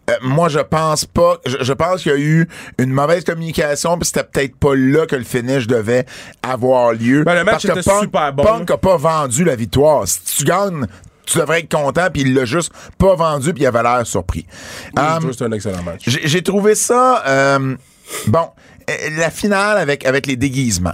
Euh, 0.10 0.14
moi, 0.22 0.50
je 0.50 0.60
pense 0.60 1.06
pas. 1.06 1.38
Je, 1.46 1.58
je 1.62 1.74
pense 1.74 2.04
qu'il 2.04 2.12
y 2.12 2.16
a 2.16 2.18
eu 2.20 2.48
une 2.78 2.92
mauvaise 2.92 3.24
communication, 3.24 3.98
puis 3.98 4.06
c'était 4.06 4.24
peut-être 4.24 4.56
pas 4.56 4.76
là 4.76 5.06
que 5.08 5.16
le 5.16 5.24
finish 5.24 5.66
devait 5.68 6.06
avoir 6.44 6.94
lieu. 6.94 7.24
Ben, 7.24 7.34
le 7.36 7.44
match 7.44 7.64
Parce 7.66 7.68
que 7.68 7.80
était 7.80 7.90
Punk, 7.90 8.04
super 8.04 8.34
bon, 8.34 8.44
Punk 8.44 8.72
a 8.72 8.78
pas 8.78 8.98
vendu 8.98 9.44
la 9.44 9.56
victoire. 9.56 10.08
Si 10.08 10.22
tu 10.38 10.44
gagnes, 10.44 10.86
tu 11.26 11.40
devrais 11.40 11.62
être 11.62 11.72
content, 11.76 12.08
puis 12.14 12.22
il 12.22 12.36
l'a 12.36 12.46
juste 12.46 12.72
pas 13.00 13.16
vendu, 13.16 13.52
puis 13.52 13.64
il 13.64 13.66
avait 13.68 13.82
l'air 13.82 14.06
surpris. 14.06 14.46
Um, 14.96 15.26
que 15.26 15.32
c'est 15.34 15.46
un 15.46 15.52
excellent 15.52 15.82
match. 15.82 16.04
j'ai 16.06 16.44
trouvé 16.44 16.76
ça 16.76 17.24
euh, 17.26 17.76
bon 18.28 18.48
euh, 18.88 18.94
la 19.18 19.32
finale 19.32 19.80
avec 19.80 20.06
avec 20.06 20.28
les 20.28 20.36
déguisements. 20.36 20.94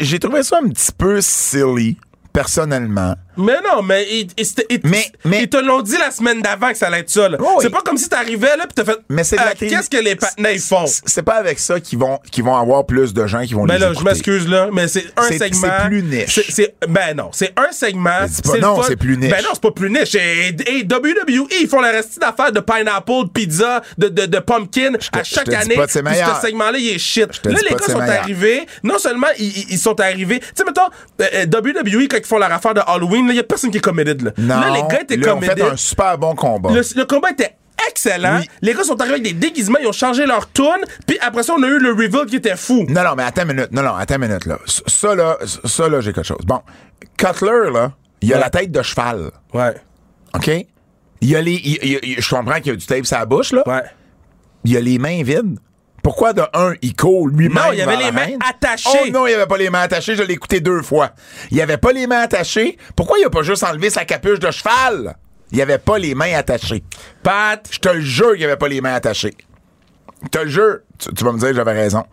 J'ai 0.00 0.18
trouvé 0.18 0.42
ça 0.42 0.58
un 0.64 0.68
petit 0.68 0.90
peu 0.90 1.20
silly 1.20 1.96
personnellement. 2.36 3.14
Mais 3.38 3.58
non, 3.62 3.82
mais 3.82 4.06
ils, 4.10 4.28
ils- 4.38 4.64
ils- 4.70 4.80
Mais- 4.84 5.04
mais- 5.24 5.42
ils 5.42 5.48
te 5.48 5.58
l'ont 5.58 5.82
dit 5.82 5.96
la 5.98 6.10
semaine 6.10 6.40
d'avant 6.40 6.70
que 6.70 6.78
ça 6.78 6.86
allait 6.86 7.00
être 7.00 7.10
ça. 7.10 7.28
Oh. 7.38 7.58
C'est 7.60 7.68
pas 7.68 7.82
comme 7.82 7.98
si 7.98 8.08
t'arrivais 8.08 8.56
là 8.56 8.66
pis 8.66 8.74
t'as 8.74 8.84
fait. 8.84 8.96
Mais 9.10 9.24
c'est 9.24 9.36
télé- 9.58 9.70
Qu'est-ce 9.70 9.90
que 9.90 9.98
les 9.98 10.16
ils 10.54 10.58
font? 10.60 10.86
C'est 10.86 11.22
pas 11.22 11.34
avec 11.34 11.58
ça 11.58 11.78
qu'ils 11.80 11.98
vont 11.98 12.18
qu'ils 12.30 12.44
vont 12.44 12.56
avoir 12.56 12.86
plus 12.86 13.12
de 13.12 13.26
gens 13.26 13.42
qui 13.44 13.52
vont 13.52 13.64
Ben 13.66 13.74
les 13.74 13.80
là, 13.80 13.92
je 13.92 14.02
m'excuse 14.02 14.48
là, 14.48 14.68
mais 14.72 14.88
c'est 14.88 15.04
un 15.18 15.28
segment. 15.36 15.68
c'est 15.82 15.88
plus 15.88 16.02
niche. 16.02 16.40
C'est- 16.48 16.74
ben 16.88 17.14
non, 17.14 17.28
c'est 17.32 17.52
un 17.58 17.72
segment. 17.72 18.20
Pas 18.44 18.58
non, 18.58 18.82
c'est 18.82 18.96
plus 18.96 19.18
niche. 19.18 19.30
Ben 19.30 19.42
non, 19.42 19.50
c'est 19.52 19.62
pas 19.62 19.70
plus 19.70 19.90
niche. 19.90 20.14
Et, 20.14 20.56
et 20.66 20.84
WWE, 20.84 21.46
ils 21.60 21.68
font 21.68 21.80
la 21.82 21.90
reste 21.90 22.18
d'affaires 22.18 22.52
de 22.52 22.60
pineapple, 22.60 23.24
de 23.24 23.28
pizza, 23.28 23.82
de, 23.98 24.08
de, 24.08 24.24
de 24.26 24.38
pumpkin 24.38 24.92
à 25.12 25.22
chaque 25.24 25.52
année. 25.52 25.74
pas 25.76 25.86
c'est 25.88 26.02
Puis 26.02 26.10
meilleur. 26.12 26.36
ce 26.40 26.46
segment-là, 26.46 26.78
il 26.78 26.88
est 26.88 26.98
shit. 26.98 27.26
Là, 27.44 27.52
les 27.62 27.68
pas 27.68 27.74
gars 27.86 27.92
sont 27.92 28.00
arrivés. 28.00 28.66
Non 28.82 28.98
seulement 28.98 29.26
ils 29.38 29.78
sont 29.78 29.98
arrivés. 30.00 30.40
Tu 30.40 30.46
sais, 30.54 30.64
mettons, 30.64 30.88
euh, 31.20 31.24
euh, 31.34 31.46
WWE, 31.46 32.08
quand 32.08 32.16
ils 32.26 32.28
font 32.28 32.38
leur 32.38 32.52
affaire 32.52 32.74
de 32.74 32.80
Halloween, 32.86 33.26
il 33.30 33.36
y 33.36 33.38
a 33.38 33.44
personne 33.44 33.70
qui 33.70 33.78
est 33.78 33.80
committed. 33.80 34.22
Là, 34.22 34.30
Non, 34.38 34.60
là 34.60 34.70
les 34.74 34.82
gars 34.94 35.02
étaient 35.02 35.16
là, 35.16 35.32
committed. 35.32 35.58
fait 35.58 35.62
un 35.70 35.76
super 35.76 36.18
bon 36.18 36.34
combat. 36.34 36.70
Le, 36.72 36.82
le 36.96 37.04
combat 37.04 37.30
était 37.30 37.56
excellent. 37.88 38.38
Oui. 38.40 38.48
Les 38.62 38.74
gars 38.74 38.82
sont 38.84 39.00
arrivés 39.00 39.14
avec 39.20 39.24
des 39.24 39.32
déguisements, 39.34 39.78
ils 39.80 39.86
ont 39.86 39.92
changé 39.92 40.26
leur 40.26 40.50
tune, 40.52 40.66
puis 41.06 41.18
après 41.20 41.42
ça, 41.42 41.54
on 41.56 41.62
a 41.62 41.66
eu 41.66 41.78
le 41.78 41.90
reveal 41.92 42.26
qui 42.26 42.36
était 42.36 42.56
fou. 42.56 42.84
Non, 42.88 43.02
non, 43.04 43.14
mais 43.16 43.22
attends 43.22 43.42
une 43.42 43.48
minute. 43.54 43.72
Non, 43.72 43.82
non, 43.82 43.94
attends 43.94 44.16
une 44.16 44.26
minute, 44.28 44.46
là. 44.46 44.58
Ça, 44.66 45.14
là, 45.14 45.36
ça, 45.64 45.88
là, 45.88 46.00
j'ai 46.00 46.12
quelque 46.12 46.26
chose. 46.26 46.44
Bon, 46.46 46.60
Cutler, 47.16 47.70
là, 47.72 47.92
il 48.22 48.32
a 48.32 48.36
Ouais. 48.36 48.42
la 48.42 48.50
tête 48.50 48.72
de 48.72 48.82
cheval. 48.82 49.30
Ouais, 49.54 49.74
OK? 50.34 50.50
Il 51.20 51.36
a 51.36 51.40
les. 51.40 51.52
il- 51.54 51.78
il- 51.82 51.98
il- 52.02 52.20
je 52.20 52.28
comprends 52.34 52.56
qu'il 52.56 52.66
y 52.68 52.70
a 52.70 52.76
du 52.76 52.84
tape 52.86 53.06
sur 53.06 53.18
la 53.18 53.24
bouche, 53.26 53.52
là. 53.52 53.62
ouais. 53.66 53.82
il 54.64 54.76
a 54.76 54.80
les 54.80 54.98
mains 54.98 55.22
vides. 55.22 55.58
Pourquoi 56.06 56.32
de 56.32 56.42
un, 56.54 56.74
il 56.82 56.94
court 56.94 57.26
lui-même 57.26 57.56
Non, 57.56 57.72
il 57.72 57.80
avait 57.82 57.96
les 57.96 58.12
mains 58.12 58.38
attachées. 58.48 58.88
Oh 59.06 59.10
non, 59.10 59.26
il 59.26 59.34
avait 59.34 59.46
pas 59.48 59.56
les 59.56 59.70
mains 59.70 59.80
attachées, 59.80 60.14
je 60.14 60.22
l'ai 60.22 60.34
écouté 60.34 60.60
deux 60.60 60.80
fois. 60.80 61.10
Il 61.50 61.60
avait 61.60 61.78
pas 61.78 61.90
les 61.90 62.06
mains 62.06 62.20
attachées? 62.20 62.78
Pourquoi 62.94 63.18
il 63.18 63.24
a 63.24 63.28
pas 63.30 63.42
juste 63.42 63.64
enlevé 63.64 63.90
sa 63.90 64.04
capuche 64.04 64.38
de 64.38 64.48
cheval? 64.52 65.16
Il 65.50 65.60
avait 65.60 65.78
pas 65.78 65.98
les 65.98 66.14
mains 66.14 66.32
attachées. 66.36 66.84
Pat, 67.24 67.68
Je 67.72 67.80
te 67.80 67.88
le 67.88 68.00
jure 68.02 68.34
qu'il 68.36 68.44
avait 68.44 68.54
pas 68.56 68.68
les 68.68 68.80
mains 68.80 68.94
attachées. 68.94 69.34
t'as 70.30 70.44
le 70.44 70.48
jeu. 70.48 70.84
Tu, 70.96 71.12
tu 71.12 71.24
vas 71.24 71.32
me 71.32 71.40
dire 71.40 71.48
que 71.48 71.56
j'avais 71.56 71.72
raison. 71.72 72.04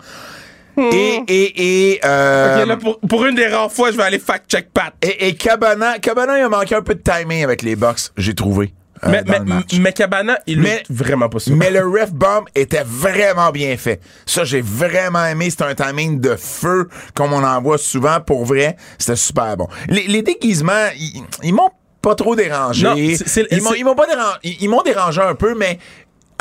Et, 0.76 1.22
et, 1.28 1.92
et, 1.92 2.00
euh, 2.04 2.62
Ok, 2.62 2.68
là, 2.68 2.78
pour, 2.78 3.00
pour 3.02 3.26
une 3.28 3.36
des 3.36 3.46
rares 3.46 3.72
fois, 3.72 3.92
je 3.92 3.98
vais 3.98 4.02
aller 4.04 4.18
fact-check 4.18 4.72
Pat. 4.74 4.92
et, 5.04 5.28
et 5.28 5.36
Cabana, 5.36 6.00
Cabana, 6.00 6.40
il 6.40 6.42
a 6.42 6.50
manqué 6.50 6.74
un 6.74 6.82
peu 6.82 6.96
de 6.96 7.02
timing 7.04 7.44
avec 7.44 7.62
les 7.62 7.76
box, 7.76 8.12
j'ai 8.18 8.34
trouvé. 8.34 8.74
Euh, 9.06 9.10
mais, 9.12 9.24
dans 9.24 9.32
mais, 9.34 9.40
le 9.40 9.46
match. 9.46 9.74
mais 9.80 9.94
Cabana, 9.94 10.38
il 10.48 10.60
Mais- 10.62 10.84
vraiment 10.90 11.30
pas 11.30 11.40
sûr. 11.40 11.56
Mais 11.56 11.72
le 11.72 11.88
ref 11.88 12.12
bomb 12.12 12.46
était 12.56 12.84
vraiment 12.86 13.52
bien 13.52 13.76
fait. 13.78 14.00
Ça, 14.26 14.44
j'ai 14.44 14.62
vraiment 14.62 15.26
aimé. 15.26 15.50
C'était 15.50 15.66
un 15.66 15.76
timing 15.76 16.20
de 16.20 16.36
feu, 16.36 16.88
comme 17.14 17.34
on 17.34 17.44
en 17.44 17.62
voit 17.62 17.78
souvent. 17.78 18.20
Pour 18.22 18.46
vrai, 18.46 18.78
c'était 18.98 19.16
super 19.16 19.58
bon. 19.58 19.68
Les, 19.88 20.08
les 20.08 20.22
déguisements, 20.22 20.90
ils, 20.98 21.22
ils 21.44 21.54
m'ont 21.54 21.70
pas 22.02 22.16
trop 22.16 22.36
dérangé. 22.36 22.84
Non, 22.86 22.96
c'est- 22.96 23.28
c'est- 23.28 23.48
ils 23.52 23.62
m'ont 23.62 23.72
c'est- 23.72 23.80
ils 23.80 23.86
m'ont 23.86 23.96
pas 23.96 24.08
dérangé. 24.08 24.38
Ils, 24.44 24.58
ils 24.62 24.70
m'ont 24.70 24.82
dérangé 24.82 25.22
un 25.22 25.36
peu, 25.36 25.56
mais 25.56 25.80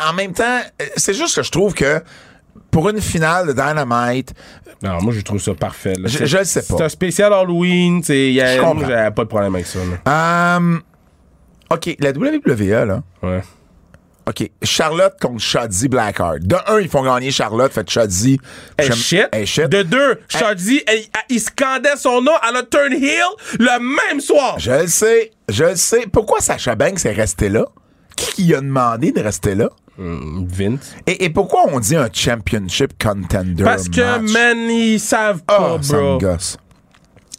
en 0.05 0.13
même 0.13 0.33
temps, 0.33 0.59
euh, 0.81 0.85
c'est 0.97 1.13
juste 1.13 1.35
que 1.35 1.43
je 1.43 1.51
trouve 1.51 1.73
que 1.73 2.01
pour 2.69 2.89
une 2.89 2.99
finale 3.01 3.47
de 3.47 3.53
Dynamite, 3.53 4.33
Non, 4.81 4.97
moi, 5.01 5.13
je 5.13 5.21
trouve 5.21 5.39
ça 5.39 5.53
parfait. 5.53 5.93
là. 5.93 6.09
Je- 6.09 6.17
C'est- 6.17 6.25
je 6.25 6.37
le 6.39 6.43
sais 6.43 6.61
pas. 6.63 6.75
C'est 6.77 6.83
un 6.83 6.89
spécial 6.89 7.31
Halloween. 7.31 8.01
y 8.09 8.41
a- 8.41 8.55
Je 8.57 8.61
comprends. 8.61 8.87
j'avais 8.87 9.11
pas 9.11 9.23
de 9.23 9.29
problème 9.29 9.53
avec 9.55 9.65
ça. 9.67 9.79
là. 9.79 10.57
euh, 10.59 10.79
OK, 11.73 11.95
la 11.99 12.11
WWE, 12.11 12.85
là. 12.85 13.03
Ouais. 13.21 13.41
OK, 14.25 14.49
Charlotte 14.61 15.15
contre 15.19 15.39
Shadzy 15.41 15.89
Blackheart. 15.89 16.39
De 16.43 16.55
un, 16.67 16.79
ils 16.79 16.87
font 16.87 17.03
gagner 17.03 17.29
Charlotte, 17.29 17.73
fait 17.73 17.89
j'aime- 18.87 18.95
shit. 18.95 19.27
Hey, 19.33 19.45
shit. 19.45 19.67
De 19.67 19.83
deux, 19.83 20.17
Shadi, 20.29 20.81
elle- 20.87 21.01
il 21.29 21.41
scandait 21.41 21.97
son 21.97 22.21
nom 22.21 22.31
à 22.41 22.51
la 22.53 22.63
Turn 22.63 22.93
Hill 22.93 23.21
le 23.59 23.79
même 23.79 24.21
soir. 24.21 24.57
Je 24.59 24.71
le 24.71 24.87
sais, 24.87 25.31
je 25.49 25.65
le 25.65 25.75
sais. 25.75 26.05
Pourquoi 26.11 26.39
Sacha 26.39 26.73
Banks 26.75 27.05
est 27.05 27.11
resté 27.11 27.49
là? 27.49 27.65
Qui 28.15 28.31
qui 28.45 28.55
a 28.55 28.61
demandé 28.61 29.11
de 29.11 29.19
rester 29.19 29.55
là? 29.55 29.69
Hmm, 29.97 30.45
Vince. 30.47 30.95
Et, 31.05 31.25
et 31.25 31.29
pourquoi 31.29 31.65
on 31.71 31.79
dit 31.79 31.95
un 31.95 32.07
championship 32.11 32.93
contender 33.01 33.63
Parce 33.63 33.89
que, 33.89 34.19
man, 34.31 34.57
ils 34.69 34.99
savent 34.99 35.43
pas, 35.43 35.77
ça 35.81 35.97
me 35.97 36.01
bro. 36.01 36.17
gosse. 36.17 36.57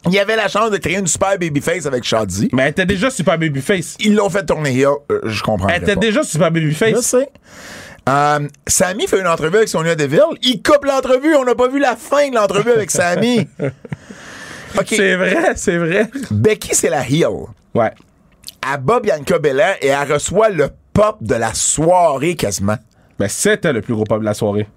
Il 0.07 0.13
y 0.13 0.19
avait 0.19 0.35
la 0.35 0.47
chance 0.47 0.71
de 0.71 0.77
créer 0.77 0.97
une 0.97 1.07
super 1.07 1.37
babyface 1.39 1.85
avec 1.85 2.03
Shadzy. 2.03 2.49
Mais 2.53 2.63
elle 2.63 2.69
était 2.69 2.85
déjà 2.85 3.09
super 3.09 3.37
babyface. 3.37 3.95
Ils 3.99 4.15
l'ont 4.15 4.29
fait 4.29 4.45
tourner 4.45 4.71
heel. 4.71 4.87
Euh, 5.11 5.21
je 5.25 5.41
comprends 5.41 5.67
Elle 5.69 5.83
était 5.83 5.95
pas. 5.95 5.99
déjà 6.01 6.23
super 6.23 6.47
Je 6.47 6.53
babyface. 6.53 6.99
sais. 7.01 7.29
Euh, 8.07 8.47
Sammy 8.67 9.07
fait 9.07 9.19
une 9.19 9.27
entrevue 9.27 9.57
avec 9.57 9.67
Sonia 9.69 9.95
Deville. 9.95 10.21
Il 10.43 10.61
coupe 10.61 10.85
l'entrevue. 10.85 11.35
On 11.35 11.43
n'a 11.43 11.55
pas 11.55 11.67
vu 11.67 11.79
la 11.79 11.95
fin 11.95 12.29
de 12.29 12.35
l'entrevue 12.35 12.71
avec 12.71 12.91
Sammy. 12.91 13.47
C'est 14.85 15.15
vrai, 15.15 15.53
c'est 15.55 15.77
vrai. 15.77 16.09
Becky, 16.31 16.75
c'est 16.75 16.89
la 16.89 17.07
heel. 17.07 17.27
Ouais. 17.73 17.91
Elle 18.73 18.81
bat 18.81 18.99
Bianca 18.99 19.39
Belair 19.39 19.75
et 19.81 19.87
elle 19.87 20.11
reçoit 20.11 20.49
le 20.49 20.67
pop 20.91 21.17
de 21.21 21.35
la 21.35 21.53
soirée 21.53 22.35
quasiment. 22.35 22.75
Mais 23.17 23.29
c'était 23.29 23.71
le 23.71 23.81
plus 23.81 23.93
gros 23.93 24.03
pop 24.03 24.19
de 24.19 24.25
la 24.25 24.33
soirée. 24.33 24.67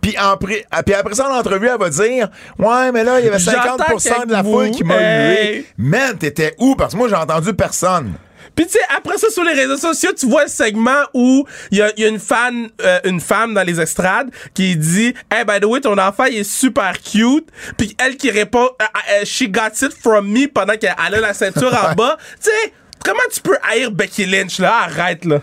Puis, 0.00 0.16
en 0.18 0.36
ah, 0.70 0.82
puis 0.82 0.94
après 0.94 1.14
ça, 1.14 1.28
en 1.28 1.34
entrevue, 1.34 1.68
elle 1.68 1.78
va 1.78 1.90
dire 1.90 2.28
Ouais, 2.58 2.92
mais 2.92 3.04
là, 3.04 3.20
il 3.20 3.26
y 3.26 3.28
avait 3.28 3.38
50 3.38 3.82
J'entends 3.88 4.26
de 4.26 4.32
la 4.32 4.44
foule 4.44 4.70
qui 4.70 4.84
m'a 4.84 4.96
hey. 4.96 5.66
Man, 5.76 6.16
t'étais 6.16 6.54
où? 6.58 6.74
Parce 6.76 6.92
que 6.92 6.98
moi, 6.98 7.08
j'ai 7.08 7.16
entendu 7.16 7.52
personne. 7.54 8.14
Puis 8.54 8.66
tu 8.66 8.72
sais, 8.72 8.80
après 8.96 9.18
ça, 9.18 9.30
sur 9.30 9.44
les 9.44 9.52
réseaux 9.52 9.76
sociaux, 9.76 10.10
tu 10.18 10.26
vois 10.26 10.42
le 10.42 10.48
segment 10.48 11.04
où 11.14 11.46
il 11.70 11.78
y 11.78 11.82
a, 11.82 11.92
il 11.96 12.02
y 12.02 12.06
a 12.06 12.08
une 12.08 12.18
fan, 12.18 12.68
euh, 12.80 12.98
une 13.04 13.20
femme 13.20 13.54
dans 13.54 13.62
les 13.62 13.80
estrades 13.80 14.30
qui 14.52 14.76
dit 14.76 15.14
«Hey, 15.30 15.44
by 15.44 15.60
the 15.60 15.64
way, 15.64 15.80
ton 15.80 15.96
enfant, 15.96 16.24
il 16.24 16.38
est 16.38 16.50
super 16.50 17.00
cute.» 17.00 17.48
Puis 17.76 17.94
elle 17.98 18.16
qui 18.16 18.32
répond 18.32 18.64
euh, 18.82 18.84
euh, 19.12 19.24
She 19.24 19.48
got 19.48 19.68
it 19.80 19.92
from 19.92 20.28
me» 20.28 20.48
pendant 20.52 20.76
qu'elle 20.76 20.96
a 20.96 21.08
la 21.08 21.34
ceinture 21.34 21.72
en 21.72 21.94
bas. 21.96 22.16
Tu 22.42 22.50
sais, 22.50 22.72
comment 23.04 23.22
tu 23.32 23.40
peux 23.40 23.56
haïr 23.62 23.92
Becky 23.92 24.26
Lynch, 24.26 24.58
là? 24.58 24.74
Arrête, 24.82 25.24
là. 25.24 25.40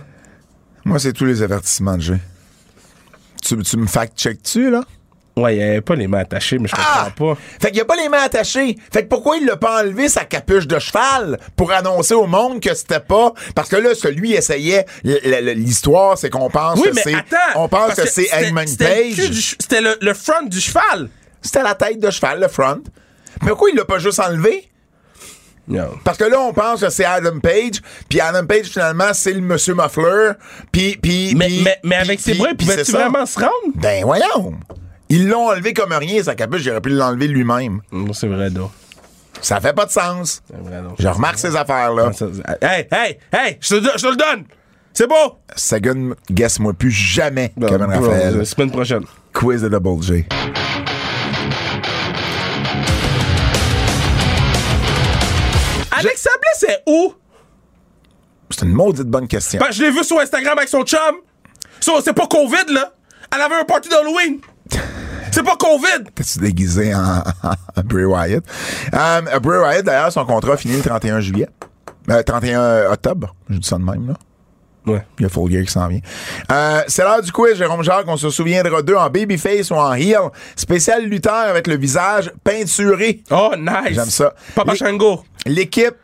Moi, 0.84 1.00
c'est 1.00 1.14
tous 1.14 1.26
les 1.26 1.42
avertissements 1.42 1.96
que 1.96 2.04
j'ai. 2.04 2.20
Tu, 3.46 3.58
tu 3.58 3.78
me 3.78 3.86
fact-check-tu, 3.88 4.72
là? 4.72 4.82
Ouais, 5.38 5.58
il 5.58 5.62
avait 5.62 5.82
pas 5.82 5.96
les 5.96 6.08
mains 6.08 6.20
attachées, 6.20 6.58
mais 6.58 6.70
je 6.70 6.76
Ah! 6.78 7.10
comprends 7.12 7.34
pas. 7.36 7.42
Fait 7.62 7.70
qu'il 7.72 7.82
a 7.82 7.86
pas 7.86 7.98
les 7.98 8.08
mains 8.08 8.24
attachées. 8.24 8.78
Fait 8.92 9.04
que 9.04 9.10
pourquoi 9.10 9.36
il 9.36 9.46
l'a 9.46 9.58
pas 9.58 9.82
enlevé 9.82 10.08
sa 10.08 10.24
capuche 10.24 10.66
de 10.66 10.80
cheval 10.80 11.38
pour 11.58 11.74
annoncer 11.74 12.14
au 12.14 12.26
monde 12.26 12.62
que 12.62 12.74
c'était 12.74 13.02
pas? 13.02 13.34
Parce 13.54 13.68
que 13.68 13.76
là 13.76 13.94
celui 13.96 14.32
essayait 14.34 14.86
l'histoire 15.04 16.18
c'est 16.18 16.30
qu'on 16.30 16.50
pense 16.50 16.80
Oui, 16.80 16.90
que 16.92 17.02
c'est 17.02 17.16
on 17.56 17.68
pense 17.68 17.96
que, 17.96 18.08
c'est 18.08 18.28
cul 18.28 18.54
Page. 18.78 19.56
C'était 19.60 19.82
le, 19.82 19.98
le 20.00 20.14
front 20.14 20.46
du 20.48 20.62
cheval. 20.62 21.10
C'était 21.42 21.64
la 21.64 21.76
tête 21.76 22.00
de 22.00 22.10
cheval 22.12 22.40
le 22.40 22.48
front. 22.48 22.82
Mais 23.42 23.50
pourquoi 23.50 23.70
il 23.72 23.76
l'a 23.76 23.84
pas 23.84 24.00
juste 24.00 24.22
enlevé? 24.22 24.70
Parce 26.04 26.18
que 26.18 26.24
là 26.26 26.40
on 26.40 26.54
pense 26.54 26.82
que 26.82 26.90
c'est 26.90 27.06
Adam 27.06 27.40
Page, 27.40 27.82
puis 28.10 28.20
Adam 28.22 28.46
Page 28.46 28.66
finalement 28.68 29.14
c'est 29.14 29.34
le 29.34 29.42
monsieur 29.42 29.74
Muffler, 29.76 30.32
puis 30.72 31.00
Mais, 31.36 31.50
mais, 31.64 31.80
mais 31.84 31.96
avec 31.96 32.20
ses 32.20 32.34
bras, 32.36 32.50
pouvais-tu 32.58 32.92
vraiment 32.92 33.26
se 33.26 33.40
rendre? 33.40 33.52
Ben 33.76 34.04
voyons. 34.04 34.54
Ils 35.10 35.28
l'ont 35.28 35.50
enlevé 35.50 35.74
comme 35.74 35.92
rien 35.94 36.24
sa 36.24 36.34
capuche, 36.36 36.62
j'aurais 36.64 36.82
pu 36.82 36.90
l'enlever 36.90 37.28
lui-même. 37.28 37.82
Non, 37.92 38.12
c'est 38.14 38.28
vrai, 38.28 38.50
donc. 38.50 38.72
Ça 39.42 39.60
fait 39.60 39.74
pas 39.74 39.86
de 39.86 39.92
sens. 39.92 40.42
C'est 40.50 40.58
vrai, 40.60 40.82
donc. 40.82 40.96
Je 40.98 41.08
remarque 41.08 41.38
ces 41.38 41.56
affaires 41.56 41.94
là. 41.94 42.10
Hey, 42.62 42.88
hey, 42.92 43.18
hey, 43.32 43.58
je 43.62 43.70
te, 43.70 43.74
le- 43.76 43.92
je 43.98 44.02
te 44.02 44.08
le 44.08 44.16
donne. 44.16 44.46
C'est 44.94 45.08
beau. 45.08 45.38
Sagan, 45.56 46.12
guesse-moi 46.32 46.74
plus 46.74 46.90
jamais, 46.92 47.52
Kevin 47.60 47.78
Bro, 47.86 47.88
Raphaël. 48.10 48.38
la 48.38 48.46
semaine 48.46 48.72
prochaine. 48.72 49.04
Quiz 49.34 49.62
de 49.62 49.68
Double 49.70 50.02
J. 50.02 50.26
Alex 56.06 56.22
Sablé, 56.22 56.48
c'est 56.56 56.84
où? 56.88 57.14
C'est 58.52 58.64
une 58.64 58.74
maudite 58.74 59.08
bonne 59.08 59.28
question. 59.28 59.60
Ben, 59.60 59.72
je 59.72 59.82
l'ai 59.82 59.90
vu 59.90 60.04
sur 60.04 60.20
Instagram 60.20 60.56
avec 60.58 60.70
son 60.70 60.84
chum. 60.84 61.00
So, 61.80 62.00
c'est 62.04 62.14
pas 62.14 62.28
COVID, 62.28 62.72
là. 62.72 62.94
Elle 63.34 63.42
avait 63.42 63.56
un 63.56 63.64
party 63.66 63.90
d'Halloween. 63.90 64.40
C'est 65.32 65.44
pas 65.44 65.58
COVID. 65.58 66.12
T'es-tu 66.14 66.40
déguisé 66.40 66.94
en, 66.94 67.00
en 67.44 67.82
Bray 67.84 68.06
Wyatt? 68.06 68.44
Euh, 68.94 69.40
Bray 69.40 69.60
Wyatt, 69.60 69.84
d'ailleurs, 69.84 70.12
son 70.12 70.26
contrat 70.26 70.58
finit 70.58 70.78
le 70.78 70.84
31 70.84 71.20
juillet. 71.22 71.50
Euh, 72.12 72.22
31 72.22 72.92
octobre. 72.92 73.36
Je 73.50 73.58
dis 73.58 73.68
ça 73.68 73.78
de 73.78 73.84
même, 73.84 74.08
là. 74.10 74.14
Ouais. 74.86 75.04
Il 75.20 75.24
y 75.24 75.26
a 75.26 75.30
Full 75.30 75.52
Gear 75.52 75.64
qui 75.64 75.72
s'en 75.72 75.88
vient. 75.88 76.00
Euh, 76.52 76.82
c'est 76.88 77.04
l'heure 77.04 77.22
du 77.22 77.32
quiz, 77.32 77.56
Jérôme 77.58 77.84
Jacques. 77.84 78.06
On 78.08 78.18
se 78.18 78.30
souviendra 78.30 78.82
d'eux 78.82 78.96
en 78.96 79.10
babyface 79.10 79.72
ou 79.72 79.76
en 79.76 79.94
heel. 79.94 80.30
Spécial 80.56 81.06
lutteur 81.06 81.34
avec 81.34 81.68
le 81.68 81.78
visage 81.78 82.32
peinturé. 82.44 83.24
Oh, 83.32 83.52
nice. 83.58 83.94
J'aime 83.96 84.06
ça. 84.06 84.34
Papa 84.54 84.76
Shango. 84.76 85.24
L'équipe. 85.46 85.96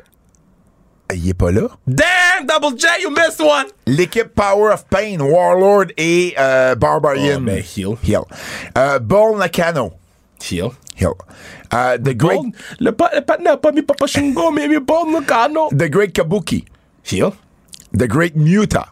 Il 1.13 1.27
est 1.29 1.33
pas 1.33 1.51
là. 1.51 1.67
Damn, 1.85 2.45
Double 2.47 2.79
J, 2.79 2.87
you 3.03 3.09
missed 3.09 3.41
one. 3.41 3.65
L'équipe 3.85 4.29
Power 4.33 4.71
of 4.73 4.85
Pain, 4.85 5.19
Warlord 5.19 5.87
et 5.97 6.33
euh, 6.39 6.73
Barbarian. 6.75 7.39
Oh, 7.39 7.45
ben, 7.45 7.61
heel. 7.61 7.97
Heel. 8.01 8.21
Euh, 8.77 8.99
Nakano. 9.37 9.91
Heel. 10.41 10.69
Heel. 10.95 11.09
Euh, 11.73 11.97
the, 11.97 12.15
Great, 12.15 12.39
le, 12.79 12.91
pa, 12.91 13.09
le 13.13 13.21
partenaire 13.21 13.53
a 13.53 13.57
pas 13.57 13.71
mis 13.71 13.81
Papa 13.81 14.07
Shango, 14.07 14.51
mais 14.51 14.65
il 14.65 14.69
mis 14.69 15.11
Nakano. 15.11 15.67
the 15.71 15.89
Great 15.89 16.13
Kabuki. 16.13 16.63
Heel. 17.03 17.31
The 17.97 18.07
Great 18.07 18.35
Muta. 18.35 18.87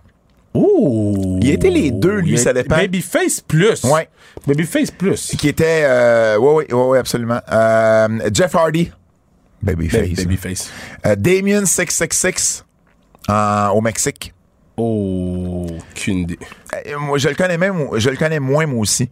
Ouh. 0.53 1.39
Il 1.41 1.49
était 1.51 1.69
les 1.69 1.91
deux, 1.91 2.19
lui, 2.19 2.37
ça 2.37 2.53
dépend. 2.53 2.77
Babyface 2.77 3.39
plus. 3.41 3.83
Ouais. 3.83 4.09
Babyface 4.47 4.91
plus. 4.91 5.35
Qui 5.37 5.47
était. 5.49 5.83
Euh, 5.85 6.37
oui, 6.39 6.65
oui, 6.71 6.73
oui, 6.73 6.97
absolument. 6.97 7.39
Euh, 7.51 8.07
Jeff 8.33 8.55
Hardy. 8.55 8.91
Babyface. 9.61 10.09
Ba- 10.09 10.23
Babyface. 10.23 10.71
Euh, 11.05 11.15
Damien 11.15 11.65
666 11.65 12.65
euh, 13.29 13.67
au 13.69 13.81
Mexique. 13.81 14.33
Oh, 14.81 15.67
aucune 15.91 16.19
idée. 16.19 16.39
Moi, 16.97 17.17
je 17.17 17.27
le 17.27 17.35
connais 17.35 17.57
même, 17.57 17.87
je 17.97 18.09
le 18.09 18.15
connais 18.15 18.39
moins 18.39 18.65
moi 18.65 18.79
aussi. 18.79 19.09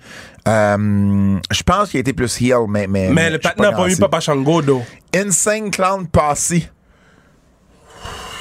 Euh, 0.47 1.37
je 1.51 1.63
pense 1.63 1.89
qu'il 1.89 1.97
a 1.97 2.01
été 2.01 2.13
plus 2.13 2.41
heel, 2.41 2.65
mais 2.69 2.87
mais. 2.87 3.09
Le 3.09 3.31
suis 3.31 3.39
partenaire 3.39 3.69
a 3.69 3.71
pas 3.73 3.77
garanti. 3.79 3.99
Papa 3.99 4.19
Shango, 4.21 4.61
though. 4.61 4.81
Insane 5.13 5.69
Clown 5.69 6.07
Posse. 6.07 6.53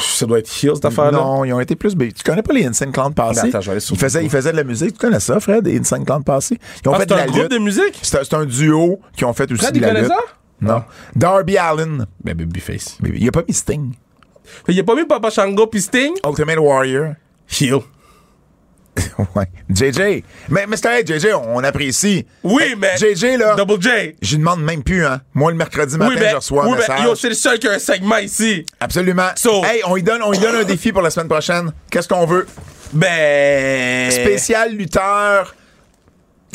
Ça 0.00 0.26
doit 0.26 0.38
être 0.38 0.50
heel, 0.62 0.74
cette 0.74 0.84
affaire-là. 0.84 1.18
Non, 1.18 1.44
ils 1.44 1.52
ont 1.52 1.60
été 1.60 1.76
plus. 1.76 1.94
Tu 1.96 2.22
connais 2.24 2.42
pas 2.42 2.52
les 2.52 2.64
Insane 2.66 2.92
Clown 2.92 3.12
aller 3.16 3.80
sur 3.80 3.94
ils, 3.94 3.98
faisaient, 3.98 4.24
ils 4.24 4.30
faisaient 4.30 4.52
de 4.52 4.56
la 4.56 4.64
musique. 4.64 4.92
Tu 4.94 4.98
connais 4.98 5.20
ça, 5.20 5.38
Fred, 5.40 5.66
les 5.66 5.78
Insane 5.78 6.04
Clown 6.04 6.24
Posse? 6.24 6.50
Ils 6.50 6.88
ont 6.88 6.92
Ah, 6.94 6.98
fait 6.98 7.02
c'est 7.02 7.06
de 7.10 7.14
la 7.14 7.22
un 7.22 7.26
groupe 7.26 7.42
lutte. 7.42 7.52
de 7.52 7.58
musique? 7.58 7.98
C'est 8.02 8.34
un, 8.34 8.44
duo 8.46 9.00
qui 9.16 9.24
ont 9.24 9.32
fait 9.32 9.50
aussi 9.52 9.62
Fred, 9.62 9.74
de 9.74 9.78
il 9.78 9.82
la 9.82 10.00
lutte. 10.00 10.08
ça? 10.08 10.18
Non. 10.60 10.82
Darby 11.14 11.58
Allen. 11.58 12.06
Ben, 12.24 12.34
Babyface. 12.34 12.98
Il 13.04 13.28
a 13.28 13.30
pas 13.32 13.42
mis 13.46 13.54
Sting. 13.54 13.92
Il 14.68 14.78
a 14.78 14.84
pas 14.84 14.94
mis 14.94 15.04
Papa 15.04 15.28
Shango 15.30 15.66
pis 15.66 15.82
Sting? 15.82 16.14
Ultimate 16.26 16.58
Warrior. 16.58 17.14
Heel. 17.48 17.80
ouais. 19.34 19.46
JJ. 19.70 20.22
Mais, 20.48 20.66
mais 20.66 20.76
c'est 20.76 21.06
JJ, 21.06 21.28
on 21.34 21.62
apprécie. 21.64 22.26
Oui, 22.42 22.74
mais. 22.76 22.96
JJ, 22.96 23.38
là. 23.38 23.54
Double 23.54 23.80
J. 23.82 24.16
Je 24.20 24.36
demande 24.36 24.62
même 24.62 24.82
plus, 24.82 25.04
hein. 25.04 25.20
Moi, 25.34 25.50
le 25.50 25.56
mercredi 25.56 25.96
matin, 25.96 26.12
Oui, 26.14 26.20
mais. 26.20 26.30
je 26.30 26.36
reçois 26.36 26.64
un 26.64 26.68
oui, 26.68 26.78
mais 26.88 27.04
yo, 27.04 27.14
c'est 27.14 27.28
le 27.28 27.34
seul 27.34 27.58
qui 27.58 27.68
a 27.68 27.72
un 27.72 27.78
segment 27.78 28.18
ici. 28.18 28.64
Absolument. 28.80 29.28
So- 29.36 29.64
hey, 29.64 29.82
on 29.86 29.94
lui 29.94 30.02
donne, 30.02 30.22
on 30.22 30.30
lui 30.30 30.38
donne 30.38 30.56
un 30.56 30.64
défi 30.64 30.92
pour 30.92 31.02
la 31.02 31.10
semaine 31.10 31.28
prochaine. 31.28 31.72
Qu'est-ce 31.90 32.08
qu'on 32.08 32.26
veut? 32.26 32.46
Ben. 32.92 34.10
Spécial 34.10 34.72
lutteur 34.74 35.54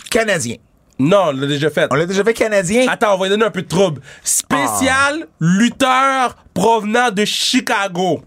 canadien. 0.09 0.55
Non, 0.99 1.29
on 1.29 1.31
l'a 1.31 1.47
déjà 1.47 1.69
fait. 1.71 1.87
On 1.89 1.95
l'a 1.95 2.05
déjà 2.05 2.23
fait 2.23 2.33
canadien? 2.33 2.85
Attends, 2.87 3.15
on 3.15 3.17
va 3.17 3.25
lui 3.25 3.29
donner 3.31 3.45
un 3.45 3.51
peu 3.51 3.63
de 3.63 3.67
trouble. 3.67 4.01
Spécial 4.23 5.27
lutteur 5.39 6.35
provenant 6.53 7.09
de 7.09 7.25
Chicago. 7.25 8.21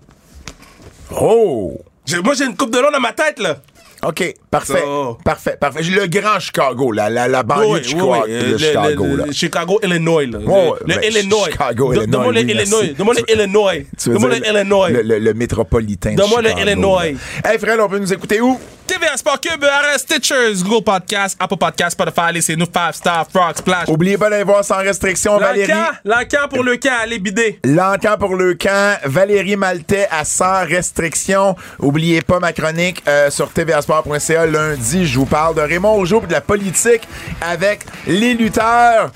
Oh! 1.13 1.79
Moi, 2.23 2.35
j'ai 2.35 2.45
une 2.47 2.57
coupe 2.57 2.73
de 2.73 2.79
long 2.79 2.91
dans 2.91 3.01
ma 3.01 3.13
tête, 3.13 3.39
là. 3.39 3.59
OK, 4.07 4.35
parfait. 4.51 4.81
So- 4.83 5.19
Parfait, 5.25 5.57
parfait. 5.59 5.83
Le 5.83 6.07
grand 6.07 6.39
Chicago, 6.39 6.93
la, 6.93 7.09
la, 7.09 7.27
la 7.29 7.43
banlieue 7.43 7.67
Oui, 7.73 7.81
de 7.81 7.85
Chicago. 7.87 8.15
oui, 8.27 8.31
le- 8.51 8.59
Chicago, 8.59 9.05
le- 9.07 9.17
là. 9.17 9.25
Chicago, 9.33 9.81
Illinois. 9.83 10.27
Là. 10.27 10.39
Ouais, 10.39 10.71
le 10.87 10.95
ben, 10.95 11.01
Illinois. 11.05 11.49
Chicago, 11.51 11.93
Illinois, 11.93 12.07
Donne-moi 12.07 12.33
le 12.33 12.41
oui, 12.41 12.45
Illinois. 12.51 12.81
merci. 12.83 12.95
Donne-moi 12.95 13.15
le 13.15 13.33
Illinois. 13.33 13.73
Le 13.75 14.49
Illinois. 14.61 14.89
Le, 15.19 15.33
métropolitain 15.35 16.13
de 16.13 16.17
Donne-moi 16.17 16.43
le 16.43 16.49
Chicago, 16.51 16.67
Illinois. 16.69 17.05
Hey, 17.45 17.59
Fred, 17.59 17.81
on 17.81 17.89
peut 17.89 17.99
nous 17.99 18.13
écouter 18.13 18.41
où? 18.41 18.59
TVA 18.87 19.17
Sport 19.17 19.41
Cube, 19.41 19.65
RS 19.65 20.01
Stitchers, 20.01 20.63
Google 20.63 20.85
Podcast, 20.85 21.37
Apple 21.41 21.57
Podcast, 21.57 21.93
Spotify, 21.93 22.33
laissez-nous 22.35 22.67
5 22.73 22.93
stars, 22.95 23.27
Frog 23.33 23.57
Splash. 23.57 23.89
Oubliez 23.89 24.19
pas 24.19 24.29
d'aller 24.29 24.45
voir 24.45 24.63
sans 24.63 24.77
restriction 24.79 25.39
Valérie. 25.39 25.73
L'encan, 26.05 26.49
pour 26.51 26.63
le 26.63 26.77
camp, 26.77 26.93
allez 27.03 27.19
bider. 27.19 27.59
L'encan 27.65 28.17
pour 28.19 28.37
le 28.37 28.55
camp, 28.55 28.99
Valérie 29.05 29.57
Maltais 29.57 30.07
à 30.11 30.25
sans 30.27 30.67
restriction. 30.67 31.57
Oubliez 31.79 32.21
pas 32.21 32.41
ma 32.41 32.53
chronique 32.53 33.03
euh, 33.09 33.31
sur 33.31 33.51
tvasport.ca 33.51 34.47
lundi. 34.47 35.07
Je 35.07 35.19
vous 35.19 35.27
parle 35.27 35.55
de 35.55 35.63
Raymond 35.63 35.95
Rougeau 35.95 36.23
et 36.23 36.27
de 36.27 36.33
la 36.33 36.43
politique 36.43 37.09
avec 37.41 37.87
les 38.07 38.35
lutteurs. 38.35 39.11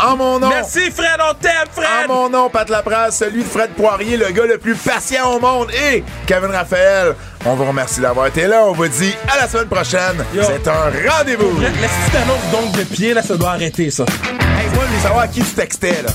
En 0.00 0.16
mon 0.16 0.38
nom. 0.38 0.48
Merci 0.48 0.92
Fred, 0.92 1.18
on 1.28 1.34
t'aime 1.34 1.52
En 1.76 1.80
Fred. 1.80 2.08
mon 2.08 2.28
nom, 2.28 2.48
Pat 2.50 2.68
Lapras, 2.68 3.10
celui 3.10 3.42
de 3.42 3.48
Fred 3.48 3.70
Poirier, 3.70 4.16
le 4.16 4.30
gars 4.30 4.46
le 4.46 4.58
plus 4.58 4.76
patient 4.76 5.32
au 5.32 5.40
monde, 5.40 5.72
et 5.72 6.04
Kevin 6.26 6.50
Raphaël. 6.50 7.16
On 7.44 7.54
vous 7.54 7.64
remercie 7.64 8.00
d'avoir 8.00 8.26
été 8.26 8.46
là. 8.46 8.64
On 8.66 8.72
vous 8.72 8.88
dit 8.88 9.14
à 9.32 9.40
la 9.40 9.48
semaine 9.48 9.68
prochaine. 9.68 10.24
C'est 10.34 10.68
un 10.68 10.90
rendez-vous. 11.10 11.60
La 11.60 11.70
petite 11.70 12.14
annonce 12.22 12.50
donc 12.52 12.72
de 12.76 12.82
pied, 12.84 13.14
là, 13.14 13.22
ça 13.22 13.36
doit 13.36 13.50
arrêter 13.50 13.90
ça. 13.90 14.04
Hey, 14.04 14.66
moi, 14.74 14.84
je 14.84 14.88
voulais 14.88 15.02
savoir 15.02 15.20
à 15.24 15.28
qui 15.28 15.40
tu 15.40 15.50
textais, 15.54 16.02
là. 16.02 16.10